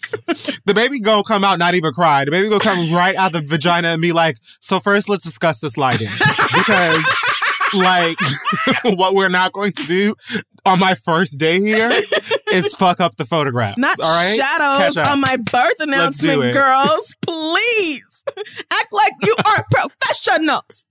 The 0.65 0.73
baby 0.73 1.01
gonna 1.01 1.25
come 1.25 1.45
out, 1.45 1.59
not 1.59 1.75
even 1.75 1.93
cry. 1.93 2.25
The 2.25 2.31
baby 2.31 2.49
gonna 2.49 2.61
come 2.65 2.91
right 2.93 3.15
out 3.17 3.33
the 3.33 3.43
vagina 3.43 3.89
and 3.89 4.01
be 4.01 4.13
like, 4.13 4.39
so 4.61 4.81
first 4.81 5.11
let's 5.11 5.25
discuss 5.25 5.61
this 5.61 5.77
lighting. 5.77 6.09
Because 6.55 7.05
like 7.75 8.17
what 8.97 9.15
we're 9.15 9.29
not 9.29 9.53
going 9.53 9.73
to 9.73 9.85
do 9.85 10.15
on 10.65 10.79
my 10.79 10.95
first 10.95 11.39
day 11.39 11.61
here 11.61 11.91
is 12.53 12.75
fuck 12.77 12.99
up 13.01 13.17
the 13.17 13.25
photographs. 13.27 13.77
Not 13.79 13.99
all 14.01 14.07
right? 14.07 14.37
shadows 14.37 14.97
on 14.97 15.21
my 15.21 15.37
birth 15.37 15.75
announcement, 15.81 16.55
girls. 16.55 17.15
Please 17.21 18.03
act 18.73 18.93
like 18.93 19.13
you 19.23 19.35
are 19.47 19.65
professionals. 19.71 20.85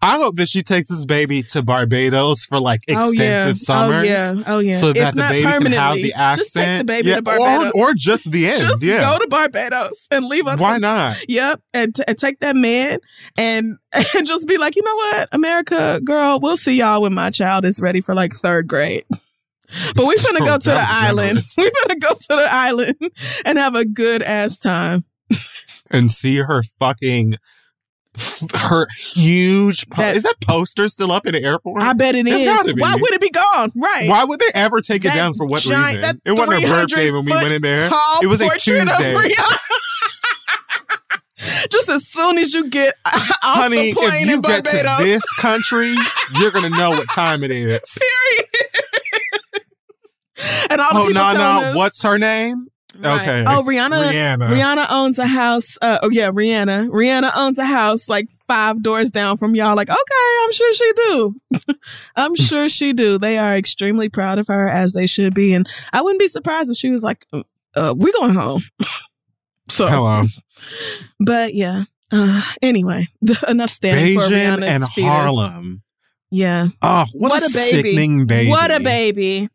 I 0.00 0.16
hope 0.16 0.36
that 0.36 0.48
she 0.48 0.62
takes 0.62 0.88
this 0.88 1.04
baby 1.04 1.42
to 1.50 1.62
Barbados 1.62 2.46
for 2.46 2.58
like 2.58 2.80
oh 2.88 3.10
yeah, 3.12 3.48
extensive 3.48 3.74
oh, 3.76 3.90
summers. 3.90 4.08
oh 4.08 4.10
yeah, 4.10 4.42
oh 4.46 4.58
yeah. 4.58 4.76
So 4.78 4.88
If 4.88 4.94
that 4.94 5.14
the 5.14 5.20
not 5.20 5.30
baby 5.32 5.42
can 5.64 5.72
have 5.72 5.94
the 5.96 6.14
accent. 6.14 6.38
Just 6.46 6.54
take 6.54 6.78
the 6.78 6.84
baby 6.86 7.08
Yeah, 7.10 7.16
to 7.16 7.22
Barbados. 7.22 7.72
Or, 7.74 7.90
or 7.90 7.94
just 7.94 8.30
the 8.30 8.46
end. 8.48 8.58
just 8.58 8.82
yeah. 8.82 9.00
go 9.02 9.18
to 9.18 9.26
Barbados 9.28 10.06
and 10.10 10.24
leave 10.24 10.46
us. 10.46 10.58
Why 10.58 10.78
not? 10.78 11.22
Yep, 11.28 11.60
and, 11.74 11.94
t- 11.94 12.02
and 12.08 12.16
take 12.16 12.40
that 12.40 12.56
man 12.56 13.00
and 13.36 13.76
and 13.92 14.26
just 14.26 14.48
be 14.48 14.56
like, 14.56 14.76
you 14.76 14.82
know 14.82 14.94
what, 14.96 15.28
America, 15.32 16.00
girl, 16.02 16.40
we'll 16.40 16.56
see 16.56 16.76
y'all 16.78 17.02
when 17.02 17.12
my 17.12 17.28
child 17.28 17.66
is 17.66 17.82
ready 17.82 18.00
for 18.00 18.14
like 18.14 18.32
third 18.32 18.66
grade. 18.66 19.04
But 19.94 20.06
we're 20.06 20.16
gonna 20.22 20.38
oh, 20.40 20.44
go 20.46 20.54
Oh, 20.54 20.58
to 20.58 20.70
the 20.70 20.76
island. 20.78 21.28
generous. 21.44 21.54
We 21.58 21.70
finna 21.70 22.00
go 22.00 22.08
to 22.14 22.26
the 22.28 22.46
island 22.48 22.96
and 23.44 23.58
have 23.58 23.74
a 23.74 23.84
good 23.84 24.22
ass 24.22 24.56
time. 24.56 25.04
And 25.90 26.10
see 26.10 26.36
her 26.36 26.62
fucking 26.78 27.36
her 28.54 28.86
huge 28.98 29.88
po- 29.88 30.02
That- 30.02 30.16
is 30.16 30.24
that 30.24 30.34
poster 30.40 30.88
still 30.88 31.12
up 31.12 31.26
in 31.26 31.32
the 31.34 31.42
airport? 31.42 31.82
I 31.82 31.92
bet 31.92 32.14
it 32.14 32.26
It's 32.26 32.36
is. 32.68 32.74
Why 32.76 32.96
would 32.98 33.12
it 33.12 33.20
be 33.20 33.30
gone? 33.30 33.72
Right. 33.76 34.08
Why 34.08 34.24
would 34.24 34.40
they 34.40 34.50
ever 34.54 34.80
take 34.80 35.04
it 35.04 35.12
down 35.14 35.34
for 35.34 35.46
what 35.46 35.62
giant- 35.62 35.98
reason? 35.98 36.20
It 36.24 36.32
wasn't 36.32 36.62
her 36.64 36.82
birthday 36.82 37.10
when 37.10 37.24
we 37.24 37.32
went 37.32 37.52
in 37.52 37.62
there. 37.62 37.88
It 38.22 38.26
was 38.26 38.40
a 38.40 38.44
portrait 38.44 38.82
of 38.82 38.96
Tuesday. 38.96 39.34
Just 41.70 41.88
as 41.88 42.06
soon 42.06 42.36
as 42.36 42.52
you 42.52 42.68
get 42.68 42.94
off 43.06 43.22
Honey, 43.42 43.92
the 43.92 43.94
plane 43.94 44.22
if 44.24 44.28
you 44.28 44.34
in 44.36 44.40
get 44.42 44.64
Barbados, 44.64 44.98
to 44.98 45.04
this 45.04 45.32
country, 45.34 45.94
you're 46.34 46.50
gonna 46.50 46.68
know 46.68 46.90
what 46.90 47.10
time 47.10 47.42
it 47.42 47.50
is. 47.50 47.80
period. 47.98 48.70
and 50.70 50.80
all 50.82 50.92
the 50.92 50.98
Oh 51.00 51.06
people 51.06 51.14
no, 51.14 51.32
no, 51.32 51.62
us, 51.68 51.76
what's 51.76 52.02
her 52.02 52.18
name? 52.18 52.66
Right. 52.98 53.22
Okay. 53.22 53.44
Oh, 53.46 53.62
Rihanna. 53.62 54.10
Rihanna. 54.12 54.48
Rihanna 54.50 54.86
owns 54.90 55.18
a 55.18 55.26
house. 55.26 55.78
Uh, 55.80 55.98
oh 56.02 56.10
yeah, 56.10 56.30
Rihanna. 56.30 56.88
Rihanna 56.90 57.30
owns 57.36 57.58
a 57.58 57.64
house 57.64 58.08
like 58.08 58.28
five 58.46 58.82
doors 58.82 59.10
down 59.10 59.36
from 59.36 59.54
y'all. 59.54 59.76
Like, 59.76 59.88
okay, 59.88 60.36
I'm 60.44 60.52
sure 60.52 60.74
she 60.74 60.92
do. 60.96 61.34
I'm 62.16 62.34
sure 62.34 62.68
she 62.68 62.92
do. 62.92 63.16
They 63.18 63.38
are 63.38 63.56
extremely 63.56 64.08
proud 64.08 64.38
of 64.38 64.48
her 64.48 64.68
as 64.68 64.92
they 64.92 65.06
should 65.06 65.34
be, 65.34 65.54
and 65.54 65.68
I 65.92 66.02
wouldn't 66.02 66.20
be 66.20 66.28
surprised 66.28 66.70
if 66.70 66.76
she 66.76 66.90
was 66.90 67.02
like, 67.04 67.26
uh, 67.32 67.94
"We're 67.96 68.12
going 68.12 68.34
home." 68.34 68.62
so, 69.68 69.86
Hello. 69.86 70.24
but 71.18 71.54
yeah. 71.54 71.84
Uh, 72.12 72.42
anyway, 72.60 73.06
enough 73.48 73.70
standing 73.70 74.18
for 74.18 74.22
Beijing 74.26 74.56
Rihanna's 74.56 74.62
and 74.62 74.88
fetus. 74.88 75.08
Harlem. 75.10 75.82
Yeah, 76.32 76.66
Oh, 76.82 77.04
what, 77.12 77.30
What 77.30 77.42
a, 77.42 77.46
a 77.46 77.48
baby. 77.52 77.88
sickening 77.88 78.26
baby. 78.26 78.50
what 78.50 78.70
a 78.72 78.80
baby. 78.80 79.48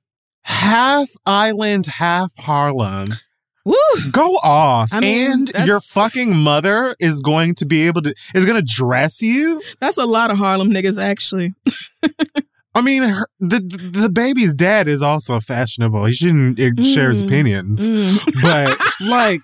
Half 0.43 1.09
island, 1.25 1.85
half 1.85 2.31
Harlem. 2.37 3.07
Woo! 3.65 3.75
Go 4.11 4.35
off. 4.43 4.89
I 4.91 4.99
mean, 4.99 5.31
and 5.55 5.67
your 5.67 5.79
fucking 5.81 6.35
mother 6.37 6.95
is 6.99 7.19
going 7.21 7.55
to 7.55 7.65
be 7.65 7.87
able 7.87 8.03
to 8.03 8.13
is 8.35 8.45
going 8.45 8.63
to 8.63 8.73
dress 8.73 9.21
you. 9.23 9.61
That's 9.79 9.97
a 9.97 10.05
lot 10.05 10.29
of 10.31 10.37
Harlem 10.37 10.69
niggas, 10.69 11.01
actually. 11.01 11.53
I 12.75 12.81
mean, 12.81 13.03
her, 13.03 13.25
the 13.39 13.59
the 13.59 14.09
baby's 14.11 14.53
dad 14.53 14.87
is 14.87 15.01
also 15.01 15.39
fashionable. 15.39 16.05
He 16.05 16.13
shouldn't 16.13 16.59
uh, 16.59 16.83
share 16.83 17.07
his 17.09 17.23
Mm. 17.23 17.27
opinions, 17.27 17.89
Mm. 17.89 18.19
but 18.43 18.77
like, 19.01 19.41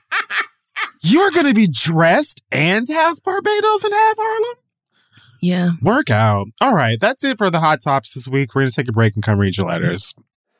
you're 1.02 1.32
going 1.32 1.48
to 1.48 1.56
be 1.56 1.68
dressed 1.68 2.44
and 2.52 2.88
have 2.90 3.24
Barbados 3.24 3.84
and 3.84 3.94
have 3.94 4.18
Harlem. 4.20 4.58
Yeah. 5.42 5.70
Work 5.82 6.12
out. 6.12 6.48
All 6.62 6.76
right, 6.76 7.00
that's 7.00 7.24
it 7.24 7.40
for 7.40 7.50
the 7.50 7.60
hot 7.60 7.82
tops 7.82 8.14
this 8.14 8.28
week. 8.28 8.54
We're 8.54 8.62
going 8.62 8.70
to 8.70 8.76
take 8.76 8.88
a 8.90 8.92
break 8.92 9.16
and 9.16 9.24
come 9.24 9.40
read 9.40 9.58
your 9.58 9.66
letters. 9.66 10.14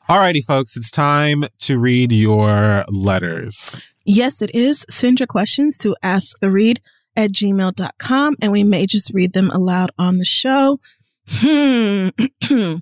Alrighty, 0.08 0.44
folks, 0.44 0.76
it's 0.76 0.90
time 0.90 1.44
to 1.60 1.78
read 1.78 2.12
your 2.12 2.84
letters. 2.88 3.78
Yes, 4.04 4.42
it 4.42 4.50
is. 4.54 4.84
Send 4.90 5.20
your 5.20 5.28
questions 5.28 5.78
to 5.78 5.96
asktheread 6.02 6.78
at 7.16 7.30
gmail.com 7.30 8.34
and 8.42 8.52
we 8.52 8.64
may 8.64 8.86
just 8.86 9.12
read 9.14 9.32
them 9.32 9.48
aloud 9.50 9.90
on 9.98 10.18
the 10.18 10.24
show. 10.24 10.80
Hmm. 11.28 12.08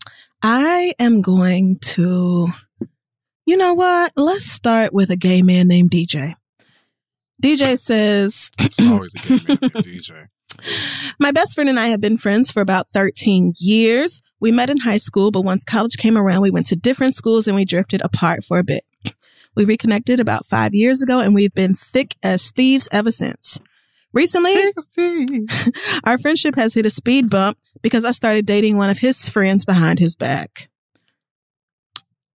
I 0.43 0.95
am 0.99 1.21
going 1.21 1.79
to, 1.81 2.49
you 3.45 3.57
know 3.57 3.75
what? 3.75 4.12
Let's 4.16 4.47
start 4.47 4.95
with 4.95 5.11
a 5.11 5.16
gay 5.16 5.43
man 5.43 5.68
named 5.68 5.91
DJ. 5.91 6.35
DJ 7.43 7.79
says, 7.79 8.51
It's 8.59 8.81
always 8.83 9.14
a 9.14 9.18
good 9.18 9.49
man, 9.49 9.57
good 9.59 9.73
DJ. 9.85 10.27
My 11.18 11.32
best 11.32 11.55
friend 11.55 11.68
and 11.68 11.78
I 11.78 11.88
have 11.88 12.01
been 12.01 12.18
friends 12.18 12.51
for 12.51 12.61
about 12.61 12.88
13 12.88 13.55
years. 13.59 14.22
We 14.40 14.53
met 14.53 14.70
in 14.70 14.78
high 14.78 14.98
school, 14.98 15.30
but 15.30 15.42
once 15.42 15.64
college 15.64 15.96
came 15.96 16.16
around, 16.16 16.42
we 16.42 16.51
went 16.51 16.66
to 16.66 16.76
different 16.76 17.14
schools 17.14 17.46
and 17.46 17.57
we 17.57 17.64
drifted 17.64 18.01
apart 18.03 18.44
for 18.44 18.59
a 18.59 18.64
bit. 18.64 18.84
We 19.55 19.64
reconnected 19.64 20.20
about 20.20 20.46
five 20.46 20.74
years 20.74 21.03
ago 21.03 21.20
and 21.20 21.34
we've 21.34 21.55
been 21.55 21.74
thick 21.74 22.16
as 22.22 22.51
thieves 22.51 22.88
ever 22.92 23.11
since. 23.11 23.59
Recently, 24.12 24.55
our 26.05 26.18
friendship 26.18 26.57
has 26.57 26.74
hit 26.74 26.86
a 26.86 26.90
speed 26.90 27.30
bump 27.30 27.59
because 27.82 28.05
I 28.05 28.12
started 28.12 28.46
dating 28.46 28.76
one 28.76 28.90
of 28.90 28.98
his 28.98 29.28
friends 29.28 29.64
behind 29.64 29.98
his 29.98 30.16
back. 30.16 30.70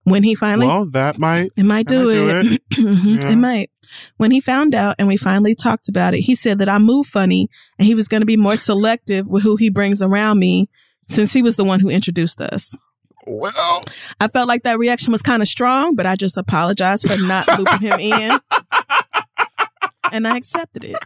When 0.06 0.24
he 0.24 0.36
finally 0.36 0.68
Well, 0.68 0.86
that 0.92 1.18
might. 1.20 1.50
it 1.58 1.64
might 1.66 1.88
do 1.88 2.04
might 2.06 2.12
do 2.12 2.30
it. 2.30 2.62
Mhm, 2.74 3.22
Yeah. 3.24 3.32
It 3.32 3.36
might. 3.38 3.70
When 4.18 4.32
he 4.32 4.40
found 4.40 4.74
out 4.76 4.96
and 5.00 5.08
we 5.08 5.18
finally 5.18 5.56
talked 5.56 5.90
about 5.90 6.14
it, 6.14 6.22
he 6.22 6.36
said 6.36 6.60
that 6.60 6.70
I 6.70 6.78
move 6.78 7.08
funny 7.08 7.50
and 7.80 7.86
he 7.88 7.96
was 7.96 8.08
going 8.08 8.22
to 8.22 8.26
be 8.26 8.38
more 8.38 8.56
selective 8.58 9.28
with 9.28 9.44
who 9.44 9.56
he 9.58 9.70
brings 9.70 10.02
around 10.02 10.40
me 10.40 10.70
since 11.08 11.34
he 11.34 11.42
was 11.42 11.56
the 11.56 11.64
one 11.66 11.80
who 11.80 11.90
introduced 11.90 12.40
us. 12.40 12.78
Well, 13.28 13.82
I 14.22 14.28
felt 14.28 14.48
like 14.48 14.62
that 14.64 14.78
reaction 14.78 15.12
was 15.12 15.24
kind 15.24 15.42
of 15.42 15.48
strong, 15.48 15.96
but 15.96 16.06
I 16.06 16.16
just 16.16 16.38
apologized 16.38 17.10
for 17.12 17.20
not 17.24 17.48
looping 17.58 17.80
him 17.80 18.00
in. 18.00 18.40
And 20.12 20.28
I 20.28 20.38
accepted 20.38 20.84
it. 20.86 20.98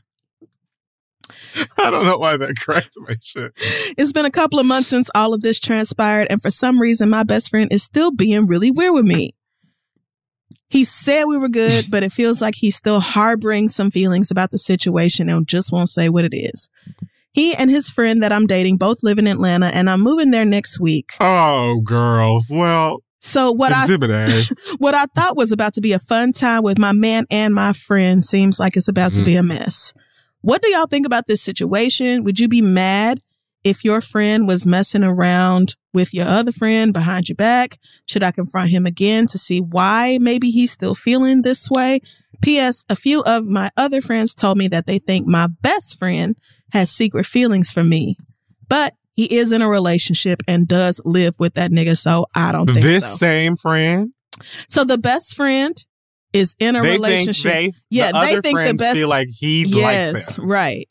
I 1.78 1.92
don't 1.92 2.06
know 2.06 2.18
why 2.18 2.38
that 2.38 2.56
cracks 2.58 2.96
my 3.00 3.16
shit. 3.22 3.52
It's 3.98 4.14
been 4.14 4.26
a 4.26 4.32
couple 4.32 4.60
of 4.60 4.66
months 4.66 4.90
since 4.90 5.10
all 5.16 5.34
of 5.34 5.42
this 5.42 5.60
transpired, 5.60 6.28
and 6.30 6.42
for 6.42 6.52
some 6.52 6.80
reason, 6.80 7.10
my 7.10 7.24
best 7.24 7.50
friend 7.50 7.72
is 7.72 7.84
still 7.84 8.12
being 8.12 8.48
really 8.48 8.72
weird 8.72 8.94
with 8.94 9.06
me. 9.06 9.36
He 10.70 10.86
said 10.86 11.26
we 11.26 11.38
were 11.38 11.50
good, 11.50 11.86
but 11.90 12.04
it 12.04 12.12
feels 12.12 12.42
like 12.42 12.56
he's 12.56 12.76
still 12.76 13.00
harboring 13.00 13.70
some 13.70 13.92
feelings 13.92 14.32
about 14.32 14.52
the 14.52 14.60
situation 14.60 15.30
and 15.30 15.48
just 15.48 15.72
won't 15.72 15.90
say 15.90 16.10
what 16.10 16.26
it 16.26 16.36
is. 16.36 16.70
He 17.32 17.56
and 17.56 17.70
his 17.70 17.90
friend 17.90 18.24
that 18.24 18.32
I'm 18.32 18.48
dating 18.48 18.78
both 18.78 19.04
live 19.04 19.20
in 19.20 19.28
Atlanta, 19.28 19.68
and 19.68 19.90
I'm 19.90 20.02
moving 20.02 20.32
there 20.32 20.46
next 20.46 20.80
week. 20.80 21.12
Oh, 21.20 21.80
girl. 21.84 22.44
Well, 22.50 23.04
So 23.20 23.52
what 23.52 23.72
I 23.72 23.84
exhibit 23.84 24.10
A. 24.10 24.46
what 24.78 24.96
I 24.96 25.06
thought 25.16 25.38
was 25.38 25.52
about 25.52 25.74
to 25.76 25.82
be 25.82 25.94
a 25.94 26.00
fun 26.00 26.34
time 26.34 26.64
with 26.64 26.80
my 26.80 26.92
man 26.92 27.26
and 27.30 27.54
my 27.54 27.74
friend 27.74 28.26
seems 28.26 28.60
like 28.60 28.76
it's 28.76 28.88
about 28.88 29.14
to 29.14 29.24
be 29.24 29.34
mm. 29.34 29.40
a 29.40 29.44
mess. 29.44 29.94
What 30.42 30.62
do 30.62 30.70
y'all 30.70 30.88
think 30.88 31.06
about 31.06 31.28
this 31.28 31.42
situation? 31.42 32.24
Would 32.24 32.40
you 32.40 32.48
be 32.48 32.62
mad 32.62 33.22
if 33.64 33.84
your 33.84 34.02
friend 34.02 34.48
was 34.48 34.66
messing 34.66 35.04
around 35.04 35.76
with 35.94 36.14
your 36.14 36.26
other 36.26 36.52
friend 36.52 36.94
behind 36.94 37.28
your 37.28 37.36
back? 37.36 37.78
Should 38.06 38.24
I 38.24 38.32
confront 38.32 38.70
him 38.70 38.86
again 38.86 39.28
to 39.28 39.38
see 39.38 39.60
why 39.60 40.18
maybe 40.22 40.50
he's 40.50 40.72
still 40.72 40.96
feeling 40.96 41.42
this 41.42 41.70
way? 41.70 42.00
P.S. 42.42 42.86
A 42.90 42.96
few 42.96 43.22
of 43.24 43.46
my 43.46 43.70
other 43.76 44.02
friends 44.02 44.34
told 44.34 44.58
me 44.58 44.70
that 44.70 44.88
they 44.88 45.00
think 45.00 45.28
my 45.28 45.48
best 45.48 46.00
friend 46.00 46.38
has 46.72 46.90
secret 46.90 47.26
feelings 47.26 47.72
for 47.72 47.84
me, 47.84 48.16
but 48.70 48.94
he 49.16 49.38
is 49.38 49.52
in 49.52 49.62
a 49.62 49.68
relationship 49.68 50.42
and 50.48 50.68
does 50.68 51.02
live 51.04 51.36
with 51.40 51.56
that 51.56 51.72
nigga. 51.72 51.98
So 51.98 52.28
I 52.34 52.54
don't 52.54 52.68
think 52.68 52.82
this 52.82 53.04
so. 53.04 53.16
same 53.18 53.58
friend, 53.58 54.14
So 54.70 54.86
the 54.86 54.98
best 54.98 55.36
friend 55.36 55.86
is 56.34 56.56
in 56.60 56.76
a 56.76 56.82
they 56.82 56.92
relationship. 56.92 57.52
think 57.54 57.76
they, 57.76 57.80
Yeah, 57.90 58.08
the 58.12 58.20
they 58.20 58.32
other 58.34 58.42
think 58.42 58.46
the 58.46 58.52
friends 58.52 58.78
best- 58.80 58.96
feel 58.96 59.10
like 59.10 59.30
he 59.30 59.64
yes, 59.66 60.14
likes 60.14 60.36
him. 60.38 60.46
right. 60.46 60.90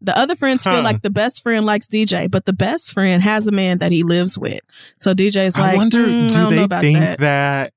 The 0.00 0.16
other 0.16 0.36
friends 0.36 0.62
Huh. 0.62 0.74
feel 0.74 0.82
like 0.84 1.02
the 1.02 1.10
best 1.10 1.42
friend 1.42 1.66
likes 1.66 1.88
DJ, 1.88 2.28
but 2.30 2.46
the 2.46 2.52
best 2.52 2.92
friend 2.92 3.20
has 3.22 3.46
a 3.48 3.52
man 3.52 3.78
that 3.78 3.90
he 3.90 4.04
lives 4.04 4.38
with. 4.38 4.60
So 4.98 5.12
DJ's 5.12 5.56
like, 5.58 5.74
I 5.74 5.76
wonder, 5.76 5.98
"Mm, 6.06 6.24
I 6.24 6.28
do 6.28 6.34
don't 6.34 6.50
know 6.50 6.56
they 6.56 6.62
about 6.64 6.80
think 6.82 6.98
that. 7.00 7.18
that? 7.18 7.72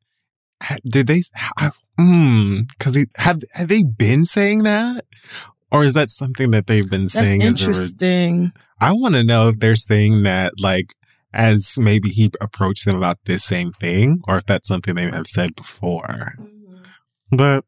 Did 0.85 1.07
they? 1.07 1.23
I- 1.57 1.71
Hmm. 1.97 2.59
Because 2.69 2.95
have 3.17 3.41
have 3.53 3.67
they 3.67 3.83
been 3.83 4.25
saying 4.25 4.63
that, 4.63 5.05
or 5.71 5.83
is 5.83 5.93
that 5.95 6.09
something 6.09 6.51
that 6.51 6.67
they've 6.67 6.89
been 6.89 7.03
That's 7.03 7.13
saying? 7.13 7.41
As 7.43 7.47
a, 7.47 7.49
interesting. 7.65 8.51
I 8.79 8.91
want 8.93 9.15
to 9.15 9.23
know 9.23 9.49
if 9.49 9.59
they're 9.59 9.75
saying 9.75 10.23
that 10.23 10.53
like 10.59 10.93
as 11.33 11.75
maybe 11.77 12.09
he 12.09 12.31
approached 12.39 12.85
them 12.85 12.95
about 12.95 13.17
this 13.25 13.43
same 13.43 13.71
thing, 13.71 14.21
or 14.27 14.37
if 14.37 14.45
that's 14.45 14.67
something 14.67 14.95
they 14.95 15.09
have 15.09 15.27
said 15.27 15.55
before. 15.55 16.33
But 17.31 17.65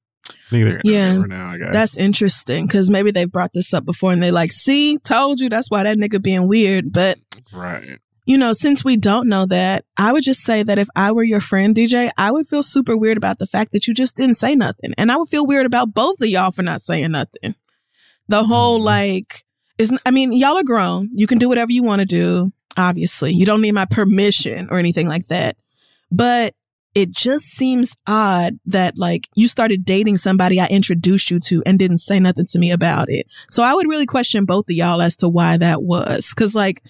neither. 0.52 0.82
Yeah, 0.84 1.18
now, 1.18 1.52
I 1.52 1.58
guess. 1.58 1.74
That's 1.74 1.98
interesting 1.98 2.66
because 2.66 2.90
maybe 2.90 3.12
they 3.12 3.26
brought 3.26 3.54
this 3.54 3.74
up 3.74 3.86
before 3.86 4.12
and 4.12 4.22
they 4.22 4.32
like, 4.32 4.52
see, 4.52 4.98
told 5.00 5.40
you 5.40 5.50
that's 5.50 5.70
why 5.70 5.84
that 5.84 5.98
nigga 5.98 6.22
being 6.22 6.48
weird. 6.48 6.92
But 6.92 7.18
right. 7.54 8.00
you 8.26 8.38
know, 8.38 8.54
since 8.54 8.84
we 8.84 8.98
don't 8.98 9.28
know 9.28 9.46
that, 9.46 9.86
I 9.98 10.12
would 10.12 10.24
just 10.24 10.42
say 10.42 10.64
that 10.64 10.78
if 10.78 10.88
I 10.96 11.12
were 11.12 11.24
your 11.24 11.42
friend, 11.42 11.76
DJ, 11.76 12.10
I 12.18 12.32
would 12.32 12.48
feel 12.48 12.64
super 12.64 12.96
weird 12.98 13.18
about 13.18 13.40
the 13.40 13.48
fact 13.48 13.72
that 13.74 13.88
you 13.88 13.94
just 13.94 14.16
didn't 14.16 14.36
say 14.36 14.56
nothing. 14.56 14.94
And 14.98 15.12
I 15.12 15.18
would 15.18 15.30
feel 15.30 15.46
weird 15.46 15.66
about 15.66 15.94
both 15.94 16.22
of 16.22 16.28
y'all 16.28 16.52
for 16.52 16.64
not 16.64 16.82
saying 16.82 17.12
nothing. 17.12 17.56
The 18.28 18.44
whole 18.44 18.80
Mhm. 18.80 18.86
like, 18.86 19.44
is 19.78 19.92
I 20.06 20.12
mean, 20.12 20.34
y'all 20.34 20.58
are 20.58 20.64
grown. 20.64 21.10
You 21.14 21.28
can 21.28 21.38
do 21.40 21.50
whatever 21.50 21.72
you 21.72 21.84
want 21.84 22.00
to 22.00 22.06
do, 22.06 22.54
obviously. 22.78 23.34
You 23.34 23.46
don't 23.46 23.62
need 23.62 23.74
my 23.74 23.86
permission 23.86 24.68
or 24.72 24.78
anything 24.78 25.08
like 25.08 25.28
that. 25.28 25.58
But 26.12 26.54
it 26.96 27.12
just 27.12 27.46
seems 27.46 27.96
odd 28.08 28.60
that 28.66 28.98
like 28.98 29.28
you 29.36 29.48
started 29.48 29.84
dating 29.84 30.18
somebody 30.18 30.60
I 30.60 30.68
introduced 30.68 31.32
you 31.32 31.40
to 31.42 31.64
and 31.66 31.80
didn't 31.80 31.98
say 32.00 32.20
nothing 32.20 32.46
to 32.48 32.60
me 32.60 32.72
about 32.72 33.10
it. 33.10 33.28
So 33.50 33.64
I 33.64 33.74
would 33.74 33.88
really 33.88 34.06
question 34.06 34.46
both 34.46 34.70
of 34.70 34.76
y'all 34.76 35.02
as 35.02 35.16
to 35.18 35.30
why 35.30 35.58
that 35.58 35.84
was. 35.84 36.34
Cause 36.34 36.54
like, 36.54 36.84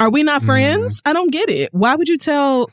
are 0.00 0.10
we 0.10 0.22
not 0.22 0.42
friends? 0.42 1.00
Mm. 1.02 1.10
I 1.10 1.12
don't 1.12 1.32
get 1.32 1.48
it. 1.48 1.70
Why 1.72 1.96
would 1.96 2.08
you 2.08 2.18
tell 2.18 2.70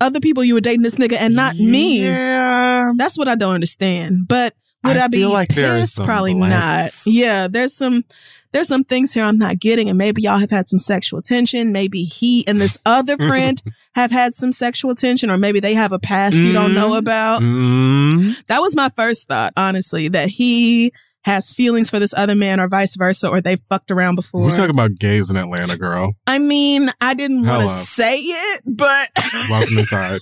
other 0.00 0.20
people 0.20 0.44
you 0.44 0.54
were 0.54 0.60
dating 0.60 0.82
this 0.82 0.94
nigga 0.94 1.16
and 1.18 1.34
not 1.34 1.56
me? 1.56 2.04
Yeah. 2.04 2.92
That's 2.96 3.18
what 3.18 3.28
I 3.28 3.34
don't 3.34 3.54
understand. 3.54 4.28
But 4.28 4.54
would 4.84 4.96
I, 4.96 5.04
I 5.04 5.08
be 5.08 5.18
feel 5.18 5.32
like 5.32 5.48
pissed? 5.48 5.96
Probably 5.96 6.34
not. 6.34 6.92
Yeah, 7.04 7.48
there's 7.48 7.74
some 7.74 8.04
there's 8.52 8.68
some 8.68 8.84
things 8.84 9.12
here 9.14 9.24
I'm 9.24 9.38
not 9.38 9.58
getting, 9.58 9.88
and 9.88 9.98
maybe 9.98 10.22
y'all 10.22 10.38
have 10.38 10.50
had 10.50 10.68
some 10.68 10.78
sexual 10.78 11.20
tension. 11.22 11.72
Maybe 11.72 12.02
he 12.04 12.44
and 12.46 12.60
this 12.60 12.78
other 12.86 13.16
friend 13.28 13.62
have 13.94 14.10
had 14.10 14.34
some 14.34 14.52
sexual 14.52 14.94
tension, 14.94 15.30
or 15.30 15.36
maybe 15.38 15.60
they 15.60 15.74
have 15.74 15.92
a 15.92 15.98
past 15.98 16.36
you 16.36 16.52
don't 16.52 16.74
know 16.74 16.90
Mm. 16.90 16.98
about. 16.98 17.42
Mm. 17.42 18.46
That 18.46 18.60
was 18.60 18.74
my 18.76 18.88
first 18.96 19.28
thought, 19.28 19.52
honestly, 19.56 20.08
that 20.08 20.28
he 20.28 20.92
has 21.24 21.52
feelings 21.52 21.90
for 21.90 21.98
this 21.98 22.14
other 22.16 22.34
man, 22.34 22.58
or 22.60 22.68
vice 22.68 22.96
versa, 22.96 23.28
or 23.28 23.40
they 23.42 23.56
fucked 23.56 23.90
around 23.90 24.14
before. 24.16 24.40
We're 24.42 24.50
talking 24.50 24.70
about 24.70 24.98
gays 24.98 25.28
in 25.30 25.36
Atlanta, 25.36 25.76
girl. 25.76 26.14
I 26.26 26.38
mean, 26.38 26.88
I 27.02 27.12
didn't 27.14 27.44
want 27.44 27.68
to 27.68 27.74
say 27.84 28.18
it, 28.20 28.62
but 28.64 29.10
Welcome 29.50 29.76
inside. 29.78 30.20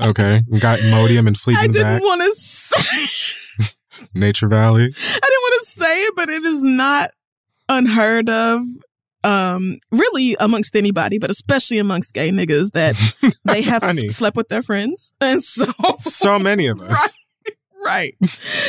Okay. 0.00 0.42
We 0.48 0.58
got 0.60 0.80
Imodium 0.80 1.26
and 1.26 1.38
I 1.56 1.66
didn't 1.68 2.00
want 2.02 2.20
to 2.22 2.32
say. 2.34 3.06
Nature 4.14 4.48
Valley. 4.48 4.82
I 4.84 4.86
didn't 4.86 5.42
say 5.78 6.02
it, 6.04 6.14
but 6.16 6.28
it 6.28 6.44
is 6.44 6.62
not 6.62 7.10
unheard 7.68 8.28
of. 8.28 8.62
Um, 9.24 9.78
really 9.90 10.36
amongst 10.38 10.76
anybody, 10.76 11.18
but 11.18 11.30
especially 11.32 11.78
amongst 11.78 12.14
gay 12.14 12.30
niggas 12.30 12.70
that 12.72 12.94
they 13.44 13.60
have 13.62 13.82
slept 14.10 14.36
with 14.36 14.48
their 14.48 14.62
friends, 14.62 15.12
and 15.20 15.42
so 15.42 15.66
So 15.98 16.38
many 16.38 16.66
of 16.68 16.80
us. 16.82 16.90
right. 16.92 17.10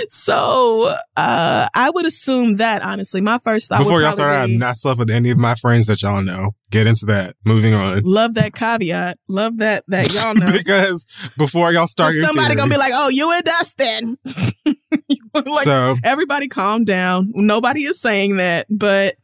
So, 0.07 0.95
uh, 1.17 1.67
I 1.73 1.89
would 1.89 2.05
assume 2.05 2.57
that 2.57 2.81
honestly, 2.81 3.21
my 3.21 3.39
first 3.39 3.69
thought 3.69 3.79
Before 3.79 4.01
y'all 4.01 4.13
start, 4.13 4.33
I've 4.33 4.47
be, 4.47 4.57
not 4.57 4.77
slept 4.77 4.99
with 4.99 5.09
any 5.09 5.31
of 5.31 5.37
my 5.37 5.55
friends 5.55 5.85
that 5.87 6.01
y'all 6.01 6.21
know. 6.21 6.51
Get 6.69 6.87
into 6.87 7.05
that. 7.07 7.35
Moving 7.45 7.73
on. 7.73 8.01
love 8.03 8.33
that 8.35 8.53
caveat, 8.53 9.17
love 9.27 9.57
that 9.57 9.83
that 9.87 10.13
y'all 10.13 10.35
know. 10.35 10.51
because 10.51 11.05
before 11.37 11.71
y'all 11.71 11.87
start, 11.87 12.13
your 12.13 12.25
somebody 12.25 12.55
gonna 12.55 12.69
be 12.69 12.77
like, 12.77 12.91
"Oh, 12.93 13.09
you 13.09 13.31
and 13.31 13.43
Dustin." 13.43 14.17
like, 15.45 15.65
so 15.65 15.95
everybody 16.03 16.47
calm 16.47 16.83
down. 16.83 17.31
Nobody 17.33 17.85
is 17.85 17.99
saying 17.99 18.37
that, 18.37 18.67
but 18.69 19.15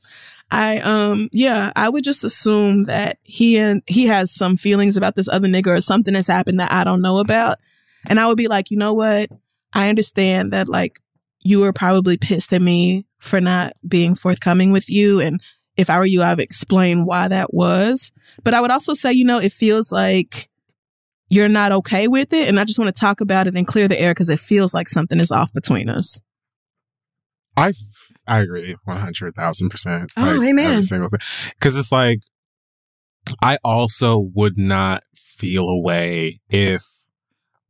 I 0.51 0.79
um 0.79 1.29
yeah, 1.31 1.71
I 1.75 1.89
would 1.89 2.03
just 2.03 2.23
assume 2.23 2.85
that 2.85 3.17
he 3.23 3.57
and 3.57 3.81
he 3.87 4.05
has 4.05 4.31
some 4.31 4.55
feelings 4.55 4.95
about 4.97 5.15
this 5.15 5.27
other 5.27 5.47
nigga 5.47 5.67
or 5.67 5.81
something 5.81 6.13
that's 6.13 6.27
happened 6.27 6.59
that 6.59 6.71
I 6.71 6.83
don't 6.83 7.01
know 7.01 7.17
about. 7.17 7.57
And 8.07 8.19
I 8.19 8.27
would 8.27 8.37
be 8.37 8.47
like, 8.47 8.69
"You 8.69 8.77
know 8.77 8.93
what? 8.93 9.29
I 9.73 9.89
understand 9.89 10.53
that 10.53 10.67
like 10.67 10.99
you 11.43 11.61
were 11.61 11.73
probably 11.73 12.17
pissed 12.17 12.53
at 12.53 12.61
me 12.61 13.05
for 13.19 13.41
not 13.41 13.73
being 13.87 14.15
forthcoming 14.15 14.71
with 14.71 14.89
you 14.89 15.19
and 15.19 15.41
if 15.75 15.89
I 15.89 15.97
were 15.97 16.05
you, 16.05 16.21
I 16.21 16.33
would 16.33 16.39
explain 16.43 17.05
why 17.05 17.27
that 17.27 17.53
was. 17.53 18.11
But 18.43 18.53
I 18.53 18.61
would 18.61 18.71
also 18.71 18.93
say, 18.93 19.11
you 19.11 19.25
know, 19.25 19.39
it 19.39 19.51
feels 19.51 19.91
like 19.91 20.49
you're 21.29 21.49
not 21.49 21.71
okay 21.71 22.07
with 22.07 22.31
it. 22.31 22.47
And 22.47 22.59
I 22.59 22.63
just 22.63 22.77
want 22.77 22.95
to 22.95 22.99
talk 22.99 23.21
about 23.21 23.47
it 23.47 23.55
and 23.55 23.65
clear 23.65 23.87
the 23.87 23.99
air 23.99 24.11
because 24.11 24.29
it 24.29 24.39
feels 24.39 24.73
like 24.73 24.87
something 24.87 25.19
is 25.19 25.31
off 25.31 25.51
between 25.51 25.89
us. 25.89 26.21
I 27.57 27.73
I 28.27 28.41
agree 28.41 28.75
one 28.85 28.97
hundred 28.97 29.35
thousand 29.35 29.69
percent. 29.69 30.11
Oh, 30.15 30.43
amen. 30.43 30.65
Every 30.65 30.83
single 30.83 31.09
thing, 31.09 31.19
because 31.57 31.75
it's 31.77 31.91
like 31.91 32.19
I 33.41 33.57
also 33.63 34.29
would 34.35 34.57
not 34.57 35.03
feel 35.15 35.63
away 35.63 36.37
if 36.49 36.83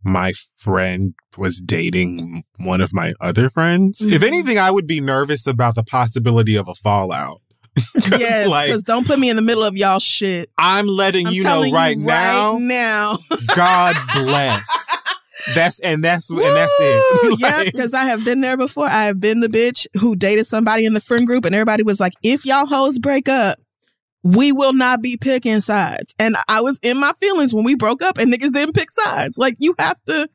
my 0.03 0.33
friend 0.57 1.13
was 1.37 1.59
dating 1.61 2.43
one 2.57 2.81
of 2.81 2.93
my 2.93 3.13
other 3.21 3.49
friends. 3.49 4.01
If 4.01 4.21
Mhm. 4.21 4.27
anything, 4.27 4.57
I 4.57 4.71
would 4.71 4.87
be 4.87 4.99
nervous 5.01 5.45
about 5.47 5.75
the 5.75 5.83
possibility 5.83 6.55
of 6.55 6.67
a 6.67 6.75
fallout. 6.75 7.41
'Cause, 8.03 8.19
yes, 8.19 8.47
like 8.49 8.67
because 8.67 8.83
don't 8.83 9.07
put 9.07 9.17
me 9.19 9.29
in 9.29 9.35
the 9.35 9.41
middle 9.41 9.63
of 9.63 9.75
y'all 9.75 9.99
shit. 9.99 10.49
I'm 10.57 10.85
letting 10.87 11.27
I'm 11.27 11.33
you 11.33 11.43
know 11.43 11.61
right 11.71 11.97
you 11.97 12.05
now. 12.05 12.53
right 12.53 12.61
now. 12.61 13.19
God 13.55 13.95
bless. 14.13 14.87
That's 15.55 15.79
and 15.79 16.03
that's 16.03 16.29
and 16.29 16.55
that's 16.55 16.79
Woo! 16.79 16.85
it. 17.33 17.39
yeah, 17.39 17.63
because 17.65 17.93
I 17.93 18.05
have 18.05 18.23
been 18.23 18.41
there 18.41 18.55
before. 18.57 18.87
I 18.87 19.05
have 19.05 19.19
been 19.19 19.39
the 19.41 19.49
bitch 19.49 19.87
who 19.99 20.15
dated 20.15 20.45
somebody 20.47 20.85
in 20.85 20.93
the 20.93 21.01
friend 21.01 21.25
group, 21.27 21.43
and 21.45 21.53
everybody 21.55 21.83
was 21.83 21.99
like, 21.99 22.13
"If 22.23 22.45
y'all 22.45 22.65
hoes 22.67 22.97
break 22.99 23.27
up, 23.27 23.57
we 24.23 24.51
will 24.51 24.73
not 24.73 25.01
be 25.01 25.17
picking 25.17 25.59
sides." 25.59 26.13
And 26.19 26.35
I 26.47 26.61
was 26.61 26.79
in 26.81 26.99
my 26.99 27.13
feelings 27.19 27.53
when 27.53 27.63
we 27.63 27.75
broke 27.75 28.01
up, 28.01 28.17
and 28.17 28.31
niggas 28.33 28.51
didn't 28.53 28.73
pick 28.75 28.91
sides. 28.91 29.37
Like 29.37 29.55
you 29.59 29.75
have 29.79 29.99
to. 30.07 30.29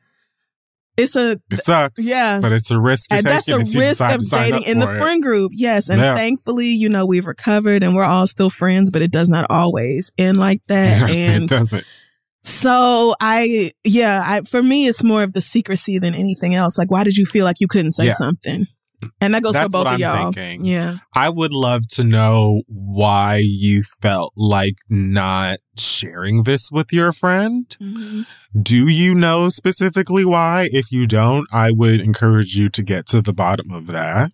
It's 0.97 1.15
a 1.15 1.39
it 1.49 1.63
sucks. 1.63 2.03
Yeah. 2.05 2.41
but 2.41 2.51
it's 2.51 2.71
a 2.71 2.79
risk. 2.79 3.13
And 3.13 3.23
that's 3.23 3.45
taking 3.45 3.63
the 3.63 3.69
if 3.69 3.73
you 3.73 3.79
risk 3.79 4.03
of 4.03 4.29
dating 4.29 4.63
in 4.63 4.79
the 4.79 4.89
it. 4.93 4.97
friend 4.99 5.23
group. 5.23 5.53
Yes, 5.55 5.89
and 5.89 6.01
Yeah. 6.01 6.13
thankfully, 6.13 6.67
you 6.67 6.89
know, 6.89 7.05
we've 7.05 7.25
recovered 7.25 7.83
and 7.83 7.95
we're 7.95 8.03
all 8.03 8.27
still 8.27 8.49
friends, 8.49 8.91
but 8.91 9.01
it 9.01 9.09
does 9.09 9.29
not 9.29 9.45
always 9.49 10.11
end 10.17 10.37
like 10.39 10.61
that. 10.67 11.09
it 11.09 11.15
and 11.15 11.47
doesn't. 11.47 11.85
so 12.43 13.13
I, 13.21 13.71
yeah, 13.85 14.21
I 14.25 14.41
for 14.41 14.61
me, 14.61 14.87
it's 14.87 15.01
more 15.01 15.23
of 15.23 15.31
the 15.31 15.39
secrecy 15.39 15.99
than 15.99 16.15
anything 16.15 16.53
else. 16.53 16.77
Like, 16.77 16.91
why 16.91 17.05
did 17.05 17.15
you 17.15 17.25
feel 17.25 17.45
like 17.45 17.61
you 17.61 17.67
couldn't 17.69 17.91
say 17.93 18.07
Yeah. 18.07 18.15
something? 18.15 18.67
And 19.21 19.33
that 19.33 19.43
goes 19.43 19.53
That's 19.53 19.65
for 19.67 19.69
both 19.71 19.85
what 19.85 19.87
of 19.87 19.93
I'm 19.93 19.99
y'all. 19.99 20.31
thinking. 20.31 20.65
Yeah. 20.65 20.97
I 21.13 21.29
would 21.29 21.53
love 21.53 21.87
to 21.91 22.03
know 22.03 22.63
why 22.67 23.41
you 23.43 23.83
felt 24.01 24.33
like 24.35 24.75
not 24.89 25.59
sharing 25.77 26.43
this 26.43 26.69
with 26.71 26.91
your 26.91 27.11
friend. 27.11 27.65
Mm-hmm. 27.81 28.23
Do 28.61 28.87
you 28.87 29.13
know 29.15 29.49
specifically 29.49 30.25
why? 30.25 30.69
If 30.71 30.91
you 30.91 31.05
don't, 31.05 31.47
I 31.51 31.71
would 31.71 32.01
encourage 32.01 32.55
you 32.55 32.69
to 32.69 32.83
get 32.83 33.05
to 33.07 33.21
the 33.21 33.33
bottom 33.33 33.71
of 33.71 33.87
that. 33.87 34.31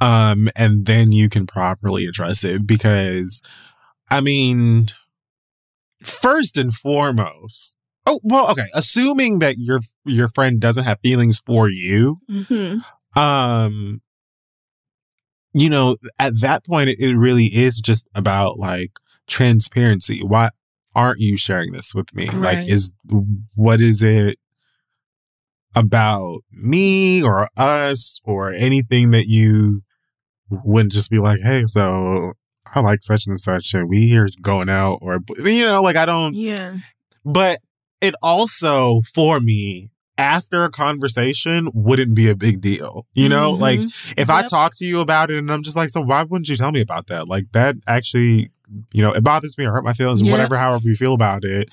Um, 0.00 0.48
and 0.56 0.86
then 0.86 1.12
you 1.12 1.28
can 1.28 1.46
properly 1.46 2.06
address 2.06 2.44
it 2.44 2.66
because, 2.66 3.42
I 4.10 4.20
mean, 4.20 4.88
first 6.02 6.58
and 6.58 6.74
foremost, 6.74 7.76
oh, 8.06 8.20
well, 8.22 8.50
okay, 8.50 8.66
assuming 8.74 9.38
that 9.38 9.56
your, 9.58 9.80
your 10.04 10.28
friend 10.28 10.60
doesn't 10.60 10.84
have 10.84 10.98
feelings 11.02 11.42
for 11.46 11.68
you, 11.70 12.18
Mm-hmm. 12.30 12.78
Um 13.16 14.00
you 15.52 15.68
know 15.70 15.96
at 16.18 16.40
that 16.40 16.64
point 16.64 16.88
it, 16.90 16.98
it 16.98 17.16
really 17.16 17.46
is 17.46 17.80
just 17.80 18.06
about 18.14 18.58
like 18.58 18.92
transparency 19.26 20.22
why 20.22 20.48
aren't 20.94 21.20
you 21.20 21.36
sharing 21.36 21.72
this 21.72 21.94
with 21.94 22.12
me 22.14 22.26
Right. 22.30 22.58
like 22.58 22.68
is 22.68 22.92
what 23.54 23.80
is 23.80 24.02
it 24.02 24.38
about 25.74 26.40
me 26.52 27.22
or 27.22 27.48
us 27.56 28.20
or 28.24 28.50
anything 28.52 29.10
that 29.10 29.26
you 29.26 29.82
wouldn't 30.50 30.92
just 30.92 31.10
be 31.10 31.18
like 31.18 31.40
hey 31.40 31.64
so 31.66 32.32
i 32.74 32.80
like 32.80 33.02
such 33.02 33.26
and 33.26 33.38
such 33.38 33.74
and 33.74 33.88
we 33.88 34.06
here 34.06 34.28
going 34.40 34.68
out 34.68 34.98
or 35.02 35.18
you 35.38 35.64
know 35.64 35.82
like 35.82 35.96
i 35.96 36.06
don't 36.06 36.34
Yeah. 36.34 36.76
but 37.24 37.60
it 38.00 38.14
also 38.22 39.00
for 39.14 39.40
me 39.40 39.90
after 40.16 40.62
a 40.64 40.70
conversation 40.70 41.68
wouldn't 41.74 42.14
be 42.14 42.28
a 42.28 42.36
big 42.36 42.60
deal 42.60 43.04
you 43.14 43.28
know 43.28 43.52
Mhm. 43.54 43.60
like 43.60 43.80
if 44.16 44.30
I 44.30 44.42
talk 44.46 44.74
to 44.76 44.84
you 44.84 45.00
about 45.00 45.30
it 45.30 45.38
and 45.38 45.50
I'm 45.50 45.62
just 45.62 45.76
like, 45.76 45.90
so 45.90 46.00
why 46.00 46.22
wouldn't 46.22 46.48
you 46.48 46.56
tell 46.56 46.70
me 46.72 46.80
about 46.80 47.08
that? 47.08 47.26
Like 47.28 47.46
that 47.52 47.76
actually 47.86 48.50
you 48.92 49.02
know, 49.02 49.12
it 49.12 49.22
bothers 49.22 49.56
me 49.58 49.64
or 49.66 49.72
hurt 49.72 49.84
my 49.84 49.92
feelings, 49.92 50.20
Yeah. 50.22 50.32
whatever, 50.32 50.56
however 50.56 50.88
you 50.88 50.96
feel 50.96 51.12
about 51.14 51.44
it. 51.44 51.68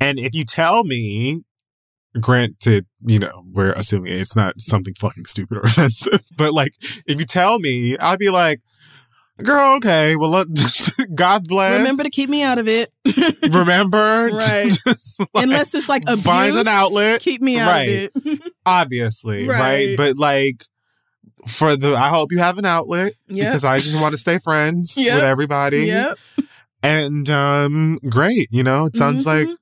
And 0.00 0.18
if 0.18 0.34
you 0.34 0.44
tell 0.44 0.84
me, 0.84 1.42
granted, 2.20 2.86
you 3.04 3.18
know, 3.18 3.44
we're 3.52 3.72
assuming 3.72 4.12
it's 4.12 4.36
not 4.36 4.60
something 4.60 4.94
fucking 4.94 5.26
stupid 5.26 5.58
or 5.58 5.60
offensive, 5.64 6.20
but 6.36 6.52
like, 6.54 6.74
if 7.06 7.18
you 7.18 7.26
tell 7.26 7.58
me, 7.58 7.96
I'd 7.98 8.18
be 8.18 8.30
like, 8.30 8.60
girl, 9.42 9.76
okay, 9.76 10.16
well, 10.16 10.30
let, 10.30 10.46
God 11.14 11.46
bless. 11.46 11.78
Remember 11.78 12.02
to 12.02 12.10
keep 12.10 12.30
me 12.30 12.42
out 12.42 12.58
of 12.58 12.68
it. 12.68 12.90
Remember? 13.52 14.30
Right. 14.32 14.72
Just, 14.86 15.20
like, 15.20 15.28
Unless 15.44 15.74
it's 15.74 15.88
like 15.88 16.02
abuse. 16.06 16.22
find 16.24 16.56
an 16.56 16.68
outlet. 16.68 17.20
Keep 17.20 17.42
me 17.42 17.58
out 17.58 17.70
Right. 17.72 17.88
of 18.14 18.26
it. 18.26 18.52
obviously, 18.64 19.46
right. 19.48 19.58
Right. 19.60 19.96
But 19.96 20.16
like, 20.18 20.64
for 21.46 21.76
the, 21.76 21.94
I 21.96 22.08
hope 22.08 22.32
you 22.32 22.38
have 22.38 22.58
an 22.58 22.64
outlet 22.64 23.12
Yep. 23.28 23.46
because 23.48 23.64
I 23.64 23.78
just 23.78 23.94
want 24.00 24.12
to 24.12 24.18
stay 24.18 24.38
friends 24.38 24.96
Yep. 24.96 25.14
with 25.14 25.24
everybody. 25.24 25.86
Yep. 25.86 26.18
And 26.82 27.28
um, 27.30 27.98
great, 28.08 28.48
you 28.50 28.62
know, 28.62 28.86
it 28.86 28.96
sounds 28.96 29.26
like 29.26 29.46
Mhm. 29.46 29.52
a 29.52 29.56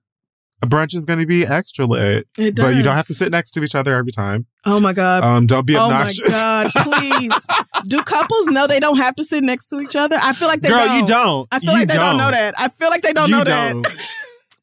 brunch 0.63 0.95
is 0.95 1.05
going 1.05 1.19
to 1.19 1.27
be 1.27 1.45
extra 1.47 1.85
lit, 1.85 2.27
it 2.39 2.55
does. 2.55 2.67
but 2.67 2.75
you 2.75 2.83
don't 2.83 2.95
have 2.97 3.07
to 3.09 3.15
sit 3.15 3.31
next 3.31 3.51
to 3.53 3.63
each 3.63 3.75
other 3.75 3.95
every 3.97 4.13
time. 4.13 4.47
Oh 4.65 4.81
my 4.81 4.93
god. 4.93 5.23
Um, 5.23 5.47
don't 5.47 5.67
be 5.67 5.77
obnoxious. 5.77 6.21
oh 6.27 6.65
my 6.65 6.71
god. 6.75 6.85
Please. 6.85 7.33
Do 7.87 8.03
couples 8.03 8.47
know 8.47 8.67
they 8.67 8.81
don't 8.81 8.97
have 8.97 9.15
to 9.17 9.25
sit 9.25 9.45
next 9.45 9.67
to 9.67 9.81
each 9.81 9.95
other? 9.97 10.17
I 10.23 10.33
feel 10.33 10.49
like 10.49 10.61
they 10.63 10.71
Girl, 10.71 10.79
don't. 10.79 10.89
Girl, 10.89 10.99
you 11.01 11.07
don't. 11.07 11.49
I 11.53 11.59
feel 11.61 11.73
You 11.73 11.79
like 11.81 11.89
they 11.89 11.97
don't. 11.97 12.17
know 12.17 12.31
that. 12.31 12.55
I 12.57 12.69
feel 12.69 12.89
like 12.89 13.03
they 13.03 13.13
don't 13.13 13.29
you 13.29 13.37
know 13.37 13.45
that. 13.45 13.73
don't. 13.73 13.87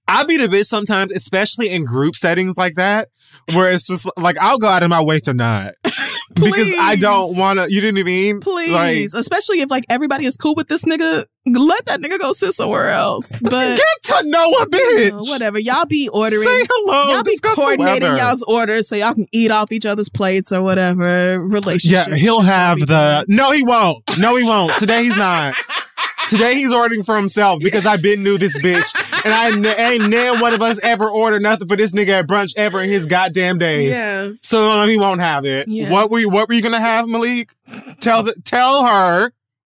I 0.08 0.24
be 0.24 0.38
the 0.38 0.48
bitch 0.48 0.66
sometimes, 0.66 1.14
especially 1.14 1.70
in 1.70 1.86
group 1.86 2.16
settings 2.16 2.58
like 2.58 2.76
that, 2.76 3.08
where 3.54 3.72
it's 3.72 3.86
just 3.88 4.06
like 4.18 4.38
I'll 4.39 4.58
go 4.58 4.68
out 4.68 4.84
of 4.84 4.89
my 4.89 5.02
way 5.04 5.20
to 5.22 5.34
not 5.34 5.74
because 6.36 6.68
I 6.80 6.96
don't 6.96 7.38
want 7.38 7.60
to. 7.60 7.72
You 7.72 7.82
know 7.82 7.88
what 7.90 8.00
I 8.02 8.04
mean? 8.04 8.40
Please, 8.40 8.72
Like, 9.14 9.20
especially 9.22 9.62
if 9.62 9.70
like 9.70 9.86
everybody 9.90 10.26
is 10.26 10.38
cool 10.38 10.56
with 10.56 10.68
this 10.68 10.84
nigga, 10.84 11.26
let 11.46 11.86
that 11.88 12.00
nigga 12.02 12.20
go 12.20 12.34
sit 12.34 12.54
somewhere 12.54 12.90
else. 12.90 13.42
But 13.52 13.78
get 13.78 14.18
to 14.22 14.28
know 14.28 14.52
a 14.54 14.66
bitch. 14.68 15.12
know, 15.12 15.20
whatever, 15.22 15.60
y'all 15.60 15.86
be 15.86 16.08
ordering. 16.10 16.44
Say 16.48 16.66
hello. 16.70 17.14
y'all 17.14 17.24
be 17.24 17.38
coordinating 17.44 18.16
y'all's 18.16 18.44
orders 18.44 18.88
so 18.88 18.96
y'all 18.96 19.14
can 19.14 19.28
eat 19.32 19.52
off 19.52 19.72
each 19.72 19.86
other's 19.86 20.10
plates 20.10 20.52
or 20.52 20.62
whatever. 20.62 21.40
Relationship. 21.42 22.08
Yeah, 22.08 22.16
he'll 22.16 22.42
have 22.42 22.80
the. 22.80 23.26
No, 23.28 23.52
he 23.52 23.64
won't. 23.64 24.04
No, 24.18 24.36
he 24.38 24.44
won't. 24.44 24.74
Today 24.78 25.04
he's 25.04 25.16
not. 25.18 25.54
Today 26.28 26.56
he's 26.56 26.72
ordering 26.72 27.04
for 27.04 27.16
himself 27.18 27.60
because 27.62 27.86
I've 27.86 28.02
been 28.02 28.24
knew 28.24 28.38
this 28.38 28.58
bitch, 28.60 28.88
and 29.24 29.34
I 29.34 29.47
n- 29.51 29.65
ain't 29.65 30.09
none 30.09 30.39
one 30.39 30.53
of 30.53 30.61
us 30.61 30.80
ever 30.84 31.09
ordered 31.09 31.41
nothing 31.41 31.67
for 31.67 31.76
this 31.76 31.91
nigga 31.93 32.19
at 32.19 32.28
brunch 32.28 32.53
ever 32.57 32.82
in 32.82 32.89
his 32.89 33.05
goddamn 33.05 33.57
days. 33.57 33.91
Yeah. 33.91 34.32
So 34.41 34.59
um, 34.69 34.89
he 34.89 34.97
won't 34.97 35.22
have 35.22 35.45
it. 35.45 35.67
Yeah. 35.67 35.89
What 35.91 36.09
were 36.09 36.19
you, 36.19 36.30
what 36.30 36.47
were 36.47 36.53
you 36.53 36.61
gonna 36.61 36.80
have, 36.80 37.07
Malik? 37.07 37.53
Tell 37.99 38.24
the 38.24 38.34
tell 38.43 38.86
her 38.86 39.32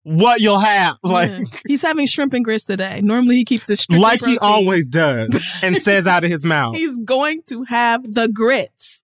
what 0.04 0.40
you'll 0.40 0.58
have. 0.58 0.96
Like 1.02 1.30
yeah. 1.30 1.44
he's 1.66 1.82
having 1.82 2.06
shrimp 2.06 2.32
and 2.34 2.44
grits 2.44 2.64
today. 2.64 3.00
Normally 3.02 3.36
he 3.36 3.44
keeps 3.44 3.66
his 3.66 3.86
like 3.90 4.24
he 4.24 4.38
always 4.38 4.90
does 4.90 5.44
and 5.62 5.76
says 5.76 6.06
out 6.06 6.24
of 6.24 6.30
his 6.30 6.44
mouth. 6.44 6.76
He's 6.76 6.96
going 6.98 7.42
to 7.46 7.64
have 7.64 8.02
the 8.02 8.28
grits. 8.28 9.02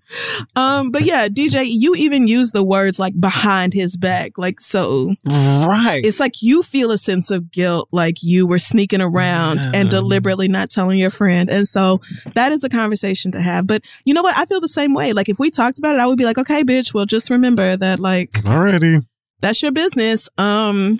um, 0.56 0.90
but 0.90 1.02
yeah, 1.02 1.28
DJ, 1.28 1.64
you 1.66 1.94
even 1.94 2.26
use 2.26 2.52
the 2.52 2.62
words 2.62 2.98
like 2.98 3.18
behind 3.18 3.72
his 3.72 3.96
back. 3.96 4.36
Like 4.36 4.60
so 4.60 5.12
right. 5.24 6.02
it's 6.04 6.20
like 6.20 6.42
you 6.42 6.62
feel 6.62 6.90
a 6.90 6.98
sense 6.98 7.30
of 7.30 7.50
guilt, 7.50 7.88
like 7.92 8.22
you 8.22 8.46
were 8.46 8.58
sneaking 8.58 9.00
around 9.00 9.58
Yeah. 9.58 9.70
and 9.74 9.90
deliberately 9.90 10.48
not 10.48 10.70
telling 10.70 10.98
your 10.98 11.10
friend. 11.10 11.48
And 11.48 11.66
so 11.66 12.00
that 12.34 12.52
is 12.52 12.64
a 12.64 12.68
conversation 12.68 13.32
to 13.32 13.40
have. 13.40 13.66
But 13.66 13.84
you 14.04 14.12
know 14.12 14.22
what? 14.22 14.36
I 14.36 14.44
feel 14.44 14.60
the 14.60 14.68
same 14.68 14.94
way. 14.94 15.12
Like 15.12 15.28
if 15.28 15.38
we 15.38 15.50
talked 15.50 15.78
about 15.78 15.94
it, 15.94 16.00
I 16.00 16.06
would 16.06 16.18
be 16.18 16.24
like, 16.24 16.38
okay, 16.38 16.64
bitch, 16.64 16.92
well 16.92 17.06
just 17.06 17.30
remember 17.30 17.76
that 17.76 17.98
like 18.00 18.32
Alrighty. 18.32 19.06
That's 19.44 19.62
your 19.62 19.72
business. 19.72 20.28
Um, 20.38 20.98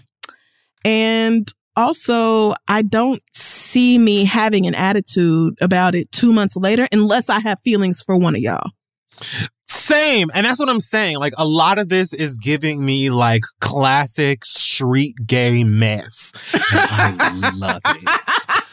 and 0.85 1.51
also, 1.77 2.55
I 2.69 2.83
don't 2.83 3.23
see 3.33 3.99
me 3.99 4.25
having 4.25 4.67
an 4.67 4.75
attitude 4.75 5.55
about 5.61 5.95
it 5.95 6.13
two 6.13 6.33
months 6.33 6.55
later 6.57 6.87
unless 6.93 7.31
I 7.31 7.41
have 7.41 7.59
feelings 7.65 8.03
for 8.03 8.17
one 8.17 8.37
of 8.37 8.43
y'all. 8.43 8.71
Same. 9.67 10.31
And 10.35 10.45
that's 10.45 10.61
what 10.61 10.69
I'm 10.69 10.79
saying. 10.81 11.19
Like 11.19 11.33
a 11.39 11.47
lot 11.47 11.79
of 11.79 11.89
this 11.89 12.13
is 12.13 12.37
giving 12.37 12.85
me 12.85 13.11
like 13.11 13.43
classic 13.61 14.45
street 14.45 15.15
gay 15.27 15.65
mess. 15.65 16.33
I 16.53 17.53
love 17.57 17.81
it. 17.85 18.61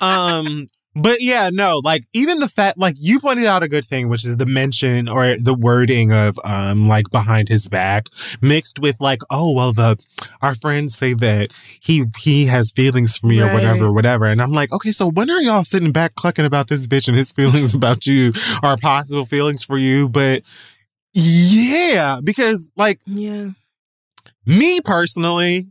Um 0.00 0.66
but 0.96 1.20
yeah, 1.20 1.50
no, 1.52 1.80
like 1.84 2.04
even 2.12 2.40
the 2.40 2.48
fact 2.48 2.76
like 2.78 2.96
you 2.98 3.20
pointed 3.20 3.46
out 3.46 3.62
a 3.62 3.68
good 3.68 3.84
thing, 3.84 4.08
which 4.08 4.24
is 4.24 4.36
the 4.36 4.46
mention 4.46 5.08
or 5.08 5.36
the 5.42 5.54
wording 5.54 6.12
of 6.12 6.38
um 6.44 6.88
like 6.88 7.10
behind 7.10 7.48
his 7.48 7.68
back 7.68 8.08
mixed 8.40 8.78
with 8.78 8.96
like, 9.00 9.20
oh 9.30 9.52
well 9.52 9.72
the 9.72 9.96
our 10.42 10.54
friends 10.54 10.96
say 10.96 11.14
that 11.14 11.52
he 11.80 12.04
he 12.18 12.46
has 12.46 12.72
feelings 12.72 13.16
for 13.16 13.26
me 13.28 13.40
or 13.40 13.46
Right. 13.46 13.54
whatever, 13.54 13.92
whatever. 13.92 14.24
And 14.26 14.42
I'm 14.42 14.52
like, 14.52 14.72
okay, 14.72 14.90
so 14.90 15.08
when 15.10 15.30
are 15.30 15.40
y'all 15.40 15.64
sitting 15.64 15.92
back 15.92 16.14
clucking 16.16 16.44
about 16.44 16.68
this 16.68 16.86
bitch 16.86 17.06
and 17.08 17.16
his 17.16 17.32
feelings 17.40 17.72
about 17.74 18.06
you 18.06 18.32
or 18.62 18.76
possible 18.76 19.26
feelings 19.26 19.62
for 19.64 19.78
you? 19.78 20.08
But 20.08 20.42
yeah, 21.14 22.20
because 22.22 22.70
like 22.76 23.00
yeah. 23.06 23.50
me 24.46 24.80
personally, 24.80 25.68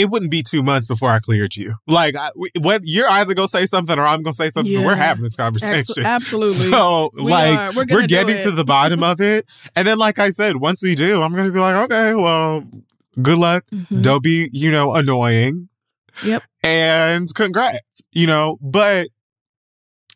it 0.00 0.08
wouldn't 0.08 0.30
be 0.30 0.42
two 0.42 0.62
months 0.62 0.88
before 0.88 1.10
I 1.10 1.18
cleared 1.18 1.56
you. 1.56 1.74
Like, 1.86 2.16
I, 2.16 2.30
what 2.58 2.82
you're 2.84 3.08
either 3.08 3.34
gonna 3.34 3.48
say 3.48 3.66
something 3.66 3.98
or 3.98 4.06
I'm 4.06 4.22
gonna 4.22 4.34
say 4.34 4.50
something. 4.50 4.72
Yeah. 4.72 4.86
We're 4.86 4.94
having 4.94 5.22
this 5.22 5.36
conversation. 5.36 6.04
absolutely. 6.04 6.50
So, 6.70 7.10
We 7.14 7.30
like, 7.30 7.58
are. 7.58 7.72
We're 7.72 7.86
we're, 7.90 8.06
getting 8.06 8.42
to 8.44 8.50
the 8.52 8.64
bottom 8.64 9.02
of 9.02 9.20
it, 9.20 9.46
and 9.76 9.86
then, 9.86 9.98
like 9.98 10.18
I 10.18 10.30
said, 10.30 10.56
once 10.56 10.82
we 10.82 10.94
do, 10.94 11.22
I'm 11.22 11.32
gonna 11.34 11.50
be 11.50 11.58
like, 11.58 11.76
okay, 11.84 12.14
well, 12.14 12.64
good 13.20 13.38
luck. 13.38 13.64
Mhm. 13.72 14.02
Don't 14.02 14.22
be, 14.22 14.48
you 14.52 14.70
know, 14.70 14.92
annoying. 14.94 15.68
Yep. 16.24 16.42
And 16.62 17.34
congrats, 17.34 18.02
you 18.12 18.26
know. 18.26 18.58
But 18.60 19.08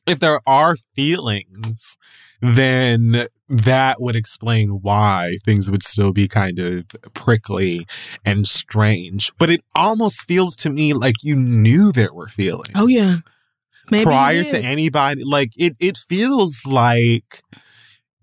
if 0.06 0.20
there 0.20 0.40
are 0.46 0.76
feelings, 0.94 1.96
then 2.44 3.26
that 3.48 4.00
would 4.00 4.16
explain 4.16 4.80
why 4.82 5.36
things 5.44 5.70
would 5.70 5.82
still 5.82 6.12
be 6.12 6.28
kind 6.28 6.58
of 6.58 6.84
prickly 7.14 7.86
and 8.24 8.46
strange. 8.46 9.32
But 9.38 9.50
it 9.50 9.62
almost 9.74 10.26
feels 10.26 10.54
to 10.56 10.70
me 10.70 10.92
like 10.92 11.16
you 11.22 11.36
knew 11.36 11.90
there 11.90 12.12
were 12.12 12.28
feelings. 12.28 12.68
Oh, 12.74 12.86
yeah. 12.86 13.14
Maybe 13.90 14.04
prior 14.04 14.44
to 14.44 14.58
anybody. 14.58 15.24
Like 15.24 15.52
it, 15.56 15.76
it 15.78 15.98
feels 15.98 16.62
like 16.66 17.42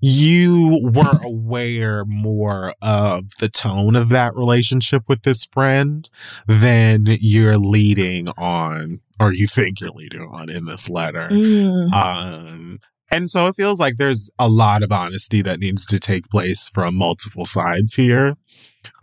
you 0.02 0.80
were 0.82 1.20
aware 1.24 2.04
more 2.06 2.74
of 2.82 3.26
the 3.40 3.50
tone 3.50 3.96
of 3.96 4.10
that 4.10 4.34
relationship 4.36 5.04
with 5.08 5.22
this 5.22 5.46
friend 5.46 6.10
than 6.48 7.06
you're 7.06 7.58
leading 7.58 8.28
on 8.30 9.00
or 9.20 9.32
you 9.32 9.46
think 9.46 9.80
you're 9.80 9.92
leading 9.92 10.22
on 10.22 10.50
in 10.50 10.66
this 10.66 10.90
letter. 10.90 11.28
Mm. 11.30 11.94
Um, 11.94 12.80
and 13.12 13.30
so 13.30 13.48
it 13.48 13.56
feels 13.56 13.80
like 13.80 13.98
there's 13.98 14.30
a 14.40 14.50
lot 14.50 14.84
of 14.84 14.92
honesty 14.92 15.42
that 15.42 15.60
needs 15.60 15.86
to 15.88 16.00
take 16.00 16.30
place 16.30 16.70
from 16.74 16.96
multiple 16.96 17.46
sides 17.46 17.94
here. 17.94 18.36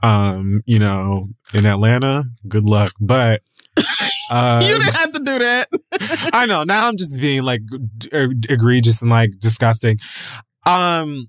Um, 0.03 0.63
you 0.67 0.79
know, 0.79 1.29
in 1.53 1.67
Atlanta, 1.67 2.25
good 2.49 2.65
luck. 2.65 2.93
But 2.99 3.43
uh, 4.31 4.61
you 4.65 4.79
didn't 4.79 4.95
have 4.95 5.13
to 5.13 5.19
do 5.21 5.39
that. 5.39 5.69
I 6.33 6.47
know. 6.47 6.65
Now 6.65 6.89
I'm 6.89 6.97
just 6.97 7.21
being 7.21 7.43
like 7.43 7.61
er, 8.13 8.31
egregious 8.49 9.03
and 9.03 9.11
like 9.11 9.31
disgusting. 9.39 9.99
Um, 10.67 11.29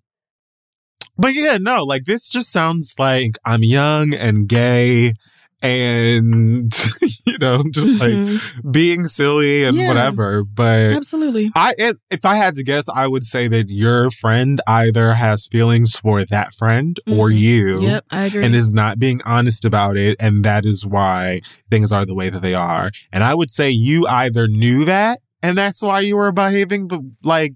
but 1.17 1.34
yeah, 1.34 1.57
no, 1.59 1.84
like 1.84 2.05
this 2.05 2.30
just 2.30 2.51
sounds 2.51 2.95
like 2.97 3.38
I'm 3.45 3.63
young 3.63 4.13
and 4.13 4.47
gay 4.47 5.13
and 5.62 6.74
you 7.26 7.38
know, 7.38 7.64
just 7.72 7.99
like 7.99 8.12
Mhm. 8.12 8.72
being 8.72 9.05
silly 9.05 9.64
and 9.64 9.76
Yeah. 9.76 9.88
whatever. 9.88 10.43
But 10.43 10.93
Absolutely. 10.93 11.51
I, 11.55 11.74
if- 11.78 11.97
if 12.10 12.26
I 12.26 12.36
had 12.36 12.55
to 12.55 12.64
guess, 12.64 12.86
I 12.93 13.07
would 13.07 13.24
say 13.24 13.47
that 13.49 13.70
your 13.70 14.10
friend 14.12 14.62
either 14.68 15.14
has 15.14 15.47
feelings 15.47 15.95
for 15.97 16.24
that 16.26 16.53
friend 16.55 16.97
or 17.07 17.30
Mhm. 17.30 17.38
you 17.39 17.82
Yep, 17.82 18.05
I 18.12 18.26
agree. 18.26 18.45
and 18.45 18.55
is 18.55 18.72
not 18.74 18.99
being 18.99 19.22
honest 19.26 19.66
about 19.66 19.97
it. 19.97 20.16
And 20.20 20.43
that 20.45 20.66
is 20.66 20.86
why 20.86 21.41
things 21.70 21.91
are 21.91 22.05
the 22.05 22.16
way 22.16 22.30
that 22.30 22.41
they 22.41 22.53
are. 22.55 22.89
And 23.12 23.24
I 23.24 23.36
would 23.36 23.51
say 23.51 23.70
you 23.70 24.07
either 24.07 24.47
knew 24.47 24.86
that 24.86 25.20
and 25.43 25.57
that's 25.57 25.82
why 25.82 25.99
you 26.01 26.16
were 26.16 26.32
behaving 26.32 26.89
like, 27.24 27.53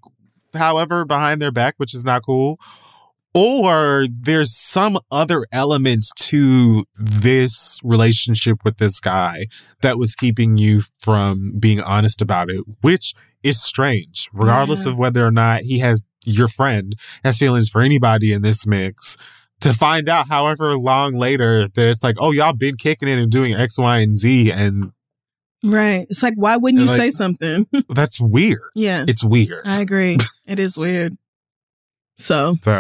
however, 0.54 1.04
behind 1.06 1.42
their 1.42 1.52
back, 1.52 1.76
which 1.78 1.94
is 1.94 2.06
not 2.06 2.24
cool. 2.24 2.60
Or 3.36 4.06
there's 4.12 4.56
some 4.56 4.98
other 5.12 5.46
element 5.52 6.06
to 6.18 6.84
this 6.98 7.80
relationship 7.84 8.60
with 8.64 8.78
this 8.78 9.00
guy 9.00 9.48
that 9.82 9.98
was 9.98 10.14
keeping 10.16 10.58
you 10.58 10.84
from 11.00 11.54
being 11.60 11.82
honest 11.82 12.22
about 12.22 12.50
it, 12.52 12.64
which 12.82 13.16
is 13.42 13.62
strange, 13.62 14.30
regardless 14.34 14.86
Yeah. 14.86 14.92
of 14.92 14.98
whether 15.00 15.26
or 15.26 15.32
not 15.32 15.62
he 15.62 15.80
has 15.80 16.04
your 16.26 16.48
friend 16.48 16.96
has 17.26 17.38
feelings 17.40 17.68
for 17.70 17.82
anybody 17.82 18.32
in 18.32 18.44
this 18.44 18.66
mix 18.66 19.18
to 19.60 19.74
find 19.74 20.08
out 20.08 20.30
however 20.30 20.78
long 20.78 21.16
later 21.16 21.68
that 21.68 21.88
it's 21.90 22.04
like, 22.04 22.16
oh, 22.20 22.32
y'all 22.32 22.54
been 22.54 22.78
kicking 22.78 23.10
it 23.10 23.18
and 23.18 23.32
doing 23.32 23.54
X, 23.54 23.78
Y, 23.78 24.00
and 24.00 24.16
Z. 24.16 24.52
And 24.52 24.92
right. 25.64 26.06
It's 26.10 26.22
like, 26.24 26.36
why 26.38 26.56
wouldn't 26.56 26.82
you 26.82 26.88
Like- 26.88 27.00
say 27.00 27.10
something? 27.10 27.68
that's 27.90 28.22
weird. 28.22 28.62
yeah, 28.76 29.04
It's 29.08 29.24
weird. 29.24 29.62
I 29.66 29.82
agree. 29.82 30.18
it 30.46 30.60
is 30.60 30.78
weird. 30.78 31.18
So, 32.18 32.58
So 32.64 32.80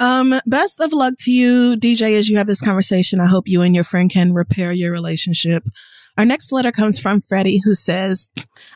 Um, 0.00 0.34
best 0.46 0.80
of 0.80 0.92
luck 0.92 1.14
to 1.20 1.32
you, 1.32 1.76
DJ, 1.76 2.18
as 2.18 2.28
you 2.28 2.36
have 2.36 2.46
this 2.46 2.60
conversation. 2.60 3.20
I 3.20 3.26
hope 3.26 3.46
you 3.46 3.62
and 3.62 3.74
your 3.74 3.84
friend 3.84 4.10
can 4.10 4.32
repair 4.32 4.72
your 4.72 4.90
relationship. 4.90 5.64
Our 6.18 6.24
next 6.24 6.52
letter 6.52 6.72
comes 6.72 6.98
from 6.98 7.20
Freddie, 7.20 7.60
who 7.64 7.74
says, 7.74 8.28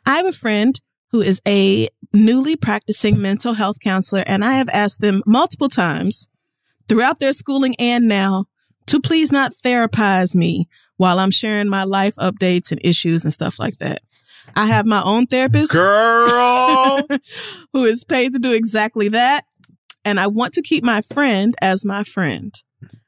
I 0.07 0.17
have 0.17 0.27
a 0.27 0.33
friend 0.33 0.81
who 1.11 1.21
is 1.21 1.41
a 1.47 1.89
newly 2.13 2.57
practicing 2.57 3.21
mental 3.21 3.55
health 3.55 3.81
counselor, 3.81 4.25
and 4.27 4.45
I 4.45 4.53
have 4.53 4.69
asked 4.69 5.01
them 5.01 5.23
multiple 5.27 5.69
times 5.69 6.29
throughout 6.89 7.19
their 7.19 7.33
schooling 7.33 7.75
and 7.79 8.07
now 8.07 8.47
to 8.87 9.01
please 9.01 9.33
not 9.33 9.53
therapize 9.65 10.35
me 10.35 10.69
while 10.97 11.19
I'm 11.19 11.31
sharing 11.31 11.69
my 11.69 11.85
life 11.85 12.15
updates 12.17 12.71
and 12.71 12.81
issues 12.85 13.25
and 13.25 13.33
stuff 13.33 13.59
like 13.59 13.79
that. 13.79 14.01
I 14.55 14.67
have 14.67 14.87
my 14.87 15.03
own 15.05 15.27
therapist 15.27 15.73
Girl. 15.73 17.07
who 17.73 17.85
is 17.85 18.05
paid 18.05 18.33
to 18.33 18.39
do 18.39 18.53
exactly 18.53 19.09
that. 19.09 19.45
And 20.07 20.21
I 20.21 20.29
want 20.29 20.55
to 20.55 20.63
keep 20.63 20.85
my 20.85 21.03
friend 21.13 21.55
as 21.61 21.85
my 21.85 22.05
friend. 22.05 22.55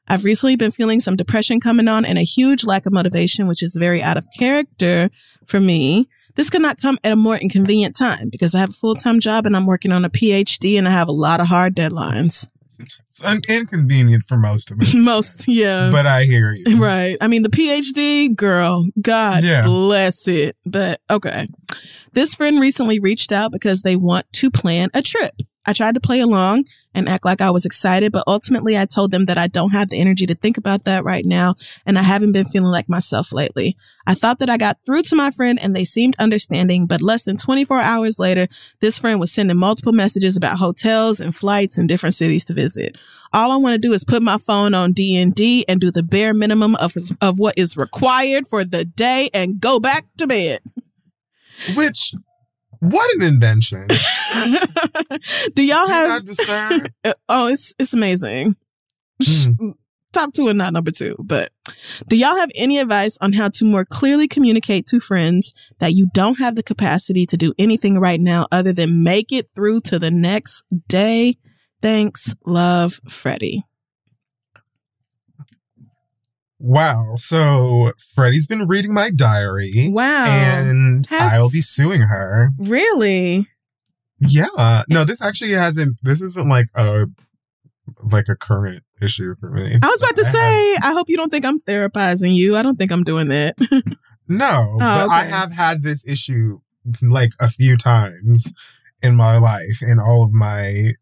I've 0.09 0.25
recently 0.25 0.55
been 0.57 0.71
feeling 0.71 0.99
some 0.99 1.15
depression 1.15 1.61
coming 1.61 1.87
on 1.87 2.03
and 2.03 2.17
a 2.17 2.23
huge 2.23 2.65
lack 2.65 2.85
of 2.85 2.91
motivation, 2.91 3.47
which 3.47 3.63
is 3.63 3.77
very 3.79 4.01
out 4.03 4.17
of 4.17 4.25
character 4.37 5.09
for 5.47 5.59
me. 5.61 6.09
This 6.35 6.49
could 6.49 6.61
not 6.61 6.81
come 6.81 6.97
at 7.03 7.13
a 7.13 7.15
more 7.15 7.37
inconvenient 7.37 7.95
time 7.95 8.29
because 8.29 8.53
I 8.53 8.59
have 8.59 8.71
a 8.71 8.73
full 8.73 8.95
time 8.95 9.19
job 9.21 9.45
and 9.45 9.55
I'm 9.55 9.65
working 9.65 9.91
on 9.93 10.03
a 10.03 10.09
PhD 10.09 10.77
and 10.77 10.87
I 10.87 10.91
have 10.91 11.07
a 11.07 11.11
lot 11.13 11.39
of 11.39 11.47
hard 11.47 11.73
deadlines. 11.75 12.47
it's 12.79 13.23
un- 13.23 13.41
inconvenient 13.47 14.23
for 14.27 14.35
most 14.37 14.69
of 14.71 14.81
us. 14.81 14.93
Most, 14.93 15.47
yeah. 15.47 15.89
but 15.91 16.05
I 16.05 16.23
hear 16.25 16.51
you. 16.53 16.77
Right. 16.81 17.15
I 17.21 17.27
mean, 17.27 17.43
the 17.43 17.49
PhD, 17.49 18.35
girl, 18.35 18.87
God 19.01 19.43
Yeah. 19.45 19.63
bless 19.63 20.27
it. 20.27 20.57
But 20.65 20.99
okay. 21.09 21.47
This 22.13 22.35
friend 22.35 22.59
recently 22.59 22.99
reached 22.99 23.31
out 23.31 23.51
because 23.53 23.83
they 23.83 23.95
want 23.95 24.25
to 24.33 24.49
plan 24.51 24.89
a 24.93 25.01
trip. 25.01 25.33
I 25.65 25.73
tried 25.73 25.93
to 25.95 26.01
play 26.01 26.19
along 26.19 26.65
and 26.95 27.07
act 27.07 27.25
like 27.25 27.41
I 27.41 27.51
was 27.51 27.65
excited, 27.65 28.11
but 28.11 28.23
ultimately 28.25 28.77
I 28.77 28.85
told 28.85 29.11
them 29.11 29.25
that 29.25 29.37
I 29.37 29.47
don't 29.47 29.71
have 29.71 29.89
the 29.89 29.99
energy 29.99 30.25
to 30.25 30.33
think 30.33 30.57
about 30.57 30.85
that 30.85 31.03
right 31.03 31.25
now 31.25 31.55
and 31.85 31.99
I 31.99 32.01
haven't 32.01 32.31
been 32.31 32.45
feeling 32.45 32.71
like 32.71 32.89
myself 32.89 33.31
lately. 33.31 33.75
I 34.07 34.15
thought 34.15 34.39
that 34.39 34.49
I 34.49 34.57
got 34.57 34.77
through 34.85 35.03
to 35.03 35.15
my 35.15 35.31
friend 35.31 35.59
and 35.61 35.75
they 35.75 35.85
seemed 35.85 36.15
understanding, 36.17 36.87
but 36.87 37.01
less 37.01 37.25
than 37.25 37.37
24 37.37 37.79
hours 37.79 38.17
later, 38.19 38.47
this 38.79 38.97
friend 38.97 39.19
was 39.19 39.31
sending 39.31 39.57
multiple 39.57 39.93
messages 39.93 40.35
about 40.35 40.57
hotels 40.57 41.19
and 41.19 41.35
flights 41.35 41.77
and 41.77 41.87
different 41.87 42.15
cities 42.15 42.43
to 42.45 42.53
visit. 42.53 42.97
All 43.31 43.51
I 43.51 43.57
want 43.57 43.73
to 43.73 43.77
do 43.77 43.93
is 43.93 44.03
put 44.03 44.23
my 44.23 44.37
phone 44.37 44.73
on 44.73 44.93
DND 44.93 45.63
and 45.67 45.79
do 45.79 45.91
the 45.91 46.03
bare 46.03 46.33
minimum 46.33 46.75
of 46.75 46.95
of 47.21 47.37
what 47.37 47.53
is 47.57 47.77
required 47.77 48.47
for 48.47 48.65
the 48.65 48.85
day 48.85 49.29
and 49.33 49.59
go 49.59 49.79
back 49.79 50.05
to 50.17 50.25
bed. 50.25 50.61
Which, 51.75 52.15
what 52.79 53.15
an 53.15 53.23
invention. 53.23 53.87
do 55.53 55.63
y'all 55.63 55.85
Do 55.85 55.93
have. 55.93 56.25
Uh, 57.03 57.13
oh, 57.27 57.47
it's 57.47 57.73
it's 57.79 57.93
amazing. 57.93 58.55
Hmm. 59.23 59.71
Top 60.11 60.33
two 60.33 60.47
and 60.47 60.57
not 60.57 60.73
number 60.73 60.91
two. 60.91 61.15
But 61.19 61.51
do 62.07 62.17
y'all 62.17 62.37
have 62.37 62.49
any 62.55 62.79
advice 62.79 63.17
on 63.21 63.33
how 63.33 63.49
to 63.49 63.65
more 63.65 63.85
clearly 63.85 64.27
communicate 64.27 64.85
to 64.87 64.99
friends 64.99 65.53
that 65.79 65.93
you 65.93 66.07
don't 66.13 66.39
have 66.39 66.55
the 66.55 66.63
capacity 66.63 67.25
to 67.27 67.37
do 67.37 67.53
anything 67.59 67.99
right 67.99 68.19
now 68.19 68.47
other 68.51 68.73
than 68.73 69.03
make 69.03 69.31
it 69.31 69.49
through 69.53 69.81
to 69.81 69.99
the 69.99 70.11
next 70.11 70.63
day? 70.87 71.37
Thanks, 71.81 72.33
love, 72.45 72.99
Freddie. 73.07 73.63
Wow. 76.59 77.15
So 77.17 77.91
Freddie's 78.15 78.47
been 78.47 78.67
reading 78.67 78.93
my 78.93 79.09
diary. 79.11 79.89
Wow. 79.91 80.25
And 80.25 81.05
Has- 81.07 81.33
I'll 81.33 81.49
be 81.49 81.61
suing 81.61 82.01
her. 82.01 82.49
really? 82.57 83.47
Yeah. 84.19 84.83
No, 84.89 85.05
this 85.05 85.21
actually 85.21 85.53
hasn't 85.53 85.97
this 86.03 86.21
isn't 86.21 86.49
like 86.49 86.67
a 86.75 87.05
like 88.11 88.27
a 88.27 88.35
current 88.35 88.83
issue 89.01 89.33
for 89.39 89.49
me. 89.49 89.79
I 89.81 89.87
was 89.87 90.01
about 90.01 90.15
to 90.17 90.25
I 90.27 90.31
say, 90.31 90.75
I 90.83 90.91
hope 90.91 91.09
you 91.09 91.15
don't 91.17 91.31
think 91.31 91.45
I'm 91.45 91.59
therapizing 91.61 92.35
you. 92.35 92.55
I 92.57 92.61
don't 92.61 92.77
think 92.77 92.91
I'm 92.91 93.03
doing 93.03 93.29
that. 93.29 93.55
No, 94.31 94.75
but 94.77 95.09
I 95.09 95.23
have 95.23 95.51
had 95.51 95.81
this 95.81 96.07
issue 96.07 96.59
like 97.01 97.31
a 97.39 97.49
few 97.49 97.75
times 97.77 98.53
in 99.01 99.15
my 99.15 99.39
life, 99.39 99.81
in 99.81 99.99
all 99.99 100.23
of 100.23 100.31
my 100.31 100.93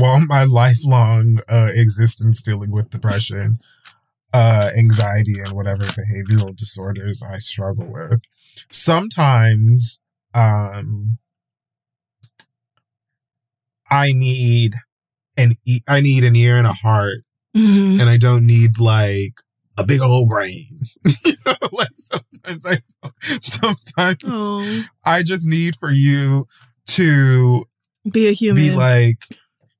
well, 0.00 0.18
my 0.26 0.42
lifelong 0.44 1.38
uh, 1.48 1.68
existence 1.72 2.42
dealing 2.42 2.72
with 2.72 2.90
depression, 2.90 3.60
uh, 4.32 4.70
anxiety, 4.76 5.40
and 5.40 5.52
whatever 5.52 5.84
behavioral 5.84 6.54
disorders 6.56 7.22
I 7.22 7.38
struggle 7.38 7.86
with. 7.90 8.22
Sometimes, 8.70 10.00
um, 10.34 11.18
I 13.90 14.12
need 14.12 14.74
an 15.36 15.56
e- 15.64 15.82
I 15.88 16.00
need 16.00 16.24
an 16.24 16.34
ear 16.36 16.56
and 16.56 16.66
a 16.66 16.72
heart 16.72 17.18
Mhm. 17.56 18.00
and 18.00 18.08
I 18.08 18.16
don't 18.16 18.46
need 18.46 18.78
like 18.78 19.34
a 19.78 19.84
big 19.84 20.00
old 20.00 20.28
brain. 20.28 20.78
you 21.24 21.34
know, 21.46 21.54
like 21.72 21.90
sometimes 21.96 22.66
I 22.66 22.80
sometimes 23.40 24.18
Oh, 24.24 24.84
I 25.04 25.22
just 25.22 25.46
need 25.46 25.76
for 25.76 25.90
you 25.90 26.46
to 26.88 27.64
be 28.10 28.28
a 28.28 28.32
human. 28.32 28.62
be 28.62 28.70
like, 28.72 29.18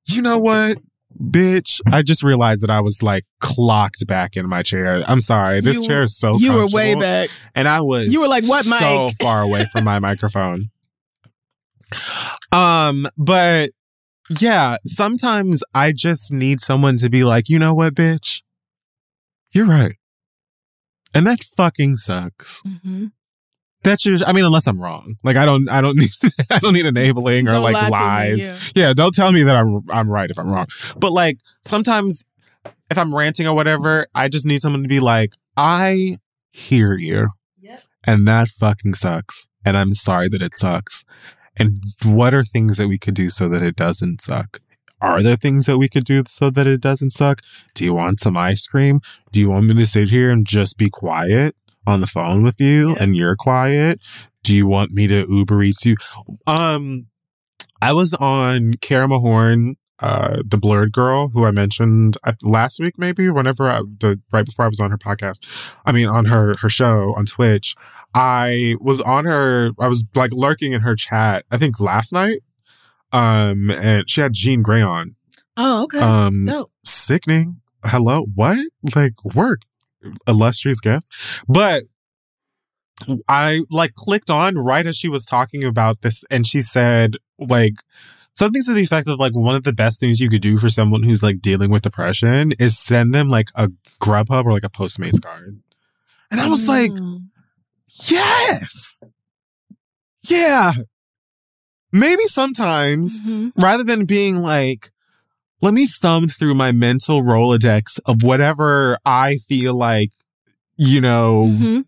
you 0.07 0.23
know 0.23 0.39
what? 0.39 0.79
Bitch, 1.23 1.81
I 1.91 2.03
just 2.03 2.23
realized 2.23 2.63
that 2.63 2.71
I 2.71 2.81
was 2.81 3.03
like 3.03 3.25
clocked 3.41 4.07
back 4.07 4.37
in 4.37 4.49
my 4.49 4.63
chair. 4.63 5.03
I'm 5.07 5.21
sorry. 5.21 5.61
This 5.61 5.83
You- 5.83 5.87
chair 5.87 6.03
is 6.03 6.17
so 6.17 6.37
you 6.37 6.53
were 6.53 6.67
way 6.69 6.95
back. 6.95 7.31
And 7.55 7.67
I 7.69 7.81
was 7.81 8.09
You 8.09 8.21
were 8.23 8.29
like, 8.29 8.45
"What, 8.47 8.65
so 8.65 9.07
Mike?" 9.07 9.15
far 9.21 9.43
away 9.43 9.67
from 9.73 9.85
my 9.85 9.99
microphone. 9.99 10.71
Um, 12.53 13.07
but 13.17 13.71
yeah, 14.41 14.77
sometimes 14.87 15.63
I 15.75 15.93
just 15.93 16.33
need 16.33 16.61
someone 16.61 16.97
to 16.99 17.09
be 17.11 17.25
like, 17.25 17.49
you 17.49 17.59
know 17.59 17.75
what, 17.75 17.95
bitch? 17.95 18.43
You're 19.53 19.67
right. 19.67 19.97
And 21.15 21.27
that 21.27 21.39
fucking 21.57 21.97
sucks. 21.97 22.63
Mhm. 22.63 23.13
That's 23.83 24.05
your. 24.05 24.17
I 24.27 24.33
mean, 24.33 24.45
unless 24.45 24.67
I'm 24.67 24.81
wrong. 24.81 25.15
Like 25.23 25.37
I 25.37 25.45
don't 25.45 25.69
I 25.69 25.81
don't 25.81 25.97
need 25.99 26.11
I 26.51 26.59
don't 26.59 26.73
need 26.75 26.87
enabling 26.87 27.47
or 27.49 27.53
Don't 27.53 27.63
like 27.63 27.75
lie 27.75 27.81
to 27.83 27.87
me, 27.87 28.43
lies. 28.43 28.51
yeah. 28.51 28.61
Yeah, 28.75 28.93
don't 28.95 29.15
tell 29.15 29.33
me 29.33 29.43
that 29.45 29.55
I'm 29.57 29.83
I'm 29.91 30.09
right 30.09 30.31
if 30.31 30.39
I'm 30.39 30.51
wrong. 30.51 30.67
But 30.97 31.13
like 31.13 31.39
sometimes 31.67 32.25
if 32.91 32.99
I'm 32.99 33.15
ranting 33.15 33.47
or 33.47 33.55
whatever, 33.55 34.07
I 34.15 34.29
just 34.29 34.47
need 34.47 34.61
someone 34.63 34.83
to 34.83 34.89
be 34.89 35.01
like, 35.01 35.33
I 35.57 36.19
hear 36.53 36.95
you. 36.97 37.29
Yep. 37.61 37.83
And 38.05 38.27
that 38.29 38.49
fucking 38.49 38.95
sucks. 38.95 39.49
And 39.65 39.77
I'm 39.77 39.93
sorry 39.93 40.29
that 40.29 40.43
it 40.43 40.57
sucks. 40.57 41.05
And 41.57 41.83
what 42.05 42.35
are 42.35 42.45
things 42.45 42.77
that 42.77 42.89
we 42.89 42.99
could 42.99 43.15
do 43.15 43.31
so 43.31 43.49
that 43.49 43.63
it 43.63 43.77
doesn't 43.77 44.21
suck? 44.21 44.61
Are 45.01 45.23
there 45.23 45.37
things 45.37 45.67
that 45.67 45.79
we 45.79 45.89
could 45.89 46.05
do 46.05 46.23
so 46.27 46.49
that 46.51 46.67
it 46.67 46.81
doesn't 46.81 47.11
suck? 47.11 47.41
Do 47.75 47.85
you 47.85 47.95
want 47.95 48.19
some 48.21 48.37
ice 48.37 48.67
cream? 48.67 49.01
Do 49.33 49.41
you 49.41 49.51
want 49.51 49.67
me 49.67 49.75
to 49.75 49.87
sit 49.87 50.09
here 50.09 50.31
and 50.31 50.47
just 50.47 50.79
be 50.79 50.89
quiet 50.91 51.55
on 51.87 52.01
the 52.01 52.07
phone 52.07 52.43
with 52.43 52.61
you 52.61 52.91
Yeah. 52.91 52.97
and 53.03 53.17
you're 53.17 53.37
quiet? 53.37 54.01
Do 54.43 54.55
you 54.55 54.67
want 54.67 54.93
me 54.93 55.07
to 55.09 55.27
Uber 55.29 55.63
Eats 55.63 55.85
you? 55.85 55.97
Um, 56.47 57.07
I 57.83 57.93
was 57.93 58.15
on 58.15 58.75
Kara 58.81 59.07
Mahorn, 59.07 59.75
uh, 59.99 60.43
the 60.47 60.57
blurred 60.59 60.93
girl 60.93 61.29
who 61.29 61.45
I 61.45 61.51
mentioned 61.51 62.17
uh, 62.25 62.33
last 62.43 62.79
week, 62.81 62.95
maybe 62.99 63.29
whenever 63.31 63.69
I, 63.69 63.81
the 63.81 64.21
right 64.33 64.45
before 64.47 64.65
I 64.67 64.69
was 64.69 64.79
on 64.81 64.91
her 64.91 64.99
podcast. 64.99 65.47
I 65.85 65.93
mean, 65.93 66.07
on 66.07 66.27
her 66.27 66.53
her 66.61 66.69
show 66.69 67.15
on 67.17 67.27
Twitch. 67.27 67.75
I 68.15 68.77
was 68.81 69.01
on 69.01 69.25
her. 69.25 69.71
I 69.81 69.89
was 69.89 70.05
like 70.15 70.33
lurking 70.33 70.73
in 70.73 70.81
her 70.83 70.95
chat. 70.97 71.45
I 71.51 71.59
think 71.59 71.81
last 71.81 72.13
night. 72.13 72.39
Um, 73.13 73.71
and 73.71 74.09
she 74.09 74.21
had 74.21 74.33
Jean 74.33 74.63
Grae 74.63 74.87
on. 74.87 75.15
Oh, 75.57 75.85
okay. 75.85 76.01
Um, 76.01 76.45
Dope. 76.45 76.71
sickening. 76.85 77.61
Hello, 77.85 78.27
what? 78.35 78.59
Like 78.95 79.13
work, 79.25 79.61
illustrious 80.27 80.81
gift. 80.81 81.09
But 81.49 81.85
I 83.29 83.61
like 83.71 83.95
clicked 83.95 84.31
on 84.31 84.57
right 84.57 84.87
as 84.87 84.97
she 84.97 85.09
was 85.09 85.25
talking 85.25 85.65
about 85.65 86.01
this, 86.03 86.25
and 86.31 86.47
she 86.47 86.63
said 86.63 87.17
like 87.39 87.75
something 88.33 88.63
to 88.65 88.73
the 88.73 88.83
effect 88.83 89.09
of 89.09 89.19
like 89.19 89.35
one 89.35 89.55
of 89.55 89.65
the 89.65 89.73
best 89.73 90.01
things 90.01 90.21
you 90.21 90.31
could 90.31 90.43
do 90.43 90.57
for 90.59 90.69
someone 90.69 91.03
who's 91.03 91.23
like 91.23 91.41
dealing 91.41 91.71
with 91.71 91.83
depression 91.83 92.53
is 92.59 92.79
send 92.79 93.15
them 93.15 93.29
like 93.29 93.49
a 93.55 93.69
Grubhub 94.01 94.45
or 94.45 94.53
like 94.53 94.65
a 94.65 94.71
Postmates 94.71 95.21
card. 95.23 95.61
And 96.31 96.41
I 96.41 96.49
was 96.49 96.67
like, 96.69 96.91
Mm. 96.91 97.27
yes, 98.09 99.03
yeah. 100.29 100.73
Maybe 101.93 102.23
sometimes 102.25 103.23
Mhm. 103.23 103.53
rather 103.57 103.85
than 103.85 104.05
being 104.07 104.39
like, 104.43 104.91
let 105.63 105.75
me 105.75 105.87
thumb 105.87 106.29
through 106.29 106.55
my 106.55 106.73
mental 106.73 107.23
Rolodex 107.23 107.99
of 108.05 108.23
whatever 108.23 108.99
I 109.05 109.37
feel 109.49 109.77
like, 109.77 110.11
you 110.77 111.01
know, 111.01 111.45
Mhm. 111.47 111.85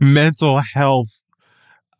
mental 0.00 0.60
health, 0.60 1.20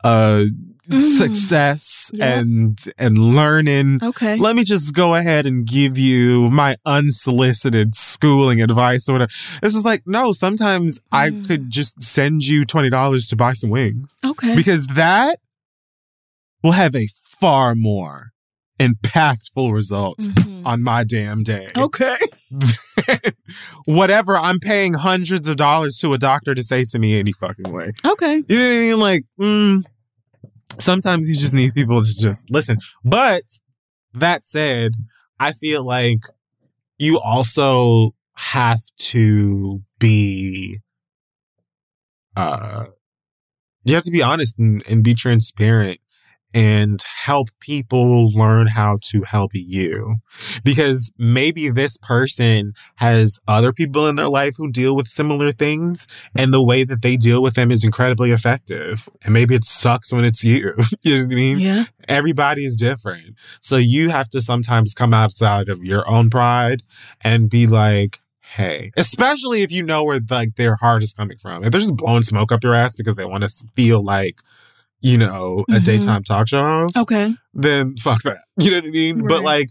uh, 0.02 0.44
Mm. 0.90 1.00
success 1.18 2.11
Yeah. 2.12 2.40
and 2.40 2.78
and 2.98 3.16
learning. 3.18 4.00
Okay. 4.02 4.36
Let 4.36 4.55
me 4.55 4.64
just 4.64 4.92
go 4.92 5.14
ahead 5.14 5.46
and 5.46 5.66
give 5.66 5.96
you 5.96 6.50
my 6.50 6.76
unsolicited 6.84 7.94
schooling 7.94 8.61
advice 8.61 9.09
or 9.09 9.12
whatever. 9.14 9.32
This 9.62 9.74
is 9.74 9.82
like, 9.82 10.02
no, 10.05 10.34
sometimes 10.34 11.00
I 11.11 11.30
Mm. 11.30 11.46
could 11.46 11.70
just 11.70 12.02
send 12.02 12.44
you 12.46 12.66
$20 12.66 13.28
to 13.28 13.36
buy 13.36 13.55
some 13.55 13.70
wings 13.70 14.16
okay. 14.26 14.55
because 14.55 14.86
that 14.88 15.38
will 16.62 16.72
have 16.72 16.94
a 16.94 17.09
far 17.40 17.74
more 17.74 18.32
impactful 18.81 19.72
results 19.72 20.27
Mhm. 20.29 20.62
on 20.66 20.83
my 20.83 21.05
damn 21.05 21.43
day. 21.43 21.68
Okay. 21.77 22.16
Whatever 23.87 24.37
I'm 24.37 24.59
paying 24.61 24.95
hundreds 24.95 25.49
of 25.49 25.57
dollars 25.57 25.99
to 25.99 26.12
a 26.12 26.18
doctor 26.18 26.55
to 26.55 26.62
say 26.62 26.85
to 26.85 26.99
me 26.99 27.18
any 27.18 27.33
fucking 27.33 27.72
way. 27.72 27.93
Okay. 28.05 28.43
You 28.49 28.59
know 28.59 28.64
what 28.64 28.75
I 28.75 28.79
mean? 28.79 28.99
Like, 29.01 29.25
mm, 29.41 29.83
sometimes 30.79 31.29
you 31.29 31.35
just 31.35 31.55
need 31.55 31.75
people 31.75 32.01
to 32.03 32.14
just 32.18 32.51
listen. 32.51 32.79
But 33.05 33.43
that 34.14 34.47
said, 34.47 34.93
I 35.41 35.53
feel 35.53 35.85
like 35.85 36.20
you 36.99 37.18
also 37.18 38.14
have 38.35 38.81
to 38.99 39.83
be, 39.99 40.79
uh, 42.37 42.87
you 43.85 43.95
have 43.95 44.05
to 44.05 44.11
be 44.11 44.22
honest 44.22 44.59
and, 44.59 44.83
and 44.89 45.03
be 45.05 45.14
transparent 45.14 45.99
and 46.55 47.02
help 47.02 47.48
people 47.59 48.30
learn 48.32 48.68
how 48.68 48.98
to 49.02 49.22
help 49.22 49.50
you. 49.55 50.16
Because 50.62 51.12
maybe 51.18 51.68
this 51.68 51.98
person 51.98 52.74
has 52.96 53.40
other 53.48 53.72
people 53.72 54.07
in 54.07 54.14
their 54.14 54.28
life 54.28 54.55
who 54.57 54.70
deal 54.70 54.94
with 54.94 55.09
similar 55.09 55.50
things 55.50 56.07
and 56.36 56.55
the 56.55 56.64
way 56.64 56.84
that 56.84 57.02
they 57.02 57.16
deal 57.16 57.42
with 57.42 57.55
them 57.55 57.72
is 57.72 57.82
incredibly 57.82 58.30
effective. 58.30 59.09
And 59.22 59.34
maybe 59.34 59.57
it 59.57 59.64
sucks 59.64 60.12
when 60.12 60.24
it's 60.24 60.44
you. 60.44 60.74
you 61.02 61.16
know 61.16 61.24
what 61.24 61.32
I 61.32 61.34
mean? 61.34 61.59
Yeah. 61.59 61.84
Everybody 62.09 62.64
is 62.64 62.76
different. 62.76 63.34
So 63.61 63.76
you 63.76 64.11
have 64.11 64.28
to 64.30 64.40
sometimes 64.40 64.94
come 64.94 65.12
outside 65.12 65.68
of 65.68 65.82
your 65.82 66.09
own 66.09 66.30
pride 66.30 66.84
and 67.22 67.50
be 67.50 67.66
like, 67.66 68.20
hey, 68.55 68.92
especially 68.96 69.62
if 69.62 69.72
you 69.72 69.82
know 69.82 70.05
where 70.05 70.20
like 70.30 70.55
their 70.55 70.76
heart 70.76 71.02
is 71.02 71.12
coming 71.12 71.38
from. 71.38 71.64
If 71.64 71.72
they're 71.72 71.80
just 71.80 71.96
blowing 71.96 72.22
smoke 72.22 72.52
up 72.52 72.62
your 72.62 72.74
ass 72.74 72.94
because 72.94 73.16
they 73.16 73.24
want 73.24 73.42
to 73.42 73.64
feel 73.74 74.05
like, 74.05 74.38
you 75.05 75.18
know, 75.18 75.64
a 75.68 75.74
Mhm. 75.74 75.84
daytime 75.84 76.22
talk 76.24 76.48
show 76.48 76.62
host, 76.62 76.96
Okay. 76.96 77.34
then 77.52 77.94
fuck 77.98 78.22
that. 78.22 78.38
You 78.59 78.70
know 78.70 78.78
what 78.78 78.86
I 78.86 78.90
mean? 78.90 79.26
But 79.26 79.42
like, 79.42 79.68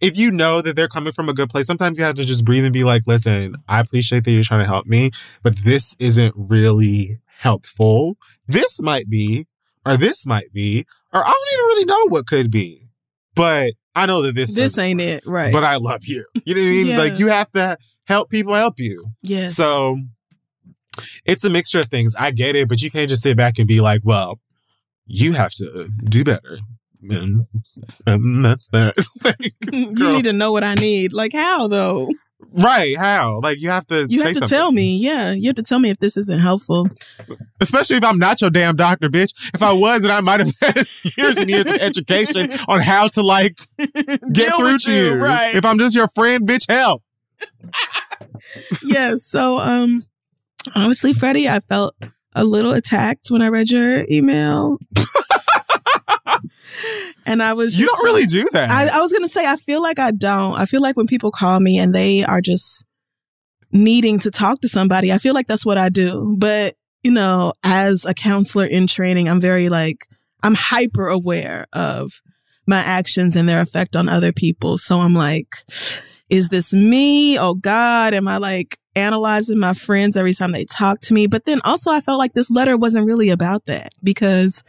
if 0.00 0.16
you 0.16 0.30
know 0.30 0.62
that 0.62 0.74
they're 0.74 0.88
coming 0.88 1.12
from 1.12 1.28
a 1.28 1.34
good 1.34 1.50
place, 1.50 1.66
sometimes 1.66 1.98
you 1.98 2.04
have 2.04 2.14
to 2.16 2.24
just 2.24 2.44
breathe 2.44 2.64
and 2.64 2.72
be 2.72 2.82
like, 2.84 3.02
listen, 3.06 3.56
I 3.68 3.80
appreciate 3.80 4.24
that 4.24 4.30
you're 4.30 4.42
trying 4.42 4.64
to 4.64 4.66
help 4.70 4.86
me, 4.86 5.10
but 5.42 5.56
this 5.64 5.94
isn't 5.98 6.34
really 6.36 7.18
helpful. 7.38 8.16
This 8.48 8.80
might 8.80 9.08
be, 9.10 9.46
or 9.84 9.96
this 9.98 10.26
might 10.26 10.52
be, 10.52 10.86
or 11.12 11.20
I 11.22 11.28
don't 11.30 11.52
even 11.52 11.64
really 11.66 11.84
know 11.84 12.08
what 12.08 12.26
could 12.26 12.50
be. 12.50 12.88
But 13.34 13.74
I 13.94 14.06
know 14.06 14.22
that 14.22 14.34
this, 14.34 14.54
This 14.54 14.78
ain't 14.78 15.00
it. 15.00 15.24
Right. 15.26 15.52
But 15.52 15.64
I 15.64 15.76
love 15.76 16.04
you. 16.06 16.24
You 16.46 16.54
know 16.54 16.60
what 16.62 16.66
I 16.66 16.70
mean? 16.70 16.86
Yeah. 16.86 16.98
Like 16.98 17.18
you 17.18 17.26
have 17.28 17.50
to 17.52 17.76
help 18.06 18.30
people 18.30 18.54
help 18.54 18.78
you. 18.78 19.04
Yeah. 19.22 19.48
So 19.48 19.98
it's 21.24 21.44
a 21.44 21.50
mixture 21.50 21.80
of 21.80 21.86
things. 21.86 22.14
I 22.18 22.30
get 22.30 22.56
it, 22.56 22.68
but 22.68 22.80
you 22.82 22.90
can't 22.90 23.08
just 23.08 23.22
sit 23.22 23.36
back 23.36 23.58
and 23.58 23.66
be 23.68 23.80
like, 23.80 24.00
well, 24.04 24.38
you 25.12 25.32
have 25.32 25.52
to 25.54 25.88
do 26.04 26.22
better. 26.24 26.58
And, 27.02 27.46
and 28.06 28.44
that's 28.44 28.68
that. 28.68 28.94
like, 29.24 29.54
you 29.72 30.10
need 30.12 30.24
to 30.24 30.32
know 30.32 30.52
what 30.52 30.62
I 30.64 30.74
need. 30.74 31.12
Like 31.12 31.32
how 31.32 31.66
though? 31.68 32.08
right. 32.52 32.96
How? 32.96 33.40
Like 33.42 33.60
you 33.60 33.70
have 33.70 33.86
to 33.86 34.06
You 34.08 34.22
have 34.22 34.32
to 34.34 34.38
something. 34.40 34.48
tell 34.56 34.70
me. 34.72 34.96
Yeah. 34.98 35.32
You 35.32 35.48
have 35.48 35.56
to 35.56 35.62
tell 35.62 35.78
me 35.78 35.90
if 35.90 35.98
this 35.98 36.16
isn't 36.16 36.40
helpful. 36.40 36.88
Especially 37.60 37.96
if 37.96 38.04
I'm 38.04 38.18
not 38.18 38.40
your 38.40 38.50
damn 38.50 38.76
doctor, 38.76 39.08
bitch. 39.08 39.32
If 39.54 39.62
I 39.62 39.72
was, 39.72 40.02
then 40.02 40.10
I 40.10 40.20
might 40.20 40.40
have 40.40 40.52
had 40.60 40.86
years 41.16 41.38
and 41.38 41.48
years 41.50 41.66
of 41.66 41.74
education 41.74 42.52
on 42.68 42.80
how 42.80 43.08
to 43.08 43.22
like 43.22 43.56
get 43.78 44.32
Deal 44.32 44.58
through 44.58 44.78
to 44.78 44.94
you. 44.94 45.14
Right. 45.16 45.54
If 45.54 45.64
I'm 45.64 45.78
just 45.78 45.94
your 45.96 46.08
friend, 46.08 46.46
bitch, 46.46 46.66
help. 46.70 47.02
yes. 48.84 49.24
So, 49.24 49.58
um, 49.58 50.04
honestly, 50.74 51.12
Freddie, 51.12 51.48
I 51.48 51.60
felt 51.60 51.94
a 52.34 52.44
little 52.44 52.72
attacked 52.72 53.30
when 53.30 53.42
I 53.42 53.48
read 53.48 53.70
your 53.70 54.04
email. 54.10 54.78
and 57.26 57.42
I 57.42 57.54
was 57.54 57.78
You 57.78 57.86
don't 57.86 58.04
really 58.04 58.26
do 58.26 58.48
that. 58.52 58.70
I, 58.70 58.96
I 58.96 59.00
was 59.00 59.12
gonna 59.12 59.28
say 59.28 59.46
I 59.46 59.56
feel 59.56 59.82
like 59.82 59.98
I 59.98 60.10
don't. 60.10 60.54
I 60.54 60.66
feel 60.66 60.80
like 60.80 60.96
when 60.96 61.06
people 61.06 61.30
call 61.30 61.60
me 61.60 61.78
and 61.78 61.94
they 61.94 62.24
are 62.24 62.40
just 62.40 62.84
needing 63.72 64.18
to 64.20 64.30
talk 64.30 64.60
to 64.60 64.68
somebody, 64.68 65.12
I 65.12 65.18
feel 65.18 65.34
like 65.34 65.46
that's 65.46 65.66
what 65.66 65.78
I 65.78 65.88
do. 65.88 66.36
But 66.38 66.74
you 67.02 67.10
know, 67.10 67.52
as 67.64 68.04
a 68.04 68.14
counselor 68.14 68.66
in 68.66 68.86
training, 68.86 69.28
I'm 69.28 69.40
very 69.40 69.68
like 69.68 70.06
I'm 70.42 70.54
hyper 70.54 71.08
aware 71.08 71.66
of 71.72 72.20
my 72.66 72.78
actions 72.78 73.36
and 73.36 73.48
their 73.48 73.60
effect 73.60 73.96
on 73.96 74.08
other 74.08 74.32
people. 74.32 74.78
So 74.78 75.00
I'm 75.00 75.14
like, 75.14 75.56
is 76.28 76.48
this 76.48 76.72
me? 76.72 77.38
Oh 77.38 77.54
God, 77.54 78.14
am 78.14 78.28
I 78.28 78.38
like 78.38 78.78
analyzing 78.96 79.58
my 79.58 79.74
friends 79.74 80.16
every 80.16 80.34
time 80.34 80.52
they 80.52 80.64
talk 80.64 81.00
to 81.00 81.14
me? 81.14 81.26
But 81.26 81.44
then 81.44 81.60
also 81.64 81.90
I 81.90 82.00
felt 82.00 82.18
like 82.18 82.34
this 82.34 82.50
letter 82.50 82.76
wasn't 82.76 83.06
really 83.06 83.30
about 83.30 83.66
that 83.66 83.92
because 84.02 84.62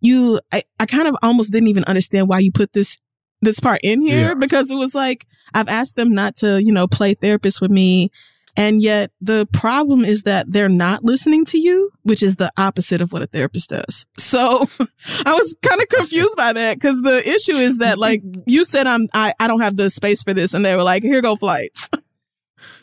you 0.00 0.40
I, 0.52 0.62
I 0.80 0.86
kind 0.86 1.08
of 1.08 1.16
almost 1.22 1.52
didn't 1.52 1.68
even 1.68 1.84
understand 1.84 2.28
why 2.28 2.40
you 2.40 2.50
put 2.52 2.72
this 2.72 2.98
this 3.40 3.60
part 3.60 3.80
in 3.82 4.02
here 4.02 4.28
Yeah. 4.28 4.34
because 4.34 4.70
it 4.70 4.76
was 4.76 4.94
like 4.94 5.26
I've 5.54 5.68
asked 5.68 5.96
them 5.96 6.14
not 6.14 6.36
to, 6.36 6.62
you 6.62 6.72
know, 6.72 6.86
play 6.86 7.14
therapist 7.14 7.60
with 7.60 7.70
me. 7.70 8.10
And 8.56 8.82
yet 8.82 9.10
the 9.20 9.48
problem 9.52 10.04
is 10.04 10.24
that 10.24 10.44
they're 10.50 10.68
not 10.68 11.04
listening 11.04 11.44
to 11.46 11.58
you, 11.58 11.90
which 12.02 12.22
is 12.22 12.36
the 12.36 12.50
opposite 12.58 13.00
of 13.00 13.10
what 13.10 13.22
a 13.22 13.26
therapist 13.26 13.70
does. 13.70 14.06
So 14.18 14.66
I 15.26 15.32
was 15.32 15.54
kind 15.62 15.80
of 15.80 15.88
confused 15.88 16.36
by 16.36 16.52
that 16.52 16.74
because 16.74 17.00
the 17.02 17.22
issue 17.28 17.54
is 17.54 17.78
that 17.78 17.98
like 17.98 18.22
you 18.46 18.64
said 18.64 18.86
I'm 18.86 19.08
I, 19.14 19.32
I 19.40 19.46
don't 19.46 19.60
have 19.60 19.76
the 19.76 19.88
space 19.90 20.22
for 20.22 20.32
this 20.34 20.52
and 20.54 20.64
they 20.64 20.76
were 20.76 20.82
like, 20.82 21.02
here 21.02 21.20
go 21.22 21.36
flights. 21.36 21.88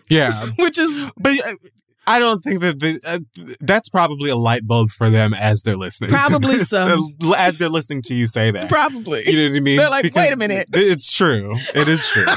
Yeah. 0.10 0.47
which 0.60 0.78
is 0.78 1.10
But 1.18 1.39
uh, 1.45 1.53
I 2.07 2.18
don't 2.18 2.39
think 2.39 2.62
that 2.62 2.80
the, 2.80 2.99
uh, 3.05 3.55
that's 3.62 3.88
probably 3.89 4.32
a 4.32 4.36
light 4.36 4.66
bulb 4.66 4.89
for 4.89 5.10
them 5.10 5.34
as 5.34 5.62
they're 5.62 5.78
listening. 5.78 6.10
Probably 6.10 6.57
so. 6.57 7.07
as 7.38 7.57
they're 7.57 7.70
listening 7.70 8.01
to 8.03 8.16
you 8.16 8.26
say 8.26 8.49
that. 8.49 8.70
probably 8.70 9.30
You 9.30 9.38
know 9.38 9.49
what 9.51 9.57
I 9.57 9.60
mean? 9.60 9.78
They're 9.78 9.89
like, 9.89 10.03
Because 10.03 10.24
"Wait 10.24 10.34
a 10.34 10.38
minute." 10.38 10.68
It's 10.74 11.12
true. 11.12 11.55
It 11.76 11.88
is 11.88 12.07
true. 12.07 12.26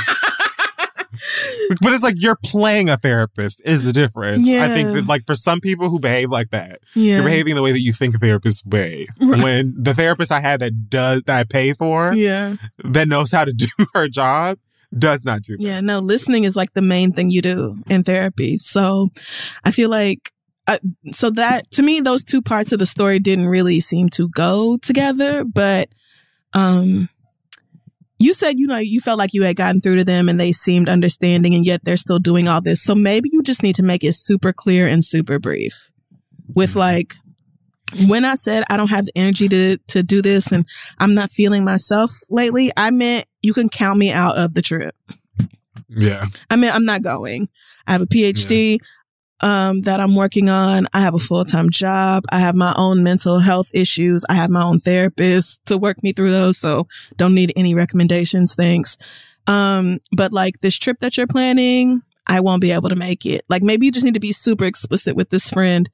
but 1.81 1.93
it's 1.93 2.03
like 2.03 2.17
you're 2.19 2.39
playing 2.45 2.89
a 2.89 2.97
therapist 2.97 3.63
is 3.65 3.85
the 3.85 3.93
difference. 3.93 4.47
I 4.49 4.69
think 4.69 4.93
that 4.93 5.07
like 5.07 5.27
for 5.27 5.35
some 5.35 5.61
people 5.61 5.89
who 5.89 6.01
behave 6.01 6.31
like 6.31 6.51
that, 6.51 6.81
yeah. 6.95 7.17
you're 7.17 7.25
behaving 7.25 7.55
the 7.55 7.63
way 7.63 7.73
that 7.73 7.81
you 7.81 7.93
think 7.93 8.17
therapists 8.17 8.69
behave. 8.69 9.09
Right. 9.21 9.43
When 9.43 9.75
the 9.79 9.95
therapist 9.95 10.33
I 10.33 10.41
had 10.41 10.61
that 10.61 10.91
does 10.91 11.23
that 11.27 11.39
I 11.39 11.45
pay 11.45 11.73
for 11.73 12.13
yeah. 12.13 12.57
that 12.85 13.09
knows 13.09 13.31
how 13.31 13.45
to 13.45 13.53
do 13.53 13.69
her 13.95 14.09
job 14.09 14.59
does 14.99 15.25
not 15.25 15.43
do 15.43 15.57
that. 15.57 15.63
Yeah, 15.63 15.81
no, 15.81 15.99
listening 15.99 16.45
is 16.45 16.57
like 16.57 16.73
the 16.75 16.83
main 16.83 17.13
thing 17.13 17.31
you 17.31 17.43
do 17.43 17.83
in 17.89 18.03
therapy. 18.03 18.59
So 18.59 19.09
I 19.65 19.71
feel 19.71 19.91
like, 19.91 20.33
uh, 20.67 20.79
so 21.13 21.31
that 21.31 21.71
to 21.73 21.83
me, 21.83 22.01
those 22.01 22.23
two 22.23 22.43
parts 22.43 22.73
of 22.73 22.79
the 22.79 22.87
story 22.87 23.19
didn't 23.19 23.47
really 23.47 23.81
seem 23.81 24.09
to 24.11 24.29
go 24.29 24.77
together. 24.79 25.45
But 25.45 25.89
um, 26.53 27.09
you 28.19 28.33
said, 28.33 28.59
you 28.59 28.67
know, 28.67 28.79
you 28.79 29.01
felt 29.01 29.19
like 29.19 29.35
you 29.35 29.43
had 29.43 29.57
gotten 29.57 29.81
through 29.81 29.99
to 29.99 30.05
them 30.05 30.29
and 30.29 30.39
they 30.39 30.53
seemed 30.53 30.89
understanding, 30.89 31.55
and 31.55 31.67
yet 31.67 31.85
they're 31.85 31.97
still 31.97 32.19
doing 32.19 32.47
all 32.47 32.61
this. 32.61 32.83
So 32.83 32.95
maybe 32.95 33.31
you 33.33 33.43
just 33.43 33.63
need 33.63 33.75
to 33.77 33.83
make 33.83 34.05
it 34.05 34.15
super 34.15 34.53
clear 34.53 34.87
and 34.87 35.05
super 35.05 35.39
brief 35.39 35.91
with 36.55 36.77
like, 36.77 37.17
when 38.07 38.25
I 38.25 38.35
said 38.35 38.65
I 38.71 38.77
don't 38.77 38.89
have 38.89 39.07
the 39.07 39.13
energy 39.17 39.49
to 39.49 39.77
to 39.89 40.03
do 40.03 40.23
this 40.23 40.53
and 40.53 40.67
I'm 40.99 41.15
not 41.15 41.31
feeling 41.31 41.65
myself 41.65 42.11
lately, 42.31 42.71
I 42.77 42.91
meant 42.91 43.27
you 43.43 43.53
can 43.53 43.69
count 43.69 43.99
me 43.99 44.13
out 44.13 44.37
of 44.37 44.55
the 44.55 44.63
trip. 44.63 44.95
Yeah. 45.89 46.27
I 46.51 46.57
mean, 46.57 46.71
I'm 46.71 46.85
not 46.85 47.03
going. 47.03 47.49
I 47.87 47.93
have 47.93 48.03
a 48.03 48.07
PhD 48.07 48.79
um, 49.43 49.83
that 49.83 50.01
I'm 50.01 50.15
working 50.15 50.49
on. 50.49 50.87
I 50.93 51.01
have 51.01 51.15
a 51.15 51.19
full 51.19 51.45
time 51.45 51.71
job. 51.71 52.25
I 52.31 52.39
have 52.39 52.55
my 52.55 52.73
own 52.77 53.03
mental 53.03 53.41
health 53.41 53.69
issues. 53.75 54.25
I 54.29 54.35
have 54.35 54.51
my 54.51 54.63
own 54.63 54.79
therapist 54.79 55.65
to 55.67 55.77
work 55.77 56.03
me 56.03 56.13
through 56.13 56.31
those. 56.31 56.59
So 56.59 56.87
don't 57.17 57.35
need 57.35 57.53
any 57.57 57.75
recommendations. 57.75 58.55
Thanks. 58.55 58.97
Um, 59.47 59.99
but 60.17 60.33
like 60.33 60.61
this 60.61 60.79
trip 60.79 61.01
that 61.01 61.17
you're 61.17 61.27
planning, 61.27 62.03
I 62.27 62.41
won't 62.41 62.63
be 62.63 62.71
able 62.71 62.89
to 62.89 62.97
make 62.97 63.27
it. 63.27 63.45
Like 63.49 63.63
maybe 63.63 63.87
you 63.87 63.93
just 63.93 64.05
need 64.05 64.15
to 64.15 64.21
be 64.21 64.33
super 64.33 64.65
explicit 64.65 65.17
with 65.17 65.31
this 65.31 65.51
friend. 65.51 65.91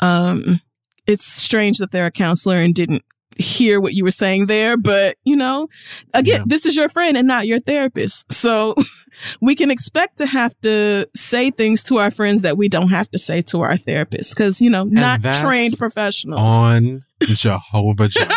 Um, 0.00 0.60
it's 1.08 1.24
strange 1.24 1.78
that 1.78 1.90
they're 1.90 2.06
a 2.06 2.10
counselor 2.10 2.56
and 2.56 2.74
didn't 2.74 3.02
hear 3.36 3.80
what 3.80 3.94
you 3.94 4.02
were 4.02 4.10
saying 4.10 4.46
there, 4.46 4.76
but 4.76 5.16
you 5.24 5.36
know, 5.36 5.68
again, 6.12 6.40
Yeah. 6.40 6.44
this 6.46 6.66
is 6.66 6.76
your 6.76 6.88
friend 6.88 7.16
and 7.16 7.26
not 7.28 7.46
your 7.46 7.60
therapist. 7.60 8.32
So 8.32 8.74
we 9.40 9.54
can 9.54 9.70
expect 9.70 10.18
to 10.18 10.26
have 10.26 10.54
to 10.62 11.08
say 11.16 11.50
things 11.50 11.82
to 11.84 11.98
our 11.98 12.10
friends 12.10 12.42
that 12.42 12.56
we 12.58 12.68
don't 12.68 12.88
have 12.90 13.08
to 13.12 13.18
say 13.18 13.42
to 13.42 13.60
our 13.62 13.74
therapists 13.74 14.30
because, 14.34 14.60
you 14.60 14.70
know, 14.70 14.82
not 14.84 15.22
that's 15.22 15.40
trained 15.40 15.78
professionals. 15.78 16.40
On 16.40 17.02
Jehovah 17.22 18.08
Jireh. 18.08 18.28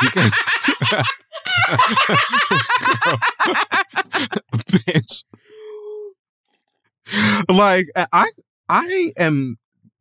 because 0.00 0.30
bitch. 4.68 5.24
Like 7.48 7.86
I 8.12 8.26
I 8.68 9.10
am 9.18 9.56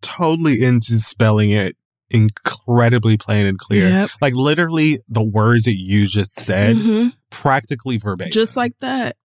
totally 0.08 0.64
into 0.64 1.00
spelling 1.00 1.52
it 1.52 1.76
incredibly 2.10 3.18
plain 3.18 3.46
and 3.46 3.58
clear. 3.58 3.90
Yep. 3.90 4.10
Like 4.22 4.34
literally 4.36 5.00
the 5.10 5.24
words 5.24 5.66
that 5.66 5.76
you 5.76 6.08
just 6.08 6.32
said, 6.40 6.76
Mhm. 6.78 7.14
practically 7.30 7.98
verbatim. 7.98 8.32
Just 8.32 8.56
like 8.56 8.74
that. 8.80 9.18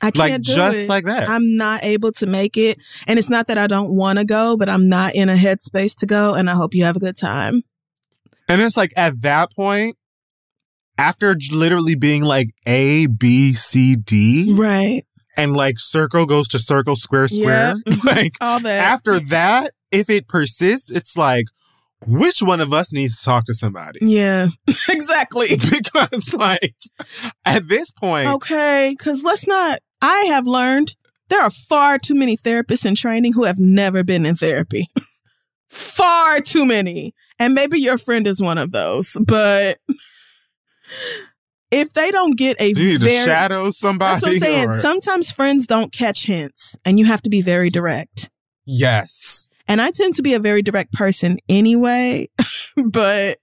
I 0.00 0.12
can't 0.12 0.16
like 0.18 0.42
do 0.42 0.54
just 0.54 0.76
it. 0.76 0.88
like 0.88 1.06
that. 1.06 1.28
I'm 1.28 1.56
not 1.56 1.82
able 1.82 2.12
to 2.12 2.26
make 2.26 2.56
it. 2.56 2.78
And 3.08 3.18
it's 3.18 3.28
not 3.28 3.48
that 3.48 3.58
I 3.58 3.66
don't 3.66 3.92
want 3.92 4.20
to 4.20 4.24
go, 4.24 4.56
but 4.56 4.68
I'm 4.68 4.88
not 4.88 5.16
in 5.16 5.28
a 5.28 5.34
headspace 5.34 5.96
to 5.96 6.06
go. 6.06 6.34
And 6.34 6.48
I 6.48 6.54
hope 6.54 6.74
you 6.74 6.84
have 6.84 6.94
a 6.96 7.00
good 7.00 7.16
time. 7.16 7.62
and 8.50 8.62
it's 8.62 8.76
like 8.76 8.92
at 8.96 9.20
that 9.22 9.52
point, 9.54 9.96
after 10.96 11.36
literally 11.52 11.96
being 11.96 12.22
like 12.22 12.48
A, 12.66 13.06
B, 13.06 13.52
C, 13.52 13.96
D, 13.96 14.54
Right. 14.56 15.02
and 15.36 15.54
like 15.56 15.78
circle 15.78 16.24
goes 16.26 16.48
to 16.48 16.58
circle, 16.58 16.96
square, 16.96 17.28
square. 17.28 17.74
Like 18.04 18.32
All 18.40 18.60
that. 18.60 18.92
after 18.92 19.18
that, 19.28 19.72
if 19.90 20.08
it 20.10 20.28
persists, 20.28 20.90
it's 20.90 21.16
like, 21.16 21.46
which 22.06 22.40
one 22.40 22.60
of 22.60 22.72
us 22.72 22.92
needs 22.92 23.16
to 23.18 23.24
talk 23.24 23.44
to 23.46 23.54
somebody? 23.54 23.98
yeah. 24.02 24.48
exactly. 24.88 25.56
because 25.58 26.32
like 26.34 26.74
at 27.44 27.66
this 27.68 27.90
point, 27.90 28.28
Okay, 28.28 28.94
because 28.96 29.22
let's 29.24 29.46
not. 29.46 29.80
I 30.00 30.20
have 30.28 30.46
learned 30.46 30.94
there 31.28 31.42
are 31.42 31.50
far 31.50 31.98
too 31.98 32.14
many 32.14 32.36
therapists 32.36 32.86
in 32.86 32.94
training 32.94 33.32
who 33.32 33.44
have 33.44 33.58
never 33.58 34.04
been 34.04 34.24
in 34.26 34.36
therapy. 34.36 34.88
far 35.68 36.40
too 36.40 36.64
many. 36.64 37.14
And 37.40 37.54
maybe 37.54 37.78
your 37.80 37.98
friend 37.98 38.26
is 38.26 38.40
one 38.40 38.58
of 38.58 38.72
those. 38.72 39.16
But 39.26 39.78
if 41.70 41.92
they 41.92 42.10
don't 42.10 42.36
get 42.36 42.56
a 42.60 42.72
do 42.72 42.82
you 42.82 42.92
need 42.92 43.00
very. 43.02 43.24
shadow 43.24 43.70
somebody? 43.70 44.12
that's 44.12 44.22
what 44.22 44.32
I'm 44.32 44.38
saying. 44.40 44.68
or- 44.70 44.74
Sometimes 44.76 45.30
friends 45.32 45.66
don't 45.66 45.92
catch 45.92 46.26
hints, 46.26 46.76
and 46.84 46.98
you 46.98 47.04
have 47.04 47.22
to 47.22 47.30
be 47.30 47.42
very 47.42 47.70
direct. 47.70 48.30
yes. 48.64 49.47
And 49.68 49.80
I 49.80 49.90
tend 49.90 50.14
to 50.14 50.22
be 50.22 50.34
a 50.34 50.40
very 50.40 50.62
direct 50.62 50.92
person 50.92 51.38
anyway, 51.48 52.28
but 52.76 53.38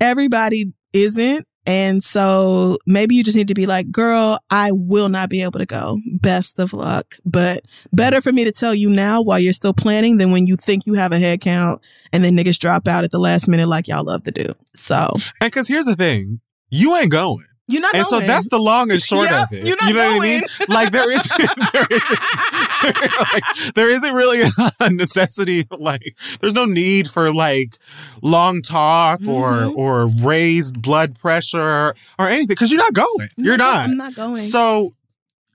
everybody 0.00 0.72
isn't. 0.92 1.46
And 1.66 2.02
so 2.02 2.78
maybe 2.86 3.14
you 3.14 3.22
just 3.22 3.36
need 3.36 3.48
to 3.48 3.54
be 3.54 3.66
like, 3.66 3.90
girl, 3.90 4.38
I 4.48 4.72
will 4.72 5.10
not 5.10 5.28
be 5.28 5.42
able 5.42 5.58
to 5.58 5.66
go. 5.66 5.98
Best 6.14 6.58
of 6.58 6.72
luck. 6.72 7.16
But 7.26 7.66
better 7.92 8.22
for 8.22 8.32
me 8.32 8.44
to 8.44 8.52
tell 8.52 8.74
you 8.74 8.88
now 8.88 9.20
while 9.20 9.38
you're 9.38 9.52
still 9.52 9.74
planning 9.74 10.16
than 10.16 10.32
when 10.32 10.46
you 10.46 10.56
think 10.56 10.86
you 10.86 10.94
have 10.94 11.12
a 11.12 11.18
head 11.18 11.42
count 11.42 11.82
and 12.10 12.24
then 12.24 12.34
niggas 12.34 12.58
drop 12.58 12.88
out 12.88 13.04
at 13.04 13.10
the 13.10 13.18
last 13.18 13.48
minute 13.48 13.68
like 13.68 13.86
y'all 13.86 14.04
love 14.04 14.24
to 14.24 14.30
do. 14.30 14.46
So 14.74 15.10
And 15.42 15.52
because 15.52 15.68
here's 15.68 15.84
the 15.84 15.94
thing, 15.94 16.40
you 16.70 16.96
ain't 16.96 17.10
going. 17.10 17.44
You're 17.68 17.80
not 17.82 17.92
going. 17.92 18.04
So 18.06 18.20
that's 18.20 18.48
the 18.48 18.58
long 18.58 18.90
and 18.90 19.00
short 19.10 19.28
Yep, 19.30 19.46
of 19.52 19.52
it. 19.58 19.66
you're 19.66 19.76
not 19.80 19.88
you 19.88 19.94
know 19.94 20.06
what 20.08 20.16
I 20.16 20.18
mean? 20.18 20.40
going. 20.40 20.68
Like 20.68 20.92
there 20.92 21.10
isn't, 21.12 21.38
there 21.72 21.86
isn't, 21.90 23.18
like, 23.32 23.74
there 23.74 23.90
isn't 23.90 24.12
really 24.14 24.42
a 24.80 24.90
necessity. 24.90 25.66
Like 25.70 26.16
there's 26.40 26.54
no 26.54 26.64
need 26.64 27.10
for 27.10 27.32
like 27.32 27.76
long 28.22 28.62
talk 28.62 29.20
or 29.26 29.52
Mhm. 29.52 29.76
or 29.76 30.08
raised 30.22 30.80
blood 30.82 31.18
pressure 31.18 31.94
or 32.18 32.26
anything 32.28 32.46
because 32.48 32.70
you're 32.70 32.78
not 32.82 32.92
going. 32.94 33.28
No, 33.36 33.44
You're 33.44 33.56
not. 33.56 33.78
I'm 33.78 33.96
not 33.96 34.14
going. 34.14 34.36
So 34.36 34.94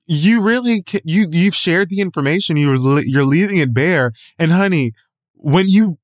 you 0.05 0.41
really 0.43 0.83
you 1.03 1.25
you've 1.31 1.55
shared 1.55 1.89
the 1.89 1.99
information. 2.01 2.57
You're 2.57 2.75
you're 3.03 3.25
leaving 3.25 3.57
it 3.57 3.73
bare. 3.73 4.11
And 4.37 4.51
honey, 4.51 4.91
when 5.35 5.67
you 5.69 5.97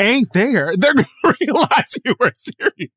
ain't 0.00 0.32
there, 0.32 0.72
they're 0.76 0.94
gonna 0.94 1.06
realize 1.40 1.98
you 2.04 2.14
were 2.20 2.32
serious. 2.34 2.90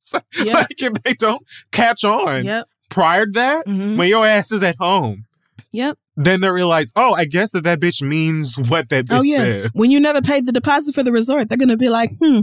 Yep. 0.43 0.53
Like 0.53 0.81
if 0.81 0.93
they 1.03 1.13
don't 1.13 1.41
catch 1.71 2.03
on 2.03 2.43
yep. 2.45 2.67
prior 2.89 3.25
to 3.25 3.31
that, 3.33 3.65
Mhm. 3.67 3.97
when 3.97 4.09
your 4.09 4.25
ass 4.25 4.51
is 4.51 4.63
at 4.63 4.75
home, 4.79 5.25
Yep. 5.71 5.97
then 6.15 6.41
they 6.41 6.49
realize, 6.49 6.91
oh, 6.95 7.13
I 7.13 7.25
guess 7.25 7.51
that 7.51 7.63
that 7.65 7.79
bitch 7.79 8.01
means 8.01 8.57
what 8.57 8.89
that 8.89 9.05
bitch 9.05 9.17
Oh, 9.17 9.21
yeah. 9.21 9.37
said. 9.37 9.71
When 9.73 9.91
you 9.91 9.99
never 9.99 10.21
paid 10.21 10.45
the 10.45 10.51
deposit 10.51 10.95
for 10.95 11.03
the 11.03 11.11
resort, 11.11 11.49
they're 11.49 11.57
going 11.57 11.69
to 11.69 11.77
be 11.77 11.89
like, 11.89 12.11
hmm, 12.21 12.41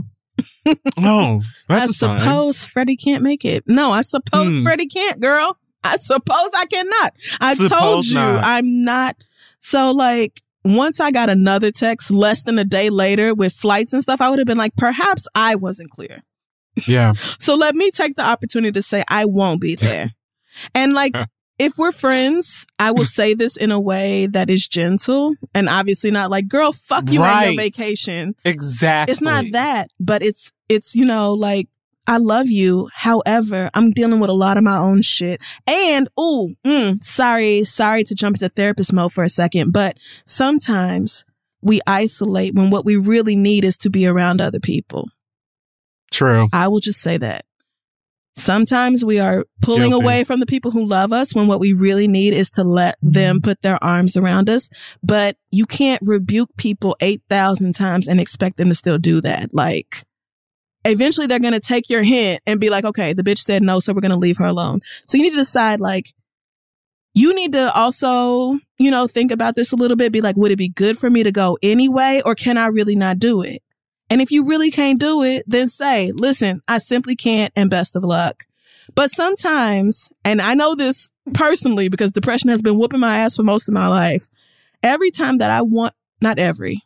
Oh, 0.97 1.41
I 1.69 1.79
that's 1.79 1.91
a 1.91 1.93
sign. 1.93 2.19
suppose 2.19 2.65
Freddie 2.65 2.95
can't 2.97 3.23
make 3.23 3.45
it. 3.45 3.63
No, 3.67 3.91
I 3.91 4.01
suppose 4.01 4.57
Hmm. 4.57 4.63
Freddie 4.63 4.87
can't, 4.87 5.19
girl. 5.21 5.57
I 5.83 5.97
suppose 5.97 6.49
I 6.55 6.65
cannot. 6.65 7.13
I 7.41 7.55
told 7.55 8.05
you 8.07 8.15
not. 8.15 8.43
I'm 8.43 8.83
not. 8.83 9.15
So, 9.59 9.91
like, 9.91 10.41
once 10.65 10.99
I 10.99 11.11
got 11.11 11.29
another 11.29 11.71
text 11.71 12.11
less 12.11 12.43
than 12.43 12.57
a 12.59 12.65
day 12.65 12.89
later 12.89 13.33
with 13.33 13.53
flights 13.53 13.93
and 13.93 14.01
stuff, 14.01 14.19
I 14.19 14.29
would 14.29 14.39
have 14.39 14.47
been 14.47 14.57
like, 14.57 14.75
perhaps 14.75 15.27
I 15.35 15.55
wasn't 15.55 15.91
clear. 15.91 16.23
Yeah. 16.87 17.13
So 17.39 17.55
let 17.55 17.75
me 17.75 17.91
take 17.91 18.15
the 18.17 18.25
opportunity 18.25 18.71
to 18.73 18.81
say 18.81 19.03
I 19.07 19.25
won't 19.25 19.61
be 19.61 19.75
there. 19.87 20.11
and 20.73 20.93
like, 20.93 21.15
if 21.57 21.77
we're 21.77 21.91
friends, 21.93 22.65
I 22.79 22.91
will 22.91 23.05
say 23.19 23.33
this 23.33 23.55
in 23.55 23.71
a 23.71 23.79
way 23.79 24.25
that 24.27 24.49
is 24.49 24.67
gentle 24.67 25.35
and 25.53 25.69
obviously 25.69 26.11
not 26.11 26.29
like, 26.31 26.47
girl, 26.49 26.73
fuck 26.73 27.09
you 27.09 27.21
Right. 27.21 27.53
your 27.53 27.61
vacation. 27.63 28.35
Exactly. 28.43 29.11
It's 29.13 29.21
not 29.21 29.45
that, 29.53 29.89
but 29.99 30.21
it's 30.23 30.51
it's 30.67 30.95
you 30.95 31.05
know 31.05 31.33
like 31.33 31.69
I 32.07 32.17
love 32.17 32.47
you. 32.47 32.89
However, 32.93 33.69
I'm 33.73 33.91
dealing 33.91 34.19
with 34.19 34.29
a 34.29 34.33
lot 34.33 34.57
of 34.57 34.63
my 34.63 34.77
own 34.77 35.01
shit. 35.01 35.41
And 35.67 36.07
ooh, 36.19 36.53
mm, 36.65 37.03
sorry, 37.03 37.63
sorry 37.63 38.03
to 38.03 38.15
jump 38.15 38.35
into 38.35 38.49
therapist 38.49 38.93
mode 38.93 39.13
for 39.13 39.23
a 39.23 39.29
second, 39.29 39.71
but 39.71 39.97
sometimes 40.25 41.25
we 41.61 41.81
isolate 41.87 42.53
when 42.53 42.69
what 42.69 42.85
we 42.85 42.95
really 42.95 43.35
need 43.35 43.65
is 43.65 43.77
to 43.77 43.89
be 43.89 44.05
around 44.05 44.39
other 44.39 44.59
people. 44.59 45.09
True. 46.11 46.47
I 46.53 46.67
will 46.67 46.79
just 46.79 47.01
say 47.01 47.17
that. 47.17 47.43
Sometimes 48.37 49.05
we 49.05 49.17
are 49.17 49.45
pulling 49.61 49.89
Guilty. 49.89 50.03
away 50.03 50.23
from 50.25 50.41
the 50.41 50.45
people 50.45 50.69
who 50.69 50.85
love 50.85 51.13
us 51.13 51.33
when 51.33 51.47
what 51.47 51.61
we 51.61 51.71
really 51.71 52.07
need 52.07 52.33
is 52.33 52.49
to 52.51 52.63
let 52.65 52.97
them 53.01 53.39
put 53.41 53.61
their 53.61 53.81
arms 53.81 54.17
around 54.17 54.49
us. 54.49 54.69
But 55.01 55.37
you 55.51 55.65
can't 55.65 56.01
rebuke 56.03 56.49
people 56.57 56.97
8,000 56.99 57.73
times 57.73 58.07
and 58.07 58.19
expect 58.19 58.57
them 58.57 58.67
to 58.67 58.75
still 58.75 58.97
do 58.97 59.21
that. 59.21 59.53
Like, 59.53 60.03
eventually 60.85 61.27
they're 61.27 61.39
going 61.39 61.53
to 61.53 61.59
take 61.59 61.89
your 61.89 62.03
hint 62.03 62.41
and 62.47 62.59
be 62.59 62.69
like, 62.69 62.85
okay, 62.85 63.13
the 63.13 63.23
bitch 63.23 63.39
said 63.39 63.63
no, 63.63 63.79
so 63.79 63.93
we're 63.93 64.01
going 64.01 64.11
to 64.11 64.17
leave 64.17 64.37
her 64.37 64.45
alone. 64.45 64.81
So 65.05 65.17
you 65.17 65.23
need 65.23 65.31
to 65.31 65.37
decide, 65.37 65.79
like, 65.79 66.13
you 67.13 67.33
need 67.33 67.53
to 67.53 67.71
also, 67.73 68.59
you 68.77 68.91
know, 68.91 69.07
think 69.07 69.31
about 69.31 69.55
this 69.55 69.71
a 69.71 69.75
little 69.75 69.97
bit. 69.97 70.11
Be 70.11 70.21
like, 70.21 70.35
would 70.37 70.51
it 70.51 70.57
be 70.57 70.69
good 70.69 70.97
for 70.97 71.09
me 71.09 71.23
to 71.23 71.31
go 71.31 71.57
anyway, 71.63 72.21
or 72.25 72.35
can 72.35 72.57
I 72.57 72.67
really 72.67 72.95
not 72.95 73.19
do 73.19 73.41
it? 73.41 73.61
And 74.09 74.21
if 74.21 74.31
you 74.31 74.45
really 74.45 74.69
can't 74.69 74.99
do 74.99 75.23
it, 75.23 75.43
then 75.47 75.67
say, 75.67 76.11
listen, 76.13 76.61
I 76.67 76.77
simply 76.77 77.15
can't 77.15 77.51
and 77.55 77.69
best 77.69 77.95
of 77.95 78.03
luck. 78.03 78.45
But 78.93 79.09
sometimes, 79.11 80.09
and 80.23 80.41
I 80.41 80.53
know 80.53 80.75
this 80.75 81.09
personally 81.33 81.89
because 81.89 82.11
depression 82.11 82.49
has 82.49 82.61
been 82.61 82.77
whooping 82.77 82.99
my 82.99 83.17
ass 83.17 83.35
for 83.37 83.43
most 83.43 83.67
of 83.67 83.73
my 83.73 83.87
life. 83.87 84.29
Every 84.83 85.09
time 85.09 85.39
that 85.39 85.49
I 85.49 85.63
want, 85.63 85.93
not 86.21 86.37
every, 86.37 86.83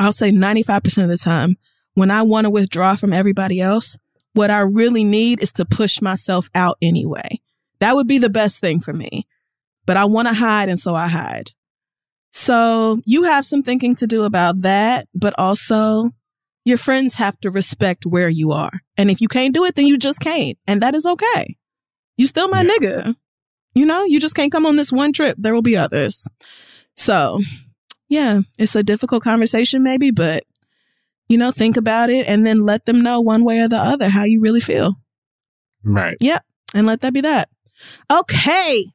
I'll 0.00 0.12
say 0.12 0.32
95% 0.32 1.04
of 1.04 1.08
the 1.08 1.18
time, 1.18 1.56
when 1.94 2.10
I 2.10 2.22
want 2.22 2.44
to 2.44 2.50
withdraw 2.50 2.96
from 2.96 3.12
everybody 3.12 3.60
else, 3.60 3.98
what 4.34 4.50
I 4.50 4.60
really 4.60 5.04
need 5.04 5.42
is 5.42 5.52
to 5.52 5.64
push 5.64 6.00
myself 6.02 6.48
out 6.54 6.76
anyway. 6.82 7.40
That 7.80 7.94
would 7.94 8.06
be 8.06 8.18
the 8.18 8.30
best 8.30 8.60
thing 8.60 8.80
for 8.80 8.92
me. 8.92 9.26
But 9.86 9.96
I 9.96 10.04
want 10.06 10.28
to 10.28 10.34
hide, 10.34 10.68
and 10.68 10.78
so 10.78 10.94
I 10.94 11.08
hide. 11.08 11.52
So 12.32 13.00
you 13.06 13.24
have 13.24 13.46
some 13.46 13.62
thinking 13.62 13.94
to 13.96 14.06
do 14.06 14.24
about 14.24 14.62
that, 14.62 15.06
but 15.14 15.34
also 15.38 16.10
your 16.64 16.78
friends 16.78 17.14
have 17.16 17.38
to 17.40 17.50
respect 17.50 18.06
where 18.06 18.28
you 18.28 18.50
are. 18.50 18.72
And 18.96 19.10
if 19.10 19.20
you 19.20 19.28
can't 19.28 19.54
do 19.54 19.64
it, 19.64 19.76
then 19.76 19.86
you 19.86 19.98
just 19.98 20.20
can't. 20.20 20.58
And 20.66 20.80
that 20.82 20.94
is 20.94 21.04
okay. 21.06 21.56
You 22.16 22.26
still 22.26 22.48
my 22.48 22.62
Yeah. 22.62 22.70
nigga. 22.70 23.16
You 23.74 23.86
know, 23.86 24.04
you 24.04 24.18
just 24.20 24.34
can't 24.34 24.50
come 24.52 24.66
on 24.66 24.76
this 24.76 24.90
one 24.92 25.12
trip. 25.12 25.36
There 25.38 25.52
will 25.52 25.62
be 25.62 25.76
others. 25.76 26.26
So, 26.96 27.40
yeah, 28.08 28.40
it's 28.58 28.76
a 28.76 28.82
difficult 28.82 29.22
conversation, 29.22 29.82
maybe, 29.82 30.10
but, 30.10 30.44
you 31.28 31.38
know, 31.38 31.50
think 31.50 31.76
about 31.76 32.10
it 32.10 32.26
and 32.26 32.46
then 32.46 32.60
let 32.60 32.86
them 32.86 33.02
know 33.02 33.20
one 33.20 33.44
way 33.44 33.60
or 33.60 33.68
the 33.68 33.76
other 33.78 34.08
how 34.08 34.24
you 34.24 34.40
really 34.40 34.60
feel. 34.60 34.94
Right. 35.82 36.16
Yep. 36.20 36.44
And 36.74 36.86
let 36.86 37.00
that 37.02 37.14
be 37.14 37.20
that. 37.22 37.48
Okay. 38.10 38.86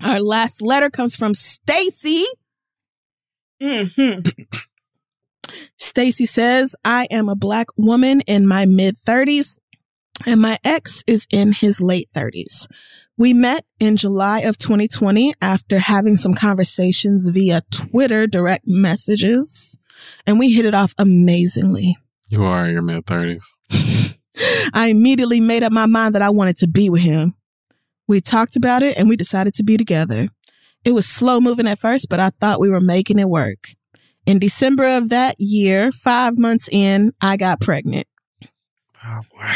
Our 0.00 0.20
last 0.20 0.62
letter 0.62 0.90
comes 0.90 1.16
from 1.16 1.34
Stacy. 1.34 2.26
Mhm. 3.62 4.32
Stacy 5.78 6.26
says, 6.26 6.74
I 6.84 7.06
am 7.10 7.28
a 7.28 7.36
black 7.36 7.66
woman 7.76 8.22
in 8.26 8.46
my 8.46 8.66
mid 8.66 8.96
30s 9.06 9.58
and 10.26 10.40
my 10.40 10.58
ex 10.64 11.02
is 11.06 11.26
in 11.30 11.52
his 11.52 11.80
late 11.80 12.08
30s. 12.14 12.66
We 13.18 13.34
met 13.34 13.64
in 13.78 13.96
July 13.96 14.40
of 14.40 14.58
2020 14.58 15.34
after 15.40 15.78
having 15.78 16.16
some 16.16 16.34
conversations 16.34 17.28
via 17.28 17.62
Twitter 17.70 18.26
direct 18.26 18.64
messages, 18.66 19.71
and 20.26 20.38
we 20.38 20.52
hit 20.52 20.64
it 20.64 20.74
off 20.74 20.94
amazingly. 20.98 21.96
You 22.28 22.44
are 22.44 22.66
in 22.66 22.72
your 22.72 22.82
mid 22.82 23.06
thirties. 23.06 23.56
I 24.74 24.88
immediately 24.88 25.40
made 25.40 25.62
up 25.62 25.72
my 25.72 25.86
mind 25.86 26.14
that 26.14 26.22
I 26.22 26.30
wanted 26.30 26.56
to 26.58 26.68
be 26.68 26.88
with 26.88 27.02
him. 27.02 27.34
We 28.08 28.20
talked 28.20 28.56
about 28.56 28.82
it 28.82 28.96
and 28.98 29.08
we 29.08 29.16
decided 29.16 29.54
to 29.54 29.62
be 29.62 29.76
together. 29.76 30.28
It 30.84 30.92
was 30.92 31.06
slow 31.06 31.40
moving 31.40 31.66
at 31.66 31.78
first, 31.78 32.08
but 32.08 32.20
I 32.20 32.30
thought 32.30 32.60
we 32.60 32.70
were 32.70 32.80
making 32.80 33.18
it 33.18 33.28
work. 33.28 33.68
In 34.26 34.38
December 34.38 34.84
of 34.84 35.08
that 35.10 35.36
year, 35.38 35.92
five 35.92 36.38
months 36.38 36.68
in, 36.70 37.12
I 37.20 37.36
got 37.36 37.60
pregnant. 37.60 38.06
Oh 39.04 39.20
boy. 39.32 39.54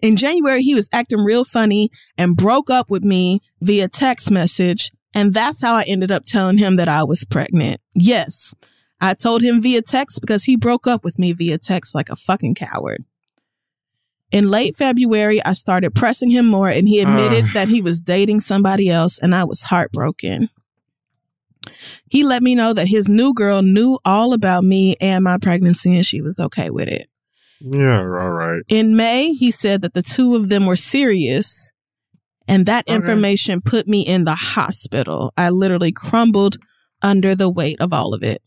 In 0.00 0.16
January, 0.16 0.62
he 0.62 0.74
was 0.74 0.88
acting 0.92 1.20
real 1.20 1.44
funny 1.44 1.90
and 2.18 2.36
broke 2.36 2.70
up 2.70 2.90
with 2.90 3.04
me 3.04 3.40
via 3.60 3.88
text 3.88 4.30
message. 4.30 4.90
And 5.14 5.32
that's 5.32 5.60
how 5.60 5.74
I 5.74 5.84
ended 5.86 6.10
up 6.10 6.24
telling 6.24 6.58
him 6.58 6.76
that 6.76 6.88
I 6.88 7.04
was 7.04 7.24
pregnant. 7.24 7.80
Yes, 7.94 8.54
I 9.02 9.14
told 9.14 9.42
him 9.42 9.60
via 9.60 9.82
text 9.82 10.20
because 10.20 10.44
he 10.44 10.56
broke 10.56 10.86
up 10.86 11.02
with 11.04 11.18
me 11.18 11.32
via 11.32 11.58
text 11.58 11.94
like 11.94 12.08
a 12.08 12.16
fucking 12.16 12.54
coward. 12.54 13.04
In 14.30 14.48
late 14.48 14.76
February, 14.76 15.42
I 15.44 15.52
started 15.52 15.94
pressing 15.94 16.30
him 16.30 16.46
more 16.46 16.68
and 16.68 16.88
he 16.88 17.00
admitted 17.00 17.44
Ugh. 17.46 17.50
that 17.54 17.68
he 17.68 17.82
was 17.82 18.00
dating 18.00 18.40
somebody 18.40 18.88
else 18.88 19.18
and 19.18 19.34
I 19.34 19.44
was 19.44 19.64
heartbroken. 19.64 20.48
He 22.08 22.24
let 22.24 22.42
me 22.42 22.54
know 22.54 22.72
that 22.72 22.88
his 22.88 23.08
new 23.08 23.34
girl 23.34 23.62
knew 23.62 23.98
all 24.04 24.32
about 24.32 24.64
me 24.64 24.96
and 25.00 25.22
my 25.24 25.36
pregnancy 25.38 25.94
and 25.94 26.06
she 26.06 26.20
was 26.22 26.38
okay 26.40 26.70
with 26.70 26.88
it. 26.88 27.08
Yeah, 27.60 27.98
all 27.98 28.30
right. 28.30 28.62
In 28.68 28.96
May, 28.96 29.32
he 29.34 29.50
said 29.50 29.82
that 29.82 29.94
the 29.94 30.02
two 30.02 30.34
of 30.34 30.48
them 30.48 30.66
were 30.66 30.74
serious, 30.76 31.70
and 32.48 32.66
that 32.66 32.84
Okay. 32.88 32.96
information 32.96 33.60
put 33.60 33.86
me 33.86 34.02
in 34.02 34.24
the 34.24 34.34
hospital. 34.34 35.32
I 35.36 35.50
literally 35.50 35.92
crumbled 35.92 36.56
under 37.02 37.36
the 37.36 37.48
weight 37.48 37.80
of 37.80 37.92
all 37.92 38.14
of 38.14 38.22
it. 38.24 38.42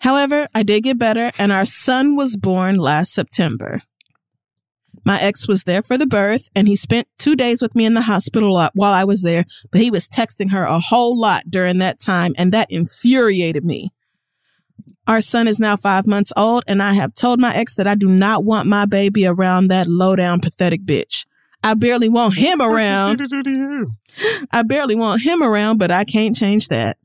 However, 0.00 0.48
I 0.54 0.62
did 0.62 0.82
get 0.82 0.98
better, 0.98 1.30
and 1.38 1.52
our 1.52 1.66
son 1.66 2.16
was 2.16 2.36
born 2.36 2.76
last 2.76 3.12
September. 3.12 3.82
My 5.04 5.20
ex 5.20 5.48
was 5.48 5.64
there 5.64 5.82
for 5.82 5.96
the 5.96 6.06
birth, 6.06 6.48
and 6.54 6.68
he 6.68 6.76
spent 6.76 7.08
two 7.18 7.36
days 7.36 7.62
with 7.62 7.74
me 7.74 7.84
in 7.86 7.94
the 7.94 8.02
hospital 8.02 8.54
while 8.74 8.92
I 8.92 9.04
was 9.04 9.22
there, 9.22 9.44
but 9.70 9.80
he 9.80 9.90
was 9.90 10.08
texting 10.08 10.50
her 10.50 10.64
a 10.64 10.78
whole 10.78 11.18
lot 11.18 11.44
during 11.50 11.78
that 11.78 11.98
time, 11.98 12.34
and 12.36 12.52
that 12.52 12.70
infuriated 12.70 13.64
me. 13.64 13.90
Our 15.06 15.20
son 15.20 15.48
is 15.48 15.58
now 15.58 15.76
five 15.76 16.06
months 16.06 16.32
old, 16.36 16.64
and 16.66 16.82
I 16.82 16.92
have 16.92 17.14
told 17.14 17.40
my 17.40 17.54
ex 17.54 17.74
that 17.74 17.86
I 17.86 17.94
do 17.94 18.06
not 18.06 18.44
want 18.44 18.68
my 18.68 18.86
baby 18.86 19.26
around 19.26 19.68
that 19.68 19.86
low 19.86 20.16
down, 20.16 20.40
pathetic 20.40 20.84
bitch. 20.84 21.26
I 21.62 21.74
barely 21.74 22.08
want 22.08 22.36
him 22.36 22.62
around. 22.62 23.20
What 23.20 23.30
did 23.30 23.30
he 23.30 23.42
do 23.42 23.42
to 23.42 23.50
you? 23.50 24.46
I 24.50 24.62
barely 24.62 24.94
want 24.94 25.22
him 25.22 25.42
around, 25.42 25.78
but 25.78 25.90
I 25.90 26.04
can't 26.04 26.34
change 26.34 26.68
that. 26.68 26.96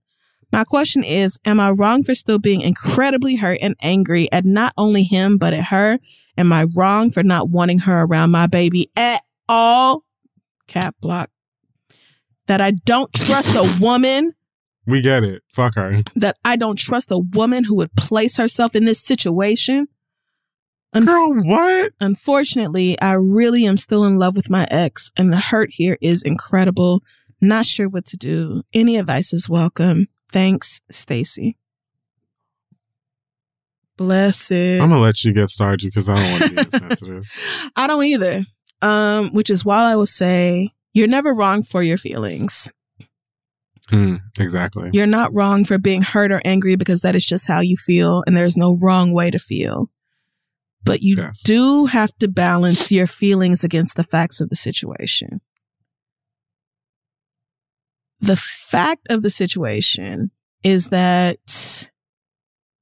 My 0.52 0.64
question 0.64 1.04
is 1.04 1.38
Am 1.46 1.60
I 1.60 1.72
wrong 1.72 2.04
for 2.04 2.16
still 2.16 2.40
being 2.40 2.62
incredibly 2.62 3.36
hurt 3.36 3.60
and 3.62 3.76
angry 3.82 4.32
at 4.32 4.46
not 4.46 4.74
only 4.78 5.04
him, 5.04 5.38
but 5.38 5.54
at 5.54 5.66
her? 5.66 6.00
Am 6.38 6.52
I 6.52 6.66
wrong 6.76 7.12
for 7.12 7.24
not 7.24 7.50
wanting 7.50 7.80
her 7.80 8.04
around 8.04 8.32
my 8.32 8.48
baby 8.48 8.90
at 8.96 9.22
all? 9.50 10.04
Cat 10.68 10.96
block. 11.02 11.30
That 12.48 12.62
I 12.62 12.72
don't 12.72 13.12
trust 13.14 13.56
a 13.56 13.78
woman, 13.84 14.34
We 14.86 15.02
get 15.02 15.24
it. 15.24 15.44
Fuck 15.50 15.76
her. 15.76 16.04
that 16.16 16.38
I 16.46 16.56
don't 16.58 16.78
trust 16.78 17.10
a 17.12 17.18
woman 17.20 17.64
who 17.64 17.76
would 17.78 17.96
place 17.96 18.38
herself 18.38 18.76
in 18.76 18.86
this 18.86 19.00
situation. 19.00 19.88
Unf- 20.96 21.06
Girl, 21.08 21.34
what? 21.44 21.92
Unfortunately, 22.00 23.00
I 23.02 23.14
really 23.14 23.66
am 23.66 23.78
still 23.78 24.06
in 24.06 24.18
love 24.18 24.36
with 24.36 24.50
my 24.50 24.66
ex, 24.72 25.12
and 25.18 25.32
the 25.34 25.38
hurt 25.38 25.72
here 25.74 25.98
is 26.02 26.22
incredible. 26.24 27.04
Not 27.42 27.66
sure 27.66 27.90
what 27.90 28.06
to 28.08 28.18
do. 28.18 28.62
Any 28.74 28.98
advice 28.98 29.34
is 29.34 29.50
welcome. 29.50 30.08
Thanks, 30.36 30.82
Stacy. 30.92 31.58
Bless 33.96 34.52
it. 34.52 34.82
I'm 34.82 34.90
gonna 34.90 35.02
let 35.02 35.24
you 35.24 35.32
get 35.32 35.48
started 35.48 35.86
because 35.86 36.10
I 36.10 36.18
don't 36.18 36.30
want 36.32 36.44
to 36.44 36.50
be 36.50 36.60
insensitive. 36.62 37.32
I 37.78 37.88
don't 37.88 38.04
either. 38.04 38.44
Um, 38.82 39.30
which 39.30 39.50
is 39.50 39.64
why 39.64 39.94
I 39.94 39.96
will 39.96 40.06
say 40.06 40.72
you're 40.94 41.08
never 41.08 41.34
wrong 41.34 41.64
for 41.64 41.82
your 41.82 41.98
feelings. 41.98 42.68
Hmm, 43.90 44.16
exactly. 44.38 44.90
You're 44.92 45.08
not 45.08 45.34
wrong 45.34 45.64
for 45.64 45.78
being 45.78 46.02
hurt 46.02 46.34
or 46.34 46.42
angry 46.44 46.76
because 46.76 47.00
that 47.00 47.16
is 47.16 47.26
just 47.26 47.48
how 47.48 47.62
you 47.62 47.78
feel, 47.78 48.22
and 48.28 48.36
there's 48.36 48.58
no 48.58 48.76
wrong 48.76 49.14
way 49.14 49.32
to 49.32 49.40
feel. 49.40 49.88
But 50.84 51.02
you 51.02 51.16
Yes. 51.16 51.44
do 51.44 51.86
have 51.86 52.12
to 52.20 52.28
balance 52.28 52.92
your 52.92 53.08
feelings 53.08 53.64
against 53.64 53.96
the 53.96 54.04
facts 54.04 54.42
of 54.42 54.50
the 54.50 54.58
situation. 54.58 55.40
The 58.22 58.38
fact 58.38 59.08
of 59.10 59.24
the 59.24 59.30
situation 59.30 60.32
is 60.64 60.90
that 60.90 61.90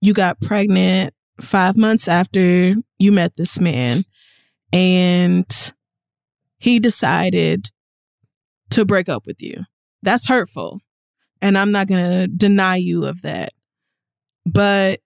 you 0.02 0.14
got 0.14 0.40
pregnant 0.42 1.14
five 1.42 1.76
months 1.76 2.08
after 2.08 2.74
you 3.00 3.12
met 3.12 3.36
this 3.36 3.60
man, 3.60 4.06
and 4.72 5.74
he 6.58 6.80
decided 6.80 7.72
to 8.70 8.86
break 8.86 9.10
up 9.10 9.26
with 9.26 9.42
you. 9.42 9.64
That's 10.02 10.28
hurtful. 10.28 10.82
And 11.42 11.58
I'm 11.58 11.72
not 11.72 11.88
going 11.88 12.04
to 12.04 12.28
deny 12.28 12.78
you 12.78 13.06
of 13.06 13.22
that. 13.24 13.50
But 14.46 15.02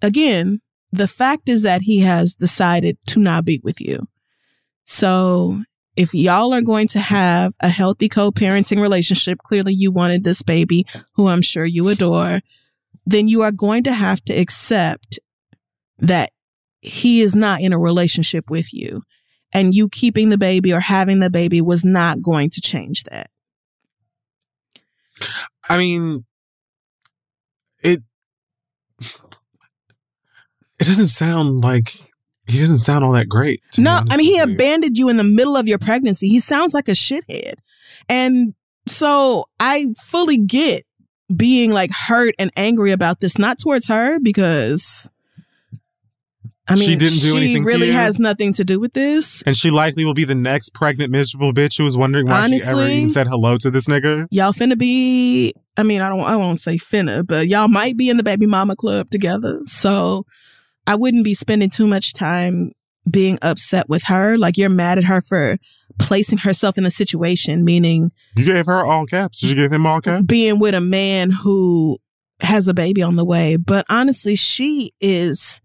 again, 0.00 0.60
the 0.92 1.08
fact 1.08 1.48
is 1.48 1.62
that 1.62 1.82
he 1.82 2.00
has 2.00 2.34
decided 2.34 2.98
to 3.08 3.20
not 3.20 3.44
be 3.44 3.60
with 3.62 3.80
you. 3.80 4.06
So 4.84 5.62
if 5.96 6.12
y'all 6.14 6.52
are 6.52 6.62
going 6.62 6.88
to 6.88 7.00
have 7.00 7.54
a 7.60 7.68
healthy 7.68 8.08
co 8.08 8.30
parenting 8.30 8.80
relationship, 8.80 9.38
clearly 9.38 9.72
you 9.72 9.90
wanted 9.90 10.24
this 10.24 10.42
baby, 10.42 10.86
who 11.14 11.28
I'm 11.28 11.42
sure 11.42 11.64
you 11.64 11.88
adore, 11.88 12.40
then 13.06 13.28
you 13.28 13.42
are 13.42 13.52
going 13.52 13.84
to 13.84 13.92
have 13.92 14.22
to 14.26 14.34
accept 14.34 15.18
that 15.98 16.30
he 16.80 17.22
is 17.22 17.34
not 17.34 17.60
in 17.60 17.72
a 17.72 17.78
relationship 17.78 18.50
with 18.50 18.72
you. 18.74 19.02
And 19.52 19.74
you 19.74 19.88
keeping 19.88 20.28
the 20.28 20.38
baby 20.38 20.72
or 20.72 20.80
having 20.80 21.20
the 21.20 21.30
baby 21.30 21.60
was 21.60 21.84
not 21.84 22.20
going 22.20 22.50
to 22.50 22.60
change 22.60 23.04
that. 23.04 23.30
I 25.68 25.78
mean, 25.78 26.24
it. 27.82 28.02
It 30.78 30.84
doesn't 30.84 31.06
sound 31.06 31.62
like 31.62 31.94
he 32.46 32.58
doesn't 32.60 32.78
sound 32.78 33.04
all 33.04 33.12
that 33.12 33.28
great. 33.28 33.60
to 33.72 33.80
No, 33.80 34.00
I 34.10 34.16
mean, 34.16 34.26
he 34.26 34.38
abandoned 34.38 34.96
you 34.98 35.08
in 35.08 35.16
the 35.16 35.24
middle 35.24 35.56
of 35.56 35.66
your 35.68 35.78
pregnancy. 35.78 36.28
He 36.28 36.40
sounds 36.40 36.74
like 36.74 36.88
a 36.88 36.92
shithead. 36.92 37.54
And 38.08 38.54
so 38.86 39.44
I 39.58 39.86
fully 40.00 40.38
get 40.38 40.84
being 41.34 41.72
like 41.72 41.90
hurt 41.90 42.34
and 42.38 42.50
angry 42.56 42.92
about 42.92 43.20
this, 43.20 43.36
not 43.38 43.58
towards 43.58 43.88
her, 43.88 44.18
because 44.20 45.10
I 46.68 46.74
mean, 46.74 46.82
She 46.84 46.96
didn't 46.96 47.14
do 47.20 47.30
she 47.30 47.36
anything 47.36 47.64
to 47.64 47.72
really 47.72 47.90
has 47.90 48.18
nothing 48.18 48.52
to 48.54 48.64
do 48.64 48.80
with 48.80 48.92
this. 48.92 49.42
and 49.46 49.56
she 49.56 49.70
likely 49.70 50.04
will 50.04 50.14
be 50.14 50.24
the 50.24 50.34
next 50.34 50.70
pregnant 50.74 51.10
miserable 51.12 51.52
bitch 51.52 51.78
who 51.78 51.84
was 51.84 51.96
wondering 51.96 52.26
why 52.26 52.46
she 52.48 52.56
ever 52.62 52.70
Honestly- 52.80 52.96
even 52.96 53.10
said 53.10 53.26
hello 53.28 53.56
to 53.58 53.70
this 53.70 53.86
nigga. 53.86 54.26
Y'all 54.30 54.52
finna 54.52 54.76
be, 54.76 55.52
I 55.76 55.84
mean, 55.84 56.00
I 56.00 56.08
don't, 56.08 56.20
I 56.24 56.36
won't 56.36 56.60
say 56.60 56.76
finna, 56.76 57.24
but 57.26 57.46
y'all 57.46 57.68
might 57.68 57.96
be 57.96 58.08
in 58.08 58.16
the 58.16 58.24
baby 58.24 58.46
mama 58.46 58.74
club 58.74 59.10
together. 59.10 59.60
So 59.64 60.24
I 60.86 60.94
wouldn't 60.94 61.24
be 61.24 61.34
spending 61.34 61.68
too 61.70 61.86
much 61.86 62.12
time 62.12 62.72
being 63.10 63.38
upset 63.42 63.88
with 63.88 64.04
her. 64.04 64.36
Like 64.36 64.56
you're 64.56 64.68
mad 64.68 64.98
at 64.98 65.04
her 65.04 65.20
for 65.20 65.58
placing 65.98 66.38
herself 66.38 66.76
in 66.76 66.84
the 66.84 66.90
situation, 66.90 67.64
meaning 67.64 68.10
You 68.36 68.44
gave 68.44 68.66
her 68.66 68.84
all 68.84 69.06
caps. 69.06 69.40
Did 69.40 69.50
you 69.50 69.56
give 69.56 69.72
him 69.72 69.86
all 69.86 70.00
caps? 70.00 70.24
being 70.24 70.58
with 70.58 70.74
a 70.74 70.80
man 70.80 71.30
who 71.30 71.98
has 72.40 72.68
a 72.68 72.74
baby 72.74 73.02
on 73.02 73.16
the 73.16 73.24
way. 73.24 73.56
But 73.56 73.86
honestly, 73.88 74.36
she 74.36 74.92
is 75.00 75.60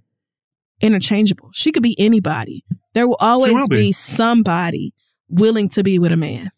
interchangeable. 0.80 1.49
She 1.53 1.72
could 1.72 1.84
be 1.84 1.95
anybody. 1.99 2.64
There 2.93 3.07
will 3.07 3.18
always 3.19 3.53
will 3.53 3.68
be. 3.68 3.77
be. 3.77 3.91
somebody 3.91 4.93
willing 5.30 5.69
to 5.69 5.84
be 5.84 5.99
with 5.99 6.11
a 6.11 6.18
man. 6.18 6.52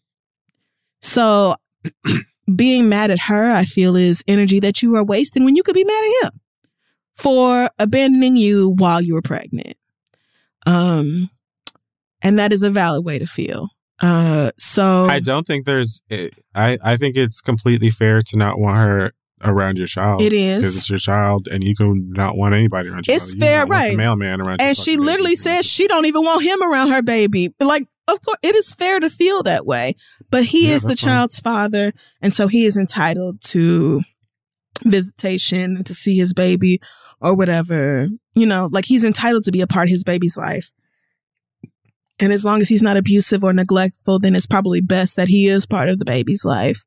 So 1.00 1.56
being 2.56 2.88
mad 2.88 3.10
at 3.10 3.20
her, 3.20 3.50
I 3.50 3.64
feel, 3.64 3.96
is 3.96 4.22
energy 4.26 4.60
that 4.60 4.82
you 4.82 4.96
are 4.96 5.04
wasting 5.04 5.44
when 5.44 5.56
you 5.56 5.62
could 5.62 5.74
be 5.74 5.84
mad 5.84 6.04
at 6.04 6.26
him 6.26 6.40
for 7.14 7.70
abandoning 7.78 8.36
you 8.36 8.74
while 8.78 9.00
you 9.00 9.14
were 9.14 9.22
pregnant. 9.22 9.76
Um, 10.66 11.30
and 12.22 12.38
that 12.38 12.52
is 12.52 12.62
a 12.62 12.70
valid 12.70 13.04
way 13.04 13.18
to 13.18 13.26
feel. 13.26 13.68
Uh, 14.00 14.50
so 14.58 15.06
I 15.06 15.20
don't 15.20 15.46
think 15.46 15.66
there's. 15.66 16.02
I 16.54 16.78
I 16.82 16.96
think 16.96 17.16
it's 17.16 17.40
completely 17.40 17.90
fair 17.90 18.20
to 18.22 18.36
not 18.36 18.58
want 18.58 18.76
her 18.78 19.12
around 19.42 19.76
your 19.78 19.86
child. 19.86 20.20
It 20.22 20.32
is 20.32 20.58
because 20.58 20.76
it's 20.76 20.90
your 20.90 20.98
child, 20.98 21.46
and 21.48 21.62
you 21.62 21.76
can 21.76 22.10
not 22.10 22.36
want 22.36 22.54
anybody 22.54 22.88
around 22.88 23.06
your 23.06 23.16
It's 23.16 23.32
child. 23.32 23.40
Fair, 23.42 23.66
right. 23.66 23.96
Mailman 23.96 24.40
around. 24.40 24.60
and 24.60 24.76
she 24.76 24.96
baby. 24.96 25.04
literally 25.06 25.36
says 25.36 25.64
she 25.64 25.86
don't 25.86 26.06
even 26.06 26.22
want 26.22 26.42
him 26.42 26.60
around 26.62 26.90
her 26.90 27.02
baby. 27.02 27.54
Like, 27.60 27.86
of 28.08 28.20
course, 28.22 28.38
it 28.42 28.56
is 28.56 28.72
fair 28.74 28.98
to 29.00 29.08
feel 29.08 29.42
that 29.44 29.64
way, 29.64 29.94
but 30.30 30.44
he 30.44 30.68
Yeah, 30.68 30.74
is 30.74 30.82
the 30.82 30.88
that's 30.88 31.02
fine. 31.02 31.10
child's 31.10 31.40
father, 31.40 31.92
and 32.20 32.32
so 32.34 32.48
he 32.48 32.66
is 32.66 32.76
entitled 32.76 33.40
to 33.42 34.00
visitation 34.84 35.76
and 35.76 35.86
to 35.86 35.94
see 35.94 36.16
his 36.16 36.32
baby 36.34 36.80
or 37.24 37.34
whatever. 37.34 38.08
You 38.36 38.46
know, 38.46 38.68
like 38.70 38.84
he's 38.84 39.02
entitled 39.02 39.44
to 39.44 39.52
be 39.52 39.62
a 39.62 39.66
part 39.66 39.88
of 39.88 39.90
his 39.90 40.04
baby's 40.04 40.36
life. 40.36 40.70
And 42.20 42.32
as 42.32 42.44
long 42.44 42.60
as 42.60 42.68
he's 42.68 42.82
not 42.82 42.96
abusive 42.96 43.42
or 43.42 43.52
neglectful, 43.52 44.20
then 44.20 44.36
it's 44.36 44.46
probably 44.46 44.80
best 44.80 45.16
that 45.16 45.26
he 45.26 45.48
is 45.48 45.66
part 45.66 45.88
of 45.88 45.98
the 45.98 46.04
baby's 46.04 46.44
life. 46.44 46.84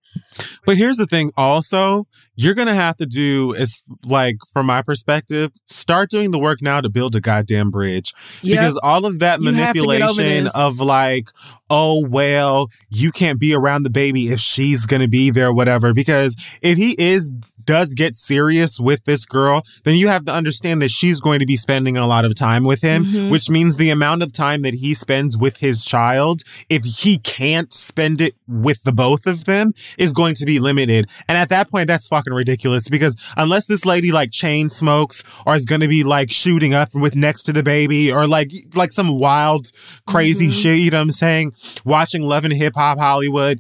But 0.65 0.77
here's 0.77 0.95
the 0.95 1.05
thing 1.05 1.31
also, 1.35 2.07
you're 2.35 2.53
going 2.53 2.69
to 2.69 2.73
have 2.73 2.95
to 2.97 3.05
do 3.05 3.51
is 3.51 3.83
like 4.05 4.37
from 4.53 4.67
my 4.67 4.81
perspective, 4.81 5.51
start 5.65 6.09
doing 6.09 6.31
the 6.31 6.39
work 6.39 6.61
now 6.61 6.79
to 6.79 6.89
build 6.89 7.13
a 7.17 7.19
goddamn 7.19 7.71
bridge 7.71 8.13
because 8.41 8.79
all 8.81 9.05
of 9.05 9.19
that 9.19 9.41
You 9.41 9.51
have 9.53 9.73
to 9.73 9.81
get 9.81 10.01
over 10.01 10.21
manipulation 10.21 10.49
of 10.55 10.79
like, 10.79 11.29
oh 11.69 12.05
well, 12.07 12.69
you 12.89 13.11
can't 13.11 13.39
be 13.39 13.53
around 13.53 13.83
the 13.83 13.89
baby 13.89 14.29
if 14.29 14.39
she's 14.39 14.85
going 14.85 15.01
to 15.01 15.09
be 15.09 15.29
there 15.29 15.51
whatever 15.51 15.93
because 15.93 16.35
if 16.61 16.77
he 16.77 16.95
is 16.97 17.29
does 17.67 17.93
get 17.93 18.15
serious 18.15 18.79
with 18.79 19.03
this 19.05 19.25
girl, 19.27 19.61
then 19.83 19.95
you 19.95 20.07
have 20.07 20.25
to 20.25 20.31
understand 20.33 20.81
that 20.81 20.89
she's 20.89 21.21
going 21.21 21.39
to 21.39 21.45
be 21.45 21.55
spending 21.57 21.95
a 21.97 22.07
lot 22.07 22.25
of 22.25 22.33
time 22.33 22.63
with 22.63 22.81
him, 22.81 23.05
Mhm. 23.05 23.29
which 23.29 23.49
means 23.49 23.75
the 23.75 23.91
amount 23.91 24.23
of 24.23 24.33
time 24.33 24.63
that 24.63 24.73
he 24.73 24.95
spends 24.95 25.37
with 25.37 25.57
his 25.57 25.85
child, 25.85 26.41
if 26.69 26.83
he 26.83 27.19
can't 27.19 27.71
spend 27.71 28.21
it 28.21 28.33
with 28.47 28.81
the 28.83 28.91
both 28.91 29.27
of 29.27 29.43
them, 29.45 29.73
is 29.99 30.13
going 30.13 30.33
to 30.35 30.45
be 30.45 30.59
limited. 30.59 31.05
And 31.27 31.37
at 31.37 31.49
that 31.49 31.69
point, 31.69 31.87
that's 31.87 32.07
fucking 32.07 32.33
ridiculous 32.33 32.89
because 32.89 33.15
unless 33.35 33.65
this 33.65 33.85
lady 33.85 34.11
like 34.11 34.31
chain 34.31 34.69
smokes 34.69 35.23
or 35.45 35.55
is 35.55 35.65
going 35.65 35.81
to 35.81 35.87
be 35.89 36.03
like 36.03 36.31
shooting 36.31 36.73
up 36.73 36.95
with 36.95 37.15
next 37.15 37.43
to 37.43 37.53
the 37.53 37.61
baby 37.63 38.11
or 38.11 38.25
like 38.25 38.51
like 38.73 38.91
some 38.93 39.19
wild 39.19 39.71
crazy 40.07 40.47
Mhm. 40.47 40.61
shit, 40.61 40.79
you 40.79 40.89
know 40.89 40.97
what 40.97 41.03
I'm 41.03 41.11
saying? 41.11 41.51
Watching 41.83 42.23
Love 42.23 42.45
and 42.45 42.53
Hip 42.53 42.73
Hop 42.75 42.97
Hollywood, 42.97 43.59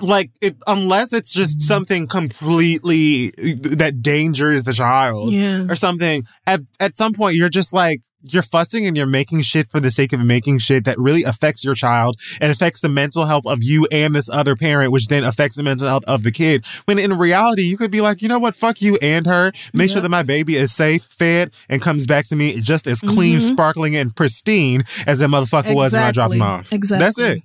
like 0.00 0.30
it, 0.40 0.56
unless 0.66 1.12
it's 1.12 1.32
just 1.34 1.60
something 1.60 2.06
completely 2.06 3.32
that 3.42 4.02
danger 4.02 4.50
is 4.50 4.64
the 4.64 4.72
child 4.72 5.32
Yeah. 5.32 5.66
or 5.68 5.76
something. 5.76 6.24
At 6.46 6.60
at 6.80 6.96
some 6.96 7.12
point, 7.12 7.36
you're 7.36 7.48
just 7.48 7.72
like 7.72 8.00
you're 8.24 8.42
fussing 8.44 8.86
and 8.86 8.96
you're 8.96 9.04
making 9.04 9.42
shit 9.42 9.66
for 9.68 9.80
the 9.80 9.90
sake 9.90 10.12
of 10.12 10.20
making 10.20 10.56
shit 10.56 10.84
that 10.84 10.96
really 10.96 11.24
affects 11.24 11.64
your 11.64 11.74
child 11.74 12.14
and 12.40 12.52
affects 12.52 12.80
the 12.80 12.88
mental 12.88 13.26
health 13.26 13.44
of 13.46 13.64
you 13.64 13.84
and 13.90 14.14
this 14.14 14.30
other 14.30 14.54
parent, 14.54 14.92
which 14.92 15.08
then 15.08 15.24
affects 15.24 15.56
the 15.56 15.62
mental 15.64 15.88
health 15.88 16.04
of 16.06 16.22
the 16.22 16.30
kid. 16.30 16.64
When 16.84 17.00
in 17.00 17.18
reality, 17.18 17.62
you 17.62 17.76
could 17.76 17.90
be 17.90 18.00
like, 18.00 18.22
you 18.22 18.28
know 18.28 18.38
what, 18.38 18.54
fuck 18.54 18.80
you 18.80 18.96
and 19.02 19.26
her. 19.26 19.50
Make 19.74 19.90
sure 19.90 20.00
that 20.00 20.08
my 20.08 20.22
baby 20.22 20.54
is 20.54 20.72
safe, 20.72 21.02
fed, 21.10 21.50
and 21.68 21.82
comes 21.82 22.06
back 22.06 22.28
to 22.28 22.36
me 22.36 22.60
just 22.60 22.86
as 22.86 23.00
clean, 23.00 23.40
Mhm. 23.40 23.52
sparkling, 23.54 23.96
and 23.96 24.14
pristine 24.14 24.84
as 25.04 25.18
that 25.18 25.28
motherfucker 25.28 25.74
was 25.74 25.92
when 25.92 26.04
I 26.04 26.12
dropped 26.12 26.34
him 26.34 26.42
off. 26.42 26.72
Exactly. 26.72 27.04
That's 27.04 27.18
it. 27.18 27.42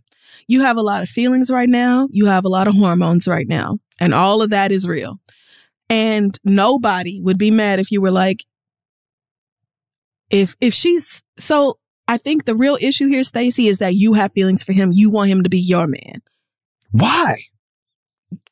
You 0.48 0.61
have 0.61 0.78
a 0.78 0.84
lot 0.84 1.02
of 1.02 1.10
feelings 1.10 1.49
right 1.49 1.68
now. 1.69 2.07
You 2.11 2.28
have 2.28 2.45
a 2.45 2.49
lot 2.49 2.68
of 2.68 2.76
hormones 2.76 3.28
right 3.28 3.48
now. 3.48 3.80
And 3.99 4.14
all 4.14 4.44
of 4.44 4.52
that 4.52 4.72
is 4.72 4.88
real. 4.88 5.19
And 5.89 6.38
nobody 6.43 7.22
would 7.22 7.38
be 7.38 7.51
mad 7.51 7.80
if 7.80 7.91
you 7.91 8.01
were 8.01 8.11
like, 8.11 8.43
if 10.30 10.55
if 10.59 10.73
she's 10.73 11.23
so 11.38 11.80
I 12.07 12.18
think 12.18 12.45
the 12.45 12.55
real 12.55 12.77
issue 12.81 13.07
here, 13.07 13.23
Stacy, 13.23 13.68
is 13.68 13.80
that 13.80 13.95
you 13.95 14.14
have 14.14 14.31
feelings 14.34 14.64
for 14.64 14.73
him. 14.73 14.91
You 14.93 15.09
want 15.09 15.30
him 15.30 15.43
to 15.43 15.49
be 15.49 15.59
your 15.59 15.88
man. 15.88 16.19
Why? 16.91 17.35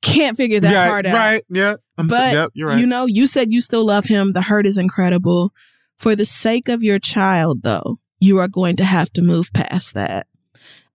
Can't 0.01 0.37
figure 0.37 0.59
that 0.59 0.71
yeah, 0.71 0.89
part 0.89 1.05
out. 1.05 1.13
Right. 1.13 1.43
Yeah. 1.49 1.75
I'm 1.97 2.07
But, 2.07 2.33
yep, 2.33 2.51
you're 2.53 2.67
right. 2.67 2.79
You 2.79 2.85
know, 2.85 3.05
you 3.05 3.27
said 3.27 3.51
you 3.51 3.61
still 3.61 3.85
love 3.85 4.05
him. 4.05 4.31
The 4.31 4.41
hurt 4.41 4.65
is 4.65 4.77
incredible. 4.77 5.53
For 5.97 6.15
the 6.15 6.25
sake 6.25 6.67
of 6.67 6.83
your 6.83 6.99
child, 6.99 7.63
though, 7.63 7.97
you 8.19 8.39
are 8.39 8.49
going 8.49 8.75
to 8.77 8.85
have 8.85 9.11
to 9.13 9.21
move 9.21 9.51
past 9.53 9.93
that. 9.93 10.27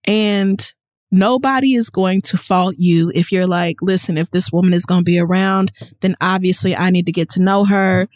And 0.07 0.73
nobody 1.11 1.75
is 1.75 1.91
going 1.91 2.23
to 2.23 2.37
fault 2.37 2.75
you 2.79 3.11
if 3.15 3.33
you're 3.33 3.47
like, 3.47 3.77
listen, 3.83 4.17
if 4.19 4.31
this 4.31 4.51
woman 4.53 4.73
is 4.73 4.85
going 4.87 5.01
to 5.01 5.05
be 5.05 5.19
around, 5.19 5.73
then 6.01 6.15
obviously 6.21 6.75
I 6.77 6.91
need 6.91 7.07
to 7.07 7.13
get 7.13 7.29
to 7.31 7.43
know 7.43 7.65
her. 7.65 8.09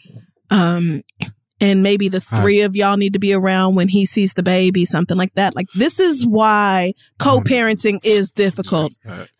Um, 0.49 1.01
and 1.61 1.81
maybe 1.81 2.09
the 2.09 2.23
Right. 2.31 2.41
three 2.41 2.61
of 2.61 2.75
y'all 2.75 2.97
need 2.97 3.13
to 3.13 3.19
be 3.19 3.33
around 3.33 3.75
when 3.75 3.87
he 3.87 4.05
sees 4.05 4.33
the 4.33 4.43
baby, 4.43 4.83
something 4.85 5.15
like 5.17 5.33
that. 5.35 5.55
Like, 5.55 5.67
this 5.73 5.99
is 5.99 6.25
why 6.25 6.93
co 7.17 7.39
parenting 7.39 7.99
is 8.03 8.29
difficult. 8.29 8.93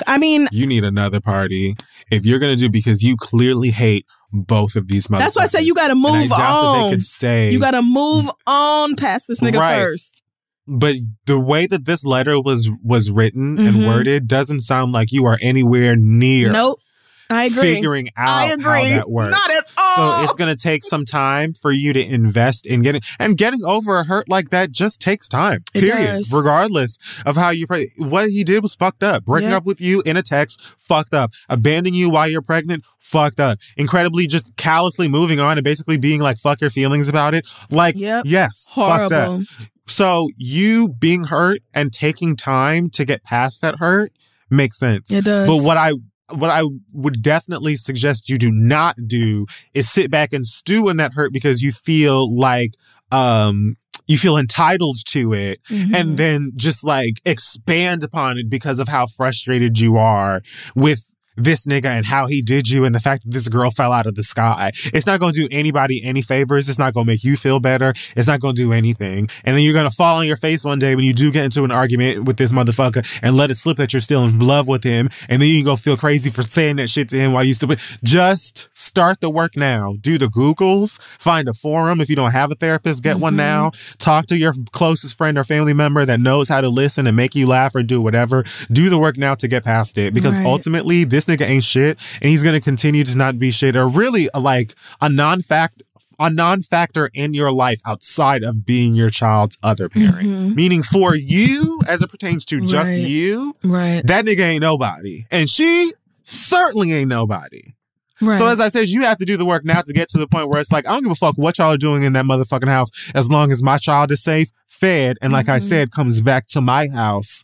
I 0.08 0.18
mean, 0.18 0.48
You 0.52 0.66
need 0.66 0.84
another 0.86 1.20
party 1.20 1.76
if 2.10 2.26
you're 2.26 2.40
gonna 2.40 2.56
do 2.56 2.70
because 2.70 3.02
you 3.04 3.18
clearly 3.18 3.70
hate 3.72 4.06
both 4.32 4.76
of 4.76 4.88
these 4.88 5.08
motherfuckers. 5.08 5.20
that's 5.20 5.36
why 5.36 5.44
I 5.44 5.48
say 5.48 5.62
you 5.62 5.76
got 5.76 5.90
to 5.90 5.96
move 5.96 6.30
doubt 6.30 6.62
that 6.62 6.72
they 6.74 6.84
on. 6.86 6.90
could 6.90 7.04
say 7.04 7.52
You 7.52 7.60
got 7.60 7.72
to 7.72 7.82
move 7.82 8.30
on 8.48 8.96
past 8.96 9.28
this 9.28 9.40
nigga 9.42 9.60
Right. 9.60 9.76
first. 9.82 10.24
But 10.68 10.96
the 11.26 11.40
way 11.40 11.68
that 11.68 11.86
this 11.86 12.06
letter 12.06 12.40
was 12.42 12.70
was 12.84 13.10
written 13.12 13.58
Mhm. 13.58 13.68
and 13.68 13.86
worded 13.88 14.28
doesn't 14.28 14.62
sound 14.62 14.92
like 14.92 15.12
you 15.12 15.26
are 15.26 15.38
anywhere 15.42 15.96
near 15.96 16.52
Nope. 16.52 16.80
I 17.28 17.46
agree. 17.46 17.62
figuring 17.76 18.10
out 18.18 18.30
I 18.30 18.52
agree. 18.54 18.64
how 18.92 18.98
that 18.98 19.10
works. 19.10 19.32
Not 19.32 19.50
at 19.52 19.66
all. 19.80 19.96
so 20.20 20.24
it's 20.26 20.36
going 20.36 20.56
to 20.56 20.62
take 20.62 20.86
some 20.86 21.06
time 21.06 21.54
for 21.60 21.72
you 21.72 21.92
to 21.92 22.00
invest 22.00 22.68
in 22.68 22.84
getting 22.84 23.02
and 23.20 23.36
getting 23.36 23.66
over 23.66 23.98
a 24.00 24.04
hurt 24.04 24.30
like 24.30 24.52
that 24.52 24.72
just 24.72 25.02
takes 25.02 25.28
time. 25.28 25.64
It 25.74 25.82
period. 25.82 26.06
does. 26.06 26.32
Regardless 26.32 27.00
of 27.26 27.36
how 27.36 27.50
you 27.50 27.66
pray, 27.66 27.88
what 27.98 28.30
he 28.30 28.44
did 28.44 28.62
was 28.62 28.76
fucked 28.76 29.02
up. 29.02 29.26
Breaking 29.26 29.50
Yep. 29.50 29.58
up 29.58 29.66
with 29.66 29.82
you 29.82 30.04
in 30.06 30.18
a 30.18 30.22
text, 30.22 30.62
fucked 30.78 31.16
up. 31.16 31.32
Abandoning 31.50 31.96
you 31.96 32.12
while 32.12 32.28
you're 32.30 32.44
pregnant, 32.44 32.84
fucked 33.00 33.40
up. 33.40 33.58
Incredibly 33.76 34.28
just 34.28 34.56
callously 34.56 35.08
moving 35.08 35.40
on 35.40 35.58
and 35.58 35.64
basically 35.66 35.98
being 35.98 36.22
like 36.22 36.38
fuck 36.38 36.62
your 36.62 36.70
feelings 36.70 37.08
about 37.08 37.34
it. 37.34 37.48
Like 37.72 37.96
Yep. 37.98 38.26
yes, 38.28 38.68
fucked 38.72 39.12
up. 39.14 39.42
So 39.88 40.28
you 40.36 40.90
being 40.90 41.26
hurt 41.26 41.62
and 41.74 41.94
taking 41.94 42.36
time 42.36 42.90
to 42.92 43.06
get 43.06 43.24
past 43.24 43.62
that 43.62 43.76
hurt 43.80 44.12
makes 44.50 44.80
sense. 44.80 45.12
It 45.12 45.26
does. 45.26 45.48
But 45.48 45.64
what 45.66 45.78
I 45.78 45.94
what 46.34 46.50
I 46.50 46.64
would 46.92 47.22
definitely 47.22 47.76
suggest 47.76 48.30
you 48.30 48.38
do 48.38 48.50
not 48.52 48.96
do 49.06 49.46
is 49.76 49.90
sit 49.92 50.10
back 50.10 50.34
and 50.34 50.46
stew 50.46 50.90
in 50.90 50.98
that 50.98 51.14
hurt 51.14 51.32
because 51.32 51.62
you 51.62 51.72
feel 51.72 52.36
like 52.36 52.72
um 53.12 53.76
you 54.08 54.18
feel 54.18 54.38
entitled 54.38 54.98
to 55.06 55.34
it 55.34 55.60
Mhm. 55.70 55.94
and 55.96 56.18
then 56.18 56.52
just 56.56 56.84
like 56.84 57.22
expand 57.26 58.04
upon 58.04 58.38
it 58.40 58.50
because 58.50 58.80
of 58.80 58.88
how 58.88 59.06
frustrated 59.06 59.80
you 59.80 59.98
are 59.98 60.42
with 60.76 61.08
this 61.38 61.66
nigga 61.66 61.86
and 61.86 62.06
how 62.06 62.28
he 62.28 62.42
did 62.42 62.70
you 62.70 62.86
and 62.86 62.94
the 62.96 63.00
fact 63.00 63.24
that 63.24 63.32
this 63.32 63.48
girl 63.48 63.72
fell 63.72 63.92
out 63.92 64.06
of 64.06 64.16
the 64.16 64.24
sky. 64.24 64.72
It's 64.94 65.06
not 65.06 65.20
going 65.20 65.34
to 65.34 65.42
do 65.42 65.48
anybody 65.52 66.02
any 66.04 66.22
favors. 66.22 66.70
It's 66.70 66.80
not 66.80 66.94
going 66.94 67.06
to 67.06 67.12
make 67.12 67.24
you 67.24 67.36
feel 67.38 67.60
better. 67.60 67.94
It's 68.16 68.28
not 68.28 68.40
going 68.40 68.56
to 68.56 68.62
do 68.62 68.72
anything. 68.74 69.30
And 69.44 69.56
then 69.56 69.64
you're 69.64 69.74
going 69.74 69.90
to 69.90 69.96
fall 69.96 70.18
on 70.18 70.28
your 70.28 70.38
face 70.38 70.64
one 70.64 70.80
day 70.80 70.96
when 70.96 71.06
you 71.06 71.14
do 71.14 71.32
get 71.32 71.44
into 71.46 71.64
an 71.64 71.72
argument 71.72 72.24
with 72.26 72.38
this 72.38 72.52
motherfucker 72.52 73.06
and 73.22 73.36
let 73.36 73.52
it 73.52 73.56
slip 73.58 73.78
that 73.78 73.94
you're 73.94 74.00
still 74.00 74.24
in 74.26 74.40
love 74.40 74.68
with 74.68 74.84
him. 74.84 75.10
And 75.30 75.42
then 75.42 75.50
you 75.50 75.58
can 75.58 75.66
go 75.66 75.76
feel 75.76 75.98
crazy 75.98 76.30
for 76.30 76.42
saying 76.42 76.78
that 76.78 76.90
shit 76.90 77.10
to 77.10 77.18
him 77.18 77.34
while 77.34 77.44
you 77.44 77.54
still. 77.54 77.70
Just 78.04 78.68
start 78.74 79.22
the 79.22 79.30
work 79.30 79.58
now. 79.58 79.96
Do 80.00 80.18
the 80.18 80.28
Googles. 80.28 81.00
Find 81.20 81.48
a 81.48 81.54
forum. 81.54 82.00
If 82.02 82.10
you 82.10 82.16
don't 82.16 82.32
have 82.32 82.52
a 82.52 82.56
therapist, 82.56 83.04
get 83.04 83.20
one 83.20 83.34
Mhm. 83.34 83.38
now. 83.38 83.72
Talk 83.98 84.28
to 84.28 84.38
your 84.38 84.54
closest 84.72 85.18
friend 85.18 85.38
or 85.38 85.44
family 85.44 85.74
member 85.74 86.06
that 86.06 86.20
knows 86.20 86.48
how 86.50 86.62
to 86.62 86.70
listen 86.70 87.08
and 87.08 87.16
make 87.18 87.36
you 87.36 87.48
laugh 87.48 87.74
or 87.76 87.84
do 87.84 88.02
whatever. 88.02 88.46
Do 88.72 88.90
the 88.90 88.98
work 89.00 89.18
now 89.18 89.34
to 89.36 89.48
get 89.48 89.64
past 89.64 89.98
it 89.98 90.14
because 90.14 90.38
Right. 90.38 90.46
ultimately 90.46 91.04
this 91.04 91.25
nigga 91.26 91.42
ain't 91.48 91.64
shit 91.64 92.00
and 92.22 92.30
he's 92.30 92.44
to 92.44 92.62
continue 92.62 93.04
to 93.04 93.18
not 93.18 93.38
be 93.40 93.52
shit 93.52 93.76
or 93.76 93.88
really 93.88 94.30
like 94.40 94.74
a 95.02 95.10
non-fact 95.10 95.84
a 96.18 96.30
non-factor 96.30 97.10
in 97.14 97.34
your 97.34 97.52
life 97.52 97.82
outside 97.86 98.42
of 98.44 98.66
being 98.66 98.96
your 98.96 99.10
child's 99.10 99.58
other 99.62 99.90
parent. 99.90 100.26
Mhm. 100.26 100.56
Meaning 100.56 100.82
for 100.82 101.14
you 101.14 101.82
as 101.90 102.02
it 102.02 102.10
pertains 102.10 102.46
to 102.46 102.62
just 102.62 102.90
Right. 102.90 103.02
you, 103.06 103.54
Right. 103.66 104.02
that 104.06 104.24
nigga 104.26 104.40
ain't 104.40 104.62
nobody. 104.62 105.26
And 105.30 105.50
she 105.50 105.92
certainly 106.24 106.94
ain't 106.94 107.10
nobody. 107.10 107.74
Right. 108.22 108.38
So 108.38 108.48
as 108.48 108.62
I 108.62 108.70
said, 108.70 108.88
you 108.88 109.02
have 109.02 109.18
to 109.18 109.26
do 109.26 109.36
the 109.36 109.46
work 109.46 109.66
now 109.66 109.82
to 109.82 109.92
get 109.92 110.08
to 110.10 110.18
the 110.18 110.26
point 110.28 110.48
where 110.50 110.62
it's 110.62 110.72
like, 110.72 110.88
I 110.88 110.94
don't 110.94 111.04
give 111.04 111.12
a 111.12 111.16
fuck 111.16 111.36
what 111.38 111.58
y'all 111.58 111.74
are 111.74 111.78
doing 111.78 112.04
in 112.04 112.14
that 112.14 112.24
motherfucking 112.24 112.70
house 112.70 112.92
as 113.14 113.30
long 113.30 113.52
as 113.52 113.62
my 113.62 113.78
child 113.78 114.10
is 114.12 114.24
safe, 114.24 114.48
fed, 114.70 115.18
and 115.22 115.34
like 115.34 115.50
I 115.50 115.58
Mhm. 115.60 115.64
said, 115.64 115.92
comes 115.92 116.22
back 116.22 116.46
to 116.48 116.62
my 116.62 116.88
house 116.88 117.44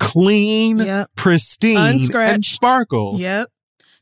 clean, 0.00 0.78
Yep. 0.78 1.10
pristine, 1.14 1.76
and 1.76 2.00
Unscratched. 2.00 2.44
sparkles. 2.44 3.20
Yep. 3.20 3.48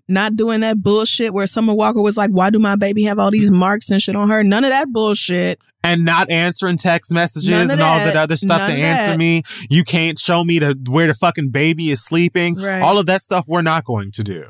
Not 0.09 0.37
doing 0.37 0.61
that 0.61 0.83
bullshit 0.83 1.35
where 1.35 1.47
Summer 1.47 1.75
Walker 1.75 2.01
was 2.01 2.17
like, 2.17 2.31
"Why 2.31 2.49
do 2.49 2.59
my 2.59 2.77
baby 2.77 3.05
have 3.05 3.19
all 3.19 3.31
these 3.31 3.51
marks 3.51 3.91
and 3.91 4.01
shit 4.01 4.17
on 4.17 4.31
her?" 4.31 4.43
None 4.43 4.65
of 4.65 4.71
that 4.71 4.89
bullshit. 4.91 5.59
And 5.85 6.05
not 6.05 6.31
answering 6.31 6.77
text 6.79 7.13
messages 7.13 7.71
and 7.71 7.83
all 7.83 7.99
that. 7.99 8.15
that 8.15 8.17
other 8.17 8.37
stuff 8.37 8.67
None 8.69 8.71
to 8.71 8.83
answer 8.83 9.11
that. 9.11 9.19
me. 9.19 9.43
You 9.69 9.85
can't 9.85 10.19
show 10.19 10.43
me 10.45 10.59
to 10.61 10.75
where 10.89 11.07
the 11.09 11.15
fucking 11.15 11.51
baby 11.51 11.91
is 11.91 12.03
sleeping. 12.03 12.55
Right. 12.57 12.81
All 12.81 12.99
of 12.99 13.07
that 13.07 13.23
stuff 13.23 13.45
we're 13.47 13.63
not 13.63 13.85
going 13.85 14.11
to 14.13 14.25
do. 14.25 14.45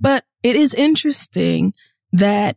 But 0.00 0.24
it 0.42 0.56
is 0.56 0.74
interesting 0.74 1.72
that 2.12 2.56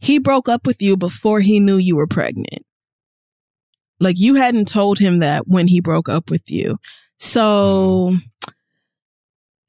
he 0.00 0.18
broke 0.18 0.48
up 0.48 0.66
with 0.66 0.80
you 0.80 0.96
before 0.96 1.40
he 1.40 1.60
knew 1.60 1.76
you 1.76 1.94
were 1.96 2.06
pregnant. 2.06 2.64
Like 4.00 4.16
you 4.18 4.36
hadn't 4.36 4.68
told 4.68 4.98
him 4.98 5.18
that 5.20 5.46
when 5.46 5.68
he 5.68 5.80
broke 5.80 6.08
up 6.08 6.30
with 6.30 6.50
you. 6.50 6.78
So 7.18 8.14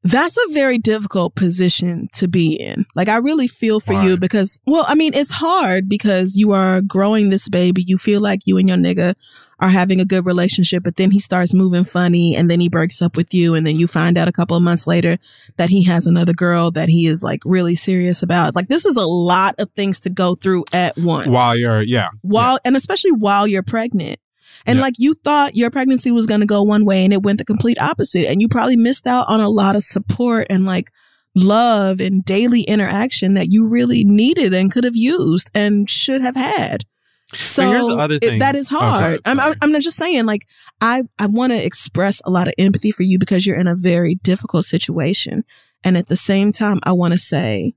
that's 0.04 0.38
a 0.38 0.54
very 0.54 0.78
difficult 0.78 1.36
position 1.36 2.08
to 2.14 2.28
be 2.28 2.56
in. 2.56 2.86
Like 2.96 3.10
I 3.10 3.18
really 3.18 3.48
feel 3.48 3.80
for 3.80 3.94
you 3.94 4.18
because 4.18 4.60
well, 4.66 4.86
I 4.88 4.96
mean, 4.96 5.14
it's 5.14 5.32
hard 5.32 5.90
because 5.90 6.36
you 6.36 6.52
are 6.52 6.82
growing 6.82 7.30
this 7.30 7.50
baby. 7.50 7.84
You 7.86 7.98
feel 7.98 8.22
like 8.22 8.42
you 8.46 8.58
and 8.58 8.70
your 8.70 8.78
nigga 8.78 9.14
are 9.60 9.70
having 9.70 10.00
a 10.00 10.06
good 10.06 10.26
relationship, 10.26 10.84
but 10.84 10.96
then 10.96 11.12
he 11.12 11.20
starts 11.20 11.54
moving 11.54 11.84
funny 11.84 12.34
and 12.34 12.50
then 12.50 12.62
he 12.62 12.70
breaks 12.70 13.02
up 13.02 13.18
with 13.18 13.34
you 13.34 13.56
and 13.56 13.68
then 13.68 13.76
you 13.76 13.88
find 13.88 14.18
out 14.18 14.30
a 14.30 14.32
couple 14.32 14.56
of 14.56 14.64
months 14.64 14.88
later 14.88 15.18
that 15.58 15.70
he 15.70 15.84
has 15.84 16.08
another 16.08 16.34
girl 16.34 16.72
that 16.72 16.88
he 16.88 17.06
is 17.06 17.22
like 17.22 17.42
really 17.44 17.76
serious 17.76 18.24
about. 18.24 18.56
Like 18.56 18.70
this 18.70 18.86
is 18.86 18.96
a 18.96 19.06
lot 19.06 19.56
of 19.60 19.70
things 19.72 20.00
to 20.02 20.10
go 20.10 20.36
through 20.36 20.64
at 20.72 20.98
once. 20.98 21.28
While 21.28 21.58
you're, 21.58 21.82
yeah. 21.82 22.10
while 22.22 22.58
and 22.64 22.78
especially 22.78 23.12
while 23.12 23.48
you're 23.48 23.64
pregnant. 23.64 24.18
And 24.66 24.78
Yeah. 24.78 24.84
like 24.84 24.96
you 24.98 25.14
thought 25.24 25.56
your 25.56 25.70
pregnancy 25.72 26.12
was 26.12 26.26
going 26.28 26.42
to 26.42 26.46
go 26.46 26.64
one 26.64 26.86
way 26.86 27.04
and 27.04 27.14
it 27.14 27.24
went 27.24 27.38
the 27.40 27.46
complete 27.46 27.80
opposite 27.82 28.26
and 28.28 28.42
you 28.42 28.48
probably 28.48 28.76
missed 28.78 29.08
out 29.08 29.26
on 29.28 29.40
a 29.40 29.50
lot 29.50 29.76
of 29.76 29.84
support 29.84 30.48
and 30.50 30.66
like 30.66 30.92
love 31.36 32.00
and 32.00 32.26
daily 32.26 32.62
interaction 32.62 33.36
that 33.36 33.52
you 33.52 33.66
really 33.68 34.04
needed 34.04 34.54
and 34.54 34.72
could 34.72 34.84
have 34.84 34.96
used 34.96 35.50
and 35.56 35.90
should 35.90 36.22
have 36.22 36.36
had. 36.36 36.84
So 37.32 37.70
here's 37.70 37.86
the 37.88 37.96
other 37.96 38.16
it- 38.16 38.22
thing. 38.22 38.40
that 38.40 38.56
is 38.56 38.72
Okay, 38.72 38.78
hard. 38.84 39.22
I'm, 39.26 39.40
I'm. 39.40 39.54
I'm 39.62 39.80
just 39.80 39.98
saying 39.98 40.26
like 40.26 40.48
I 40.82 41.04
I 41.20 41.28
want 41.28 41.54
to 41.54 41.64
express 41.64 42.22
a 42.26 42.32
lot 42.32 42.48
of 42.48 42.56
empathy 42.58 42.92
for 42.92 43.04
you 43.04 43.20
because 43.20 43.46
you're 43.46 43.60
in 43.60 43.68
a 43.68 43.76
very 43.76 44.16
difficult 44.16 44.66
situation 44.66 45.44
and 45.84 45.96
at 45.96 46.08
the 46.08 46.16
same 46.16 46.52
time 46.52 46.80
I 46.84 46.94
want 46.94 47.14
to 47.14 47.20
say 47.20 47.74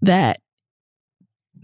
that 0.00 0.38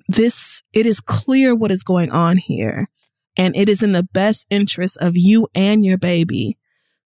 this 0.09 0.63
it 0.73 0.87
is 0.87 1.01
clear 1.01 1.55
what 1.55 1.71
is 1.71 1.83
going 1.83 2.11
on 2.11 2.37
here 2.37 2.89
and 3.37 3.57
it 3.57 3.69
is 3.69 3.83
in 3.83 3.93
the 3.93 4.03
best 4.03 4.47
interest 4.51 4.97
of 5.01 5.17
you 5.17 5.49
and 5.55 5.85
your 5.85 5.99
baby 5.99 6.59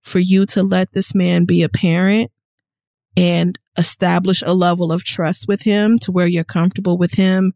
for 0.03 0.19
you 0.19 0.47
to 0.47 0.63
let 0.63 0.93
this 0.93 1.15
man 1.15 1.45
be 1.45 1.63
a 1.63 1.69
parent 1.69 2.31
and 3.17 3.59
establish 3.79 4.43
a 4.45 4.55
level 4.55 4.93
of 4.93 5.05
trust 5.05 5.47
with 5.49 5.63
him 5.63 5.99
to 5.99 6.13
where 6.13 6.27
you're 6.27 6.45
comfortable 6.45 6.99
with 6.99 7.15
him 7.15 7.53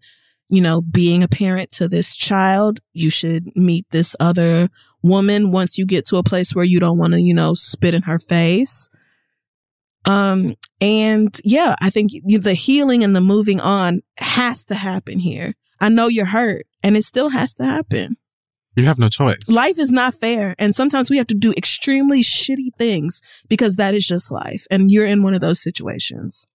you 0.49 0.61
know 0.61 0.81
being 0.81 1.23
a 1.23 1.29
parent 1.29 1.71
to 1.71 1.89
this 1.89 2.17
child 2.17 2.81
you 2.93 3.11
should 3.11 3.55
meet 3.55 3.87
this 3.91 4.17
other 4.19 4.69
woman 5.03 5.51
once 5.51 5.79
you 5.79 5.87
get 5.87 6.07
to 6.07 6.17
a 6.17 6.23
place 6.23 6.55
where 6.55 6.65
you 6.65 6.81
don't 6.81 6.99
want 6.99 7.13
to 7.13 7.21
you 7.21 7.35
know 7.35 7.55
spit 7.55 7.95
in 7.95 8.03
her 8.03 8.19
face 8.19 8.89
um 10.05 10.55
And 10.81 11.41
yeah, 11.45 11.75
I 11.81 11.91
think 11.91 12.13
the 12.25 12.55
healing 12.55 13.03
and 13.03 13.15
the 13.15 13.21
moving 13.21 13.61
on 13.61 14.03
has 14.19 14.65
to 14.65 14.75
happen 14.75 15.19
here. 15.19 15.55
I 15.81 15.89
know 15.89 16.09
you're 16.09 16.27
hurt 16.27 16.67
and 16.83 16.97
it 16.97 17.05
still 17.05 17.31
has 17.31 17.55
to 17.55 17.65
happen. 17.65 18.17
You 18.79 18.87
have 18.87 18.99
no 18.99 19.09
choice. 19.09 19.49
Life 19.49 19.77
is 19.79 19.91
not 19.91 20.15
fair. 20.15 20.55
And 20.57 20.73
sometimes 20.73 21.11
we 21.11 21.17
have 21.17 21.27
to 21.29 21.35
do 21.35 21.53
extremely 21.57 22.23
shitty 22.23 22.75
things 22.79 23.21
because 23.49 23.75
that 23.75 23.93
is 23.93 24.07
just 24.07 24.31
life. 24.31 24.67
And 24.71 24.89
you're 24.89 25.05
in 25.05 25.25
one 25.25 25.35
of 25.35 25.41
those 25.41 25.61
situations. 25.61 26.47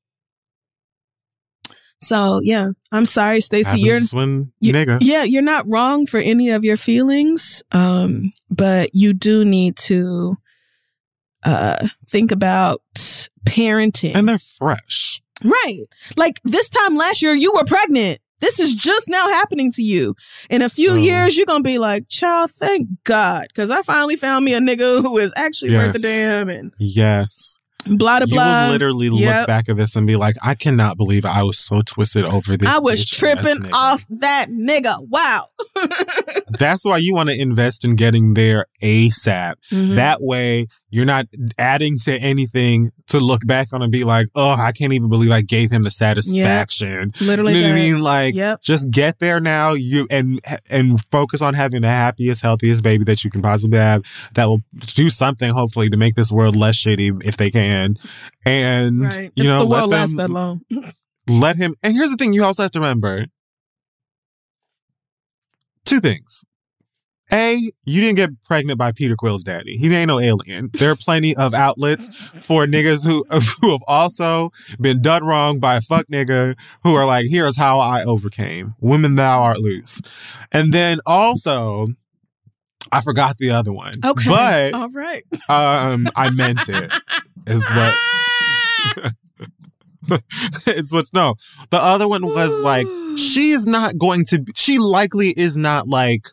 So 1.99 2.39
yeah, 2.41 2.69
I'm 2.93 3.05
sorry, 3.05 3.41
Stacey. 3.41 3.81
You're 3.81 3.99
when 4.11 4.53
you, 4.61 4.71
nigga. 4.71 4.99
Yeah, 5.01 5.23
you're 5.23 5.41
not 5.41 5.65
wrong 5.67 6.05
for 6.05 6.17
any 6.17 6.49
of 6.49 6.63
your 6.63 6.77
feelings. 6.77 7.61
Um, 7.73 8.31
but 8.49 8.89
you 8.93 9.13
do 9.13 9.43
need 9.43 9.75
to 9.77 10.35
uh 11.45 11.87
think 12.07 12.31
about 12.31 12.81
parenting. 13.45 14.15
And 14.15 14.29
they're 14.29 14.39
fresh. 14.39 15.21
Right. 15.43 15.81
Like 16.15 16.39
this 16.45 16.69
time 16.69 16.95
last 16.95 17.21
year 17.21 17.33
you 17.33 17.51
were 17.53 17.65
pregnant. 17.65 18.19
This 18.43 18.59
is 18.59 18.73
just 18.73 19.07
now 19.07 19.25
happening 19.29 19.71
to 19.71 19.81
you. 19.81 20.15
In 20.49 20.61
a 20.61 20.67
few 20.67 20.89
so, 20.89 20.95
years, 20.95 21.37
you're 21.37 21.45
gonna 21.45 21.63
be 21.63 21.77
like, 21.77 22.09
"Child, 22.09 22.51
thank 22.51 22.89
God," 23.05 23.45
because 23.47 23.69
I 23.69 23.83
finally 23.83 24.17
found 24.17 24.43
me 24.43 24.53
a 24.53 24.59
nigga 24.59 25.01
who 25.01 25.17
is 25.17 25.31
actually 25.37 25.71
yes. 25.71 25.87
worth 25.87 25.95
a 25.95 25.99
damn. 25.99 26.49
And 26.49 26.73
yes, 26.77 27.59
blah 27.85 28.19
blah 28.19 28.25
blah. 28.25 28.63
You 28.63 28.65
will 28.65 28.71
literally 28.73 29.07
yep. 29.13 29.37
look 29.37 29.47
back 29.47 29.69
at 29.69 29.77
this 29.77 29.95
and 29.95 30.05
be 30.05 30.17
like, 30.17 30.35
I 30.41 30.55
cannot 30.55 30.97
believe 30.97 31.25
I 31.25 31.43
was 31.43 31.57
so 31.57 31.83
twisted 31.85 32.27
over 32.29 32.57
this. 32.57 32.67
I 32.67 32.79
was 32.79 33.05
tripping 33.05 33.71
off 33.71 34.05
that 34.09 34.47
nigga. 34.49 34.97
Wow. 35.07 35.47
That's 36.49 36.83
why 36.83 36.97
you 36.97 37.13
want 37.13 37.29
to 37.29 37.39
invest 37.39 37.85
in 37.85 37.95
getting 37.95 38.33
there 38.33 38.65
ASAP. 38.81 39.53
Mm-hmm. 39.71 39.95
That 39.95 40.21
way 40.21 40.67
you're 40.93 41.05
not 41.05 41.25
adding 41.57 41.97
to 41.97 42.15
anything 42.15 42.91
to 43.07 43.19
look 43.19 43.47
back 43.47 43.73
on 43.73 43.81
and 43.81 43.91
be 43.91 44.03
like, 44.03 44.27
oh, 44.35 44.51
I 44.51 44.71
can't 44.71 44.93
even 44.93 45.09
believe 45.09 45.31
I 45.31 45.41
gave 45.41 45.71
him 45.71 45.81
the 45.81 45.89
satisfaction. 45.89 47.13
Yep. 47.15 47.21
Literally, 47.21 47.55
you 47.55 47.61
know 47.61 47.69
what 47.69 47.71
I 47.71 47.81
mean? 47.81 48.01
Like, 48.01 48.35
yep. 48.35 48.61
just 48.61 48.91
get 48.91 49.17
there 49.17 49.39
now. 49.39 49.73
You 49.73 50.05
and 50.11 50.39
and 50.69 51.03
focus 51.05 51.41
on 51.41 51.55
having 51.55 51.81
the 51.81 51.87
happiest, 51.87 52.43
healthiest 52.43 52.83
baby 52.83 53.03
that 53.05 53.23
you 53.23 53.31
can 53.31 53.41
possibly 53.41 53.79
have. 53.79 54.03
That 54.35 54.45
will 54.45 54.61
do 54.85 55.09
something, 55.09 55.49
hopefully, 55.49 55.89
to 55.89 55.97
make 55.97 56.13
this 56.13 56.31
world 56.31 56.55
less 56.55 56.75
shitty 56.75 57.25
if 57.25 57.37
they 57.37 57.49
can. 57.49 57.95
And 58.45 59.01
right. 59.01 59.31
you 59.35 59.45
if 59.45 59.47
know, 59.47 59.59
the 59.61 59.65
world 59.65 59.89
let 59.89 60.09
them, 60.09 60.17
that 60.17 60.29
long. 60.29 60.61
let 61.27 61.55
him. 61.55 61.73
And 61.81 61.95
here's 61.95 62.11
the 62.11 62.17
thing: 62.17 62.33
you 62.33 62.43
also 62.43 62.61
have 62.61 62.71
to 62.73 62.79
remember 62.79 63.25
two 65.85 65.99
things. 65.99 66.43
A, 67.31 67.71
you 67.85 68.01
didn't 68.01 68.15
get 68.15 68.29
pregnant 68.43 68.77
by 68.77 68.91
Peter 68.91 69.15
Quill's 69.15 69.43
daddy. 69.43 69.77
He 69.77 69.93
ain't 69.95 70.07
no 70.07 70.19
alien. 70.19 70.69
There 70.73 70.91
are 70.91 70.95
plenty 70.95 71.35
of 71.35 71.53
outlets 71.53 72.09
for 72.41 72.65
niggas 72.67 73.05
who 73.05 73.25
who 73.61 73.71
have 73.71 73.83
also 73.87 74.51
been 74.79 75.01
done 75.01 75.23
wrong 75.23 75.59
by 75.59 75.75
a 75.75 75.81
fuck 75.81 76.07
nigga 76.07 76.55
who 76.83 76.95
are 76.95 77.05
like, 77.05 77.27
here's 77.29 77.57
how 77.57 77.79
I 77.79 78.03
overcame. 78.03 78.75
Women 78.81 79.15
thou 79.15 79.41
art 79.41 79.59
loose. 79.59 80.01
And 80.51 80.73
then 80.73 80.99
also, 81.05 81.87
I 82.91 83.01
forgot 83.01 83.37
the 83.37 83.51
other 83.51 83.73
one. 83.73 83.93
Okay. 84.05 84.29
But 84.29 84.73
all 84.75 84.89
right. 84.89 85.23
Um, 85.49 86.07
I 86.15 86.29
meant 86.29 86.69
it. 86.69 86.91
Is 87.47 87.67
what 87.69 87.95
it's 90.67 90.93
what's 90.93 91.13
no. 91.13 91.35
The 91.71 91.81
other 91.81 92.07
one 92.07 92.25
was 92.25 92.59
like, 92.61 92.87
she's 93.17 93.65
not 93.65 93.97
going 93.97 94.25
to 94.25 94.43
she 94.55 94.77
likely 94.77 95.29
is 95.29 95.57
not 95.57 95.87
like 95.87 96.29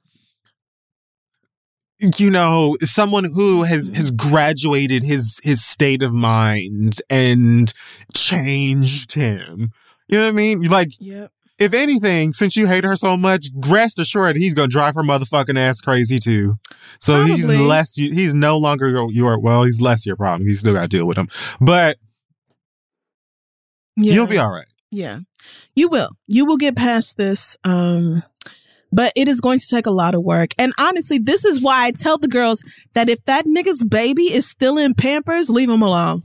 you 2.19 2.31
know 2.31 2.77
someone 2.83 3.25
who 3.25 3.63
has 3.63 3.91
has 3.95 4.11
graduated 4.11 5.03
his 5.03 5.41
his 5.43 5.65
state 5.65 6.03
of 6.03 6.13
mind 6.13 7.01
and 7.11 7.73
changed 8.15 9.15
him. 9.15 9.73
You 10.09 10.19
know 10.19 10.25
what 10.25 10.31
i 10.31 10.33
mean? 10.33 10.63
Like 10.63 10.91
yep. 10.99 11.31
if 11.59 11.75
anything 11.75 12.33
since 12.33 12.57
you 12.57 12.67
hate 12.67 12.85
her 12.85 12.97
so 12.97 13.17
much 13.17 13.49
rest 13.69 13.99
assured 13.99 14.37
he's 14.37 14.55
gonna 14.55 14.69
drive 14.69 14.95
her 14.95 15.03
motherfucking 15.03 15.59
ass 15.59 15.81
crazy 15.81 16.19
too. 16.19 16.57
So 16.99 17.15
Probably. 17.15 17.35
he's 17.37 17.49
less 17.49 17.95
he's 17.95 18.35
no 18.35 18.59
longer 18.59 19.07
your 19.11 19.39
well 19.39 19.65
he's 19.65 19.81
less 19.81 20.07
your 20.07 20.17
problem. 20.17 20.49
You 20.49 20.55
still 20.55 20.75
gotta 20.75 20.89
deal 20.89 21.07
with 21.07 21.19
him. 21.19 21.29
But 21.61 21.99
yeah. 23.97 24.15
you'll 24.15 24.27
be 24.27 24.39
all 24.39 24.51
right. 24.51 24.67
Yeah. 24.91 25.21
You 25.77 25.89
will. 25.89 26.11
You 26.27 26.47
will 26.47 26.57
get 26.57 26.77
past 26.77 27.17
this 27.17 27.57
um 27.65 28.23
but 28.93 29.13
it 29.17 29.29
is 29.29 29.41
going 29.41 29.59
to 29.59 29.69
take 29.69 29.87
a 29.87 29.91
lot 29.91 30.15
of 30.15 30.23
work. 30.23 30.51
And 30.59 30.73
honestly, 30.79 31.19
this 31.19 31.45
is 31.45 31.61
why 31.61 31.87
I 31.87 31.91
tell 31.93 32.19
the 32.19 32.29
girls 32.29 32.65
that 32.95 33.09
if 33.09 33.25
that 33.25 33.47
nigga's 33.47 33.85
baby 33.85 34.25
is 34.25 34.49
still 34.49 34.79
in 34.79 34.95
Pampers, 34.95 35.51
leave 35.51 35.71
him 35.71 35.83
alone. 35.83 36.23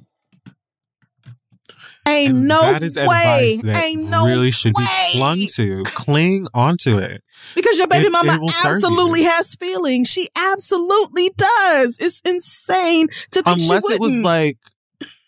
Ain't 2.07 2.35
and 2.35 2.47
no 2.47 2.61
that 2.61 2.83
is 2.83 2.97
way. 2.97 3.57
Ain't 3.65 4.09
no 4.09 4.27
really 4.27 4.51
should 4.51 4.73
way. 4.77 4.85
be 5.13 5.17
clung 5.17 5.41
to. 5.55 5.83
Cling 5.85 6.45
onto 6.53 6.99
it. 6.99 7.23
Because 7.55 7.79
your 7.79 7.87
baby 7.87 8.07
it, 8.07 8.11
mama 8.11 8.37
it 8.41 8.65
absolutely 8.65 9.23
has 9.23 9.55
feelings. 9.55 10.07
She 10.07 10.29
absolutely 10.35 11.31
does. 11.35 11.97
It's 11.99 12.21
insane 12.23 13.07
to 13.31 13.41
think 13.41 13.59
Unless 13.59 13.89
it 13.89 13.99
was 13.99 14.21
like 14.21 14.59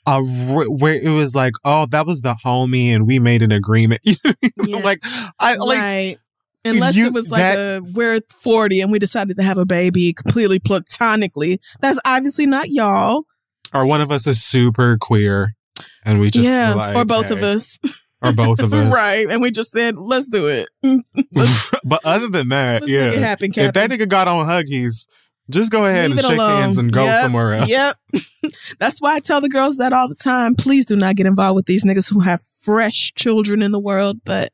a 0.05 0.21
where 0.21 0.93
it 0.93 1.09
was 1.09 1.33
like, 1.33 1.53
oh, 1.65 1.87
that 1.87 2.05
was 2.05 2.21
the 2.21 2.35
homie, 2.45 2.89
and 2.89 3.07
we 3.07 3.17
made 3.17 3.41
an 3.41 3.51
agreement. 3.51 4.01
yeah. 4.05 4.77
like 4.77 4.99
I 5.39 5.55
like 5.55 5.79
right. 5.79 6.17
Unless 6.67 6.95
you, 6.95 7.07
it 7.07 7.13
was 7.13 7.29
like 7.29 7.41
that, 7.41 7.79
a 7.79 7.81
we're 7.93 8.19
40 8.41 8.81
and 8.81 8.91
we 8.91 8.99
decided 8.99 9.37
to 9.37 9.43
have 9.43 9.57
a 9.57 9.65
baby 9.65 10.13
completely 10.13 10.59
platonically. 10.59 11.59
That's 11.81 11.99
obviously 12.05 12.45
not 12.45 12.69
y'all. 12.69 13.23
Or 13.73 13.85
one 13.85 14.01
of 14.01 14.11
us 14.11 14.27
is 14.27 14.43
super 14.43 14.97
queer 14.97 15.55
and 16.03 16.19
we 16.19 16.29
just 16.29 16.45
yeah, 16.45 16.73
like, 16.73 16.95
or 16.95 17.05
both 17.05 17.27
hey. 17.27 17.33
of 17.33 17.43
us. 17.43 17.79
Or 18.21 18.31
both 18.31 18.59
of 18.59 18.73
us. 18.73 18.91
right. 18.91 19.29
And 19.29 19.41
we 19.41 19.51
just 19.51 19.71
said, 19.71 19.97
let's 19.97 20.27
do 20.27 20.47
it. 20.47 20.69
but 21.83 22.05
other 22.05 22.29
than 22.29 22.49
that, 22.49 22.87
yeah. 22.87 23.11
Happen, 23.11 23.51
if 23.55 23.73
that 23.73 23.89
nigga 23.89 24.07
got 24.07 24.27
on 24.27 24.47
Huggies, 24.47 25.07
just 25.49 25.71
go 25.71 25.85
ahead 25.85 26.09
Leave 26.09 26.19
and 26.19 26.27
shake 26.27 26.37
alone. 26.37 26.61
hands 26.61 26.77
and 26.77 26.91
go 26.91 27.03
yep, 27.03 27.23
somewhere 27.23 27.53
else. 27.53 27.69
Yep. 27.69 27.95
That's 28.79 28.99
why 28.99 29.15
I 29.15 29.19
tell 29.19 29.39
the 29.39 29.49
girls 29.49 29.77
that 29.77 29.93
all 29.93 30.09
the 30.09 30.15
time. 30.15 30.55
Please 30.55 30.85
do 30.85 30.95
not 30.95 31.15
get 31.15 31.25
involved 31.25 31.55
with 31.55 31.65
these 31.67 31.83
niggas 31.83 32.11
who 32.11 32.19
have 32.19 32.41
fresh 32.61 33.13
children 33.15 33.61
in 33.61 33.71
the 33.71 33.79
world. 33.79 34.19
But 34.25 34.51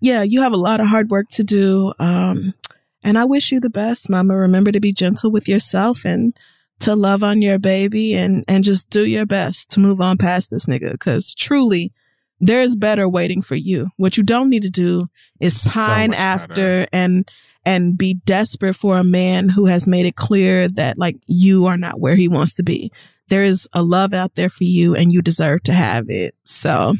yeah, 0.00 0.22
you 0.22 0.42
have 0.42 0.52
a 0.52 0.56
lot 0.58 0.80
of 0.80 0.86
hard 0.86 1.10
work 1.10 1.28
to 1.30 1.44
do. 1.44 1.92
Um, 1.98 2.54
and 3.02 3.18
I 3.18 3.24
wish 3.24 3.52
you 3.52 3.60
the 3.60 3.70
best, 3.70 4.10
mama. 4.10 4.36
Remember 4.36 4.72
to 4.72 4.80
be 4.80 4.92
gentle 4.92 5.30
with 5.30 5.48
yourself 5.48 6.04
and 6.04 6.36
to 6.80 6.94
love 6.96 7.22
on 7.22 7.42
your 7.42 7.58
baby 7.58 8.14
and, 8.14 8.44
and 8.48 8.64
just 8.64 8.90
do 8.90 9.04
your 9.04 9.26
best 9.26 9.70
to 9.70 9.80
move 9.80 10.00
on 10.00 10.16
past 10.16 10.50
this 10.50 10.66
nigga. 10.66 10.98
Cause 10.98 11.34
truly, 11.34 11.92
there's 12.40 12.74
better 12.74 13.08
waiting 13.08 13.42
for 13.42 13.54
you. 13.54 13.88
What 13.96 14.16
you 14.16 14.22
don't 14.22 14.48
need 14.48 14.62
to 14.62 14.70
do 14.70 15.08
is 15.40 15.70
pine 15.72 16.12
so 16.12 16.18
after 16.18 16.54
better. 16.54 16.86
and 16.92 17.30
and 17.66 17.98
be 17.98 18.14
desperate 18.24 18.74
for 18.74 18.96
a 18.96 19.04
man 19.04 19.50
who 19.50 19.66
has 19.66 19.86
made 19.86 20.06
it 20.06 20.16
clear 20.16 20.66
that 20.66 20.96
like 20.96 21.16
you 21.26 21.66
are 21.66 21.76
not 21.76 22.00
where 22.00 22.16
he 22.16 22.28
wants 22.28 22.54
to 22.54 22.62
be. 22.62 22.90
There 23.28 23.44
is 23.44 23.68
a 23.74 23.82
love 23.82 24.14
out 24.14 24.34
there 24.34 24.48
for 24.48 24.64
you 24.64 24.94
and 24.94 25.12
you 25.12 25.20
deserve 25.20 25.62
to 25.64 25.72
have 25.74 26.06
it. 26.08 26.34
So 26.44 26.94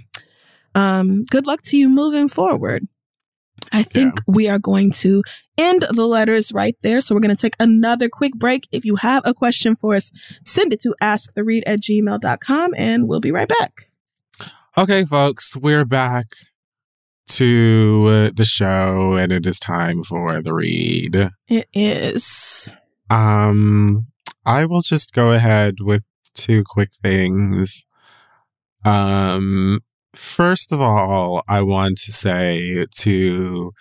um, 0.75 1.25
good 1.25 1.47
luck 1.47 1.63
to 1.63 1.77
you 1.77 1.89
moving 1.89 2.29
forward. 2.29 2.87
I 3.73 3.83
think 3.83 4.15
yeah. 4.17 4.35
we 4.35 4.49
are 4.49 4.59
going 4.59 4.91
to 4.93 5.23
end 5.59 5.85
the 5.91 6.07
letters 6.07 6.53
right 6.53 6.77
there. 6.83 7.01
So 7.01 7.15
we're 7.15 7.21
going 7.21 7.37
to 7.37 7.41
take 7.41 7.57
another 7.61 8.09
quick 8.09 8.35
break. 8.35 8.67
If 8.73 8.85
you 8.85 8.97
have 8.97 9.23
a 9.25 9.35
question 9.35 9.77
for 9.77 9.95
us, 9.95 10.11
send 10.45 10.73
it 10.73 10.81
to 10.83 10.95
asktheread 11.03 11.63
at 11.67 11.81
gmail.com 11.81 12.75
and 12.77 13.09
we'll 13.09 13.21
be 13.21 13.33
right 13.33 13.49
back. 13.49 13.91
Okay, 14.79 15.05
folks, 15.05 15.57
we're 15.57 15.85
back 15.85 16.27
to 17.29 18.07
uh, 18.09 18.31
the 18.35 18.45
show 18.45 19.15
and 19.15 19.31
it 19.31 19.47
is 19.47 19.61
time 19.61 20.03
for 20.03 20.41
the 20.43 20.53
read. 20.53 21.31
It 21.49 21.69
is. 21.73 22.77
Um, 23.09 24.07
I 24.45 24.65
will 24.65 24.81
just 24.81 25.13
go 25.13 25.31
ahead 25.31 25.77
with 25.81 26.05
two 26.35 26.65
quick 26.67 26.91
things. 27.03 27.85
Um, 28.85 29.81
First 30.15 30.73
of 30.73 30.81
all, 30.81 31.43
I 31.49 31.63
want 31.63 31.99
to 31.99 32.13
say 32.13 32.87
to 32.97 33.73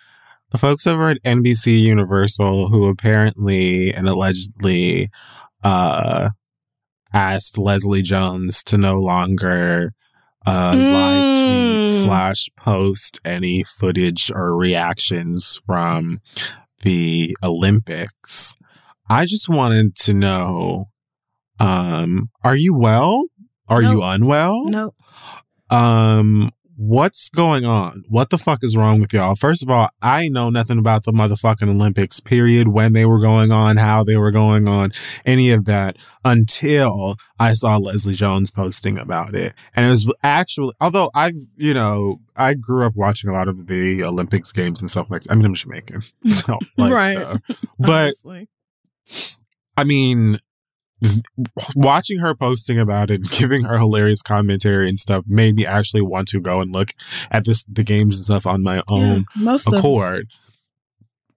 the 0.52 0.58
folks 0.58 0.86
over 0.86 1.10
at 1.10 1.24
NBC 1.24 1.80
Universal 1.80 2.70
who 2.70 2.88
apparently 2.88 3.92
and 3.94 4.08
allegedly 4.08 5.10
uh, 5.64 6.30
asked 7.14 7.58
Leslie 7.58 8.02
Jones 8.02 8.64
to 8.64 8.78
no 8.78 9.00
longer 9.00 9.94
uh, 10.46 10.72
mm. 10.72 10.94
live 10.94 11.38
tweet 11.38 11.88
mm. 11.88 12.02
slash 12.02 12.50
post 12.58 13.20
any 13.26 13.64
footage 13.64 14.32
or 14.34 14.56
reactions 14.56 15.60
from 15.66 16.20
the 16.82 17.36
Olympics. 17.44 18.56
I 19.10 19.26
just 19.26 19.50
wanted 19.50 19.96
to 19.98 20.14
know 20.14 20.86
um, 21.60 22.30
are 22.44 22.56
you 22.56 22.74
well? 22.74 23.26
Are 23.68 23.82
nope. 23.82 23.94
you 23.94 24.04
unwell? 24.04 24.66
No. 24.66 24.92
Um, 25.70 26.52
what's 26.76 27.30
going 27.30 27.66
on? 27.66 28.04
What 28.08 28.30
the 28.30 28.38
fuck 28.38 28.60
is 28.64 28.76
wrong 28.78 29.02
with 29.02 29.12
y'all? 29.14 29.36
First 29.36 29.62
of 29.64 29.70
all, 29.70 29.90
I 30.02 30.30
know 30.30 30.50
nothing 30.50 30.78
about 30.80 31.04
the 31.04 31.12
motherfucking 31.12 31.70
Olympics, 31.70 32.20
period, 32.22 32.70
when 32.70 32.94
they 32.94 33.06
were 33.06 33.20
going 33.20 33.52
on, 33.52 33.76
how 33.78 34.04
they 34.04 34.16
were 34.16 34.32
going 34.32 34.68
on, 34.68 34.92
any 35.26 35.52
of 35.52 35.66
that 35.66 35.98
until 36.24 37.18
I 37.38 37.54
saw 37.54 37.78
Leslie 37.78 38.16
Jones 38.16 38.50
posting 38.50 38.98
about 38.98 39.36
it. 39.36 39.54
And 39.76 39.86
it 39.86 39.90
was 39.90 40.12
actually, 40.24 40.74
although 40.80 41.12
I've, 41.14 41.36
you 41.58 41.74
know, 41.74 42.22
I 42.36 42.54
grew 42.54 42.86
up 42.86 42.96
watching 42.96 43.30
a 43.30 43.34
lot 43.34 43.48
of 43.50 43.68
the 43.68 44.04
Olympics 44.04 44.52
games 44.54 44.80
and 44.80 44.90
stuff 44.90 45.08
like 45.10 45.24
that. 45.24 45.32
I 45.32 45.36
mean, 45.36 45.46
I'm 45.46 45.56
Jamaican. 45.56 46.02
So, 46.30 46.58
like, 46.78 46.94
Right. 46.94 47.18
uh, 47.18 47.38
but 47.78 48.14
Honestly. 48.26 48.48
I 49.76 49.84
mean, 49.84 50.38
watching 51.76 52.20
her 52.20 52.36
posting 52.36 52.80
about 52.80 53.12
it, 53.12 53.16
and 53.22 53.30
giving 53.32 53.64
her 53.64 53.78
hilarious 53.78 54.22
commentary 54.22 54.88
and 54.90 54.98
stuff 55.00 55.24
made 55.28 55.56
me 55.56 55.66
actually 55.66 56.02
want 56.02 56.28
to 56.30 56.40
go 56.40 56.62
and 56.62 56.74
look 56.74 56.90
at 57.32 57.46
this 57.46 57.64
the 57.66 57.84
games 57.84 58.18
and 58.18 58.26
stuff 58.26 58.46
on 58.46 58.62
my 58.64 58.76
Yeah, 58.76 58.82
own 58.90 59.26
most 59.36 59.68
of 59.68 59.74
us. 59.74 59.80
accord. 59.80 60.28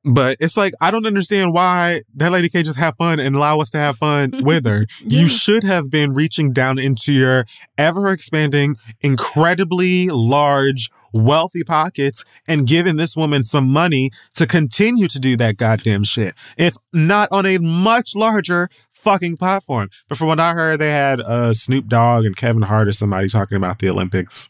But 0.04 0.38
it's 0.40 0.56
like 0.56 0.72
I 0.80 0.90
don't 0.90 1.06
understand 1.06 1.52
why 1.52 2.02
that 2.16 2.32
lady 2.32 2.48
can't 2.48 2.64
just 2.66 2.78
have 2.78 2.96
fun 2.96 3.20
and 3.20 3.36
allow 3.36 3.60
us 3.60 3.70
to 3.70 3.78
have 3.78 3.98
fun 3.98 4.32
with 4.42 4.64
her. 4.66 4.86
Yeah. 5.04 5.20
You 5.20 5.28
should 5.28 5.62
have 5.62 5.90
been 5.90 6.12
reaching 6.12 6.52
down 6.52 6.80
into 6.80 7.12
your 7.12 7.44
ever 7.78 8.10
expanding, 8.10 8.74
incredibly 9.00 10.08
large, 10.08 10.90
wealthy 11.12 11.62
pockets 11.62 12.24
and 12.48 12.66
giving 12.66 12.96
this 12.96 13.16
woman 13.16 13.44
some 13.44 13.68
money 13.68 14.10
to 14.34 14.44
continue 14.46 15.06
to 15.06 15.20
do 15.20 15.36
that 15.36 15.56
goddamn 15.56 16.02
shit. 16.02 16.34
If 16.56 16.74
not 16.92 17.28
on 17.30 17.46
a 17.46 17.58
much 17.58 18.16
larger 18.16 18.70
fucking 19.02 19.36
platform. 19.36 19.88
But 20.08 20.18
from 20.18 20.28
what 20.28 20.40
I 20.40 20.52
heard, 20.54 20.78
they 20.80 20.90
had 20.90 21.20
uh, 21.20 21.52
Snoop 21.52 21.88
Dogg 21.88 22.24
and 22.24 22.36
Kevin 22.36 22.62
Hart 22.62 22.88
or 22.88 22.92
somebody 22.92 23.28
talking 23.28 23.56
about 23.56 23.78
the 23.78 23.88
Olympics. 23.90 24.48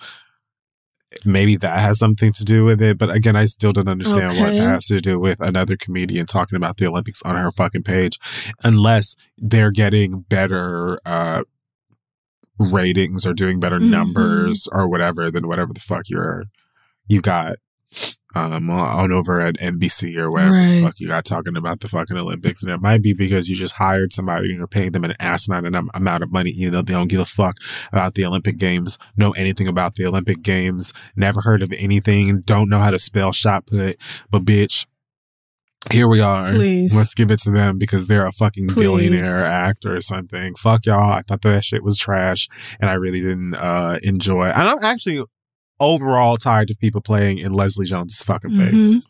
Maybe 1.26 1.56
that 1.56 1.78
has 1.78 1.98
something 1.98 2.32
to 2.32 2.44
do 2.44 2.64
with 2.64 2.80
it. 2.80 2.96
But 2.96 3.10
again, 3.10 3.36
I 3.36 3.44
still 3.44 3.70
don't 3.72 3.88
understand 3.88 4.28
what 4.38 4.52
that 4.54 4.56
has 4.66 4.86
to 4.86 5.00
do 5.00 5.18
with 5.20 5.40
another 5.40 5.76
comedian 5.76 6.24
talking 6.24 6.56
about 6.56 6.78
the 6.78 6.86
Olympics 6.86 7.20
on 7.22 7.36
her 7.36 7.50
fucking 7.50 7.82
page, 7.82 8.18
unless 8.64 9.14
they're 9.36 9.70
getting 9.70 10.20
better 10.20 10.98
uh, 11.04 11.42
ratings 12.58 13.26
or 13.26 13.34
doing 13.34 13.60
better 13.60 13.78
Mhm. 13.78 13.90
numbers 13.90 14.68
or 14.72 14.88
whatever 14.88 15.30
than 15.30 15.48
whatever 15.48 15.72
the 15.74 15.80
fuck 15.80 16.08
you're 16.08 16.44
you 17.08 17.20
got 17.20 17.56
um 18.34 18.70
on 18.70 19.12
over 19.12 19.40
at 19.40 19.56
NBC 19.56 20.16
or 20.16 20.30
wherever 20.30 20.54
the 20.54 20.82
fuck 20.82 21.00
you 21.00 21.08
got 21.08 21.24
talking 21.24 21.56
about 21.56 21.80
the 21.80 21.88
fucking 21.88 22.16
Olympics. 22.16 22.62
And 22.62 22.72
it 22.72 22.80
might 22.80 23.02
be 23.02 23.12
because 23.12 23.48
you 23.48 23.56
just 23.56 23.74
hired 23.74 24.12
somebody 24.12 24.48
and 24.50 24.58
you're 24.58 24.66
paying 24.66 24.92
them 24.92 25.04
an 25.04 25.14
asinine 25.20 25.74
am- 25.74 25.90
amount 25.94 26.22
of 26.22 26.32
money, 26.32 26.50
even 26.50 26.72
though 26.72 26.82
they 26.82 26.92
don't 26.92 27.08
give 27.08 27.20
a 27.20 27.24
fuck 27.24 27.56
about 27.92 28.14
the 28.14 28.24
Olympic 28.24 28.58
Games, 28.58 28.98
know 29.16 29.32
anything 29.32 29.68
about 29.68 29.94
the 29.94 30.06
Olympic 30.06 30.42
Games, 30.42 30.92
never 31.16 31.40
heard 31.40 31.62
of 31.62 31.72
anything, 31.72 32.42
don't 32.42 32.68
know 32.68 32.78
how 32.78 32.90
to 32.90 32.98
spell 32.98 33.32
shot 33.32 33.66
put. 33.66 33.96
But 34.30 34.44
bitch, 34.44 34.86
here 35.90 36.08
we 36.08 36.20
are. 36.20 36.52
Please. 36.52 36.94
Let's 36.94 37.14
give 37.14 37.30
it 37.30 37.40
to 37.40 37.50
them 37.50 37.76
because 37.76 38.06
they're 38.06 38.26
a 38.26 38.32
fucking 38.32 38.68
Please. 38.68 38.84
billionaire 38.84 39.44
actor 39.46 39.96
or 39.96 40.00
something. 40.00 40.54
Fuck 40.54 40.86
y'all. 40.86 41.12
I 41.12 41.22
thought 41.22 41.42
that 41.42 41.64
shit 41.64 41.82
was 41.82 41.98
trash 41.98 42.48
and 42.80 42.88
I 42.88 42.94
really 42.94 43.20
didn't 43.20 43.54
uh 43.54 43.98
enjoy 44.02 44.48
it. 44.48 44.56
And 44.56 44.68
I'm 44.68 44.84
actually 44.84 45.24
overall 45.82 46.36
tired 46.36 46.70
of 46.70 46.78
people 46.78 47.00
playing 47.00 47.38
in 47.38 47.52
Leslie 47.52 47.86
Jones's 47.86 48.22
fucking 48.22 48.56
face. 48.56 48.96
Mhm. 48.96 49.02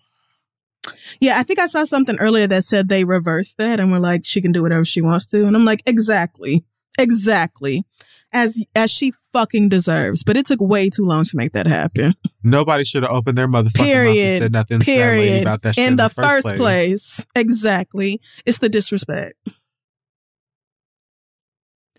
Yeah, 1.20 1.38
I 1.38 1.42
think 1.44 1.58
I 1.60 1.66
saw 1.66 1.84
something 1.84 2.18
earlier 2.18 2.46
that 2.48 2.64
said 2.64 2.88
they 2.88 3.04
reversed 3.04 3.58
that 3.58 3.78
and 3.78 3.92
were 3.92 4.00
like, 4.00 4.24
she 4.24 4.40
can 4.40 4.50
do 4.50 4.62
whatever 4.62 4.84
she 4.84 5.00
wants 5.00 5.26
to. 5.26 5.46
And 5.46 5.54
I'm 5.54 5.64
like, 5.64 5.82
exactly. 5.86 6.64
Exactly. 6.98 7.84
As 8.32 8.64
as 8.74 8.90
she 8.90 9.12
fucking 9.32 9.68
deserves. 9.68 10.24
But 10.24 10.36
it 10.36 10.46
took 10.46 10.60
way 10.60 10.88
too 10.90 11.04
long 11.04 11.24
to 11.24 11.36
make 11.36 11.52
that 11.52 11.66
happen. 11.66 12.14
Nobody 12.42 12.84
should 12.84 13.02
have 13.02 13.12
opened 13.12 13.38
their 13.38 13.46
motherfucking 13.46 14.04
mouth 14.04 14.16
and 14.16 14.38
said 14.38 14.52
nothing 14.52 14.80
to 14.80 14.86
that 14.86 14.92
lady 14.92 15.28
Period. 15.28 15.42
about 15.42 15.62
that 15.62 15.74
shit 15.76 15.88
In 15.88 15.96
the 15.96 16.08
first 16.08 16.46
place. 16.56 17.24
Exactly. 17.36 18.20
It's 18.46 18.58
the 18.58 18.68
disrespect. 18.68 19.36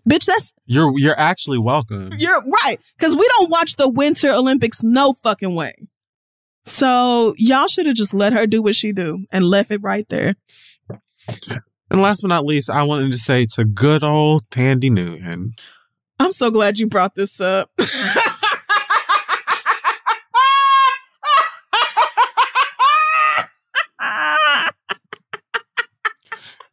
Bitch, 0.08 0.26
that's 0.26 0.52
You're 0.66 0.92
you're 0.98 1.18
actually 1.18 1.58
welcome. 1.58 2.12
you're 2.18 2.42
right. 2.42 2.76
Cause 2.98 3.16
we 3.16 3.26
don't 3.38 3.50
watch 3.50 3.76
the 3.76 3.88
Winter 3.88 4.30
Olympics 4.30 4.82
no 4.82 5.14
fucking 5.22 5.54
way. 5.54 5.72
So 6.66 7.34
y'all 7.36 7.66
should 7.66 7.86
have 7.86 7.94
just 7.94 8.14
let 8.14 8.32
her 8.32 8.46
do 8.46 8.62
what 8.62 8.74
she 8.74 8.92
do 8.92 9.24
and 9.32 9.44
left 9.44 9.70
it 9.70 9.82
right 9.82 10.08
there. 10.08 10.34
And 11.90 12.00
last 12.02 12.22
but 12.22 12.28
not 12.28 12.44
least, 12.44 12.70
I 12.70 12.82
wanted 12.82 13.12
to 13.12 13.18
say 13.18 13.46
to 13.54 13.64
good 13.64 14.02
old 14.02 14.48
Thandie 14.50 14.90
Newton. 14.90 15.52
I'm 16.18 16.32
so 16.32 16.50
glad 16.50 16.78
you 16.78 16.86
brought 16.86 17.14
this 17.14 17.40
up. 17.40 17.70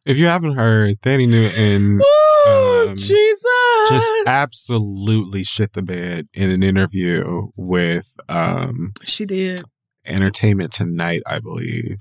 If 0.04 0.18
you 0.18 0.26
haven't 0.26 0.56
heard, 0.56 1.00
Thandie 1.00 1.28
Newton 1.28 2.00
Ooh, 2.00 2.88
Um, 2.90 2.96
Jesus. 2.96 3.88
just 3.88 4.12
absolutely 4.26 5.44
shit 5.44 5.74
the 5.74 5.82
bed 5.82 6.26
in 6.34 6.50
an 6.50 6.62
interview 6.62 7.48
with 7.56 8.12
um 8.28 8.92
she 9.04 9.24
did. 9.24 9.62
Entertainment 10.04 10.72
Tonight, 10.72 11.22
I 11.24 11.38
believe, 11.38 11.98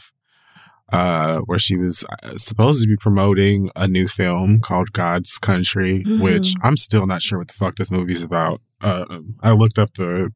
uh, 0.92 1.40
where 1.46 1.60
she 1.60 1.78
was 1.78 2.04
uh, 2.24 2.36
supposed 2.38 2.82
to 2.82 2.88
be 2.88 2.98
promoting 2.98 3.70
a 3.76 3.88
new 3.88 4.08
film 4.08 4.60
called 4.60 4.92
God's 4.94 5.38
Country, 5.38 6.04
Mhm. 6.04 6.20
which 6.22 6.56
I'm 6.64 6.78
still 6.78 7.06
not 7.06 7.22
sure 7.22 7.38
what 7.38 7.50
the 7.50 7.54
fuck 7.54 7.76
this 7.76 7.92
movie's 7.92 8.24
about. 8.24 8.62
Uh, 8.82 9.06
I 9.44 9.52
looked 9.52 9.78
up 9.78 9.94
the 9.94 10.30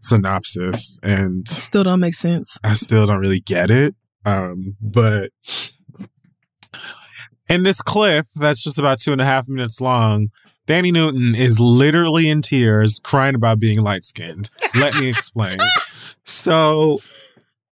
synopsis 0.00 0.98
and 1.02 1.46
Still 1.46 1.84
don't 1.84 2.00
make 2.00 2.14
sense. 2.14 2.58
I 2.64 2.72
still 2.72 3.06
don't 3.06 3.18
really 3.20 3.40
get 3.40 3.70
it. 3.70 3.94
Um, 4.24 4.76
but 4.80 5.28
in 7.48 7.62
this 7.62 7.80
clip 7.82 8.26
that's 8.36 8.62
just 8.62 8.78
about 8.78 8.98
two 9.00 9.12
and 9.12 9.20
a 9.20 9.24
half 9.24 9.48
minutes 9.48 9.80
long, 9.80 10.28
Thandie 10.66 10.92
Newton 10.92 11.34
is 11.34 11.60
literally 11.60 12.28
in 12.28 12.42
tears 12.42 12.98
crying 12.98 13.34
about 13.34 13.60
being 13.60 13.80
light 13.80 14.04
skinned. 14.04 14.50
Let 14.74 14.94
me 14.94 15.08
explain. 15.08 15.58
So 16.28 16.98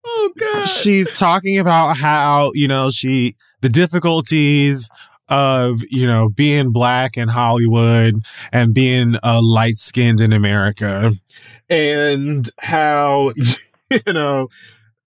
Oh 0.05 0.31
god. 0.37 0.65
she's 0.67 1.11
talking 1.11 1.59
about 1.59 1.97
how, 1.97 2.51
you 2.53 2.67
know, 2.69 2.89
she, 2.89 3.33
the 3.61 3.67
difficulties 3.69 4.89
of, 5.27 5.81
you 5.89 6.07
know, 6.07 6.29
being 6.29 6.71
black 6.71 7.17
in 7.17 7.27
Hollywood 7.27 8.15
and 8.53 8.73
being 8.73 9.15
uh, 9.23 9.41
light 9.43 9.75
skinned 9.77 10.21
in 10.21 10.31
America 10.31 11.11
and 11.69 12.49
how, 12.59 13.33
you 13.89 14.13
know, 14.13 14.47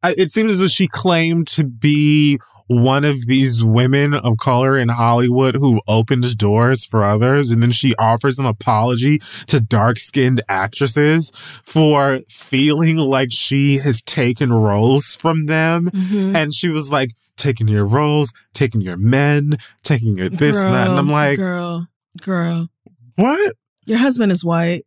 it 0.03 0.31
seems 0.31 0.53
as 0.53 0.59
though 0.59 0.67
she 0.67 0.89
claimed 0.89 1.47
to 1.49 1.65
be 1.65 2.39
one 2.69 3.05
of 3.05 3.27
these 3.27 3.63
women 3.63 4.15
of 4.15 4.37
color 4.39 4.79
in 4.79 4.89
Hollywood 4.89 5.57
who 5.57 5.81
opens 5.89 6.35
doors 6.35 6.87
for 6.87 7.03
others. 7.03 7.51
And 7.51 7.63
then 7.63 7.73
she 7.73 7.95
offers 7.99 8.39
an 8.39 8.47
apology 8.47 9.21
to 9.49 9.61
dark 9.61 9.99
skinned 9.99 10.43
actresses 10.49 11.33
for 11.65 12.21
feeling 12.29 12.97
like 12.97 13.29
she 13.33 13.79
has 13.79 14.01
taken 14.03 14.53
roles 14.53 15.17
from 15.17 15.47
them. 15.47 15.91
Mhm. 15.93 16.35
And 16.37 16.55
she 16.55 16.69
was 16.69 16.91
like, 16.93 17.11
taking 17.37 17.69
your 17.69 17.85
roles, 17.87 18.33
taking 18.53 18.81
your 18.81 18.97
men, 18.97 19.57
taking 19.85 20.17
your 20.17 20.29
this 20.29 20.57
and 20.57 20.75
that. 20.75 20.89
And 20.91 20.99
I'm 20.99 21.09
like, 21.09 21.39
girl, 21.39 21.87
girl. 22.21 22.69
what? 23.15 23.55
Your 23.87 23.99
husband 23.99 24.33
is 24.33 24.45
white. 24.45 24.85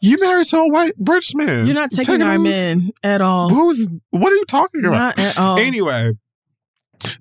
You 0.00 0.18
married 0.18 0.46
to 0.48 0.58
a 0.58 0.68
white 0.68 0.96
British 0.96 1.32
man. 1.36 1.64
You're 1.64 1.76
not 1.76 1.92
taking 1.92 2.20
our 2.22 2.38
men 2.40 2.90
at 3.04 3.20
all. 3.20 3.50
Who's, 3.50 3.86
what 4.10 4.32
are 4.32 4.34
you 4.34 4.44
talking 4.46 4.84
about? 4.84 5.16
Not 5.16 5.18
at 5.20 5.38
all. 5.38 5.58
Anyway, 5.58 6.10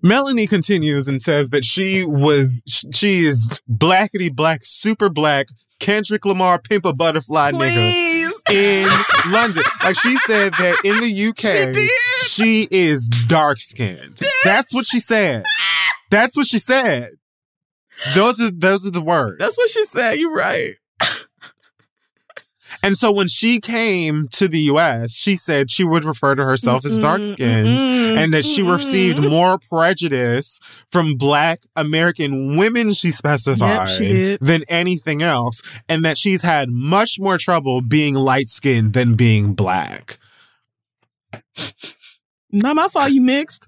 Melanie 0.02 0.48
continues 0.48 1.08
and 1.08 1.22
says 1.22 1.50
that 1.50 1.66
she 1.66 2.06
was 2.06 2.62
she 2.94 3.26
is 3.26 3.60
blackety 3.70 4.34
black, 4.34 4.62
super 4.64 5.10
black, 5.10 5.48
Kendrick 5.80 6.26
Lamar 6.26 6.60
pimp 6.60 6.86
a 6.86 6.94
butterfly 6.94 7.52
nigga 7.52 8.32
in 8.52 8.88
London. 9.32 9.64
Like 9.84 9.96
she 10.00 10.18
said 10.20 10.54
that 10.60 10.78
in 10.84 11.00
the 11.00 11.28
UK 11.30 11.74
She 11.74 12.68
she 12.68 12.68
is 12.72 13.08
dark 13.08 13.60
skinned. 13.60 14.20
That's 14.44 14.74
what 14.74 14.86
she 14.86 15.00
said. 15.00 15.44
That's 16.10 16.38
what 16.38 16.46
she 16.46 16.60
said. 16.60 17.12
Those 18.16 18.40
are 18.42 18.52
those 18.52 18.86
are 18.86 18.92
the 18.92 19.02
words. 19.02 19.40
That's 19.40 19.58
what 19.58 19.70
she 19.70 19.86
said. 19.86 20.20
You're 20.20 20.34
right. 20.34 20.76
And 22.84 22.98
so 22.98 23.12
when 23.12 23.28
she 23.28 23.60
came 23.60 24.28
to 24.30 24.48
the 24.48 24.60
US, 24.72 25.16
she 25.16 25.36
said 25.36 25.70
she 25.70 25.84
would 25.84 26.04
refer 26.04 26.36
to 26.36 26.44
herself 26.44 26.86
as 26.86 26.98
dark 26.98 27.22
mm-hmm, 27.22 27.32
skinned. 27.32 27.68
Mm-hmm, 27.68 28.18
and 28.18 28.34
that 28.34 28.46
she 28.46 28.62
received 28.62 29.20
mm-hmm. 29.20 29.30
more 29.30 29.60
prejudice 29.70 30.60
from 30.92 31.16
black 31.16 31.60
American 31.76 32.58
women, 32.58 32.94
she 32.94 33.12
specified, 33.12 33.88
Yep, 33.88 33.88
she 33.88 34.38
than 34.42 34.64
anything 34.68 35.22
else, 35.22 35.62
and 35.88 36.04
that 36.06 36.18
she's 36.18 36.42
had 36.42 36.70
much 36.70 37.20
more 37.20 37.38
trouble 37.38 37.82
being 37.82 38.16
light 38.16 38.50
skinned 38.50 38.94
than 38.94 39.16
being 39.16 39.54
black. 39.54 40.18
Not 42.52 42.76
my 42.76 42.88
fault. 42.88 43.12
You 43.12 43.22
mixed. 43.22 43.68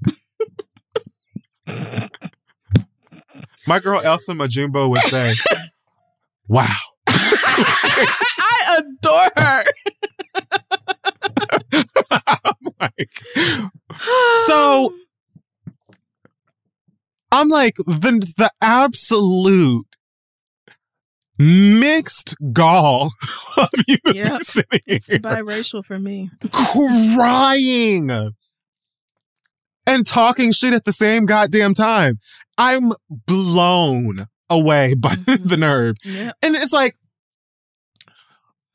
My 3.65 3.79
girl 3.79 4.01
Elsa 4.01 4.33
Majimbo 4.33 4.89
would 4.89 4.99
say, 5.03 5.33
Wow. 6.47 6.67
adore 8.77 9.31
her. 9.37 9.63
I'm 12.11 12.55
like, 12.79 13.09
so 14.45 14.93
I'm 17.31 17.49
like 17.49 17.75
the 17.77 18.33
the 18.37 18.51
absolute 18.61 19.87
mixed 21.39 22.35
gall 22.51 23.11
of 23.57 23.69
you 23.87 23.97
yep. 24.13 24.43
sitting 24.43 24.79
it's 24.85 25.09
biracial 25.09 25.83
for 25.83 25.97
me, 25.97 26.29
crying 26.51 28.11
and 29.85 30.05
talking 30.05 30.51
shit 30.51 30.73
at 30.73 30.85
the 30.85 30.93
same 30.93 31.25
goddamn 31.25 31.73
time. 31.73 32.19
I'm 32.57 32.91
blown 33.09 34.27
away 34.49 34.93
by 34.93 35.15
mm-hmm. 35.15 35.47
the 35.47 35.57
nerve, 35.57 35.95
yep. 36.03 36.35
and 36.43 36.55
it's 36.55 36.71
like 36.71 36.95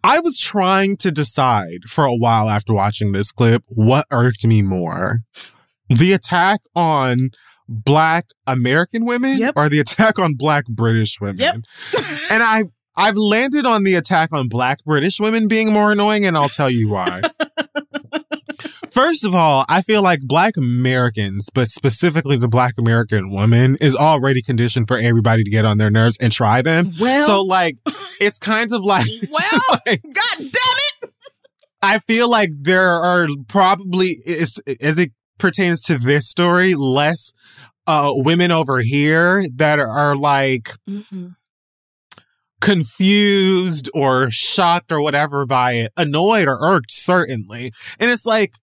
I 0.05 0.21
was 0.21 0.39
trying 0.39 0.97
to 0.99 1.11
decide 1.11 1.85
for 1.89 2.05
a 2.05 2.15
while 2.15 2.49
after 2.49 2.73
watching 2.73 3.13
this 3.13 3.33
clip 3.33 3.63
what 3.69 4.07
irked 4.11 4.47
me 4.47 4.63
more 4.63 5.19
the 5.91 6.13
attack 6.13 6.61
on 6.77 7.31
Black 7.69 8.27
American 8.47 9.05
women 9.07 9.39
Yep. 9.39 9.55
or 9.57 9.69
the 9.69 9.81
attack 9.81 10.19
on 10.19 10.35
Black 10.35 10.65
British 10.67 11.21
women. 11.21 11.39
Yep. 11.39 11.57
And 12.31 12.43
I, 12.43 12.65
I've 12.97 13.17
landed 13.17 13.65
on 13.65 13.85
the 13.85 13.95
attack 13.95 14.31
on 14.33 14.49
Black 14.49 14.85
British 14.85 15.19
women 15.19 15.49
being 15.49 15.73
more 15.73 15.93
annoying, 15.93 16.27
and 16.27 16.37
I'll 16.37 16.49
tell 16.51 16.69
you 16.71 16.89
why. 16.91 17.23
First 18.91 19.25
of 19.25 19.35
all, 19.35 19.65
I 19.69 19.81
feel 19.83 20.03
like 20.03 20.21
Black 20.23 20.57
Americans, 20.57 21.49
but 21.55 21.69
specifically 21.69 22.37
the 22.37 22.49
Black 22.49 22.75
American 22.79 23.31
woman, 23.33 23.77
is 23.81 23.95
already 23.95 24.43
conditioned 24.43 24.89
for 24.89 24.99
everybody 24.99 25.45
to 25.45 25.51
get 25.51 25.65
on 25.65 25.79
their 25.79 25.91
nerves 25.91 26.17
and 26.21 26.33
try 26.33 26.63
them. 26.63 26.91
well, 27.01 27.27
So 27.27 27.43
like 27.43 27.77
it's 28.21 28.39
kind 28.39 28.73
of 28.73 28.83
like, 28.83 29.07
well, 29.31 29.61
like, 29.87 30.03
God 30.03 30.37
damn 30.39 30.49
it! 31.03 31.13
I 31.83 31.99
feel 31.99 32.29
like 32.31 32.51
there 32.61 32.91
are 32.91 33.27
probably 33.49 34.17
as, 34.27 34.59
as 34.81 34.99
it 34.99 35.13
pertains 35.39 35.81
to 35.83 35.99
this 35.99 36.29
story 36.29 36.75
less 36.75 37.33
uh 37.87 38.11
women 38.15 38.51
over 38.51 38.81
here 38.81 39.45
that 39.55 39.79
are 39.79 40.17
like 40.17 40.71
Mhm. 40.89 41.37
confused 42.61 43.89
or 43.95 44.31
shocked 44.31 44.91
or 44.91 45.01
whatever 45.01 45.47
by 45.47 45.75
it, 45.75 45.93
annoyed 45.97 46.49
or 46.49 46.59
irked 46.61 46.91
certainly. 46.91 47.73
And 48.01 48.11
it's 48.11 48.27
like 48.27 48.55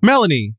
Melanie, 0.00 0.54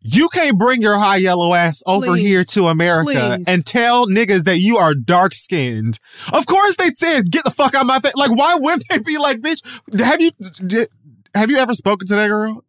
you 0.00 0.28
can't 0.28 0.58
bring 0.58 0.80
your 0.80 0.98
high 0.98 1.16
yellow 1.16 1.54
ass 1.54 1.82
over 1.86 2.06
Please. 2.06 2.26
here 2.26 2.44
to 2.44 2.68
America 2.68 3.34
Please. 3.36 3.48
and 3.48 3.66
tell 3.66 4.06
niggas 4.06 4.44
that 4.44 4.58
you 4.58 4.76
are 4.76 4.94
dark 4.94 5.34
skinned. 5.34 5.98
Of 6.32 6.46
course 6.46 6.76
they 6.76 6.90
said, 6.96 7.30
get 7.30 7.44
the 7.44 7.50
fuck 7.50 7.74
out 7.74 7.82
of 7.82 7.86
my 7.86 7.98
face. 7.98 8.14
Like, 8.14 8.30
why 8.30 8.54
wouldn't 8.56 8.84
they 8.88 8.98
be 8.98 9.18
like, 9.18 9.38
bitch, 9.38 9.62
have 9.98 10.20
you, 10.20 10.30
did, 10.66 10.88
have 11.34 11.50
you 11.50 11.58
ever 11.58 11.74
spoken 11.74 12.06
to 12.08 12.14
that 12.14 12.28
girl? 12.28 12.64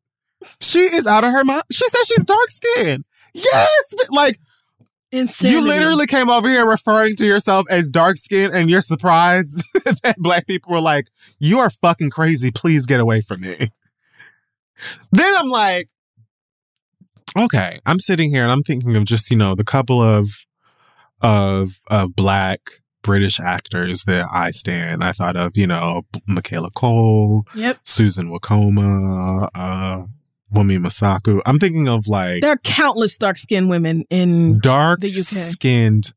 She 0.62 0.80
is 0.80 1.06
out 1.06 1.24
of 1.24 1.32
her 1.32 1.44
mind. 1.44 1.64
She 1.72 1.88
says 1.88 2.08
she's 2.08 2.24
dark 2.24 2.50
skinned. 2.50 3.06
Yes. 3.34 3.94
Like, 4.10 4.40
Insanity. 5.12 5.58
you 5.58 5.68
literally 5.68 6.08
came 6.08 6.30
over 6.30 6.48
here 6.48 6.68
referring 6.68 7.16
to 7.18 7.26
yourself 7.26 7.66
as 7.70 7.90
dark 7.90 8.18
skinned 8.18 8.54
and 8.54 8.70
you're 8.70 8.82
surprised 8.82 9.64
that 10.04 10.16
black 10.18 10.48
people 10.48 10.72
were 10.72 10.82
like, 10.82 11.08
you 11.40 11.60
are 11.60 11.70
fucking 11.70 12.10
crazy. 12.10 12.52
Please 12.52 12.86
get 12.86 13.00
away 13.00 13.22
from 13.22 13.42
me. 13.42 13.72
Then 15.12 15.34
I'm 15.38 15.50
like, 15.50 15.90
okay, 17.38 17.80
I'm 17.86 18.00
sitting 18.00 18.30
here 18.32 18.44
and 18.44 18.52
I'm 18.52 18.64
thinking 18.64 18.96
of 18.96 19.06
just, 19.06 19.30
you 19.32 19.38
know, 19.38 19.56
the 19.56 19.64
couple 19.64 20.02
of 20.02 20.30
of 21.22 21.80
of 21.88 22.16
black 22.16 22.60
British 23.02 23.40
actors 23.40 24.04
that 24.06 24.28
I 24.34 24.52
stand. 24.52 25.04
I 25.04 25.12
thought 25.12 25.36
of, 25.36 25.58
you 25.58 25.68
know, 25.68 26.04
Michaela 26.28 26.70
Coel, 26.76 27.44
Yep. 27.56 27.80
Susan 27.84 28.30
Wokoma, 28.30 29.50
uh 29.56 30.04
Wunmi 30.54 30.78
Mosaku. 30.80 31.42
I'm 31.46 31.60
thinking 31.60 31.88
of 31.88 32.08
like 32.08 32.42
There 32.42 32.52
are 32.52 32.58
countless 32.64 33.18
dark 33.18 33.38
skinned 33.38 33.70
women 33.70 34.04
in. 34.10 34.60
dark 34.60 35.02
the 35.02 35.10
UK. 35.10 35.24
skinned 35.24 36.14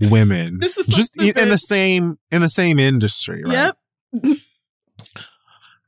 women 0.00 0.58
This 0.60 0.76
is 0.78 0.86
so 0.86 0.92
just 0.92 1.20
in, 1.20 1.36
in 1.38 1.48
the 1.48 1.56
same 1.58 2.18
in 2.30 2.42
the 2.42 2.48
same 2.50 2.78
industry 2.78 3.42
right 3.44 3.72
Yep. 4.22 4.36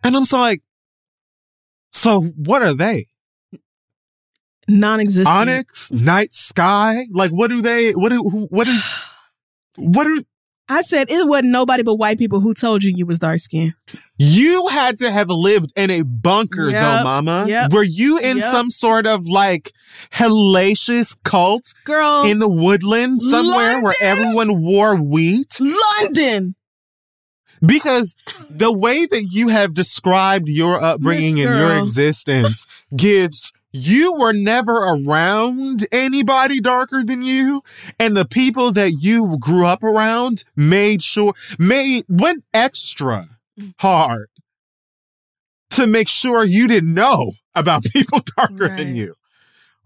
and 0.05 0.17
i'm 0.17 0.25
so 0.25 0.39
like 0.39 0.63
so 1.93 2.21
what 2.37 2.63
are 2.63 2.73
they 2.75 3.07
Non 4.69 5.01
existent. 5.01 5.29
onyx 5.29 5.93
night 5.93 6.33
sky 6.33 7.07
like 7.13 7.31
what 7.31 7.49
do 7.49 7.63
they 7.63 7.93
what 7.93 8.11
do 8.11 8.21
what 8.51 8.67
is 8.67 8.87
what 9.77 10.05
do 10.05 10.23
I 10.69 10.83
said 10.83 11.09
it 11.09 11.29
wasn't 11.29 11.51
nobody 11.51 11.85
but 11.85 11.95
white 11.95 12.19
people 12.19 12.41
who 12.41 12.53
told 12.53 12.83
you 12.83 12.93
you 12.95 13.07
was 13.07 13.21
dark 13.21 13.39
skinned. 13.39 13.75
you 14.19 14.67
had 14.67 14.99
to 14.99 15.13
have 15.13 15.31
lived 15.31 15.73
in 15.77 15.91
a 15.91 16.03
bunker 16.03 16.73
though 16.73 17.01
mama 17.05 17.45
yep, 17.47 17.73
were 17.73 17.85
you 17.85 18.19
in 18.19 18.39
yep. 18.39 18.51
some 18.51 18.71
sort 18.71 19.07
of 19.07 19.27
like 19.27 19.71
hellacious 20.11 21.17
cult 21.23 21.73
Girl, 21.85 22.25
in 22.25 22.41
the 22.41 22.49
woodland 22.49 23.23
somewhere 23.23 23.81
where 23.81 23.95
everyone 24.03 24.61
wore 24.61 24.97
wheat 24.97 25.61
London. 25.61 26.57
because 27.65 28.17
the 28.51 28.73
way 28.73 29.07
that 29.07 29.29
you 29.31 29.49
have 29.49 29.73
described 29.73 30.49
your 30.49 30.83
upbringing 30.83 31.41
and 31.41 31.57
your 31.57 31.79
existence 31.79 32.67
gives 32.97 33.53
you 33.77 34.15
were 34.19 34.33
never 34.33 34.73
around 34.73 35.87
anybody 35.93 36.61
darker 36.61 37.03
than 37.05 37.23
you 37.23 37.63
and 37.99 38.17
the 38.17 38.25
people 38.25 38.73
that 38.73 38.93
you 39.01 39.37
grew 39.39 39.67
up 39.67 39.83
around 39.83 40.45
made 40.57 41.03
sure 41.03 41.35
made 41.59 42.05
went 42.09 42.43
extra 42.55 43.27
hard 43.79 44.29
to 45.71 45.87
make 45.87 46.09
sure 46.09 46.45
you 46.45 46.67
didn't 46.67 46.95
know 46.95 47.33
about 47.55 47.85
people 47.93 48.21
darker 48.37 48.67
Right. 48.69 48.77
than 48.79 48.97
you 48.97 49.15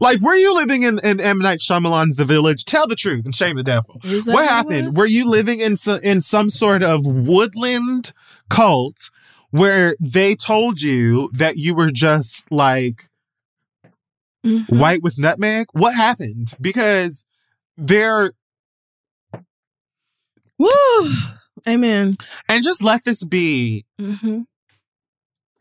like 0.00 0.20
were 0.20 0.34
you 0.34 0.54
living 0.54 0.82
in, 0.82 0.98
in 1.04 1.20
M. 1.20 1.38
Night 1.40 1.58
Shyamalan's 1.60 2.16
The 2.16 2.24
Village? 2.24 2.64
Tell 2.64 2.86
the 2.86 2.96
truth 2.96 3.24
and 3.26 3.34
shame 3.34 3.56
the 3.56 3.62
devil 3.62 4.00
what 4.34 4.48
happened? 4.48 4.96
Were 4.96 5.06
you 5.06 5.26
living 5.26 5.60
in 5.60 5.76
so, 5.76 5.96
in 5.96 6.20
some 6.22 6.48
sort 6.48 6.82
of 6.82 7.04
woodland 7.04 8.12
cult 8.48 9.10
where 9.50 9.94
they 10.00 10.34
told 10.36 10.80
you 10.80 11.28
that 11.34 11.56
you 11.56 11.74
were 11.74 11.90
just 11.90 12.50
like 12.50 13.08
Mhm. 14.44 14.78
white 14.78 15.02
with 15.02 15.18
nutmeg? 15.18 15.66
What 15.72 15.94
happened? 15.94 16.54
Because 16.60 17.24
there 17.76 18.32
Woo. 20.58 20.68
Amen. 21.68 22.16
and 22.48 22.62
just 22.62 22.82
let 22.82 23.04
this 23.04 23.24
be 23.24 23.84
hmm 23.98 24.40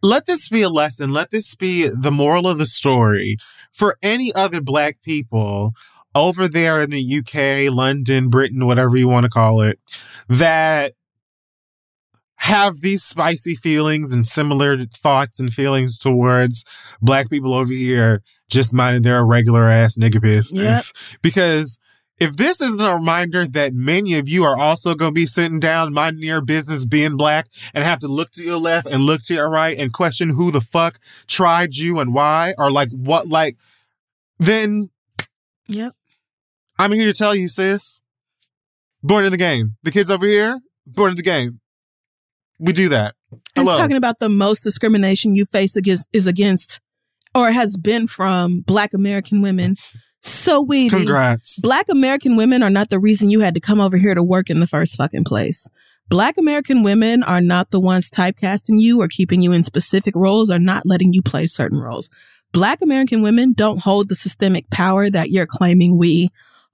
let 0.01 0.25
this 0.25 0.47
be 0.47 0.61
a 0.61 0.69
lesson. 0.69 1.09
Let 1.09 1.29
this 1.31 1.55
be 1.55 1.89
the 1.89 2.11
moral 2.11 2.47
of 2.47 2.57
the 2.57 2.65
story 2.65 3.35
for 3.73 3.97
any 4.01 4.33
other 4.33 4.61
black 4.61 5.01
people 5.01 5.73
over 6.15 6.47
there 6.47 6.79
in 6.79 6.89
the 6.89 7.01
UK, 7.19 7.69
London, 7.69 8.29
Britain, 8.29 8.65
whatever 8.65 8.95
you 8.95 9.09
want 9.09 9.23
to 9.23 9.29
call 9.29 9.61
it, 9.61 9.77
that 10.29 10.93
have 12.37 12.79
these 12.79 13.03
spicy 13.03 13.55
feelings 13.55 14.13
and 14.13 14.25
similar 14.25 14.85
thoughts 14.85 15.39
and 15.39 15.53
feelings 15.53 15.97
towards 15.97 16.63
black 17.01 17.29
people 17.29 17.53
over 17.53 17.73
here 17.73 18.21
just 18.49 18.73
minding 18.73 19.03
their 19.03 19.25
regular 19.25 19.69
ass 19.69 19.97
nigga 19.97 20.21
business. 20.21 20.91
Because 21.21 21.79
if 22.19 22.35
this 22.35 22.61
isn't 22.61 22.81
a 22.81 22.95
reminder 22.95 23.45
that 23.45 23.73
many 23.73 24.15
of 24.17 24.27
you 24.27 24.43
are 24.43 24.59
also 24.59 24.93
going 24.93 25.11
to 25.11 25.13
be 25.13 25.25
sitting 25.25 25.59
down 25.59 25.93
minding 25.93 26.23
your 26.23 26.41
business 26.41 26.85
being 26.85 27.15
black 27.15 27.47
and 27.73 27.83
have 27.83 27.99
to 27.99 28.07
look 28.07 28.31
to 28.31 28.43
your 28.43 28.57
left 28.57 28.87
and 28.87 29.03
look 29.03 29.21
to 29.23 29.33
your 29.33 29.49
right 29.49 29.77
and 29.77 29.93
question 29.93 30.29
who 30.29 30.51
the 30.51 30.61
fuck 30.61 30.99
tried 31.27 31.75
you 31.75 31.99
and 31.99 32.13
why 32.13 32.53
or 32.57 32.69
like 32.71 32.89
what 32.91 33.27
like 33.27 33.55
then 34.37 34.89
Yep. 35.67 35.93
I'm 36.79 36.91
here 36.91 37.05
to 37.05 37.13
tell 37.13 37.35
you 37.35 37.47
sis 37.47 38.01
born 39.03 39.25
in 39.25 39.31
the 39.31 39.37
game. 39.37 39.75
The 39.83 39.91
kids 39.91 40.09
over 40.09 40.25
here 40.25 40.59
born 40.85 41.11
in 41.11 41.15
the 41.15 41.23
game. 41.23 41.59
We 42.57 42.73
do 42.73 42.89
that. 42.89 43.15
And 43.55 43.65
hello. 43.65 43.77
talking 43.77 43.95
about 43.95 44.19
the 44.19 44.29
most 44.29 44.63
discrimination 44.63 45.35
you 45.35 45.45
face 45.45 45.75
against 45.75 46.09
is 46.11 46.27
against 46.27 46.81
or 47.35 47.51
has 47.51 47.77
been 47.77 48.07
from 48.07 48.61
black 48.61 48.93
American 48.93 49.41
women. 49.41 49.75
So 50.21 50.61
we 50.61 50.89
congrats 50.89 51.59
Black 51.61 51.85
American 51.89 52.35
women 52.35 52.61
are 52.61 52.69
not 52.69 52.89
the 52.89 52.99
reason 52.99 53.29
you 53.29 53.39
had 53.39 53.53
to 53.53 53.61
come 53.61 53.79
over 53.79 53.97
here 53.97 54.13
to 54.13 54.23
work 54.23 54.49
in 54.49 54.59
the 54.59 54.67
first 54.67 54.97
fucking 54.97 55.23
place. 55.23 55.67
Black 56.09 56.37
American 56.37 56.83
women 56.83 57.23
are 57.23 57.39
not 57.39 57.69
the 57.69 57.79
ones 57.79 58.09
typecasting 58.09 58.81
you 58.81 58.99
or 58.99 59.07
keeping 59.07 59.41
you 59.41 59.51
in 59.51 59.63
specific 59.63 60.15
roles 60.15 60.49
or 60.49 60.59
not 60.59 60.83
letting 60.85 61.13
you 61.13 61.21
play 61.21 61.45
certain 61.45 61.79
roles. 61.79 62.09
Black 62.51 62.81
American 62.81 63.21
women 63.21 63.53
don't 63.53 63.83
hold 63.83 64.09
the 64.09 64.15
systemic 64.15 64.69
power 64.71 65.09
that 65.09 65.29
you're 65.29 65.45
claiming 65.45 65.97
we 65.97 66.29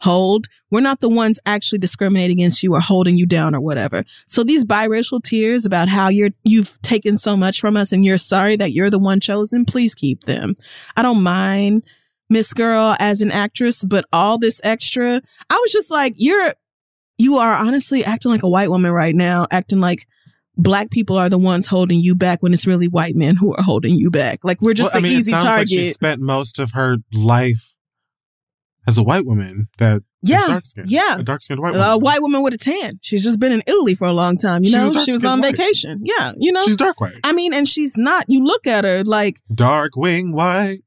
hold. 0.06 0.48
We're 0.72 0.82
not 0.82 1.00
the 1.02 1.10
ones 1.10 1.40
actually 1.46 1.80
discriminating 1.80 2.40
against 2.40 2.64
you 2.64 2.74
or 2.74 2.80
holding 2.80 3.18
you 3.18 3.26
down 3.26 3.54
or 3.56 3.60
whatever. 3.60 4.04
So 4.28 4.44
these 4.44 4.64
biracial 4.64 5.22
tears 5.22 5.66
about 5.66 5.90
how 5.90 6.10
you're 6.10 6.30
you've 6.44 6.82
taken 6.82 7.18
so 7.18 7.36
much 7.36 7.60
from 7.60 7.76
us 7.76 7.92
and 7.92 8.06
you're 8.06 8.18
sorry 8.18 8.56
that 8.58 8.72
you're 8.72 8.90
the 8.90 9.00
one 9.00 9.20
chosen, 9.20 9.66
please 9.66 9.94
keep 9.96 10.24
them. 10.26 10.56
I 10.96 11.02
don't 11.02 11.24
mind 11.24 11.84
Miss 12.30 12.54
Girl 12.54 12.96
as 13.00 13.22
an 13.22 13.32
actress, 13.32 13.84
but 13.84 14.06
all 14.14 14.38
this 14.38 14.62
extra, 14.64 15.22
I 15.50 15.60
was 15.62 15.72
just 15.72 15.92
like, 15.92 16.14
you're, 16.18 16.54
you 17.18 17.38
are 17.38 17.54
honestly 17.54 18.04
acting 18.04 18.32
like 18.32 18.44
a 18.44 18.50
white 18.50 18.70
woman 18.70 18.92
right 18.92 19.16
now, 19.16 19.48
acting 19.52 19.80
like 19.80 20.06
black 20.58 20.90
people 20.90 21.18
are 21.18 21.30
the 21.30 21.38
ones 21.38 21.68
holding 21.68 22.00
you 22.00 22.16
back 22.16 22.42
when 22.42 22.54
it's 22.54 22.66
really 22.66 22.88
white 22.88 23.16
men 23.16 23.36
who 23.36 23.54
are 23.56 23.64
holding 23.64 23.94
you 23.96 24.10
back. 24.10 24.40
Like 24.44 24.62
we're 24.62 24.74
just 24.74 24.94
Well, 24.94 25.02
the 25.02 25.08
I 25.08 25.10
mean, 25.10 25.20
easy 25.20 25.32
target. 25.32 25.50
like 25.50 25.68
she 25.68 25.90
spent 25.92 26.22
most 26.22 26.60
of 26.60 26.72
her 26.72 26.98
life 27.14 27.76
as 28.88 28.98
a 28.98 29.04
white 29.04 29.26
woman 29.26 29.68
that 29.78 30.02
Yeah. 30.22 30.46
dark 30.48 30.66
skinned. 30.66 30.90
Yeah. 30.90 31.18
A 31.20 31.24
dark 31.24 31.44
skinned 31.44 31.62
white 31.62 31.74
woman. 31.74 31.88
A 31.90 31.98
white 31.98 32.22
woman 32.22 32.42
with 32.44 32.54
a 32.54 32.58
tan. 32.58 33.00
She's 33.02 33.24
just 33.24 33.40
been 33.40 33.52
in 33.52 33.62
Italy 33.68 33.96
for 33.96 34.06
a 34.08 34.14
long 34.14 34.38
time. 34.38 34.64
You 34.64 34.72
know, 34.72 34.92
she 35.04 35.12
was 35.12 35.24
on 35.26 35.40
white. 35.42 35.56
vacation. 35.58 36.02
Yeah. 36.04 36.34
You 36.38 36.52
know, 36.52 36.64
She's 36.64 36.78
dark 36.78 37.00
white. 37.02 37.16
I 37.24 37.32
mean, 37.34 37.54
and 37.54 37.68
she's 37.68 37.96
not. 37.98 38.26
You 38.28 38.44
look 38.44 38.66
at 38.68 38.84
her 38.84 39.04
like, 39.04 39.42
Dark 39.54 39.96
wing 39.96 40.32
white. 40.34 40.80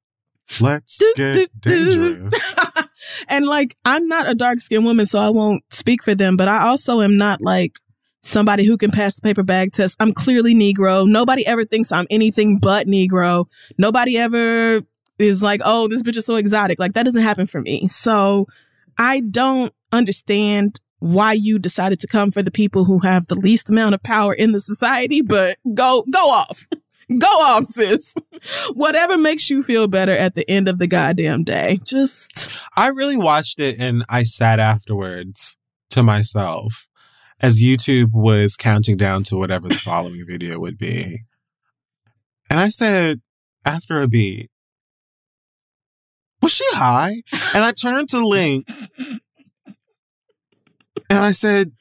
Let's 0.61 0.97
Do, 0.99 1.13
get 1.17 1.35
do, 1.35 1.47
do. 1.91 2.15
dangerous. 2.15 2.43
and 3.29 3.47
like, 3.47 3.77
I'm 3.85 4.09
not 4.09 4.29
a 4.29 4.35
dark 4.35 4.61
skinned 4.61 4.85
woman, 4.85 5.05
so 5.07 5.19
I 5.19 5.29
won't 5.29 5.63
speak 5.71 6.03
for 6.03 6.15
them, 6.15 6.37
but 6.37 6.49
I 6.49 6.67
also 6.67 7.01
am 7.03 7.17
not 7.17 7.41
like 7.43 7.79
somebody 8.23 8.65
who 8.65 8.77
can 8.77 8.91
pass 8.91 9.15
the 9.15 9.23
paper 9.23 9.43
bag 9.43 9.73
test. 9.73 9.97
I'm 10.01 10.13
clearly 10.13 10.55
Negro. 10.55 11.07
Nobody 11.07 11.47
ever 11.47 11.65
thinks 11.65 11.93
I'm 11.93 12.07
anything 12.11 12.59
but 12.59 12.87
Negro. 12.87 13.45
Nobody 13.79 14.17
ever 14.17 14.83
is 15.19 15.43
like, 15.43 15.61
oh, 15.65 15.89
this 15.89 16.03
bitch 16.03 16.17
is 16.17 16.27
so 16.27 16.37
exotic. 16.37 16.79
Like, 16.79 16.95
that 16.95 17.05
doesn't 17.05 17.23
happen 17.23 17.47
for 17.47 17.61
me. 17.61 17.89
So 17.89 18.47
I 18.99 19.21
don't 19.21 19.73
understand 19.93 20.81
why 21.01 21.33
you 21.33 21.59
decided 21.59 22.01
to 22.01 22.07
come 22.07 22.31
for 22.31 22.43
the 22.43 22.51
people 22.51 22.85
who 22.85 22.99
have 23.01 23.27
the 23.27 23.37
least 23.37 23.71
amount 23.71 23.95
of 23.95 24.03
power 24.03 24.35
in 24.35 24.53
the 24.53 24.61
society, 24.61 25.23
but 25.23 25.59
go, 25.75 26.05
go 26.11 26.19
off. 26.19 26.67
Go 27.19 27.27
off, 27.27 27.65
sis. 27.65 28.15
Whatever 28.75 29.17
makes 29.17 29.49
you 29.49 29.63
feel 29.63 29.89
better 29.89 30.13
at 30.13 30.35
the 30.35 30.45
end 30.47 30.69
of 30.69 30.79
the 30.79 30.87
goddamn 30.87 31.43
day. 31.43 31.81
Just 31.83 32.51
I 32.77 32.89
really 32.89 33.17
watched 33.17 33.61
it 33.61 33.81
and 33.81 34.05
I 34.11 34.25
sat 34.25 34.61
afterwards 34.61 35.57
to 35.89 36.03
myself 36.03 36.87
as 37.41 37.63
YouTube 37.63 38.11
was 38.13 38.57
counting 38.57 38.99
down 38.99 39.23
to 39.25 39.37
whatever 39.37 39.69
the 39.69 39.77
following 39.77 40.25
video 40.29 40.59
would 40.59 40.77
be. 40.77 41.23
And 42.51 42.59
I 42.59 42.69
said, 42.69 43.23
after 43.65 44.03
a 44.03 44.09
beat, 44.09 44.51
was 46.43 46.53
she 46.53 46.65
high? 46.71 47.23
And 47.55 47.65
I 47.65 47.73
turned 47.73 48.09
to 48.11 48.27
Link 48.27 48.69
and 51.11 51.19
I 51.25 51.33
said, 51.33 51.73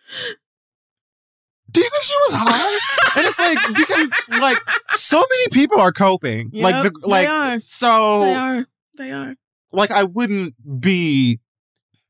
do 1.70 1.82
you 1.82 1.90
think 1.90 2.04
she 2.04 2.16
was 2.16 2.34
high? 2.34 3.18
and 3.18 3.26
it's 3.28 3.40
like, 3.40 3.58
because 3.76 4.12
like 4.40 4.58
so 4.94 5.18
many 5.18 5.48
people 5.52 5.80
are 5.80 5.92
coping. 5.92 6.50
like, 6.54 6.84
the, 6.84 7.08
like, 7.08 7.28
they 7.28 7.32
are. 7.32 7.60
so 7.66 8.22
They 8.22 8.34
are. 8.36 8.66
They 8.98 9.12
are. 9.12 9.36
like 9.72 9.92
I 9.92 10.04
wouldn't 10.04 10.56
be 10.82 11.40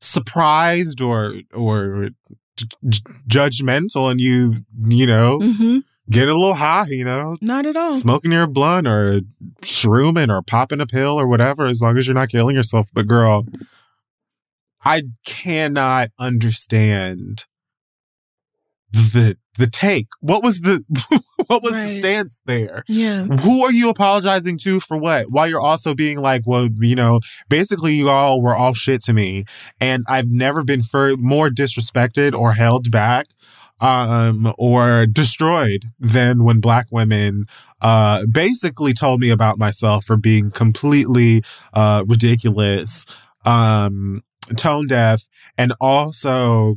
surprised 0.00 1.00
or 1.02 1.32
or 1.52 2.10
j- 2.56 3.00
judgmental 3.28 4.10
and 4.10 4.20
you 4.20 4.54
you 4.88 5.06
know 5.06 5.38
hmm 5.40 5.78
get 6.10 6.28
a 6.28 6.34
little 6.34 6.54
high 6.54 6.86
you 6.88 7.04
know 7.04 7.36
Not 7.40 7.66
at 7.66 7.76
all. 7.76 7.92
smoking 7.92 8.32
your 8.32 8.46
blunt 8.46 8.86
or 8.86 9.20
shrooming 9.62 10.30
or 10.30 10.42
popping 10.42 10.80
a 10.80 10.86
pill 10.86 11.20
or 11.20 11.26
whatever 11.26 11.64
as 11.66 11.82
long 11.82 11.96
as 11.98 12.06
you're 12.06 12.14
not 12.14 12.28
killing 12.30 12.56
yourself 12.56 12.88
but 12.92 13.06
girl 13.06 13.44
I 14.84 15.02
cannot 15.26 16.10
understand 16.18 17.44
the 18.92 19.36
the 19.58 19.66
take 19.66 20.06
what 20.20 20.42
was 20.42 20.60
the 20.60 20.82
what 21.48 21.62
was 21.62 21.72
the 21.72 21.88
stance 21.88 22.40
there 22.46 22.84
Yeah. 22.88 23.24
who 23.24 23.62
are 23.64 23.72
you 23.72 23.90
apologizing 23.90 24.56
to 24.58 24.80
for 24.80 24.96
what? 24.96 25.30
While 25.30 25.48
you're 25.48 25.60
also 25.60 25.94
being 25.94 26.20
like, 26.22 26.42
well, 26.46 26.68
you 26.80 26.94
know, 26.94 27.20
basically 27.48 27.94
you 27.94 28.08
all 28.08 28.40
were 28.40 28.54
all 28.54 28.72
shit 28.72 29.02
to 29.02 29.12
me, 29.12 29.44
and 29.80 30.04
I've 30.08 30.28
never 30.28 30.62
been 30.64 30.82
for 30.82 31.16
more 31.18 31.50
disrespected 31.50 32.34
or 32.38 32.52
held 32.54 32.90
back, 32.90 33.26
um, 33.80 34.52
or 34.58 35.06
destroyed 35.06 35.84
than 35.98 36.44
when 36.44 36.60
black 36.60 36.86
women, 36.90 37.46
uh, 37.80 38.26
basically 38.26 38.92
told 38.92 39.20
me 39.20 39.30
about 39.30 39.58
myself 39.58 40.04
for 40.04 40.16
being 40.16 40.50
completely, 40.50 41.42
uh, 41.74 42.04
ridiculous, 42.06 43.04
um, 43.44 44.22
tone 44.56 44.86
deaf, 44.86 45.22
and 45.56 45.72
also. 45.80 46.76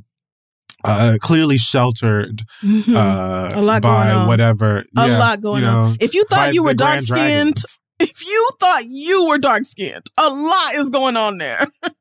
Uh, 0.84 1.16
clearly 1.22 1.60
sheltered 1.60 2.42
Mhm. 2.64 2.96
uh, 2.96 3.52
A 3.54 3.62
lot 3.62 3.84
by 3.84 4.06
going 4.08 4.18
on. 4.18 4.28
whatever. 4.28 4.78
a 4.98 5.08
yeah, 5.08 5.20
lot 5.20 5.40
going 5.40 5.62
you 5.62 5.70
on. 5.70 5.96
If 6.02 6.16
you 6.16 6.24
thought 6.28 6.56
you 6.56 6.64
were 6.64 6.74
dark 6.74 7.04
skinned, 7.04 7.60
if 8.00 8.26
you 8.26 8.50
thought 8.60 8.86
you 8.90 9.28
were 9.28 9.38
dark 9.38 9.66
skinned, 9.66 10.08
a 10.18 10.28
lot 10.28 10.74
is 10.74 10.90
going 10.90 11.18
on 11.18 11.38
there. 11.38 11.68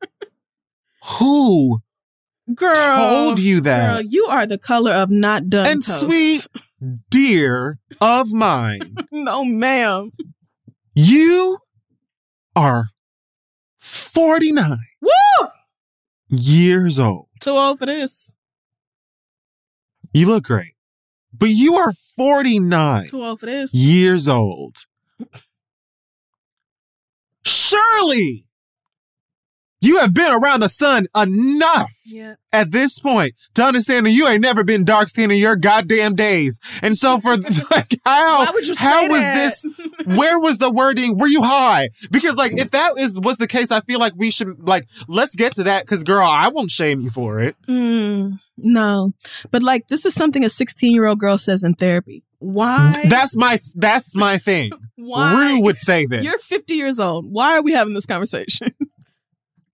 Who 1.19 1.81
Girl. 2.55 2.75
told 2.75 3.39
you 3.39 3.61
that. 3.63 3.95
Girl, 3.95 4.03
you 4.03 4.27
are 4.27 4.47
the 4.47 4.59
color 4.59 4.93
of 4.93 5.11
not 5.11 5.49
done 5.49 5.67
and 5.67 5.85
toast. 5.85 6.01
sweet 6.01 6.47
dear 7.11 7.79
of 8.01 8.33
mine, 8.33 8.97
No, 9.13 9.45
ma'am. 9.45 10.13
you 10.95 11.59
are 12.57 12.87
49 13.79 14.79
Woo! 15.01 15.49
years 16.29 16.99
old. 16.99 17.29
Too 17.41 17.51
old 17.51 17.79
for 17.79 17.87
this. 17.87 18.37
You 20.13 20.27
look 20.27 20.45
great, 20.45 20.75
but 21.33 21.51
you 21.51 21.75
are 21.77 21.93
49 22.17 23.09
Too 23.09 23.23
old 23.23 23.41
for 23.41 23.47
this. 23.47 23.73
years 23.75 24.27
old. 24.29 24.85
Surely 27.45 28.45
you 29.81 29.99
have 29.99 30.13
been 30.13 30.31
around 30.33 30.61
the 30.61 30.69
sun 30.69 31.07
enough 31.17 31.91
Yeah. 32.05 32.35
at 32.53 32.71
this 32.71 32.99
point 32.99 33.33
to 33.55 33.63
understand 33.63 34.07
that 34.07 34.11
you 34.11 34.27
ain't 34.29 34.43
never 34.43 34.63
been 34.65 34.85
dark 34.85 35.09
skinned 35.09 35.33
in 35.33 35.39
your 35.39 35.57
goddamn 35.57 36.15
days. 36.15 36.59
And 36.83 36.97
so 36.97 37.19
for 37.19 37.37
like 37.71 37.99
how 38.05 38.45
Why 38.45 38.51
would 38.53 38.67
you 38.67 38.75
how 38.77 39.03
was 39.09 39.21
that? 39.21 39.35
this 39.35 39.67
where 40.07 40.39
was 40.39 40.59
the 40.59 40.71
wording? 40.71 41.17
Were 41.19 41.29
you 41.29 41.43
high? 41.43 41.89
Because 42.11 42.37
like 42.37 42.53
if 42.53 42.71
that 42.73 42.93
is 42.99 43.17
was 43.19 43.37
the 43.39 43.47
case, 43.49 43.71
I 43.71 43.81
feel 43.81 43.99
like 44.01 44.13
we 44.17 44.31
should 44.31 44.67
like 44.67 44.87
let's 45.09 45.35
get 45.35 45.53
to 45.55 45.63
that 45.65 45.85
because 45.87 46.05
girl, 46.05 46.27
I 46.27 46.49
won't 46.49 46.71
shame 46.71 47.01
you 47.01 47.11
for 47.11 47.41
it. 47.41 47.57
Mm, 47.69 48.39
no, 48.59 49.13
but 49.51 49.63
like 49.63 49.89
this 49.89 50.05
is 50.05 50.15
something 50.15 50.45
a 50.45 50.51
16 50.51 50.93
year 50.93 51.07
old 51.07 51.19
girl 51.19 51.39
says 51.39 51.65
in 51.65 51.75
therapy. 51.75 52.23
Why? 52.39 53.05
That's 53.09 53.37
my 53.37 53.59
that's 53.75 54.15
my 54.15 54.39
thing. 54.39 54.71
Why? 54.97 55.53
Rue 55.53 55.63
would 55.63 55.79
say 55.79 56.07
this. 56.07 56.25
You're 56.25 56.39
50 56.39 56.75
years 56.75 56.99
old. 56.99 57.27
Why 57.29 57.57
are 57.57 57.63
we 57.63 57.73
having 57.73 57.95
this 57.95 58.07
conversation? 58.07 58.75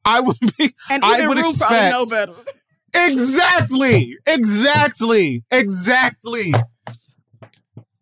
I 0.06 0.20
would 0.20 0.36
be 0.56 0.74
And 0.90 1.04
I 1.04 1.26
would 1.26 1.36
Rue 1.36 1.50
expect- 1.50 1.92
know 1.92 2.06
better. 2.06 2.32
exactly, 2.94 4.16
exactly, 4.26 5.42
exactly. 5.50 6.52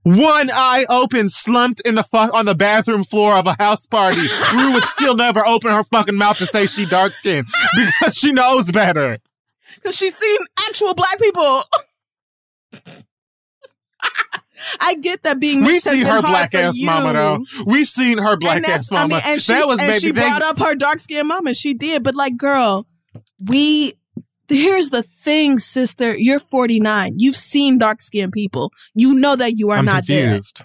One 0.03 0.51
eye 0.53 0.85
open, 0.91 1.29
slumped 1.31 1.81
in 1.81 1.95
the 1.95 2.03
fuck 2.03 2.35
on 2.35 2.45
the 2.45 2.55
bathroom 2.55 3.05
floor 3.05 3.37
of 3.37 3.47
a 3.47 3.57
house 3.59 3.87
party. 3.87 4.21
Rue 4.55 4.73
would 4.75 4.83
still 4.85 5.17
never 5.17 5.45
open 5.47 5.71
her 5.71 5.83
fucking 5.85 6.17
mouth 6.17 6.37
to 6.39 6.47
say 6.47 6.67
she 6.67 6.85
dark 6.85 7.15
skinned 7.15 7.47
because 7.75 8.15
she 8.15 8.31
knows 8.31 8.71
better. 8.71 9.19
Because 9.77 9.97
she's 9.97 10.15
seen 10.15 10.37
actual 10.69 10.95
black 10.95 11.19
people. 11.21 11.63
I 14.81 14.95
get 14.95 15.23
that 15.25 15.41
being 15.41 15.65
We 15.65 15.79
see 15.81 16.03
her 16.03 16.23
black 16.23 16.55
ass 16.55 16.77
you. 16.77 16.87
mama 16.87 17.13
though. 17.13 17.45
We 17.67 17.85
seen 17.85 18.19
her 18.19 18.37
black 18.37 18.67
ass 18.69 18.91
mama. 18.91 19.03
I 19.03 19.09
mean, 19.09 19.21
and 19.27 19.41
she, 19.41 19.53
that 19.53 19.67
was 19.67 19.81
and 19.81 19.95
she 19.95 20.13
brought 20.13 20.43
up 20.43 20.59
her 20.59 20.75
dark 20.75 21.01
skinned 21.01 21.29
mama. 21.29 21.55
She 21.55 21.75
did, 21.75 22.03
but 22.03 22.15
like, 22.15 22.37
girl, 22.37 22.87
we. 23.39 23.95
Here's 24.47 24.91
the 24.91 25.03
thing, 25.03 25.59
sister. 25.59 26.15
You're 26.17 26.39
49. 26.39 27.15
You've 27.17 27.35
seen 27.35 27.79
dark 27.79 28.03
skinned 28.03 28.33
people. 28.33 28.71
You 28.95 29.15
know 29.15 29.35
that 29.37 29.57
you 29.57 29.71
are 29.71 29.79
I'm 29.79 29.87
not 29.87 30.07
confused. 30.07 30.63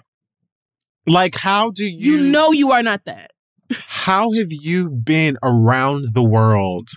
Like, 1.06 1.34
how 1.34 1.70
do 1.70 1.84
you? 1.84 2.18
You 2.18 2.30
know 2.30 2.52
you 2.52 2.72
are 2.72 2.82
not 2.82 3.06
that. 3.06 3.32
How 3.72 4.32
have 4.32 4.50
you 4.50 4.90
been 4.90 5.38
around 5.42 6.08
the 6.12 6.22
world 6.22 6.90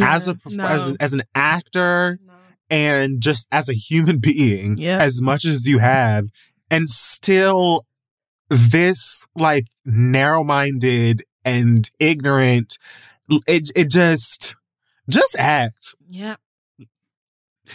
as 0.00 0.28
a 0.28 0.36
no. 0.46 0.64
as, 0.64 0.94
as 1.00 1.12
an 1.12 1.22
actor 1.34 2.18
No. 2.24 2.31
And 2.72 3.20
just 3.22 3.46
as 3.52 3.68
a 3.68 3.74
human 3.74 4.18
being 4.20 4.76
Yeah. 4.78 4.98
as 5.00 5.20
much 5.22 5.44
as 5.44 5.66
you 5.66 5.78
have, 5.78 6.26
and 6.70 6.88
still 6.90 7.86
this 8.48 9.26
like 9.36 9.66
narrow-minded 9.84 11.22
and 11.44 11.88
ignorant? 12.00 12.78
It 13.46 13.70
it 13.76 13.90
just 13.90 14.54
just 15.08 15.36
act. 15.38 15.94
Yeah. 16.08 16.36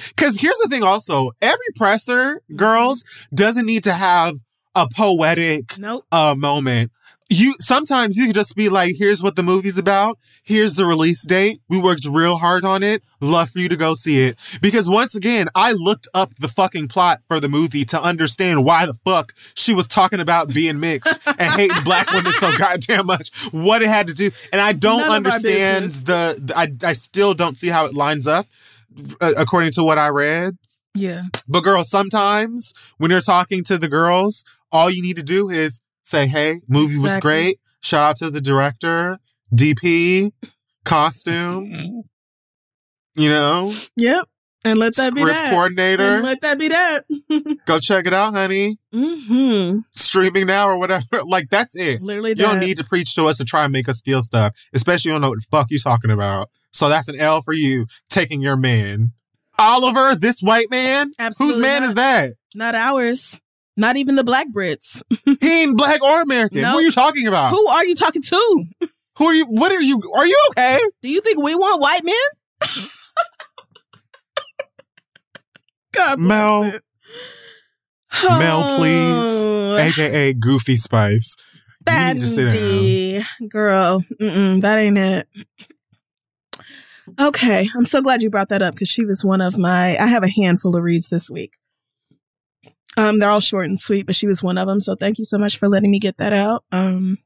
Because 0.10 0.40
here's 0.40 0.58
the 0.58 0.68
thing 0.70 0.84
also, 0.84 1.32
every 1.42 1.58
presser, 1.76 2.36
Mm-hmm. 2.36 2.56
girls, 2.58 3.04
doesn't 3.34 3.66
need 3.66 3.84
to 3.86 3.94
have 3.94 4.36
a 4.76 4.88
poetic 4.96 5.78
Nope. 5.80 6.06
uh 6.12 6.36
moment. 6.38 6.92
You 7.30 7.56
sometimes 7.60 8.16
you 8.16 8.26
can 8.26 8.34
just 8.34 8.56
be 8.56 8.70
like, 8.70 8.96
here's 8.98 9.22
what 9.22 9.36
the 9.36 9.44
movie's 9.44 9.78
about. 9.78 10.18
Here's 10.44 10.76
the 10.76 10.86
release 10.86 11.26
date. 11.26 11.60
We 11.68 11.78
worked 11.78 12.06
real 12.10 12.38
hard 12.38 12.64
on 12.64 12.84
it. 12.84 13.04
Love 13.20 13.50
for 13.50 13.60
you 13.60 13.68
to 13.68 13.76
go 13.76 13.96
see 13.96 14.22
it. 14.24 14.38
Because 14.62 14.90
once 14.90 15.14
again, 15.14 15.50
I 15.54 15.74
looked 15.74 16.08
up 16.14 16.34
the 16.40 16.48
fucking 16.48 16.88
plot 16.88 17.20
for 17.28 17.42
the 17.42 17.50
movie 17.50 17.84
to 17.86 18.02
understand 18.02 18.64
why 18.64 18.86
the 18.86 18.94
fuck 18.94 19.34
she 19.56 19.74
was 19.74 19.88
talking 19.90 20.22
about 20.22 20.54
being 20.54 20.80
mixed 20.80 21.20
and 21.26 21.52
hating 21.52 21.84
black 21.84 22.10
women 22.14 22.32
so 22.34 22.56
goddamn 22.58 23.08
much. 23.08 23.36
What 23.52 23.82
it 23.82 23.90
had 23.90 24.08
to 24.08 24.14
do. 24.14 24.32
And 24.54 24.62
I 24.62 24.72
don't 24.72 25.02
None 25.02 25.18
understand 25.18 25.84
business. 25.84 26.04
the, 26.06 26.54
I, 26.56 26.72
I 26.88 26.94
still 26.94 27.34
don't 27.34 27.58
see 27.58 27.68
how 27.68 27.86
it 27.86 27.94
lines 27.94 28.26
up 28.26 28.48
uh, 29.20 29.34
according 29.38 29.72
to 29.72 29.84
what 29.84 29.98
I 29.98 30.08
read. 30.08 30.58
Yeah. 30.94 31.24
But 31.48 31.62
girl, 31.62 31.84
sometimes 31.84 32.74
when 32.98 33.12
you're 33.12 33.20
talking 33.20 33.66
to 33.66 33.78
the 33.78 33.90
girls, 33.90 34.46
all 34.72 34.90
you 34.90 35.02
need 35.02 35.18
to 35.18 35.24
do 35.24 35.50
is 35.50 35.82
say, 36.08 36.28
"Hey, 36.28 36.62
movie 36.68 36.98
was 36.98 37.16
great. 37.18 37.60
Shout 37.82 38.04
out 38.04 38.16
to 38.18 38.30
the 38.32 38.42
director, 38.42 39.18
DP, 39.54 40.32
costume. 40.86 42.04
You 43.16 43.30
know, 43.30 43.74
Yep. 43.96 44.28
And 44.66 44.80
let 44.80 44.96
that 44.98 45.14
be 45.14 45.22
script 45.22 45.36
that. 45.38 45.52
coordinator. 45.52 46.04
And 46.04 46.24
let 46.24 46.42
that 46.42 46.60
be 46.60 46.68
that. 46.68 47.06
Go 47.66 47.80
check 47.80 48.06
it 48.06 48.14
out, 48.14 48.34
honey. 48.34 48.78
hmm 48.92 49.80
Streaming 49.94 50.48
now 50.48 50.68
or 50.68 50.78
whatever. 50.78 51.06
Like 51.26 51.50
that's 51.50 51.76
it. 51.76 52.02
Literally 52.02 52.32
You 52.32 52.36
that. 52.36 52.42
don't 52.44 52.60
need 52.60 52.78
to 52.78 52.84
preach 52.84 53.16
to 53.16 53.26
us 53.26 53.38
to 53.38 53.46
try 53.46 53.64
and 53.64 53.72
make 53.72 53.88
us 53.88 54.02
feel 54.02 54.22
stuff, 54.24 54.54
especially 54.74 55.10
you 55.10 55.14
don't 55.14 55.22
know 55.22 55.30
what 55.30 55.40
the 55.40 55.46
fuck 55.50 55.68
you 55.70 55.80
talking 55.80 56.12
about. 56.12 56.50
So 56.72 56.90
that's 56.90 57.08
an 57.08 57.20
L 57.20 57.42
for 57.42 57.54
you 57.54 57.86
taking 58.10 58.42
your 58.42 58.58
man. 58.58 59.14
Oliver, 59.58 60.16
this 60.16 60.42
white 60.42 60.70
man? 60.70 61.12
Absolutely 61.18 61.56
Whose 61.56 61.62
man 61.64 61.82
not. 61.82 61.88
is 61.90 61.94
that? 61.96 62.34
Not 62.54 62.76
ours. 62.76 63.42
Not 63.78 63.96
even 63.96 64.16
the 64.16 64.24
black 64.24 64.48
Brits. 64.52 65.02
He 65.40 65.64
ain't 65.64 65.78
black 65.78 66.04
or 66.04 66.22
American. 66.22 66.62
No. 66.62 66.72
Who 66.72 66.78
are 66.78 66.82
you 66.82 66.92
talking 66.92 67.28
about? 67.28 67.52
Who 67.52 67.68
are 67.68 67.86
you 67.86 67.96
talking 67.96 68.24
to? 68.24 68.66
Who 69.18 69.26
are 69.26 69.34
you? 69.34 69.46
What 69.46 69.72
are 69.72 69.82
you? 69.82 70.02
Are 70.18 70.26
you 70.26 70.40
okay? 70.52 70.80
Do 71.02 71.10
you 71.10 71.22
think 71.22 71.42
we 71.44 71.56
want 71.56 71.82
white 71.82 72.04
men? 72.04 72.88
God 75.94 76.20
Mel. 76.20 76.64
it. 76.64 76.84
Mel, 78.24 78.78
please. 78.78 79.46
Oh, 79.68 79.78
AKA 79.78 80.34
Goofy 80.34 80.76
Spice. 80.76 81.36
You 81.88 82.14
need 82.14 82.22
to 82.22 82.28
sit 82.28 82.52
down. 82.52 83.50
Girl, 83.50 84.04
that 84.20 84.78
ain't 84.80 84.98
it. 84.98 85.28
Okay, 87.20 87.70
I'm 87.76 87.86
so 87.86 88.02
glad 88.02 88.24
you 88.24 88.30
brought 88.30 88.50
that 88.50 88.62
up 88.62 88.74
because 88.74 88.88
she 88.90 89.06
was 89.06 89.24
one 89.24 89.40
of 89.42 89.58
my. 89.58 89.98
I 89.98 90.08
have 90.08 90.24
a 90.24 90.30
handful 90.30 90.76
of 90.76 90.84
reads 90.84 91.10
this 91.10 91.30
week. 91.30 91.54
Um, 92.98 93.20
they're 93.20 93.30
all 93.30 93.40
short 93.40 93.66
and 93.66 93.80
sweet, 93.80 94.06
but 94.06 94.16
she 94.16 94.28
was 94.28 94.44
one 94.44 94.58
of 94.58 94.68
them. 94.68 94.80
So 94.80 94.96
thank 94.96 95.20
you 95.20 95.24
so 95.24 95.38
much 95.38 95.58
for 95.58 95.70
letting 95.70 95.92
me 95.92 96.00
get 96.00 96.18
that 96.18 96.34
out. 96.34 96.64
Um, 96.72 97.20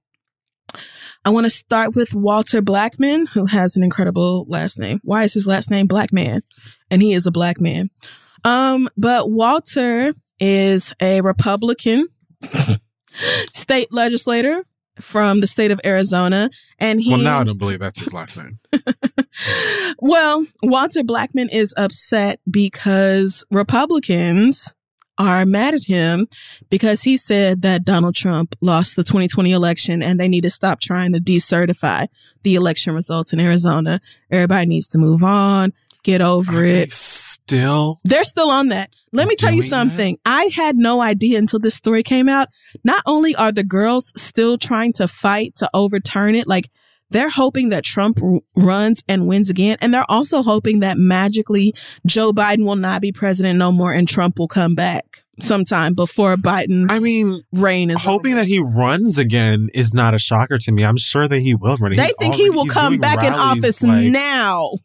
I 1.24 1.30
want 1.30 1.46
to 1.46 1.52
start 1.52 1.96
with 1.96 2.14
Walter 2.14 2.62
Blackman, 2.62 3.28
who 3.28 3.46
has 3.46 3.76
an 3.76 3.84
incredible 3.84 4.46
last 4.48 4.80
name. 4.80 5.00
Why 5.04 5.24
is 5.24 5.34
his 5.34 5.48
last 5.48 5.70
name 5.70 5.88
Blackman? 5.88 6.42
And 6.90 7.02
he 7.02 7.14
is 7.14 7.26
a 7.26 7.32
black 7.32 7.62
man. 7.62 7.90
Um, 8.44 8.90
but 8.98 9.32
Walter 9.32 10.14
is 10.40 10.94
a 11.00 11.22
Republican 11.22 12.08
state 13.52 13.94
legislator 13.94 14.64
from 15.00 15.42
the 15.42 15.48
state 15.48 15.72
of 15.72 15.80
Arizona, 15.86 16.50
and 16.80 17.02
he. 17.02 17.12
Well, 17.12 17.22
now 17.22 17.40
I 17.40 17.44
don't 17.44 17.58
believe 17.58 17.80
that's 17.80 18.00
his 18.00 18.14
last 18.14 18.38
name. 18.38 18.60
well, 20.00 20.46
Walter 20.64 21.04
Blackman 21.04 21.50
is 21.50 21.74
upset 21.78 22.40
because 22.50 23.46
Republicans 23.52 24.74
are 25.28 25.46
mad 25.46 25.74
at 25.74 25.84
him 25.86 26.28
because 26.70 27.04
he 27.04 27.18
said 27.18 27.62
that 27.62 27.86
Donald 27.86 28.16
Trump 28.16 28.56
lost 28.62 28.96
the 28.96 29.04
2020 29.04 29.52
election 29.52 30.02
and 30.02 30.20
they 30.20 30.28
need 30.28 30.44
to 30.44 30.50
stop 30.50 30.80
trying 30.80 31.14
to 31.14 31.20
decertify 31.20 32.08
the 32.44 32.56
election 32.56 32.94
results 32.94 33.34
in 33.34 33.40
Arizona. 33.40 34.00
Everybody 34.32 34.66
needs 34.66 34.88
to 34.90 34.98
move 34.98 35.24
on, 35.24 35.74
get 36.04 36.22
over 36.22 36.58
Are 36.58 36.62
they 36.62 36.82
it. 36.84 36.94
still. 36.94 38.00
They're 38.04 38.24
still 38.24 38.50
on 38.50 38.70
that. 38.70 38.90
Let 39.12 39.28
me 39.28 39.36
tell 39.36 39.54
you 39.54 39.62
something. 39.64 40.18
I 40.26 40.46
had 40.54 40.76
no 40.78 41.02
idea 41.02 41.38
until 41.38 41.60
this 41.60 41.76
story 41.76 42.04
came 42.04 42.30
out. 42.30 42.48
Not 42.84 43.02
only 43.06 43.36
are 43.36 43.52
the 43.52 43.64
girls 43.64 44.14
still 44.16 44.58
trying 44.58 44.94
to 44.94 45.08
fight 45.08 45.56
to 45.56 45.70
overturn 45.74 46.36
it, 46.36 46.48
like 46.48 46.70
they're 47.12 47.30
hoping 47.30 47.70
that 47.70 47.84
Trump 47.84 48.20
r- 48.24 48.40
runs 48.56 49.04
and 49.08 49.28
wins 49.28 49.50
again. 49.50 49.78
And 49.82 49.94
they're 49.94 50.06
also 50.10 50.42
hoping 50.42 50.80
that 50.80 50.98
magically 50.98 51.74
Joe 52.06 52.32
Biden 52.32 52.66
will 52.66 52.76
not 52.76 53.02
be 53.02 53.12
president 53.12 53.60
no 53.60 53.72
more 53.72 53.92
and 53.94 54.08
Trump 54.08 54.40
will 54.40 54.48
come 54.48 54.74
back 54.76 55.24
sometime 55.40 55.94
before 55.94 56.36
Biden's 56.36 56.92
I 56.92 57.00
mean, 57.00 57.44
reign 57.52 57.90
is 57.90 58.02
hoping 58.02 58.34
over. 58.34 58.42
that 58.42 58.48
he 58.48 58.60
runs 58.60 59.18
again 59.18 59.70
is 59.74 59.94
not 59.94 60.14
a 60.14 60.20
shocker 60.20 60.58
to 60.60 60.72
me. 60.72 60.84
I'm 60.86 60.98
sure 60.98 61.28
that 61.28 61.40
he 61.40 61.56
will 61.56 61.78
run. 61.78 61.96
they 61.96 62.04
He's 62.04 62.14
think 62.20 62.36
he 62.36 62.50
will 62.50 62.66
come 62.68 62.98
back 62.98 63.24
in 63.26 63.34
office 63.34 63.82
like- 63.84 64.12
now. 64.12 64.72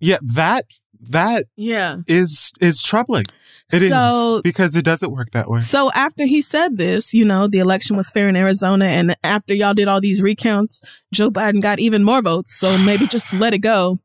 Yeah, 0.00 0.18
that 0.34 0.64
that 1.10 1.46
Yeah. 1.56 1.96
is 2.06 2.52
is 2.60 2.82
troubling. 2.82 3.24
It 3.72 3.82
is 3.82 3.90
so 3.90 4.40
because 4.42 4.76
it 4.76 4.84
doesn't 4.84 5.10
work 5.10 5.30
that 5.32 5.48
way. 5.48 5.60
So 5.60 5.90
after 5.94 6.24
he 6.24 6.40
said 6.40 6.78
this, 6.78 7.12
you 7.12 7.24
know, 7.24 7.48
the 7.48 7.58
election 7.58 7.96
was 7.96 8.10
fair 8.10 8.28
in 8.28 8.36
Arizona, 8.36 8.86
and 8.86 9.14
after 9.22 9.52
y'all 9.52 9.74
did 9.74 9.88
all 9.88 10.00
these 10.00 10.22
recounts, 10.22 10.80
Joe 11.12 11.30
Biden 11.30 11.60
got 11.60 11.78
even 11.78 12.02
more 12.02 12.22
votes. 12.22 12.54
So 12.54 12.78
maybe 12.78 13.06
just 13.10 13.34
let 13.34 13.52
it 13.52 13.58
go. 13.58 13.98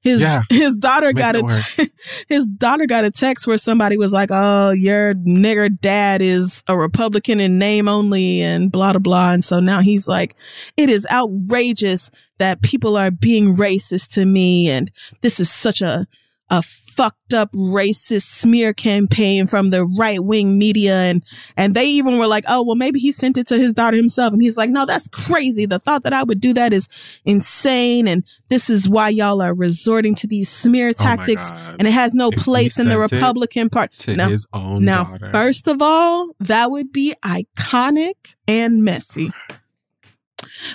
His 0.00 0.20
Yeah. 0.20 0.42
his 0.50 0.76
daughter 0.76 1.12
got 1.12 1.34
a 1.34 1.88
his 2.28 2.46
daughter 2.46 2.86
got 2.86 3.04
a 3.04 3.10
text 3.10 3.48
where 3.48 3.58
somebody 3.58 3.96
was 3.96 4.12
like, 4.12 4.28
"Oh, 4.32 4.70
your 4.70 5.14
nigger 5.14 5.68
dad 5.80 6.22
is 6.22 6.62
a 6.68 6.78
Republican 6.78 7.40
in 7.40 7.58
name 7.58 7.88
only," 7.88 8.40
and 8.40 8.70
blah 8.70 8.92
blah 8.92 9.00
blah. 9.00 9.32
And 9.32 9.42
so 9.44 9.58
now 9.58 9.80
he's 9.80 10.06
like, 10.06 10.36
"It 10.76 10.90
is 10.90 11.04
outrageous 11.10 12.12
that 12.38 12.62
people 12.62 12.96
are 12.96 13.10
being 13.10 13.56
racist 13.56 14.10
to 14.10 14.24
me, 14.24 14.70
and 14.70 14.92
this 15.22 15.40
is 15.40 15.50
such 15.50 15.82
a 15.82 16.06
a 16.50 16.62
fucked 16.62 17.32
up 17.32 17.52
racist 17.52 18.22
smear 18.22 18.72
campaign 18.72 19.46
from 19.46 19.70
the 19.70 19.84
right 19.84 20.24
wing 20.24 20.58
media. 20.58 20.96
And 20.96 21.22
and 21.56 21.74
they 21.74 21.84
even 21.84 22.18
were 22.18 22.26
like 22.26 22.42
oh 22.48 22.64
well 22.64 22.74
maybe 22.74 22.98
he 22.98 23.12
sent 23.12 23.36
it 23.36 23.46
to 23.48 23.56
his 23.58 23.72
daughter 23.72 23.96
himself. 23.96 24.32
And 24.32 24.42
he's 24.42 24.56
like 24.56 24.70
no 24.70 24.84
that's 24.84 25.06
crazy. 25.08 25.64
The 25.66 25.78
thought 25.78 26.02
that 26.02 26.12
i 26.12 26.24
would 26.24 26.40
do 26.40 26.52
that 26.54 26.72
is 26.72 26.88
insane. 27.24 28.08
And 28.08 28.24
this 28.48 28.68
is 28.68 28.88
why 28.88 29.10
y'all 29.10 29.40
are 29.40 29.54
resorting 29.54 30.14
to 30.16 30.26
these 30.26 30.48
smear 30.48 30.88
Oh 30.88 30.92
table 30.92 31.24
God. 31.36 31.76
and 31.78 31.86
it 31.86 31.92
has 31.92 32.14
no 32.14 32.30
If 32.32 32.38
place 32.40 32.78
in 32.80 32.88
the 32.88 32.98
republican 32.98 33.70
part 33.70 33.92
now, 34.08 34.28
his 34.28 34.46
own 34.52 34.84
now 34.84 35.04
daughter. 35.04 35.30
first 35.30 35.68
of 35.68 35.80
all 35.80 36.30
that 36.40 36.70
would 36.72 36.90
be 36.92 37.14
iconic 37.24 38.34
and 38.48 38.82
messy 38.82 39.30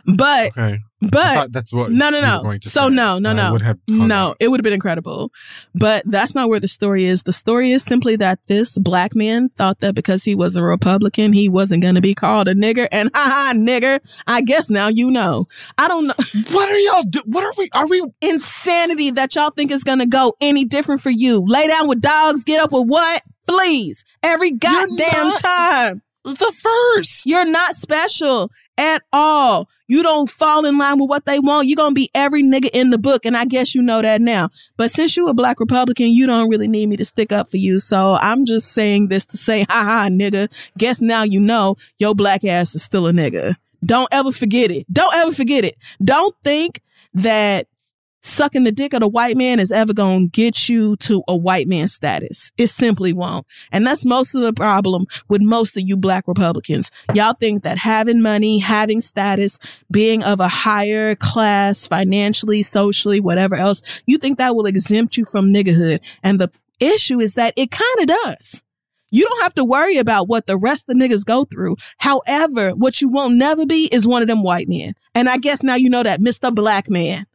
but 0.06 0.52
okay, 0.58 0.80
but 1.12 1.52
that's 1.52 1.74
what. 1.74 1.91
no, 1.91 2.10
no, 2.10 2.22
no. 2.22 2.58
So 2.62 2.90
say. 2.90 2.95
no, 2.95 3.20
no, 3.20 3.34
no. 3.34 3.52
would 3.52 3.62
have 3.62 3.80
no, 3.88 4.32
up. 4.32 4.38
it 4.40 4.48
would 4.50 4.60
have 4.60 4.64
been 4.64 4.74
incredible. 4.74 5.32
But 5.74 6.04
that's 6.06 6.36
not 6.36 6.50
where 6.50 6.60
the 6.60 6.68
story 6.68 7.06
is. 7.06 7.24
The 7.24 7.34
story 7.34 7.72
is 7.72 7.84
simply 7.84 8.16
that 8.18 8.40
this 8.48 8.78
black 8.78 9.16
man 9.16 9.50
thought 9.58 9.80
that 9.82 9.95
because 9.95 10.24
he 10.24 10.36
was 10.36 10.56
a 10.56 10.64
Republican, 10.64 11.34
he 11.34 11.50
wasn't 11.50 11.82
going 11.82 11.95
to 11.95 12.02
be 12.02 12.14
called 12.16 12.48
a 12.48 12.56
nigger. 12.56 12.88
And 12.91 13.10
ha 13.16 13.24
ha, 13.24 13.54
nigger, 13.56 14.00
I 14.28 14.41
guess 14.41 14.70
now 14.70 14.88
you 14.88 15.12
know. 15.12 15.48
I 15.78 15.88
don't 15.88 16.08
know. 16.08 16.14
What 16.52 16.70
are 16.70 16.80
y'all? 16.80 17.04
Do- 17.10 17.24
what 17.26 17.44
are 17.44 17.54
we? 17.58 17.70
Are 17.74 17.88
we? 17.88 18.04
Insanity 18.22 19.12
that 19.12 19.36
y'all 19.36 19.52
think 19.52 19.72
is 19.72 19.84
going 19.84 20.00
to 20.00 20.06
go 20.06 20.34
any 20.41 20.66
different 20.66 21.02
for 21.02 21.10
you. 21.10 21.44
Lay 21.45 21.68
down 21.68 21.88
with 21.88 22.02
dogs, 22.02 22.44
get 22.44 22.62
up 22.62 22.72
with 22.72 22.88
what? 22.88 23.24
Please. 23.48 24.04
Every 24.22 24.52
goddamn 24.52 25.28
not- 25.30 25.41
time. 25.41 26.02
The 26.26 26.54
first. 26.95 27.26
You're 27.26 27.45
not 27.45 27.76
special 27.76 28.50
at 28.78 29.02
all. 29.12 29.70
You 29.88 30.02
don't 30.02 30.30
fall 30.30 30.66
in 30.66 30.78
line 30.78 31.00
with 31.00 31.10
what 31.10 31.26
they 31.26 31.40
want. 31.40 31.68
You're 31.68 31.76
going 31.76 31.91
to 31.91 31.95
be 31.95 32.10
every 32.16 32.44
nigga 32.44 32.70
in 32.74 32.90
the 32.90 32.98
book. 32.98 33.26
And 33.26 33.38
I 33.38 33.45
guess 33.45 33.76
you 33.76 33.82
know 33.82 34.02
that 34.02 34.22
now. 34.22 34.50
But 34.78 34.91
since 34.91 35.16
you 35.16 35.28
a 35.28 35.34
black 35.34 35.60
Republican, 35.60 36.08
you 36.08 36.26
don't 36.26 36.50
really 36.50 36.68
need 36.68 36.88
me 36.88 36.98
to 36.98 37.06
stick 37.06 37.32
up 37.32 37.52
for 37.52 37.58
you. 37.58 37.80
So 37.80 38.16
I'm 38.20 38.45
just 38.45 38.72
saying 38.72 39.10
this 39.10 39.26
to 39.28 39.38
say, 39.38 39.64
ha 39.70 39.84
ha, 39.84 40.08
nigga. 40.10 40.50
Guess 40.78 41.02
now 41.02 41.24
you 41.24 41.40
know 41.40 41.76
your 42.00 42.16
black 42.16 42.44
ass 42.44 42.76
is 42.76 42.84
still 42.84 43.08
a 43.08 43.12
nigga. 43.12 43.56
Don't 43.86 44.08
ever 44.12 44.32
forget 44.32 44.72
it. 44.72 44.86
Don't 44.91 45.14
ever 45.16 45.34
forget 45.34 45.66
it. 45.66 45.76
Don't 46.04 46.36
think 46.44 46.82
that 47.14 47.68
sucking 48.24 48.64
the 48.64 48.72
dick 48.72 48.94
of 48.94 49.04
a 49.04 49.08
white 49.08 49.38
man 49.38 49.60
is 49.60 49.72
ever 49.72 49.94
going 49.94 50.26
to 50.26 50.30
get 50.30 50.68
you 50.68 50.95
to 50.98 51.24
a 51.28 51.36
white 51.36 51.68
man 51.68 51.88
status. 51.88 52.52
It 52.58 52.68
simply 52.68 53.14
won't. 53.14 53.45
And 53.72 53.86
that's 53.86 54.06
most 54.06 54.34
of 54.34 54.41
the 54.41 54.54
problem 54.54 55.06
with 55.30 55.41
most 55.41 55.78
of 55.78 55.84
you 55.86 55.95
black 55.95 56.28
Republicans. 56.28 56.90
Y'all 57.14 57.34
think 57.34 57.64
that 57.64 57.78
having 57.78 58.22
money, 58.22 58.60
having 58.60 59.02
status, 59.02 59.60
being 59.91 60.24
of 60.24 60.40
a 60.40 60.48
higher 60.48 61.16
class 61.16 61.88
financially, 61.88 62.64
socially, 62.64 63.20
whatever 63.20 63.56
else, 63.56 64.02
you 64.08 64.18
think 64.18 64.38
that 64.38 64.56
will 64.56 64.66
exempt 64.66 65.18
you 65.18 65.26
from 65.26 65.54
niggerhood. 65.54 66.00
And 66.24 66.40
the 66.40 66.50
issue 66.80 67.20
is 67.20 67.36
that 67.36 67.54
it 67.58 67.72
kind 67.72 68.00
of 68.00 68.08
does. 68.08 68.64
You 69.12 69.26
don't 69.26 69.44
have 69.44 69.54
to 69.56 69.66
worry 69.66 69.98
about 69.98 70.28
what 70.28 70.48
the 70.48 70.58
rest 70.58 70.90
of 70.90 70.98
the 70.98 71.06
niggas 71.06 71.24
go 71.24 71.44
through. 71.44 71.76
However, 72.00 72.72
what 72.72 73.00
you 73.00 73.10
won't 73.10 73.36
never 73.36 73.64
be 73.64 73.88
is 73.91 74.08
one 74.08 74.24
of 74.24 74.28
them 74.28 74.41
white 74.41 74.68
men. 74.68 74.94
And 75.14 75.30
I 75.30 75.38
guess 75.38 75.62
now 75.62 75.76
you 75.76 75.88
know 75.88 76.02
that 76.02 76.20
Mr. 76.20 76.54
Black 76.54 76.90
Man. 76.90 77.28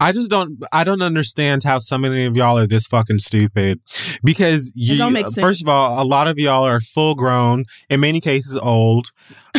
I 0.00 0.12
just 0.12 0.30
don't. 0.30 0.62
I 0.72 0.84
don't 0.84 1.02
understand 1.02 1.62
how 1.62 1.78
so 1.78 1.98
many 1.98 2.24
of 2.24 2.36
y'all 2.36 2.58
are 2.58 2.66
this 2.66 2.86
fucking 2.86 3.18
stupid. 3.18 3.80
Because 4.22 4.72
you, 4.74 4.96
don't 4.96 5.12
make 5.12 5.26
first 5.40 5.62
of 5.62 5.68
all, 5.68 6.02
a 6.02 6.06
lot 6.06 6.26
of 6.26 6.38
y'all 6.38 6.64
are 6.64 6.80
full 6.80 7.14
grown, 7.14 7.64
in 7.88 8.00
many 8.00 8.20
cases 8.20 8.56
old, 8.56 9.10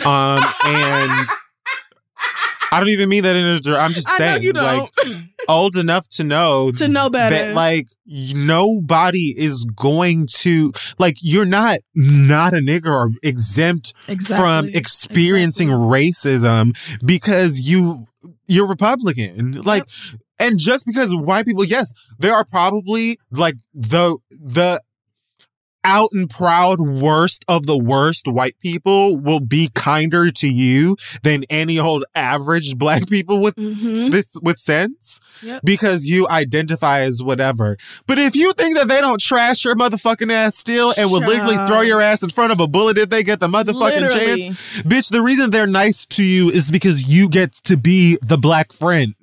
um, 0.05 0.43
and 0.65 1.27
I 2.71 2.79
don't 2.79 2.89
even 2.89 3.09
mean 3.09 3.23
that 3.23 3.35
in 3.35 3.45
a. 3.45 3.77
I'm 3.77 3.93
just 3.93 4.09
saying, 4.09 4.43
you 4.43 4.51
like 4.51 4.89
old 5.47 5.77
enough 5.77 6.07
to 6.09 6.23
know 6.23 6.71
To 6.77 6.87
know 6.87 7.09
better. 7.09 7.35
that 7.35 7.55
like 7.55 7.87
nobody 8.05 9.33
is 9.37 9.65
going 9.75 10.27
to 10.27 10.71
like 10.97 11.15
you're 11.21 11.45
not 11.45 11.79
not 11.95 12.53
a 12.53 12.57
nigger 12.57 12.93
or 12.93 13.11
exempt 13.23 13.93
exactly. 14.07 14.37
from 14.37 14.69
experiencing 14.73 15.69
racism 15.69 16.77
because 17.05 17.61
you 17.61 18.06
you're 18.47 18.67
Republican. 18.67 19.51
Like 19.63 19.83
and 20.39 20.59
just 20.59 20.85
because 20.85 21.13
white 21.15 21.45
people, 21.45 21.65
yes, 21.65 21.93
there 22.19 22.33
are 22.33 22.45
probably 22.45 23.19
like 23.31 23.55
the 23.73 24.17
the 24.31 24.81
out 25.87 26.09
and 26.11 26.29
proud 26.29 26.81
worst 26.81 27.45
of 27.47 27.65
the 27.65 27.77
worst 27.77 28.27
white 28.27 28.55
people 28.61 29.17
will 29.17 29.39
be 29.39 29.69
kinder 29.73 30.29
to 30.31 30.47
you 30.47 30.97
than 31.23 31.45
any 31.49 31.79
old 31.79 32.03
average 32.13 32.77
black 32.77 33.07
people 33.07 33.39
with 33.41 33.55
Mhm. 33.55 34.11
this 34.11 34.25
with 34.41 34.59
sense 34.59 35.19
Yep. 35.41 35.61
because 35.63 36.05
you 36.05 36.27
identify 36.27 36.99
as 36.99 37.23
whatever. 37.23 37.77
But 38.05 38.19
if 38.19 38.35
you 38.35 38.51
think 38.53 38.75
that 38.77 38.89
they 38.89 38.99
don't 38.99 39.21
trash 39.21 39.63
your 39.63 39.75
motherfucking 39.75 40.31
ass 40.31 40.57
still 40.57 40.93
and 40.97 41.09
will 41.09 41.21
literally 41.21 41.55
throw 41.67 41.81
your 41.81 42.01
ass 42.01 42.21
in 42.21 42.29
front 42.31 42.51
of 42.51 42.59
a 42.59 42.67
bullet 42.67 42.97
if 42.97 43.09
they 43.09 43.23
get 43.23 43.39
the 43.39 43.47
motherfucking 43.47 44.11
chance, 44.11 44.57
bitch, 44.83 45.09
the 45.09 45.21
reason 45.21 45.51
they're 45.51 45.67
nice 45.67 46.05
to 46.07 46.23
you 46.23 46.49
is 46.49 46.69
because 46.69 47.03
you 47.05 47.29
get 47.29 47.53
to 47.53 47.77
be 47.77 48.17
the 48.21 48.37
black 48.37 48.73
friend. 48.73 49.15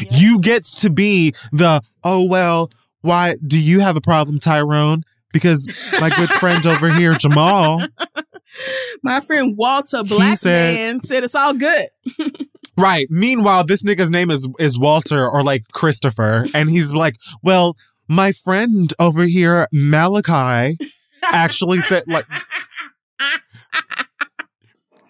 Yeah. 0.00 0.08
You 0.12 0.38
get 0.40 0.64
to 0.64 0.88
be 0.88 1.34
the, 1.52 1.82
oh, 2.04 2.24
well, 2.26 2.70
why 3.02 3.36
do 3.46 3.58
you 3.60 3.80
have 3.80 3.96
a 3.96 4.00
problem, 4.00 4.38
Tyrone? 4.38 5.04
Because 5.32 5.68
my 6.00 6.10
good 6.10 6.30
friend 6.30 6.64
over 6.66 6.92
here, 6.92 7.14
Jamal, 7.14 7.86
My 9.02 9.20
friend 9.20 9.54
Walter, 9.56 10.02
black 10.02 10.38
said- 10.38 10.74
man, 10.74 11.02
said 11.02 11.24
it's 11.24 11.34
all 11.34 11.52
good. 11.54 11.88
Right. 12.78 13.06
Meanwhile, 13.08 13.64
this 13.64 13.82
nigga's 13.82 14.10
name 14.10 14.30
is 14.30 14.46
is 14.58 14.78
Walter 14.78 15.26
or 15.26 15.42
like 15.42 15.62
Christopher, 15.72 16.44
and 16.52 16.68
he's 16.68 16.92
like, 16.92 17.16
"Well, 17.42 17.74
my 18.06 18.32
friend 18.32 18.92
over 19.00 19.22
here, 19.22 19.66
Malachi, 19.72 20.76
actually 21.22 21.80
said 21.80 22.04
like." 22.06 22.26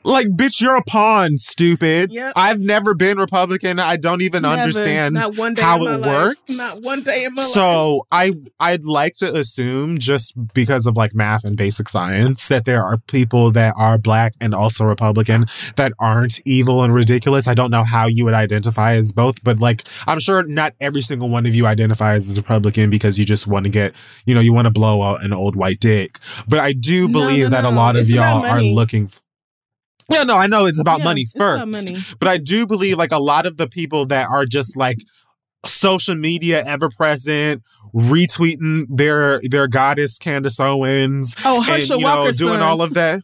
Like, 0.07 0.28
bitch, 0.28 0.61
you're 0.61 0.77
a 0.77 0.83
pawn, 0.85 1.37
stupid. 1.39 2.12
Yep. 2.12 2.33
I've 2.37 2.61
never 2.61 2.95
been 2.95 3.19
Republican. 3.19 3.81
I 3.81 3.97
don't 3.97 4.23
even 4.23 4.43
Never. 4.43 4.55
understand 4.62 5.15
Not 5.15 5.37
one 5.37 5.55
day 5.55 5.62
how 5.62 5.78
it 5.85 5.99
life. 6.01 6.07
works. 6.07 6.57
Not 6.57 6.83
one 6.83 7.03
day 7.03 7.24
in 7.24 7.35
my 7.35 7.43
life. 7.43 7.51
So 7.51 8.07
I 8.12 8.33
I'd 8.61 8.85
like 8.85 9.16
to 9.16 9.35
assume 9.35 9.99
just 9.99 10.33
because 10.55 10.87
of 10.87 10.97
like 10.97 11.15
math 11.15 11.45
and 11.45 11.57
basic 11.57 11.89
science 11.89 12.47
that 12.49 12.65
there 12.65 12.83
are 12.85 12.99
people 13.09 13.51
that 13.53 13.74
are 13.77 13.99
black 13.99 14.35
and 14.41 14.55
also 14.55 14.85
Republican 14.85 15.47
that 15.74 15.93
aren't 15.99 16.41
evil 16.47 16.85
and 16.85 16.95
ridiculous. 16.95 17.49
I 17.49 17.55
don't 17.55 17.70
know 17.70 17.85
how 17.85 18.07
you 18.07 18.24
would 18.24 18.35
identify 18.35 18.95
as 18.95 19.12
both, 19.12 19.43
but 19.43 19.59
like 19.59 19.83
I'm 20.07 20.20
sure 20.20 20.45
not 20.45 20.74
every 20.81 21.03
single 21.03 21.28
one 21.28 21.47
of 21.47 21.55
you 21.55 21.66
identifies 21.66 22.31
as 22.31 22.37
Republican 22.37 22.91
because 22.91 23.19
you 23.19 23.24
just 23.24 23.47
want 23.49 23.65
to 23.65 23.70
get, 23.70 23.93
you 24.24 24.35
know, 24.35 24.41
you 24.41 24.53
want 24.53 24.66
to 24.66 24.73
blow 24.73 25.03
out 25.03 25.24
an 25.24 25.33
old 25.33 25.57
white 25.57 25.81
dick. 25.81 26.19
But 26.47 26.61
I 26.61 26.73
do 26.73 27.09
believe 27.09 27.45
no, 27.45 27.51
that 27.51 27.65
a 27.65 27.70
lot 27.70 27.97
of 27.97 28.03
It's 28.03 28.11
y'all 28.11 28.45
are 28.45 28.62
looking 28.62 29.07
f- 29.07 29.20
yeah, 30.11 30.23
no, 30.23 30.37
I 30.37 30.47
know 30.47 30.66
it's 30.66 30.78
about 30.81 30.99
Yeah, 30.99 31.05
money 31.05 31.23
it's 31.23 31.33
first. 31.33 31.62
about 31.62 31.69
money. 31.69 31.99
But 32.19 32.28
I 32.28 32.37
do 32.39 32.66
believe 32.66 32.97
like 32.99 33.12
a 33.12 33.19
lot 33.19 33.47
of 33.47 33.57
the 33.57 33.69
people 33.69 34.07
that 34.07 34.28
are 34.28 34.45
just 34.47 34.77
like 34.77 34.99
social 35.65 36.15
media 36.15 36.62
ever 36.66 36.89
present, 36.89 37.62
retweeting 37.95 38.85
their 38.89 39.41
their 39.43 39.66
goddess 39.69 40.19
Candace 40.19 40.61
Owens 40.61 41.35
Oh, 41.45 41.65
and 41.69 41.83
you 41.83 41.89
know 41.89 42.05
Walker 42.05 42.33
doing 42.33 42.61
all 42.61 42.83
of 42.83 42.95
that. 42.95 43.23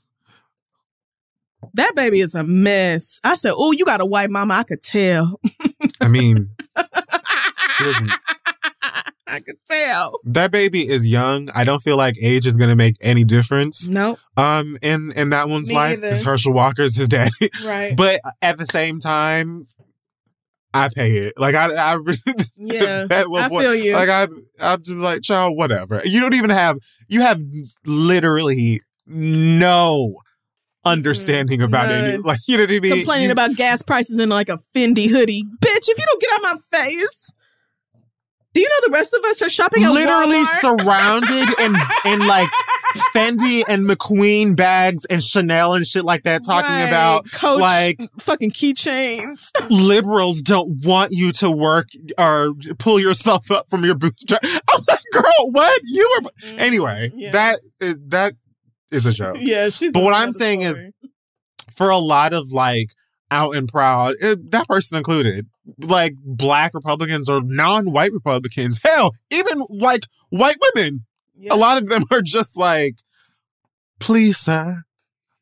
that 1.75 1.95
baby 1.95 2.21
is 2.21 2.35
a 2.35 2.43
mess. 2.43 3.21
I 3.23 3.37
said, 3.37 3.53
"Oh, 3.57 3.73
you 3.73 3.85
got 3.85 4.01
a 4.01 4.07
white 4.07 4.31
mama." 4.31 4.55
I 4.55 4.63
could 4.65 4.83
tell. 4.83 5.41
I 6.01 6.09
mean, 6.09 6.51
she 7.77 7.85
wasn't 7.85 8.11
I 9.33 9.41
could 9.41 9.57
tell. 9.71 10.19
that 10.25 10.51
baby 10.53 10.89
is 10.89 11.07
young. 11.07 11.49
I 11.55 11.65
don't 11.65 11.81
feel 11.81 11.97
like 11.97 12.17
age 12.21 12.47
is 12.47 12.57
gonna 12.57 12.77
make 12.77 12.97
any 13.01 13.25
difference. 13.25 13.89
Nope. 13.89 14.19
Um 14.37 14.77
in 14.83 15.13
in 15.17 15.31
that 15.31 15.49
one's 15.49 15.69
Me 15.71 15.75
life. 15.75 16.01
Because 16.01 16.23
Herschel 16.23 16.53
Walker's 16.53 16.95
his 16.95 17.09
daddy. 17.09 17.31
Right. 17.65 17.97
but 17.97 18.21
at 18.43 18.59
the 18.59 18.67
same 18.67 18.99
time, 19.01 19.67
I 20.75 20.89
pay 20.89 21.17
it. 21.19 21.35
Like 21.37 21.55
I 21.55 21.67
I 21.95 21.97
yeah. 22.57 23.07
I 23.11 23.49
feel 23.49 23.75
you. 23.75 23.95
Like 23.95 24.09
I, 24.09 24.29
I'm 24.61 24.83
just 24.83 24.99
like, 24.99 25.23
child, 25.23 25.57
whatever. 25.57 26.01
You 26.05 26.21
don't 26.21 26.35
even 26.35 26.51
have, 26.51 26.77
you 27.09 27.21
have 27.21 27.39
literally 27.85 28.81
no 29.07 30.15
understanding 30.85 31.63
about 31.63 31.91
any, 31.91 32.17
like 32.19 32.39
you 32.49 32.57
know 32.57 32.65
what 32.65 32.71
I 32.73 32.81
mean. 32.81 32.93
Complaining 32.97 33.27
You- 33.27 33.33
about 33.33 33.55
gas 33.57 33.83
prices 33.83 34.19
in 34.19 34.29
like 34.29 34.49
a 34.49 34.59
Fendi 34.75 35.09
hoodie, 35.09 35.45
bitch. 35.61 35.89
If 35.89 35.99
you 35.99 36.05
don't 36.07 36.21
get 36.23 36.31
out 36.33 36.43
my 36.43 36.79
face, 36.79 37.33
do 38.55 38.61
you 38.61 38.69
know 38.69 38.87
the 38.89 38.93
rest 38.93 39.13
of 39.15 39.25
us 39.25 39.41
are 39.43 39.51
shopping 39.51 39.85
at 39.85 39.91
literally 39.93 40.37
Walmart? 40.45 40.79
surrounded 40.81 41.59
in 41.61 41.77
in 42.13 42.27
like 42.27 42.49
Fendi 43.15 43.63
and 43.69 43.89
McQueen 43.89 44.55
bags 44.55 45.05
and 45.07 45.23
Chanel 45.23 45.75
and 45.75 45.87
shit 45.87 46.05
like 46.05 46.25
that, 46.25 46.45
talking 46.45 46.69
Right. 46.71 46.83
about 46.83 47.31
Coach 47.33 47.61
like 47.61 48.01
fucking 48.21 48.51
keychains. 48.51 49.51
liberals 49.71 50.43
don't 50.43 50.85
want 50.85 51.13
you 51.13 51.33
to 51.33 51.51
work 51.51 51.89
or 52.19 52.53
pull 52.79 53.01
yourself 53.01 53.51
up 53.51 53.67
from 53.71 53.85
your 53.85 53.95
bootstrap. 53.95 54.43
I'm 54.45 54.81
like, 54.89 54.99
girl, 55.13 55.51
what 55.53 55.81
you 55.85 56.21
were? 56.23 56.31
Anyway, 56.59 57.11
Mm, 57.11 57.13
Yeah. 57.17 57.33
that 57.33 57.61
is, 57.81 57.97
that 58.09 58.35
is 58.91 59.07
a 59.07 59.15
joke. 59.15 59.37
Yeah, 59.41 59.71
she's. 59.71 59.93
But 59.93 60.03
what 60.03 60.15
I'm 60.15 60.33
saying 60.33 60.63
is- 60.63 60.83
For 61.75 61.89
a 61.89 61.97
lot 61.99 62.35
of 62.35 62.49
like 62.53 62.89
out 63.33 63.57
and 63.57 63.69
proud, 63.69 64.15
it, 64.21 64.51
that 64.51 64.69
person 64.69 64.99
included, 64.99 65.47
like 65.79 66.15
black 66.25 66.75
Republicans 66.75 67.29
or 67.29 67.41
non-white 67.43 68.13
Republicans, 68.13 68.79
hell, 68.85 69.15
even 69.31 69.63
like 69.71 70.03
white 70.31 70.57
women, 70.75 71.05
Yeah. 71.37 71.55
a 71.55 71.57
lot 71.57 71.79
of 71.83 71.89
them 71.89 72.03
are 72.13 72.23
just 72.23 72.57
like, 72.59 72.97
please, 73.99 74.37
sir, 74.39 74.83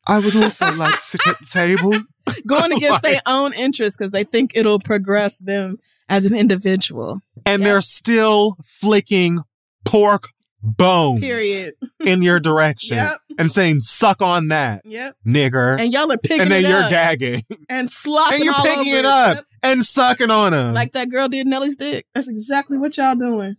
I 0.07 0.19
would 0.19 0.35
also 0.35 0.73
like 0.75 0.95
to 0.95 0.99
sit 1.01 1.27
at 1.27 1.39
the 1.39 1.45
table. 1.45 1.91
going 2.47 2.71
against 2.77 3.03
Like- 3.03 3.03
their 3.03 3.21
own 3.27 3.53
interests 3.53 3.97
because 3.97 4.11
they 4.11 4.23
think 4.23 4.51
it'll 4.55 4.79
progress 4.79 5.37
them 5.37 5.77
as 6.09 6.25
an 6.29 6.35
individual. 6.37 7.19
And 7.45 7.61
Yep. 7.61 7.67
they're 7.69 7.81
still 7.81 8.57
flicking 8.63 9.39
pork 9.85 10.29
bones 10.63 11.19
Period. 11.21 11.73
in 11.99 12.21
your 12.21 12.39
direction 12.39 12.97
Yep. 12.97 13.17
and 13.39 13.51
saying, 13.51 13.79
suck 13.81 14.21
on 14.21 14.49
that, 14.49 14.81
Yep. 14.85 15.15
nigger. 15.25 15.79
And 15.79 15.91
y'all 15.91 16.11
are 16.11 16.17
picking 16.17 16.41
And 16.41 16.51
then 16.51 16.63
you're 16.63 16.83
up 16.83 16.89
gagging 16.89 17.41
and 17.69 17.89
slopping 17.89 18.35
and 18.37 18.45
you're 18.45 18.53
picking 18.63 18.93
it 18.93 19.05
up 19.05 19.35
Yep. 19.37 19.45
and 19.63 19.83
sucking 19.83 20.31
on 20.31 20.53
them. 20.53 20.73
like 20.73 20.93
that 20.93 21.09
girl 21.09 21.27
did 21.27 21.47
Nelly's 21.47 21.75
dick. 21.75 22.05
That's 22.13 22.27
exactly 22.27 22.77
what 22.77 22.97
y'all 22.97 23.15
doing. 23.15 23.55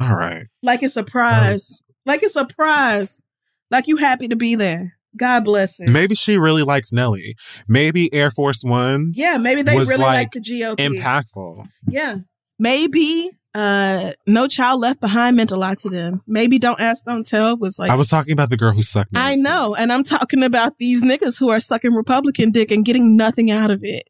all 0.00 0.14
right. 0.14 0.46
Like 0.62 0.82
it's 0.82 0.96
a 0.96 1.04
prize. 1.04 1.82
Like 2.06 2.22
it's 2.22 2.36
a 2.36 2.46
prize. 2.46 3.22
Like 3.70 3.86
you 3.86 3.96
happy 3.96 4.28
to 4.28 4.36
be 4.36 4.54
there. 4.56 4.94
God 5.16 5.44
bless 5.44 5.78
him. 5.80 5.92
Maybe 5.92 6.14
she 6.14 6.38
really 6.38 6.62
likes 6.62 6.92
Nelly. 6.92 7.34
Maybe 7.68 8.12
Air 8.14 8.30
Force 8.30 8.62
Ones 8.64 9.18
yeah, 9.18 9.38
maybe 9.38 9.62
they 9.62 9.76
really 9.76 9.96
like, 9.96 9.98
like 9.98 10.30
the 10.32 10.40
GOP. 10.40 10.76
impactful. 10.76 11.66
Yeah. 11.88 12.16
Maybe 12.58 13.30
uh 13.54 14.12
No 14.26 14.46
Child 14.46 14.80
Left 14.80 15.00
Behind 15.00 15.36
meant 15.36 15.50
a 15.50 15.56
lot 15.56 15.78
to 15.80 15.88
them. 15.88 16.22
Maybe 16.26 16.58
Don't 16.58 16.80
Ask, 16.80 17.04
Don't 17.04 17.26
Tell 17.26 17.56
was 17.56 17.78
like 17.78 17.90
I 17.90 17.96
was 17.96 18.08
talking 18.08 18.32
about 18.32 18.50
the 18.50 18.56
girl 18.56 18.72
who 18.72 18.82
sucked 18.82 19.10
I 19.14 19.34
know, 19.34 19.74
and 19.74 19.92
I'm 19.92 20.04
talking 20.04 20.42
about 20.42 20.78
these 20.78 21.02
niggas 21.02 21.38
who 21.38 21.50
are 21.50 21.60
sucking 21.60 21.94
Republican 21.94 22.50
dick 22.50 22.70
and 22.70 22.84
getting 22.84 23.16
nothing 23.16 23.50
out 23.50 23.70
of 23.70 23.80
it. 23.82 24.08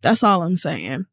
That's 0.00 0.22
all 0.22 0.42
I'm 0.42 0.56
saying. 0.56 1.06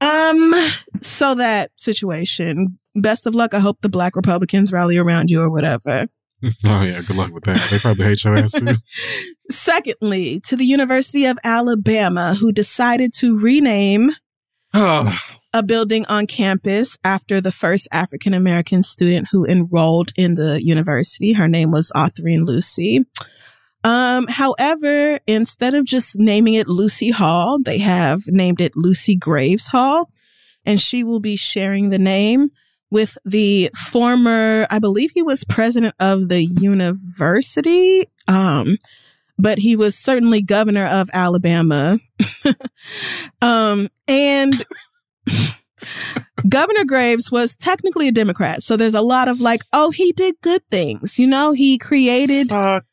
Um, 0.00 0.54
so 1.00 1.34
that 1.34 1.70
situation. 1.76 2.78
Best 2.94 3.26
of 3.26 3.34
luck. 3.34 3.54
I 3.54 3.60
hope 3.60 3.82
the 3.82 3.88
black 3.88 4.16
Republicans 4.16 4.72
rally 4.72 4.96
around 4.96 5.30
you 5.30 5.40
or 5.40 5.50
whatever. 5.50 6.06
Oh 6.68 6.80
yeah, 6.80 7.02
good 7.02 7.16
luck 7.16 7.32
with 7.32 7.44
that. 7.44 7.68
They 7.70 7.78
probably 7.78 8.06
hate 8.06 8.24
your 8.24 8.34
ass 8.34 8.52
too. 8.52 8.72
Secondly, 9.50 10.40
to 10.46 10.56
the 10.56 10.64
University 10.64 11.26
of 11.26 11.38
Alabama, 11.44 12.34
who 12.34 12.50
decided 12.50 13.12
to 13.16 13.38
rename 13.38 14.12
Oh, 14.72 15.14
a 15.52 15.62
building 15.62 16.06
on 16.06 16.26
campus 16.26 16.96
after 17.04 17.40
the 17.40 17.52
first 17.52 17.88
African 17.92 18.34
American 18.34 18.82
student 18.82 19.28
who 19.30 19.44
enrolled 19.44 20.12
in 20.16 20.36
the 20.36 20.62
university. 20.62 21.32
Her 21.32 21.48
name 21.48 21.70
was 21.70 21.90
Autherine 21.94 22.44
Lucy. 22.44 23.04
Um, 23.82 24.26
however, 24.28 25.18
instead 25.26 25.74
of 25.74 25.86
just 25.86 26.18
naming 26.18 26.54
it 26.54 26.68
Lucy 26.68 27.10
Hall, 27.10 27.58
they 27.60 27.78
have 27.78 28.22
named 28.26 28.60
it 28.60 28.76
Lucy 28.76 29.16
Graves 29.16 29.68
Hall, 29.68 30.10
and 30.66 30.78
she 30.78 31.02
will 31.02 31.20
be 31.20 31.36
sharing 31.36 31.88
the 31.88 31.98
name 31.98 32.50
with 32.90 33.16
the 33.24 33.70
former, 33.74 34.66
I 34.70 34.78
believe 34.80 35.12
he 35.14 35.22
was 35.22 35.44
president 35.44 35.94
of 35.98 36.28
the 36.28 36.44
university. 36.44 38.04
Um, 38.28 38.76
but 39.38 39.58
he 39.58 39.76
was 39.76 39.96
certainly 39.96 40.42
governor 40.42 40.84
of 40.84 41.08
Alabama. 41.14 41.98
um, 43.42 43.88
and 44.06 44.64
Governor 46.48 46.84
Graves 46.84 47.30
was 47.30 47.54
technically 47.54 48.08
a 48.08 48.12
Democrat. 48.12 48.62
So 48.62 48.76
there's 48.76 48.94
a 48.94 49.02
lot 49.02 49.28
of 49.28 49.40
like, 49.40 49.62
oh, 49.72 49.90
he 49.90 50.12
did 50.12 50.34
good 50.42 50.62
things. 50.70 51.18
You 51.18 51.26
know, 51.26 51.52
he 51.52 51.78
created 51.78 52.48
suck. 52.48 52.84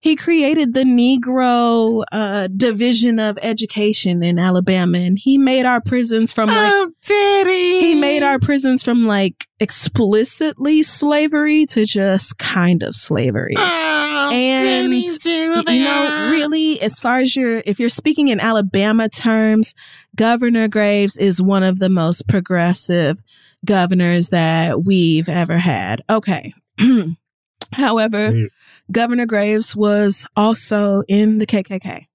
he 0.00 0.16
created 0.16 0.74
the 0.74 0.84
Negro 0.84 2.04
uh, 2.12 2.48
division 2.56 3.18
of 3.18 3.38
education 3.42 4.22
in 4.22 4.38
Alabama, 4.38 4.98
and 4.98 5.18
he 5.18 5.38
made 5.38 5.64
our 5.64 5.80
prisons 5.80 6.32
from 6.32 6.48
like 6.48 6.72
oh, 6.72 6.90
he 7.08 7.94
made 7.94 8.22
our 8.22 8.38
prisons 8.38 8.82
from 8.82 9.04
like 9.06 9.46
explicitly 9.60 10.82
slavery 10.82 11.66
to 11.66 11.84
just 11.86 12.38
kind 12.38 12.82
of 12.82 12.96
slavery. 12.96 13.54
Oh, 13.56 14.21
And, 14.32 14.92
Teddy, 14.92 15.78
you 15.78 15.84
know, 15.84 16.28
really, 16.30 16.80
as 16.80 16.98
far 17.00 17.18
as 17.18 17.36
you're, 17.36 17.62
if 17.66 17.78
you're 17.78 17.88
speaking 17.88 18.28
in 18.28 18.40
Alabama 18.40 19.08
terms, 19.08 19.74
Governor 20.16 20.68
Graves 20.68 21.16
is 21.16 21.40
one 21.42 21.62
of 21.62 21.78
the 21.78 21.90
most 21.90 22.26
progressive 22.28 23.18
governors 23.64 24.28
that 24.30 24.84
we've 24.84 25.28
ever 25.28 25.56
had. 25.58 26.02
Okay. 26.10 26.52
However, 27.72 28.30
See, 28.30 28.48
Governor 28.90 29.26
Graves 29.26 29.74
was 29.76 30.26
also 30.36 31.02
in 31.08 31.38
the 31.38 31.46
KKK. 31.46 32.06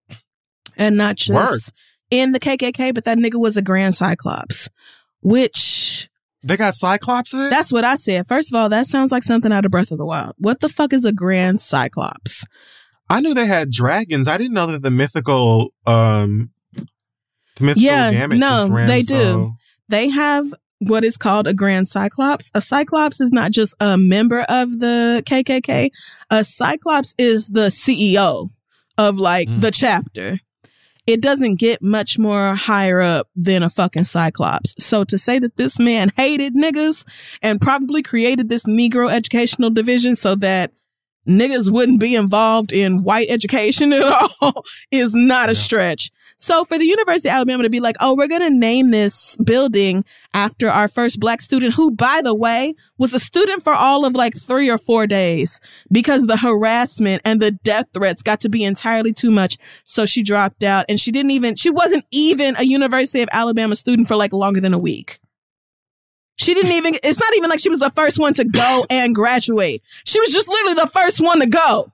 And 0.76 0.96
not 0.98 1.16
just 1.16 1.32
Word. 1.32 1.60
in 2.12 2.34
the 2.34 2.40
KKK, 2.40 2.94
but 2.94 3.06
that 3.06 3.18
nigga 3.18 3.40
was 3.40 3.58
a 3.58 3.64
Grand 3.64 3.96
Cyclops, 3.96 4.70
which 5.22 6.08
They 6.44 6.56
got 6.58 6.76
Cyclops 6.76 7.34
in 7.34 7.42
it? 7.42 7.50
that's 7.50 7.72
what 7.74 7.84
I 7.84 7.96
said. 7.96 8.28
First 8.28 8.52
of 8.54 8.60
all, 8.60 8.70
that 8.70 8.86
sounds 8.88 9.12
like 9.12 9.24
something 9.24 9.52
out 9.52 9.66
of 9.66 9.72
Breath 9.72 9.92
of 9.92 9.98
the 9.98 10.06
Wild. 10.06 10.34
What 10.38 10.60
the 10.60 10.70
fuck 10.70 10.94
is 10.94 11.04
a 11.06 11.12
Grand 11.12 11.60
Cyclops? 11.62 12.46
I 13.10 13.22
knew 13.22 13.34
they 13.34 13.48
had 13.48 13.72
dragons. 13.72 14.28
I 14.28 14.38
didn't 14.38 14.54
know 14.54 14.68
that 14.68 14.82
the 14.82 14.92
mythical 14.92 15.74
um 15.86 16.52
the 16.76 17.64
mythical 17.64 17.84
Yeah, 17.84 18.26
no, 18.28 18.68
ran 18.70 18.88
they 18.88 19.02
so- 19.02 19.18
do. 19.20 19.52
They 19.90 20.10
have 20.10 20.54
what 20.80 21.04
is 21.04 21.18
called 21.18 21.48
a 21.48 21.54
Grand 21.56 21.88
Cyclops. 21.88 22.52
A 22.54 22.62
Cyclops 22.62 23.20
is 23.20 23.32
not 23.32 23.52
just 23.52 23.74
a 23.80 23.98
member 23.98 24.42
of 24.42 24.80
the 24.80 25.24
KKK. 25.26 25.90
A 26.30 26.44
Cyclops 26.44 27.16
is 27.18 27.48
the 27.48 27.72
CEO 27.72 28.50
of 28.98 29.18
like 29.18 29.48
Mm. 29.48 29.62
the 29.62 29.72
chapter. 29.72 30.40
It 31.08 31.22
doesn't 31.22 31.56
get 31.56 31.82
much 31.82 32.20
more 32.20 32.54
higher 32.54 33.00
up 33.00 33.30
than 33.34 33.64
a 33.64 33.70
fucking 33.70 34.04
Cyclops. 34.04 34.76
So 34.78 35.06
to 35.06 35.18
say 35.18 35.40
that 35.40 35.56
this 35.56 35.80
man 35.80 36.12
hated 36.18 36.54
niggas 36.54 37.06
and 37.42 37.62
probably 37.62 38.04
created 38.04 38.50
this 38.50 38.66
Negro 38.66 39.10
educational 39.10 39.70
division 39.70 40.18
so 40.18 40.36
that 40.36 40.74
niggas 41.28 41.72
wouldn't 41.72 42.02
be 42.02 42.16
involved 42.16 42.74
in 42.74 43.04
white 43.04 43.28
education 43.30 43.94
at 43.94 44.04
all 44.42 44.66
is 44.92 45.14
not 45.14 45.50
a 45.50 45.56
stretch. 45.56 46.12
So 46.38 46.64
for 46.64 46.78
the 46.78 46.86
University 46.86 47.30
of 47.30 47.36
Alabama 47.36 47.64
to 47.64 47.70
be 47.70 47.80
like, 47.80 47.96
oh, 48.00 48.16
we're 48.16 48.28
going 48.28 48.42
to 48.42 48.50
name 48.52 48.92
this 48.92 49.36
building 49.38 50.06
after 50.36 50.70
our 50.70 50.88
first 50.88 51.20
black 51.20 51.42
student, 51.42 51.74
who, 51.74 51.90
by 51.90 52.22
the 52.24 52.36
way, 52.36 52.76
was 53.00 53.14
a 53.16 53.20
student 53.20 53.64
for 53.64 53.74
all 53.74 54.06
of 54.06 54.14
like 54.14 54.38
three 54.38 54.70
or 54.70 54.78
four 54.78 55.08
days 55.08 55.60
because 55.92 56.28
the 56.28 56.38
harassment 56.38 57.24
and 57.26 57.42
the 57.42 57.52
death 57.52 57.86
threats 57.92 58.22
got 58.22 58.40
to 58.42 58.50
be 58.50 58.64
entirely 58.64 59.14
too 59.14 59.32
much. 59.32 59.58
So 59.84 60.06
she 60.06 60.22
dropped 60.22 60.64
out 60.64 60.86
and 60.88 61.00
she 61.00 61.12
didn't 61.12 61.32
even, 61.32 61.56
she 61.56 61.72
wasn't 61.72 62.06
even 62.12 62.56
a 62.58 62.64
University 62.64 63.22
of 63.24 63.30
Alabama 63.32 63.76
student 63.76 64.08
for 64.08 64.16
like 64.16 64.32
longer 64.32 64.62
than 64.62 64.76
a 64.76 64.80
week. 64.80 65.20
She 66.36 66.54
didn't 66.54 66.74
even, 66.74 66.94
it's 67.04 67.20
not 67.20 67.36
even 67.36 67.50
like 67.50 67.60
she 67.60 67.70
was 67.70 67.80
the 67.80 67.90
first 67.96 68.20
one 68.20 68.36
to 68.36 68.46
go 68.46 68.86
and 68.92 69.16
graduate. 69.16 69.82
She 70.06 70.20
was 70.20 70.32
just 70.32 70.48
literally 70.48 70.76
the 70.76 70.86
first 70.86 71.20
one 71.20 71.40
to 71.40 71.48
go. 71.48 71.92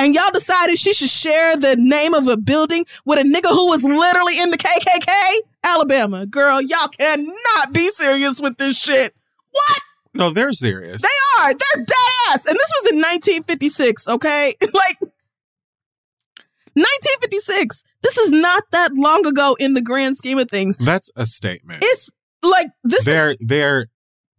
And 0.00 0.14
y'all 0.14 0.30
decided 0.32 0.78
she 0.78 0.94
should 0.94 1.10
share 1.10 1.58
the 1.58 1.76
name 1.76 2.14
of 2.14 2.26
a 2.26 2.38
building 2.38 2.86
with 3.04 3.18
a 3.18 3.22
nigga 3.22 3.50
who 3.50 3.68
was 3.68 3.84
literally 3.84 4.40
in 4.40 4.50
the 4.50 4.56
KKK? 4.56 5.40
Alabama. 5.62 6.24
Girl, 6.24 6.58
y'all 6.62 6.88
cannot 6.88 7.74
be 7.74 7.90
serious 7.90 8.40
with 8.40 8.56
this 8.56 8.78
shit. 8.78 9.14
What? 9.50 9.80
No, 10.14 10.30
they're 10.30 10.54
serious. 10.54 11.02
They 11.02 11.08
are. 11.38 11.52
They're 11.52 11.84
dead 11.84 12.30
ass. 12.30 12.46
And 12.46 12.54
this 12.54 12.72
was 12.80 12.92
in 12.92 12.96
1956, 12.96 14.08
okay? 14.08 14.54
like, 14.62 15.00
1956. 16.72 17.84
This 18.02 18.16
is 18.16 18.30
not 18.30 18.62
that 18.72 18.94
long 18.94 19.26
ago 19.26 19.54
in 19.60 19.74
the 19.74 19.82
grand 19.82 20.16
scheme 20.16 20.38
of 20.38 20.48
things. 20.48 20.78
That's 20.78 21.10
a 21.14 21.26
statement. 21.26 21.80
It's 21.84 22.08
like, 22.42 22.68
this 22.84 23.04
they're 23.04 23.32
is, 23.32 23.36
they're 23.38 23.88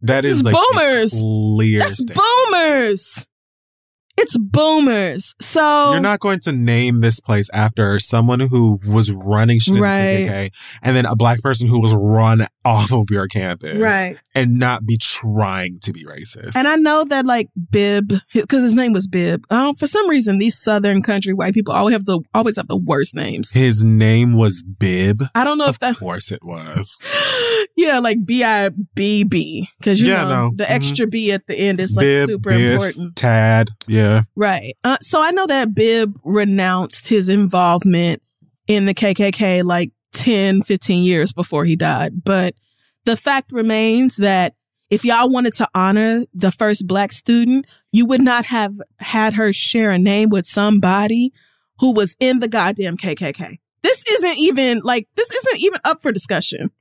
that 0.02 0.26
is 0.26 0.40
is 0.40 0.44
like 0.44 0.56
boomers. 0.56 1.12
that's 1.12 2.02
statement. 2.02 2.20
boomers. 2.50 3.28
It's 4.22 4.38
boomers. 4.38 5.36
So, 5.42 5.92
You're 5.92 6.00
not 6.00 6.20
going 6.20 6.40
to 6.42 6.52
name 6.52 7.00
this 7.00 7.20
place 7.20 7.50
after 7.54 8.00
someone 8.00 8.40
who 8.40 8.80
was 8.88 9.10
running 9.12 9.60
shit 9.60 9.80
Right. 9.80 10.28
KKK 10.28 10.54
and 10.84 10.96
then 10.96 11.06
a 11.06 11.16
black 11.16 11.42
person 11.42 11.68
who 11.68 11.80
was 11.80 11.94
run 11.94 12.46
off 12.64 12.94
of 12.94 13.10
your 13.10 13.28
campus 13.28 13.78
right. 13.80 14.18
And 14.34 14.58
not 14.60 14.86
be 14.86 14.98
trying 14.98 15.80
to 15.82 15.92
be 15.92 16.06
racist. 16.06 16.56
And 16.56 16.68
I 16.68 16.76
know 16.78 17.04
that 17.06 17.26
like 17.26 17.50
Bibb, 17.70 18.14
because 18.34 18.64
his 18.64 18.74
name 18.76 18.94
was 18.94 19.06
Bibb. 19.08 19.44
For 19.78 19.88
some 19.88 20.10
reason, 20.10 20.38
these 20.38 20.58
Southern 20.58 21.02
country 21.02 21.34
white 21.34 21.54
people 21.54 21.74
always 21.74 21.94
have 21.94 22.06
the 22.06 22.22
always 22.34 22.56
have 22.58 22.68
the 22.70 22.78
worst 22.78 23.14
names. 23.16 23.52
His 23.52 23.84
name 23.84 24.34
was 24.38 24.64
Bibb. 24.64 25.24
I 25.36 25.44
don't 25.44 25.58
know 25.58 25.66
Of 25.66 25.76
if 25.76 25.80
that, 25.80 25.98
course 25.98 26.32
it 26.32 26.44
was. 26.44 27.02
yeah, 27.78 28.00
like 28.00 28.26
B 28.26 28.44
I 28.44 28.70
B 28.96 29.24
B, 29.26 29.68
because 29.80 30.02
you 30.02 30.08
Yeah, 30.08 30.24
know 30.24 30.30
no. 30.50 30.52
the 30.56 30.64
Mhm. 30.64 30.72
extra 30.72 31.08
B 31.08 31.32
at 31.32 31.46
the 31.48 31.56
end 31.58 31.82
is 31.82 31.94
like 31.96 32.04
Bibb, 32.06 32.30
super 32.30 32.50
Biff, 32.52 32.72
important, 32.74 33.16
Tad. 33.18 33.70
Yeah. 33.88 34.24
right? 34.36 34.74
Uh, 34.84 34.98
so 35.02 35.22
I 35.22 35.32
know 35.32 35.46
that 35.48 35.76
Bibb 35.76 36.18
renounced 36.24 37.08
his 37.10 37.28
involvement 37.30 38.22
in 38.68 38.86
the 38.86 38.94
KKK 38.94 39.64
like 39.64 39.92
10, 40.14 40.62
15 40.62 41.04
years 41.04 41.34
before 41.34 41.66
he 41.66 41.76
died, 41.76 42.24
but 42.24 42.54
the 43.06 43.18
fact 43.18 43.52
remains 43.52 44.18
that 44.18 44.56
if 44.90 45.06
y'all 45.06 45.30
wanted 45.30 45.54
to 45.54 45.68
honor 45.74 46.26
the 46.34 46.52
first 46.52 46.86
black 46.86 47.14
student, 47.14 47.66
you 47.92 48.06
would 48.06 48.22
not 48.22 48.46
have 48.46 48.74
had 49.00 49.36
her 49.36 49.54
share 49.54 49.92
a 49.92 49.98
name 49.98 50.30
with 50.30 50.46
somebody 50.46 51.32
who 51.80 51.94
was 51.94 52.16
in 52.20 52.40
the 52.40 52.48
goddamn 52.48 52.98
KKK. 52.98 53.58
This 53.84 54.04
isn't 54.08 54.38
even 54.38 54.82
like, 54.84 55.08
this 55.16 55.32
isn't 55.32 55.62
even 55.62 55.80
up 55.86 56.02
for 56.02 56.12
discussion. 56.12 56.72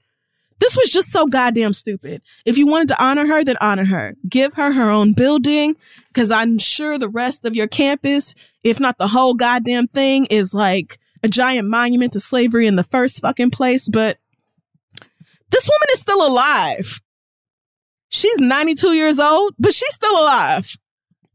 This 0.59 0.76
was 0.76 0.90
just 0.90 1.10
so 1.10 1.26
goddamn 1.26 1.72
stupid. 1.72 2.20
If 2.44 2.59
you 2.59 2.66
wanted 2.66 2.88
to 2.88 3.02
honor 3.02 3.26
her, 3.26 3.42
then 3.42 3.56
honor 3.62 3.86
her. 3.86 4.14
Give 4.28 4.52
her 4.55 4.72
her 4.72 4.90
own 4.90 5.14
building, 5.14 5.74
because 6.09 6.30
I'm 6.30 6.59
sure 6.59 6.98
the 6.98 7.09
rest 7.09 7.47
of 7.47 7.56
your 7.56 7.66
campus, 7.66 8.34
if 8.62 8.78
not 8.78 8.98
the 8.98 9.09
whole 9.09 9.32
goddamn 9.32 9.86
thing, 9.86 10.26
is 10.30 10.52
like 10.52 10.98
a 11.22 11.28
giant 11.28 11.68
monument 11.68 12.12
to 12.12 12.20
slavery 12.20 12.66
in 12.66 12.76
the 12.76 12.84
first 12.84 13.22
fucking 13.22 13.52
place. 13.52 13.88
But 13.88 14.18
this 15.51 15.68
woman 15.68 15.89
is 15.93 16.01
still 16.01 16.27
alive. 16.27 17.01
She's 18.09 18.39
92 18.39 18.89
years 18.93 19.18
old, 19.20 19.55
but 19.59 19.72
she's 19.72 19.94
still 19.94 20.12
alive. 20.22 20.77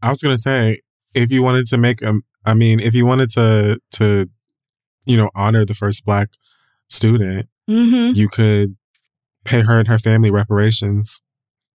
I 0.01 0.09
was 0.09 0.21
gonna 0.21 0.37
say, 0.37 0.81
if 1.13 1.31
you 1.31 1.41
wanted 1.41 1.65
to 1.67 1.77
make 1.77 2.03
um 2.03 2.23
I 2.45 2.53
mean, 2.53 2.79
if 2.79 2.93
you 2.93 3.05
wanted 3.05 3.29
to 3.31 3.79
to, 3.93 4.29
you 5.05 5.17
know, 5.17 5.29
honor 5.35 5.65
the 5.65 5.73
first 5.73 6.05
black 6.05 6.29
student, 6.89 7.47
Mm-hmm. 7.69 8.15
you 8.15 8.29
could 8.29 8.75
pay 9.43 9.61
her 9.61 9.79
and 9.79 9.87
her 9.87 9.97
family 9.97 10.29
reparations 10.29 11.19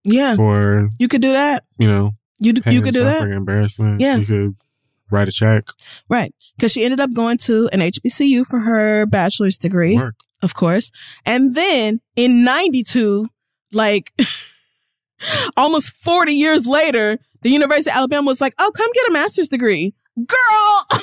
Yeah, 0.05 0.37
for, 0.37 0.91
you 1.01 1.09
could 1.09 1.21
do 1.21 1.33
that. 1.33 1.65
you 1.81 1.89
know, 1.89 2.13
You 2.39 2.53
d- 2.53 2.63
you 2.73 2.81
could 2.81 2.95
do 2.95 3.03
that. 3.03 3.23
embarrassment. 3.27 4.01
Yeah. 4.01 4.19
You 4.19 4.25
could 4.27 4.57
write 5.11 5.27
a 5.27 5.33
check. 5.33 5.65
Right. 6.09 6.33
Because 6.57 6.71
she 6.71 6.85
ended 6.85 7.01
up 7.01 7.13
going 7.13 7.39
to 7.39 7.69
an 7.73 7.81
HBCU 7.81 8.47
for 8.47 8.61
her 8.61 9.05
bachelor's 9.07 9.59
degree, 9.59 9.97
Work. 9.97 10.15
Of 10.43 10.55
course. 10.55 10.91
And 11.25 11.55
then 11.55 12.01
in 12.17 12.45
92, 12.45 13.27
like 13.73 14.13
almost 15.57 15.95
40 15.95 16.33
years 16.33 16.67
later, 16.67 17.19
the 17.43 17.51
University 17.51 17.91
of 17.91 17.97
Alabama 17.97 18.27
was 18.27 18.41
like, 18.41 18.55
oh, 18.59 18.71
come 18.75 18.91
get 18.95 19.09
a 19.09 19.13
master's 19.13 19.49
degree. 19.49 19.95
Girl! 20.17 20.87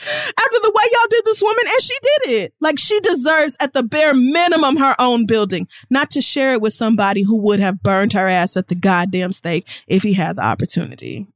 After 0.00 0.58
the 0.62 0.72
way 0.74 0.84
y'all 0.92 1.10
did 1.10 1.24
this 1.24 1.42
woman, 1.42 1.64
and 1.66 1.82
she 1.82 1.94
did 2.02 2.30
it. 2.44 2.54
Like 2.60 2.78
she 2.78 3.00
deserves, 3.00 3.56
at 3.60 3.72
the 3.72 3.82
bare 3.82 4.14
minimum, 4.14 4.76
her 4.76 4.94
own 4.98 5.26
building, 5.26 5.66
not 5.90 6.10
to 6.12 6.20
share 6.20 6.52
it 6.52 6.62
with 6.62 6.72
somebody 6.72 7.22
who 7.22 7.36
would 7.42 7.58
have 7.58 7.82
burned 7.82 8.12
her 8.12 8.28
ass 8.28 8.56
at 8.56 8.68
the 8.68 8.76
goddamn 8.76 9.32
stake 9.32 9.66
if 9.88 10.04
he 10.04 10.12
had 10.12 10.36
the 10.36 10.44
opportunity. 10.44 11.26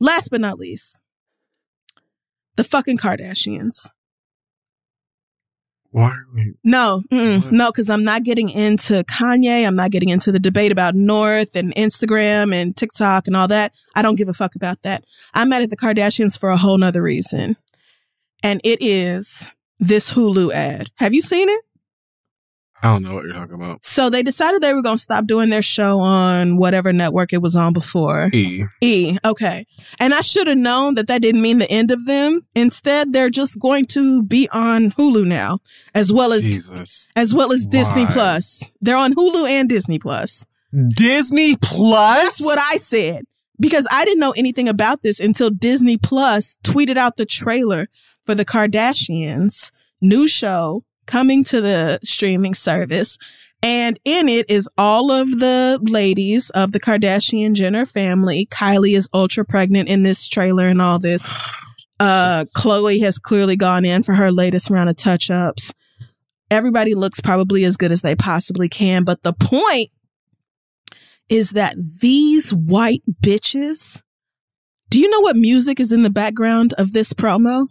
Last 0.00 0.30
but 0.30 0.40
not 0.40 0.58
least, 0.58 0.98
the 2.56 2.64
fucking 2.64 2.98
Kardashians. 2.98 3.88
Why 5.90 6.10
are 6.10 6.26
we 6.34 6.54
No, 6.64 7.02
no, 7.10 7.70
because 7.70 7.88
I'm 7.88 8.04
not 8.04 8.22
getting 8.22 8.50
into 8.50 9.04
Kanye. 9.04 9.66
I'm 9.66 9.76
not 9.76 9.90
getting 9.90 10.10
into 10.10 10.30
the 10.30 10.38
debate 10.38 10.70
about 10.70 10.94
North 10.94 11.56
and 11.56 11.74
Instagram 11.76 12.54
and 12.54 12.76
TikTok 12.76 13.26
and 13.26 13.34
all 13.34 13.48
that. 13.48 13.72
I 13.94 14.02
don't 14.02 14.16
give 14.16 14.28
a 14.28 14.34
fuck 14.34 14.54
about 14.54 14.82
that. 14.82 15.04
I'm 15.34 15.48
mad 15.48 15.62
at 15.62 15.70
the 15.70 15.76
Kardashians 15.76 16.38
for 16.38 16.50
a 16.50 16.58
whole 16.58 16.76
nother 16.76 17.02
reason. 17.02 17.56
And 18.42 18.60
it 18.64 18.78
is 18.82 19.50
this 19.80 20.12
Hulu 20.12 20.52
ad. 20.52 20.90
Have 20.96 21.14
you 21.14 21.22
seen 21.22 21.48
it? 21.48 21.64
I 22.82 22.92
don't 22.92 23.02
know 23.02 23.14
what 23.14 23.24
you're 23.24 23.34
talking 23.34 23.54
about. 23.54 23.84
So 23.84 24.08
they 24.08 24.22
decided 24.22 24.62
they 24.62 24.72
were 24.72 24.82
going 24.82 24.96
to 24.96 25.02
stop 25.02 25.26
doing 25.26 25.50
their 25.50 25.62
show 25.62 25.98
on 25.98 26.56
whatever 26.56 26.92
network 26.92 27.32
it 27.32 27.42
was 27.42 27.56
on 27.56 27.72
before. 27.72 28.30
E. 28.32 28.64
E. 28.80 29.18
Okay. 29.24 29.66
And 29.98 30.14
I 30.14 30.20
should 30.20 30.46
have 30.46 30.58
known 30.58 30.94
that 30.94 31.08
that 31.08 31.22
didn't 31.22 31.42
mean 31.42 31.58
the 31.58 31.70
end 31.70 31.90
of 31.90 32.06
them. 32.06 32.42
Instead, 32.54 33.12
they're 33.12 33.30
just 33.30 33.58
going 33.58 33.86
to 33.86 34.22
be 34.22 34.48
on 34.52 34.92
Hulu 34.92 35.26
now, 35.26 35.58
as 35.94 36.12
well 36.12 36.32
as 36.32 36.44
Jesus. 36.44 37.08
as 37.16 37.34
well 37.34 37.52
as 37.52 37.66
Disney 37.66 38.06
Plus. 38.06 38.72
They're 38.80 38.96
on 38.96 39.12
Hulu 39.14 39.48
and 39.48 39.68
Disney 39.68 39.98
Plus. 39.98 40.46
Disney 40.94 41.56
Plus? 41.56 42.22
That's 42.22 42.40
what 42.40 42.58
I 42.58 42.76
said 42.76 43.24
because 43.58 43.86
I 43.90 44.04
didn't 44.04 44.20
know 44.20 44.34
anything 44.36 44.68
about 44.68 45.02
this 45.02 45.18
until 45.18 45.50
Disney 45.50 45.96
Plus 45.96 46.56
tweeted 46.62 46.96
out 46.96 47.16
the 47.16 47.26
trailer 47.26 47.88
for 48.24 48.34
the 48.34 48.44
Kardashians 48.44 49.70
new 50.00 50.28
show 50.28 50.84
coming 51.08 51.42
to 51.42 51.60
the 51.60 51.98
streaming 52.04 52.54
service. 52.54 53.18
And 53.60 53.98
in 54.04 54.28
it 54.28 54.48
is 54.48 54.68
all 54.78 55.10
of 55.10 55.28
the 55.40 55.80
ladies 55.82 56.50
of 56.50 56.70
the 56.70 56.78
Kardashian 56.78 57.54
Jenner 57.54 57.86
family. 57.86 58.46
Kylie 58.52 58.96
is 58.96 59.08
ultra 59.12 59.44
pregnant 59.44 59.88
in 59.88 60.04
this 60.04 60.28
trailer 60.28 60.68
and 60.68 60.80
all 60.80 61.00
this. 61.00 61.28
Uh, 62.00 62.44
Khloe 62.56 63.00
has 63.00 63.18
clearly 63.18 63.56
gone 63.56 63.84
in 63.84 64.04
for 64.04 64.14
her 64.14 64.30
latest 64.30 64.70
round 64.70 64.88
of 64.88 64.94
touch 64.94 65.32
ups. 65.32 65.74
Everybody 66.48 66.94
looks 66.94 67.20
probably 67.20 67.64
as 67.64 67.76
good 67.76 67.90
as 67.90 68.02
they 68.02 68.14
possibly 68.14 68.68
can, 68.68 69.02
but 69.02 69.24
the 69.24 69.32
point 69.32 69.90
is 71.28 71.50
that 71.50 71.74
these 72.00 72.54
white 72.54 73.02
bitches. 73.20 74.00
Do 74.90 75.00
you 75.00 75.10
know 75.10 75.18
what 75.18 75.34
music 75.34 75.80
is 75.80 75.90
in 75.90 76.02
the 76.02 76.08
background 76.08 76.72
of 76.78 76.92
this 76.92 77.12
promo? 77.12 77.66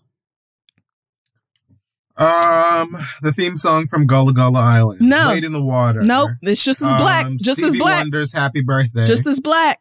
Um, 2.17 2.89
the 3.21 3.31
theme 3.35 3.57
song 3.57 3.87
from 3.87 4.07
Gullah 4.07 4.33
Gullah 4.33 4.59
Island. 4.61 5.01
No. 5.01 5.29
Wade 5.33 5.43
in 5.43 5.51
the 5.53 5.61
Water. 5.61 6.01
Nope, 6.01 6.31
it's 6.41 6.63
just 6.63 6.81
as 6.81 6.91
black, 6.95 7.25
Um, 7.25 7.37
just 7.39 7.59
as 7.59 7.75
black, 7.75 8.01
Wonder's 8.01 8.33
Happy 8.33 8.61
Birthday. 8.61 9.05
just 9.05 9.27
as 9.27 9.39
black. 9.39 9.79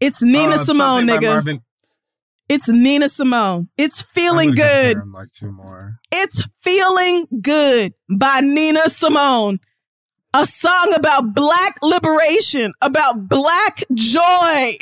It's 0.00 0.22
Nina 0.22 0.56
Uh, 0.56 0.64
Simone, 0.64 1.06
nigga. 1.06 1.22
Marvin- 1.32 1.62
It's 2.48 2.68
Nina 2.68 3.08
Simone. 3.08 3.68
It's 3.78 4.02
feeling 4.02 4.50
good. 4.52 4.98
Like 5.12 5.30
two 5.30 5.50
more. 5.52 5.98
It's 6.12 6.46
Feeling 6.60 7.26
Good 7.40 7.94
by 8.10 8.40
Nina 8.42 8.88
Simone. 8.90 9.58
A 10.34 10.46
song 10.46 10.92
about 10.94 11.34
black 11.34 11.76
liberation, 11.82 12.72
about 12.82 13.28
black 13.28 13.84
joy. 13.94 14.76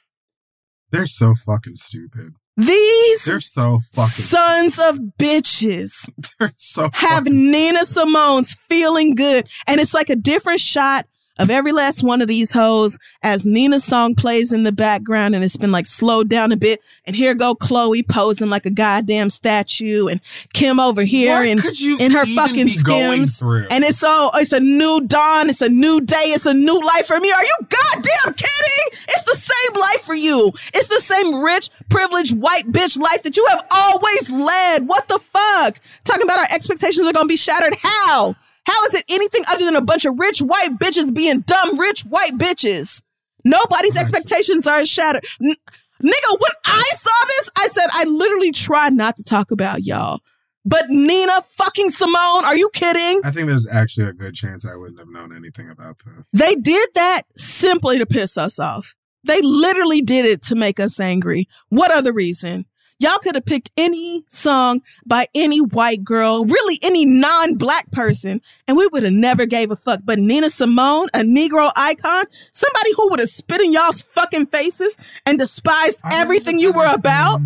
They're 0.90 1.06
so 1.06 1.34
fucking 1.34 1.76
stupid. 1.76 2.34
These 2.66 3.24
They're 3.24 3.40
so 3.40 3.80
fucking. 3.94 4.08
sons 4.10 4.78
of 4.78 4.98
bitches 5.18 5.92
they're 6.38 6.52
so 6.56 6.90
have 6.92 7.24
Nina 7.24 7.84
Simone's 7.86 8.54
feeling 8.68 9.14
good. 9.14 9.48
And 9.66 9.80
it's 9.80 9.94
like 9.94 10.10
a 10.10 10.16
different 10.16 10.60
shot 10.60 11.06
of 11.40 11.50
every 11.50 11.72
last 11.72 12.02
one 12.04 12.20
of 12.20 12.28
these 12.28 12.52
hoes 12.52 12.98
as 13.22 13.44
Nina's 13.46 13.82
song 13.82 14.14
plays 14.14 14.52
in 14.52 14.62
the 14.64 14.72
background 14.72 15.34
and 15.34 15.42
it's 15.42 15.56
been 15.56 15.72
like 15.72 15.86
slowed 15.86 16.28
down 16.28 16.52
a 16.52 16.56
bit. 16.56 16.80
And 17.06 17.16
here 17.16 17.34
go 17.34 17.54
Khloe 17.54 18.06
posing 18.06 18.50
like 18.50 18.66
a 18.66 18.70
goddamn 18.70 19.30
statue 19.30 20.06
and 20.06 20.20
Kim 20.52 20.78
over 20.78 21.02
here 21.02 21.32
What 21.40 21.48
and 21.48 22.00
in 22.00 22.10
her 22.12 22.26
fucking 22.26 22.68
skims. 22.68 23.42
and 23.42 23.82
it's 23.84 24.02
all 24.02 24.30
it's 24.34 24.52
a 24.52 24.60
new 24.60 25.00
dawn, 25.06 25.48
it's 25.48 25.62
a 25.62 25.70
new 25.70 26.00
day, 26.02 26.14
it's 26.16 26.44
a 26.46 26.54
new 26.54 26.78
life 26.78 27.06
for 27.06 27.18
me. 27.18 27.32
Are 27.32 27.42
you 27.42 27.56
goddamn 27.60 28.34
kidding? 28.34 28.98
It's 29.08 29.22
the 29.24 29.36
same 29.36 29.80
life 29.80 30.02
for 30.02 30.14
you. 30.14 30.52
It's 30.74 30.88
the 30.88 31.00
same 31.00 31.42
rich, 31.42 31.70
privileged 31.88 32.36
white 32.38 32.70
bitch 32.70 32.98
life 32.98 33.22
that 33.22 33.36
you 33.36 33.46
have 33.48 33.64
always 33.70 34.30
led. 34.30 34.86
What 34.86 35.08
the 35.08 35.18
fuck? 35.18 35.80
Talking 36.04 36.24
about 36.24 36.38
our 36.40 36.48
expectations 36.54 37.08
are 37.08 37.12
gonna 37.14 37.26
be 37.26 37.36
shattered. 37.36 37.74
How? 37.80 38.36
How 38.70 38.84
is 38.86 38.94
it 38.94 39.04
anything 39.08 39.42
other 39.48 39.64
than 39.64 39.74
a 39.76 39.80
bunch 39.82 40.04
of 40.04 40.16
rich 40.18 40.38
white 40.40 40.78
bitches 40.78 41.12
being 41.12 41.40
dumb 41.40 41.78
rich 41.78 42.02
white 42.02 42.38
bitches? 42.38 43.02
Nobody's 43.44 43.94
Right. 43.96 44.02
expectations 44.02 44.66
are 44.66 44.84
shattered. 44.86 45.24
N- 45.44 45.56
nigga, 46.02 46.30
when 46.38 46.52
I 46.64 46.84
saw 47.02 47.26
this, 47.26 47.50
I 47.56 47.68
said 47.68 47.86
I 47.92 48.04
literally 48.04 48.52
tried 48.52 48.92
not 48.92 49.16
to 49.16 49.24
talk 49.24 49.50
about 49.50 49.82
y'all. 49.84 50.20
But 50.64 50.90
Nina 50.90 51.42
fucking 51.48 51.88
Simone, 51.90 52.44
are 52.44 52.56
you 52.56 52.68
kidding? 52.74 53.22
I 53.24 53.30
think 53.32 53.48
there's 53.48 53.66
actually 53.66 54.08
a 54.08 54.12
good 54.12 54.34
chance 54.34 54.66
I 54.66 54.76
wouldn't 54.76 54.98
have 54.98 55.08
known 55.08 55.34
anything 55.34 55.70
about 55.70 55.96
this. 56.04 56.30
They 56.32 56.54
did 56.54 56.86
that 56.94 57.22
simply 57.36 57.98
to 57.98 58.06
piss 58.06 58.36
us 58.36 58.58
off. 58.58 58.94
They 59.24 59.40
literally 59.42 60.02
did 60.02 60.26
it 60.26 60.42
to 60.44 60.54
make 60.54 60.78
us 60.78 61.00
angry. 61.00 61.48
What 61.70 61.90
other 61.90 62.12
reason? 62.12 62.66
Y'all 63.00 63.18
could 63.22 63.34
have 63.34 63.46
picked 63.46 63.70
any 63.78 64.24
song 64.28 64.82
by 65.06 65.26
any 65.34 65.58
white 65.58 66.04
girl, 66.04 66.44
really 66.44 66.78
any 66.82 67.06
non-black 67.06 67.90
person, 67.90 68.42
and 68.68 68.76
we 68.76 68.86
would 68.88 69.02
have 69.02 69.12
never 69.12 69.46
gave 69.46 69.70
a 69.70 69.76
fuck. 69.76 70.00
But 70.04 70.18
Nina 70.18 70.50
Simone, 70.50 71.08
a 71.14 71.20
Negro 71.20 71.72
icon, 71.76 72.24
somebody 72.52 72.90
who 72.96 73.08
would 73.10 73.18
have 73.20 73.30
spit 73.30 73.62
in 73.62 73.72
y'all's 73.72 74.02
fucking 74.02 74.46
faces 74.46 74.96
and 75.24 75.38
despised 75.38 75.98
I 76.04 76.20
everything 76.20 76.58
you 76.58 76.72
were 76.72 76.94
about. 76.94 77.40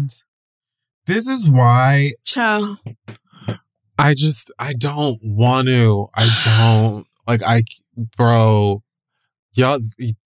This 1.06 1.28
is 1.28 1.48
why 1.48 2.12
Child. 2.24 2.78
I 3.96 4.14
just 4.14 4.50
I 4.58 4.72
don't 4.72 5.20
want 5.22 5.68
to. 5.68 6.08
I 6.16 6.28
don't 6.44 7.06
like 7.28 7.42
I 7.44 7.62
bro. 8.16 8.82
Y'all 9.56 9.78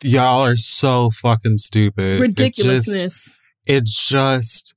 y'all 0.03 0.41
are 0.41 0.57
so 0.57 1.11
fucking 1.11 1.59
stupid. 1.59 2.03
It 2.03 2.17
just- 2.17 2.21
Ridiculousness. 2.23 3.37
It 3.67 3.85
just, 3.85 4.73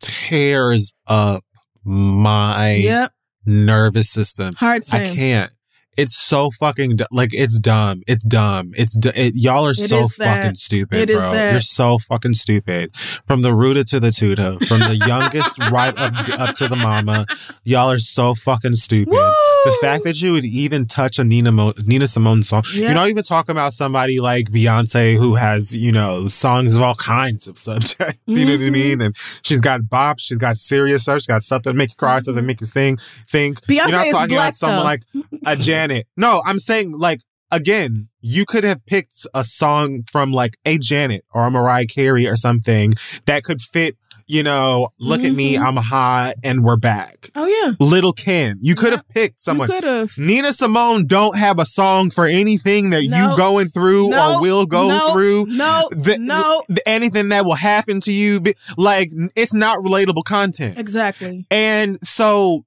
tears 0.00 0.94
up 1.06 1.44
my 1.84 2.74
Yep. 2.74 3.12
nervous 3.46 4.10
system. 4.10 4.52
Hard 4.56 4.82
I 4.92 5.04
can't. 5.14 5.52
It's 5.98 6.16
so 6.16 6.52
fucking 6.52 6.94
du- 6.94 7.08
like 7.10 7.34
it's 7.34 7.58
dumb. 7.58 8.02
It's 8.06 8.24
dumb. 8.24 8.70
It's 8.76 8.96
du- 8.96 9.20
it, 9.20 9.34
y'all 9.34 9.66
are 9.66 9.72
It 9.72 9.78
so 9.78 10.06
fucking 10.06 10.54
stupid, 10.54 11.08
bro. 11.08 11.32
You're 11.32 11.60
so 11.60 11.98
fucking 11.98 12.34
stupid. 12.34 12.94
From 13.26 13.42
the 13.42 13.52
Ruta 13.52 13.82
to 13.86 13.98
the 13.98 14.10
Tuta, 14.10 14.64
from 14.68 14.78
the 14.78 14.94
youngest 14.94 15.58
right 15.72 15.92
up 15.98 16.14
up 16.38 16.54
to 16.54 16.68
the 16.68 16.76
mama, 16.76 17.26
y'all 17.64 17.90
are 17.90 17.98
so 17.98 18.36
fucking 18.36 18.76
stupid. 18.76 19.10
Woo! 19.10 19.18
The 19.64 19.76
fact 19.80 20.04
that 20.04 20.22
you 20.22 20.30
would 20.32 20.44
even 20.44 20.86
touch 20.86 21.18
a 21.18 21.24
Nina 21.24 21.50
Mo- 21.50 21.74
Nina 21.84 22.06
Simone 22.06 22.44
song, 22.44 22.62
Yeah. 22.72 22.82
you're 22.86 22.94
not 22.94 23.08
even 23.08 23.24
talking 23.24 23.50
about 23.50 23.72
somebody 23.72 24.20
like 24.20 24.52
Beyonce 24.52 25.16
who 25.16 25.34
has 25.34 25.74
you 25.74 25.90
know 25.90 26.28
songs 26.28 26.76
of 26.76 26.82
all 26.82 26.94
kinds 26.94 27.48
of 27.48 27.58
subjects. 27.58 28.20
You 28.26 28.44
know 28.44 28.52
what 28.52 28.66
I 28.66 28.70
mean? 28.70 28.98
Mm-hmm. 28.98 29.00
And 29.00 29.16
she's 29.42 29.60
got 29.60 29.80
bops, 29.80 30.20
she's 30.20 30.38
got 30.38 30.58
serious 30.58 31.02
stuff, 31.02 31.16
she's 31.16 31.26
got 31.26 31.42
stuff 31.42 31.64
that 31.64 31.74
make 31.74 31.90
you 31.90 31.96
cry, 31.96 32.20
stuff 32.20 32.36
that 32.36 32.40
mm-hmm. 32.40 32.46
make 32.46 32.60
you 32.60 32.68
think. 32.68 33.00
Think. 33.28 33.60
Beyonce 33.62 33.88
you're 33.88 33.90
not 33.90 34.06
talking 34.12 34.28
black 34.28 34.48
about 34.48 34.54
someone 34.54 34.78
though. 34.78 34.84
like 34.84 35.02
a 35.44 35.56
Janet. 35.56 35.87
No, 36.16 36.42
I'm 36.46 36.58
saying 36.58 36.92
like 36.98 37.20
again, 37.50 38.08
you 38.20 38.44
could 38.44 38.64
have 38.64 38.84
picked 38.86 39.26
a 39.34 39.42
song 39.44 40.02
from 40.10 40.32
like 40.32 40.58
a 40.66 40.76
Janet 40.78 41.24
or 41.32 41.46
a 41.46 41.50
Mariah 41.50 41.86
Carey 41.86 42.26
or 42.26 42.36
something 42.36 42.92
that 43.26 43.42
could 43.42 43.60
fit. 43.62 43.96
You 44.30 44.42
know, 44.42 44.90
look 45.00 45.22
at 45.24 45.32
me, 45.32 45.54
Mhm. 45.54 45.60
I'm 45.66 45.76
hot, 45.76 46.34
and 46.44 46.62
we're 46.62 46.76
back. 46.76 47.30
oh 47.34 47.46
yeah. 47.46 47.72
Lil' 47.80 48.12
Kim, 48.12 48.58
you 48.60 48.74
could 48.74 48.90
Yeah. 48.90 48.96
have 48.96 49.08
picked 49.08 49.40
someone. 49.42 49.68
Could 49.70 49.84
have. 49.84 50.10
Nina 50.18 50.52
Simone 50.52 51.06
don't 51.06 51.38
have 51.38 51.58
a 51.58 51.64
song 51.64 52.10
for 52.10 52.26
anything 52.26 52.90
that 52.90 53.04
No. 53.04 53.30
you 53.30 53.36
going 53.38 53.68
through 53.68 54.14
or 54.14 54.42
will 54.42 54.66
go 54.66 55.12
through. 55.12 55.46
No, 55.46 55.88
The- 55.92 56.18
no. 56.18 56.62
anything 56.84 57.30
that 57.30 57.46
will 57.46 57.54
happen 57.54 58.02
to 58.02 58.12
you, 58.12 58.42
like 58.76 59.10
it's 59.34 59.54
not 59.54 59.78
relatable 59.78 60.24
content. 60.24 60.78
Exactly. 60.78 61.46
And 61.50 61.98
so 62.04 62.66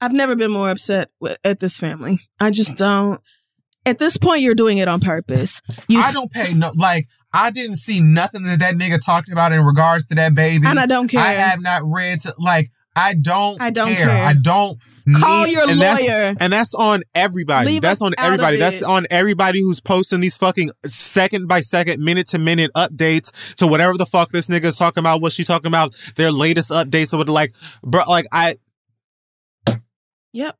I've 0.00 0.12
never 0.12 0.36
been 0.36 0.50
more 0.50 0.70
upset 0.70 1.10
with, 1.20 1.38
at 1.44 1.60
this 1.60 1.78
family. 1.78 2.18
I 2.40 2.50
just 2.50 2.76
don't. 2.76 3.20
At 3.86 3.98
this 3.98 4.16
point, 4.18 4.42
you're 4.42 4.54
doing 4.54 4.78
it 4.78 4.86
on 4.88 5.00
purpose. 5.00 5.62
You 5.88 6.00
I 6.00 6.12
don't 6.12 6.30
pay 6.30 6.52
no 6.52 6.72
like 6.76 7.08
I 7.32 7.50
didn't 7.50 7.76
see 7.76 8.00
nothing 8.00 8.42
that 8.42 8.60
that 8.60 8.74
nigga 8.74 9.00
talked 9.04 9.30
about 9.32 9.52
in 9.52 9.64
regards 9.64 10.04
to 10.06 10.14
that 10.16 10.34
baby. 10.34 10.66
and 10.66 10.78
I 10.78 10.86
don't 10.86 11.08
care. 11.08 11.20
I 11.20 11.32
have 11.32 11.60
not 11.62 11.82
read 11.84 12.20
to 12.22 12.34
like 12.38 12.70
I 12.94 13.14
don't 13.14 13.60
I 13.62 13.70
don't 13.70 13.94
care. 13.94 14.06
care. 14.08 14.26
I 14.26 14.34
don't 14.34 14.78
Call 15.20 15.44
need- 15.46 15.52
your 15.52 15.70
and 15.70 15.80
that's- 15.80 16.06
lawyer. 16.06 16.34
And 16.38 16.52
that's 16.52 16.74
on 16.74 17.00
everybody. 17.14 17.66
Leave 17.66 17.80
that's 17.80 18.02
on 18.02 18.12
everybody. 18.18 18.58
That's 18.58 18.82
on 18.82 19.06
everybody 19.10 19.62
who's 19.62 19.80
posting 19.80 20.20
these 20.20 20.36
fucking 20.36 20.70
second 20.86 21.48
by 21.48 21.62
second, 21.62 22.04
minute 22.04 22.26
to 22.28 22.38
minute 22.38 22.70
updates 22.76 23.32
to 23.56 23.66
whatever 23.66 23.96
the 23.96 24.04
fuck 24.04 24.32
this 24.32 24.48
nigga's 24.48 24.76
talking 24.76 25.00
about, 25.00 25.22
what 25.22 25.32
she's 25.32 25.46
talking 25.46 25.68
about, 25.68 25.94
their 26.16 26.30
latest 26.30 26.70
updates 26.70 27.14
or 27.14 27.18
what 27.18 27.28
like 27.30 27.54
bro 27.82 28.02
like 28.06 28.26
I 28.32 28.56
Yep. 30.32 30.56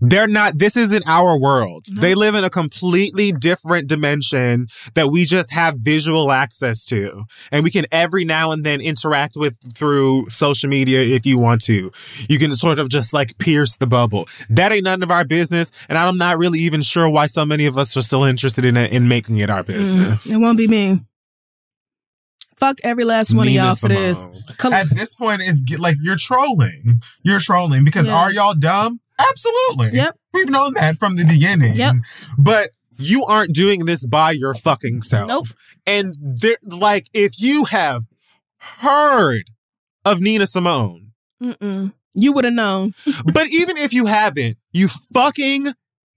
They're 0.00 0.28
not, 0.28 0.58
this 0.58 0.76
isn't 0.76 1.02
our 1.08 1.40
world. 1.40 1.86
No. 1.90 2.00
They 2.00 2.14
live 2.14 2.36
in 2.36 2.44
a 2.44 2.50
completely 2.50 3.32
different 3.32 3.88
dimension 3.88 4.68
that 4.94 5.08
we 5.08 5.24
just 5.24 5.50
have 5.50 5.74
visual 5.78 6.30
access 6.30 6.84
to. 6.86 7.24
And 7.50 7.64
we 7.64 7.70
can 7.70 7.84
every 7.90 8.24
now 8.24 8.52
and 8.52 8.64
then 8.64 8.80
interact 8.80 9.34
with 9.36 9.56
through 9.74 10.30
social 10.30 10.68
media 10.68 11.00
if 11.00 11.26
you 11.26 11.38
want 11.38 11.62
to. 11.64 11.90
You 12.28 12.38
can 12.38 12.54
sort 12.54 12.78
of 12.78 12.88
just 12.88 13.12
like 13.12 13.38
pierce 13.38 13.74
the 13.76 13.86
bubble. 13.86 14.28
That 14.48 14.70
ain't 14.70 14.84
none 14.84 15.02
of 15.02 15.10
our 15.10 15.24
business. 15.24 15.72
And 15.88 15.98
I'm 15.98 16.16
not 16.16 16.38
really 16.38 16.60
even 16.60 16.80
sure 16.80 17.10
why 17.10 17.26
so 17.26 17.44
many 17.44 17.66
of 17.66 17.76
us 17.76 17.96
are 17.96 18.02
still 18.02 18.22
interested 18.22 18.64
in 18.64 18.76
it, 18.76 18.92
in 18.92 19.08
making 19.08 19.38
it 19.38 19.50
our 19.50 19.64
business. 19.64 20.28
Mm, 20.28 20.34
it 20.34 20.38
won't 20.38 20.58
be 20.58 20.68
me. 20.68 21.00
Fuck 22.58 22.78
every 22.84 23.04
last 23.04 23.34
one 23.34 23.46
Nina 23.46 23.60
of 23.60 23.66
y'all 23.66 23.74
for 23.76 23.88
this. 23.88 24.28
Col- 24.58 24.72
At 24.74 24.90
this 24.90 25.14
point, 25.14 25.42
it's 25.44 25.62
get- 25.62 25.80
like 25.80 25.96
you're 26.00 26.16
trolling. 26.16 27.00
You're 27.22 27.40
trolling 27.40 27.84
because 27.84 28.06
Yeah. 28.08 28.14
are 28.16 28.32
y'all 28.32 28.54
dumb? 28.54 29.00
Absolutely. 29.18 29.90
Yep. 29.96 30.16
We've 30.32 30.48
known 30.50 30.74
that 30.74 30.96
from 30.96 31.16
the 31.16 31.24
beginning. 31.24 31.74
Yep. 31.76 31.96
But 32.36 32.70
you 32.98 33.24
aren't 33.24 33.52
doing 33.54 33.84
this 33.84 34.06
by 34.06 34.32
your 34.32 34.54
fucking 34.54 35.02
self. 35.02 35.28
Nope. 35.28 35.46
And 35.86 36.16
there, 36.20 36.56
like, 36.64 37.08
if 37.14 37.40
you 37.40 37.64
have 37.66 38.04
heard 38.58 39.50
of 40.04 40.20
Nina 40.20 40.46
Simone, 40.46 41.12
Mm-mm. 41.42 41.92
You 42.14 42.32
would 42.32 42.44
have 42.44 42.54
known. 42.54 42.94
but 43.32 43.46
even 43.48 43.76
if 43.76 43.92
you 43.92 44.06
haven't, 44.06 44.56
you 44.72 44.88
fucking 45.14 45.68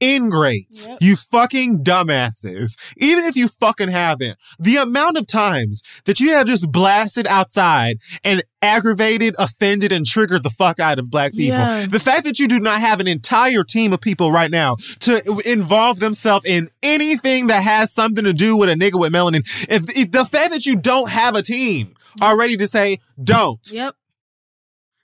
ingrates, 0.02 0.88
Yep. 0.88 0.98
you 1.02 1.16
fucking 1.16 1.84
dumbasses, 1.84 2.76
even 2.98 3.24
if 3.24 3.36
you 3.36 3.48
fucking 3.48 3.90
haven't, 3.90 4.38
the 4.60 4.78
amount 4.78 5.18
of 5.18 5.28
times 5.28 5.84
that 6.06 6.20
you 6.20 6.32
have 6.32 6.48
just 6.48 6.72
blasted 6.72 7.28
outside 7.28 8.00
and 8.24 8.44
aggravated, 8.64 9.36
offended, 9.40 9.92
and 9.92 10.06
triggered 10.06 10.44
the 10.44 10.50
fuck 10.50 10.80
out 10.80 11.00
of 11.00 11.10
black 11.10 11.32
people. 11.32 11.58
Yeah. 11.58 11.86
The 11.88 12.00
fact 12.00 12.26
that 12.26 12.40
you 12.40 12.48
do 12.48 12.60
not 12.60 12.80
have 12.80 13.00
an 13.00 13.08
entire 13.08 13.64
team 13.64 13.94
of 13.94 14.02
people 14.02 14.32
right 14.32 14.52
now 14.52 14.76
to 15.02 15.42
involve 15.46 16.00
themselves 16.00 16.46
in 16.46 16.70
anything 16.84 17.48
that 17.48 17.64
has 17.64 17.92
something 17.94 18.24
to 18.24 18.34
do 18.34 18.58
with 18.58 18.70
a 18.70 18.74
nigga 18.76 19.00
with 19.00 19.12
melanin, 19.14 19.42
if, 19.70 19.86
if 19.98 20.12
the 20.12 20.26
fact 20.26 20.52
that 20.54 20.66
you 20.66 20.76
don't 20.76 21.10
have 21.10 21.36
a 21.36 21.42
team 21.42 21.94
already 22.22 22.58
to 22.58 22.68
say, 22.68 22.98
don't, 23.24 23.60
Yep. 23.72 23.96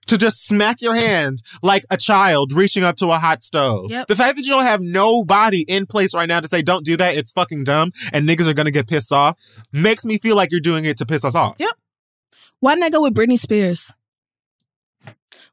To 0.08 0.18
just 0.18 0.48
smack 0.48 0.82
your 0.82 0.96
hand 0.96 1.44
like 1.62 1.86
a 1.90 1.98
child 1.98 2.54
reaching 2.54 2.84
up 2.84 2.96
to 2.98 3.08
a 3.10 3.20
hot 3.20 3.44
stove. 3.44 3.92
Yep. 3.92 4.08
The 4.08 4.16
fact 4.16 4.38
that 4.38 4.46
you 4.46 4.52
don't 4.52 4.64
have 4.64 4.82
nobody 4.82 5.66
in 5.68 5.86
place 5.86 6.14
right 6.16 6.28
now 6.28 6.40
to 6.40 6.48
say, 6.48 6.62
don't 6.62 6.86
do 6.86 6.96
that, 6.98 7.16
it's 7.16 7.32
fucking 7.32 7.66
dumb, 7.66 7.92
and 8.14 8.28
niggas 8.28 8.48
are 8.48 8.54
gonna 8.54 8.72
get 8.72 8.88
pissed 8.88 9.12
off, 9.12 9.38
makes 9.72 10.06
me 10.06 10.18
feel 10.18 10.36
like 10.36 10.52
you're 10.52 10.60
doing 10.62 10.86
it 10.86 10.98
to 10.98 11.06
piss 11.06 11.26
us 11.26 11.36
off. 11.36 11.56
Yep. 11.60 11.72
Why 12.60 12.74
didn't 12.74 12.86
I 12.86 12.90
go 12.90 13.02
with 13.02 13.14
Britney 13.14 13.38
Spears? 13.38 13.94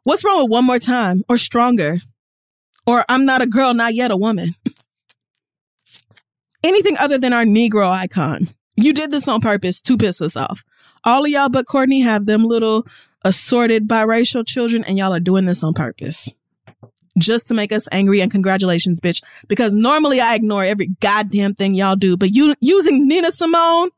What's 0.04 0.24
wrong 0.24 0.42
with 0.42 0.50
One 0.50 0.66
More 0.66 0.78
Time 0.78 1.22
or 1.28 1.38
Stronger? 1.38 1.98
Or 2.86 3.04
I'm 3.08 3.24
Not 3.24 3.42
a 3.42 3.46
Girl, 3.46 3.72
Not 3.74 3.94
Yet 3.94 4.10
a 4.10 4.16
Woman? 4.16 4.54
Anything 6.64 6.96
other 6.98 7.18
than 7.18 7.32
our 7.32 7.44
Negro 7.44 7.90
icon. 7.90 8.50
You 8.76 8.92
did 8.92 9.12
this 9.12 9.28
on 9.28 9.40
purpose 9.40 9.80
to 9.82 9.96
piss 9.96 10.20
us 10.20 10.36
off. 10.36 10.64
All 11.04 11.24
of 11.24 11.30
y'all 11.30 11.48
but 11.48 11.66
Kourtney 11.66 12.02
have 12.02 12.26
them 12.26 12.44
little 12.44 12.86
assorted 13.24 13.88
biracial 13.88 14.46
children, 14.46 14.84
and 14.84 14.98
y'all 14.98 15.14
are 15.14 15.20
doing 15.20 15.46
this 15.46 15.62
on 15.62 15.74
purpose. 15.74 16.30
Just 17.18 17.48
to 17.48 17.54
make 17.54 17.72
us 17.72 17.88
angry 17.92 18.20
and 18.20 18.30
congratulations, 18.30 19.00
bitch. 19.00 19.22
Because 19.48 19.74
normally 19.74 20.20
I 20.20 20.34
ignore 20.34 20.64
every 20.64 20.86
goddamn 21.00 21.54
thing 21.54 21.74
y'all 21.74 21.96
do, 21.96 22.16
but 22.16 22.30
you 22.30 22.54
using 22.60 23.06
Nina 23.06 23.30
Simone 23.30 23.90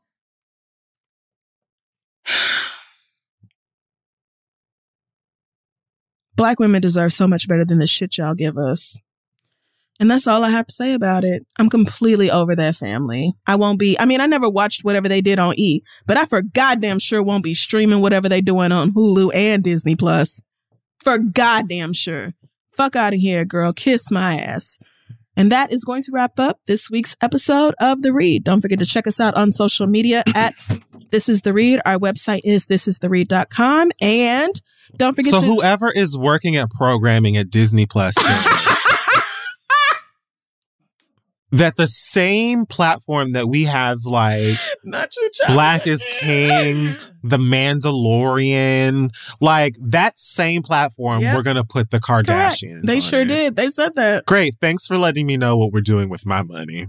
Black 6.35 6.59
women 6.59 6.81
deserve 6.81 7.13
so 7.13 7.27
much 7.27 7.47
better 7.47 7.65
than 7.65 7.79
the 7.79 7.87
shit 7.87 8.17
y'all 8.17 8.35
give 8.35 8.57
us. 8.57 9.01
And 9.99 10.11
that's 10.11 10.27
all 10.27 10.43
I 10.43 10.49
have 10.51 10.67
to 10.67 10.73
say 10.75 10.93
about 10.93 11.23
it. 11.23 11.45
I'm 11.57 11.69
completely 11.69 12.29
over 12.29 12.55
that 12.55 12.75
family. 12.75 13.33
I 13.47 13.55
won't 13.55 13.79
be, 13.79 13.97
I 13.99 14.05
mean, 14.05 14.21
I 14.21 14.27
never 14.27 14.47
watched 14.49 14.83
whatever 14.83 15.07
they 15.09 15.21
did 15.21 15.39
on 15.39 15.53
E, 15.57 15.81
but 16.05 16.17
I 16.17 16.25
for 16.25 16.41
goddamn 16.43 16.99
sure 16.99 17.23
won't 17.23 17.43
be 17.43 17.55
streaming 17.55 18.01
whatever 18.01 18.29
they're 18.29 18.41
doing 18.41 18.71
on 18.71 18.91
Hulu 18.93 19.31
and 19.33 19.63
Disney 19.63 19.95
Plus. 19.95 20.41
For 20.99 21.17
goddamn 21.17 21.93
sure. 21.93 22.33
Fuck 22.73 22.95
out 22.95 23.13
of 23.13 23.19
here, 23.19 23.43
girl. 23.43 23.73
Kiss 23.73 24.11
my 24.11 24.35
ass. 24.35 24.77
And 25.35 25.51
that 25.51 25.71
is 25.71 25.83
going 25.83 26.01
to 26.03 26.11
wrap 26.11 26.39
up 26.39 26.59
this 26.67 26.89
week's 26.89 27.15
episode 27.21 27.73
of 27.79 28.01
The 28.01 28.11
Read. 28.13 28.43
Don't 28.43 28.61
forget 28.61 28.79
to 28.79 28.85
check 28.85 29.07
us 29.07 29.19
out 29.19 29.33
on 29.35 29.51
social 29.51 29.87
media 29.87 30.23
at 30.35 30.53
This 31.11 31.29
Is 31.29 31.41
The 31.41 31.53
Read. 31.53 31.79
Our 31.85 31.97
website 31.97 32.41
is 32.43 32.65
thisistheread.com. 32.67 33.91
And 34.01 34.61
don't 34.97 35.15
forget 35.15 35.31
So 35.31 35.41
to. 35.41 35.45
whoever 35.45 35.91
is 35.91 36.17
working 36.17 36.55
at 36.55 36.69
programming 36.71 37.37
at 37.37 37.49
Disney 37.49 37.85
Plus 37.85 38.15
that 41.51 41.75
the 41.77 41.87
same 41.87 42.65
platform 42.65 43.31
that 43.33 43.47
we 43.47 43.63
have 43.63 44.03
like 44.03 44.57
Not 44.83 45.15
you, 45.15 45.29
child. 45.33 45.53
Black 45.53 45.87
is 45.87 46.05
King, 46.19 46.95
The 47.23 47.37
Mandalorian, 47.37 49.11
like 49.39 49.75
that 49.79 50.17
same 50.19 50.61
platform, 50.63 51.21
Yep. 51.21 51.35
we're 51.35 51.43
gonna 51.43 51.63
put 51.63 51.89
the 51.91 51.99
Correct. 51.99 52.27
Kardashians. 52.27 52.83
They 52.83 52.95
on 52.95 53.01
sure 53.01 53.21
it. 53.21 53.27
did. 53.29 53.55
They 53.55 53.67
said 53.69 53.95
that. 53.95 54.25
Great. 54.25 54.55
Thanks 54.61 54.87
for 54.87 54.97
letting 54.97 55.25
me 55.25 55.37
know 55.37 55.55
what 55.57 55.71
we're 55.71 55.81
doing 55.81 56.09
with 56.09 56.25
my 56.25 56.43
money. 56.43 56.87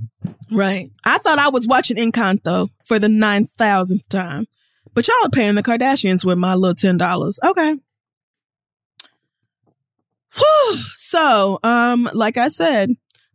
Right. 0.50 0.90
I 1.04 1.18
thought 1.18 1.38
I 1.38 1.50
was 1.50 1.66
watching 1.68 1.96
Encanto 1.96 2.68
for 2.84 2.98
the 2.98 3.08
9,000th 3.08 4.08
time. 4.08 4.46
But 4.94 5.06
y'all 5.06 5.16
are 5.24 5.30
paying 5.30 5.54
the 5.54 5.62
Kardashians 5.62 6.24
with 6.24 6.38
my 6.38 6.54
little 6.54 6.74
$10. 6.74 7.38
Okay. 7.44 7.74
Whew. 10.36 10.78
So, 10.94 11.58
um, 11.62 12.08
like 12.14 12.36
I 12.36 12.48
said, 12.48 12.90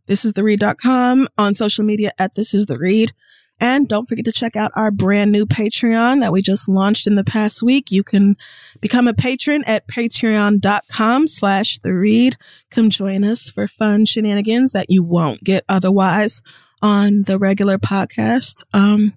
this 0.06 0.24
is 0.24 0.32
the 0.34 0.44
read.com 0.44 1.28
on 1.38 1.54
social 1.54 1.84
media 1.84 2.10
at 2.18 2.34
this 2.34 2.54
is 2.54 2.66
the 2.66 2.78
read. 2.78 3.12
And 3.60 3.88
don't 3.88 4.08
forget 4.08 4.24
to 4.24 4.32
check 4.32 4.56
out 4.56 4.72
our 4.74 4.90
brand 4.90 5.30
new 5.30 5.46
Patreon 5.46 6.20
that 6.20 6.32
we 6.32 6.42
just 6.42 6.68
launched 6.68 7.06
in 7.06 7.14
the 7.14 7.24
past 7.24 7.62
week. 7.62 7.90
You 7.90 8.02
can 8.02 8.36
become 8.80 9.06
a 9.06 9.14
patron 9.14 9.62
at 9.66 9.86
patreon.com 9.88 11.28
slash 11.28 11.78
the 11.78 11.94
read. 11.94 12.36
Come 12.70 12.90
join 12.90 13.22
us 13.22 13.50
for 13.50 13.68
fun 13.68 14.06
shenanigans 14.06 14.72
that 14.72 14.86
you 14.88 15.02
won't 15.02 15.44
get 15.44 15.64
otherwise 15.68 16.42
on 16.82 17.22
the 17.22 17.38
regular 17.38 17.78
podcast. 17.78 18.64
Um, 18.74 19.14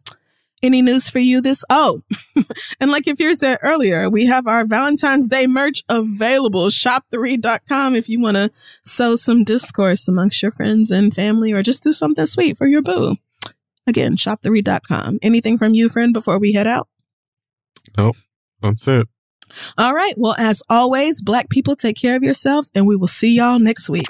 any 0.64 0.82
news 0.82 1.10
for 1.10 1.20
you 1.20 1.42
this? 1.42 1.64
Oh, 1.70 2.02
and 2.80 2.92
like 2.92 3.08
if 3.08 3.20
you 3.20 3.36
said 3.36 3.60
earlier, 3.62 4.10
we 4.10 4.26
have 4.26 4.48
our 4.48 4.66
Valentine's 4.66 5.28
Day 5.28 5.48
merch 5.48 5.84
available. 5.90 6.68
Shoptheread.com 6.68 7.96
if 7.96 8.10
you 8.10 8.20
want 8.20 8.36
to 8.36 8.52
sow 8.84 9.16
some 9.16 9.44
discourse 9.44 10.08
amongst 10.08 10.42
your 10.42 10.52
friends 10.52 10.92
and 10.92 11.14
family 11.14 11.52
or 11.52 11.64
just 11.64 11.84
do 11.84 11.92
something 11.92 12.26
sweet 12.26 12.58
for 12.58 12.68
your 12.68 12.82
boo. 12.82 13.16
Again, 13.86 14.18
shoptheread.com. 14.18 15.20
Anything 15.22 15.58
from 15.58 15.74
you, 15.74 15.90
friend, 15.90 16.14
before 16.14 16.40
we 16.40 16.54
head 16.54 16.68
out? 16.68 16.90
Nope. 17.98 18.18
That's 18.62 18.88
it. 18.88 19.08
All 19.78 19.94
right. 19.94 20.14
Well, 20.18 20.36
as 20.38 20.62
always, 20.70 21.22
black 21.22 21.50
people 21.50 21.76
take 21.76 21.96
care 21.96 22.16
of 22.16 22.24
yourselves 22.24 22.72
and 22.76 22.86
we 22.86 22.96
will 22.96 23.08
see 23.08 23.36
y'all 23.36 23.60
next 23.60 23.90
week. 23.90 24.08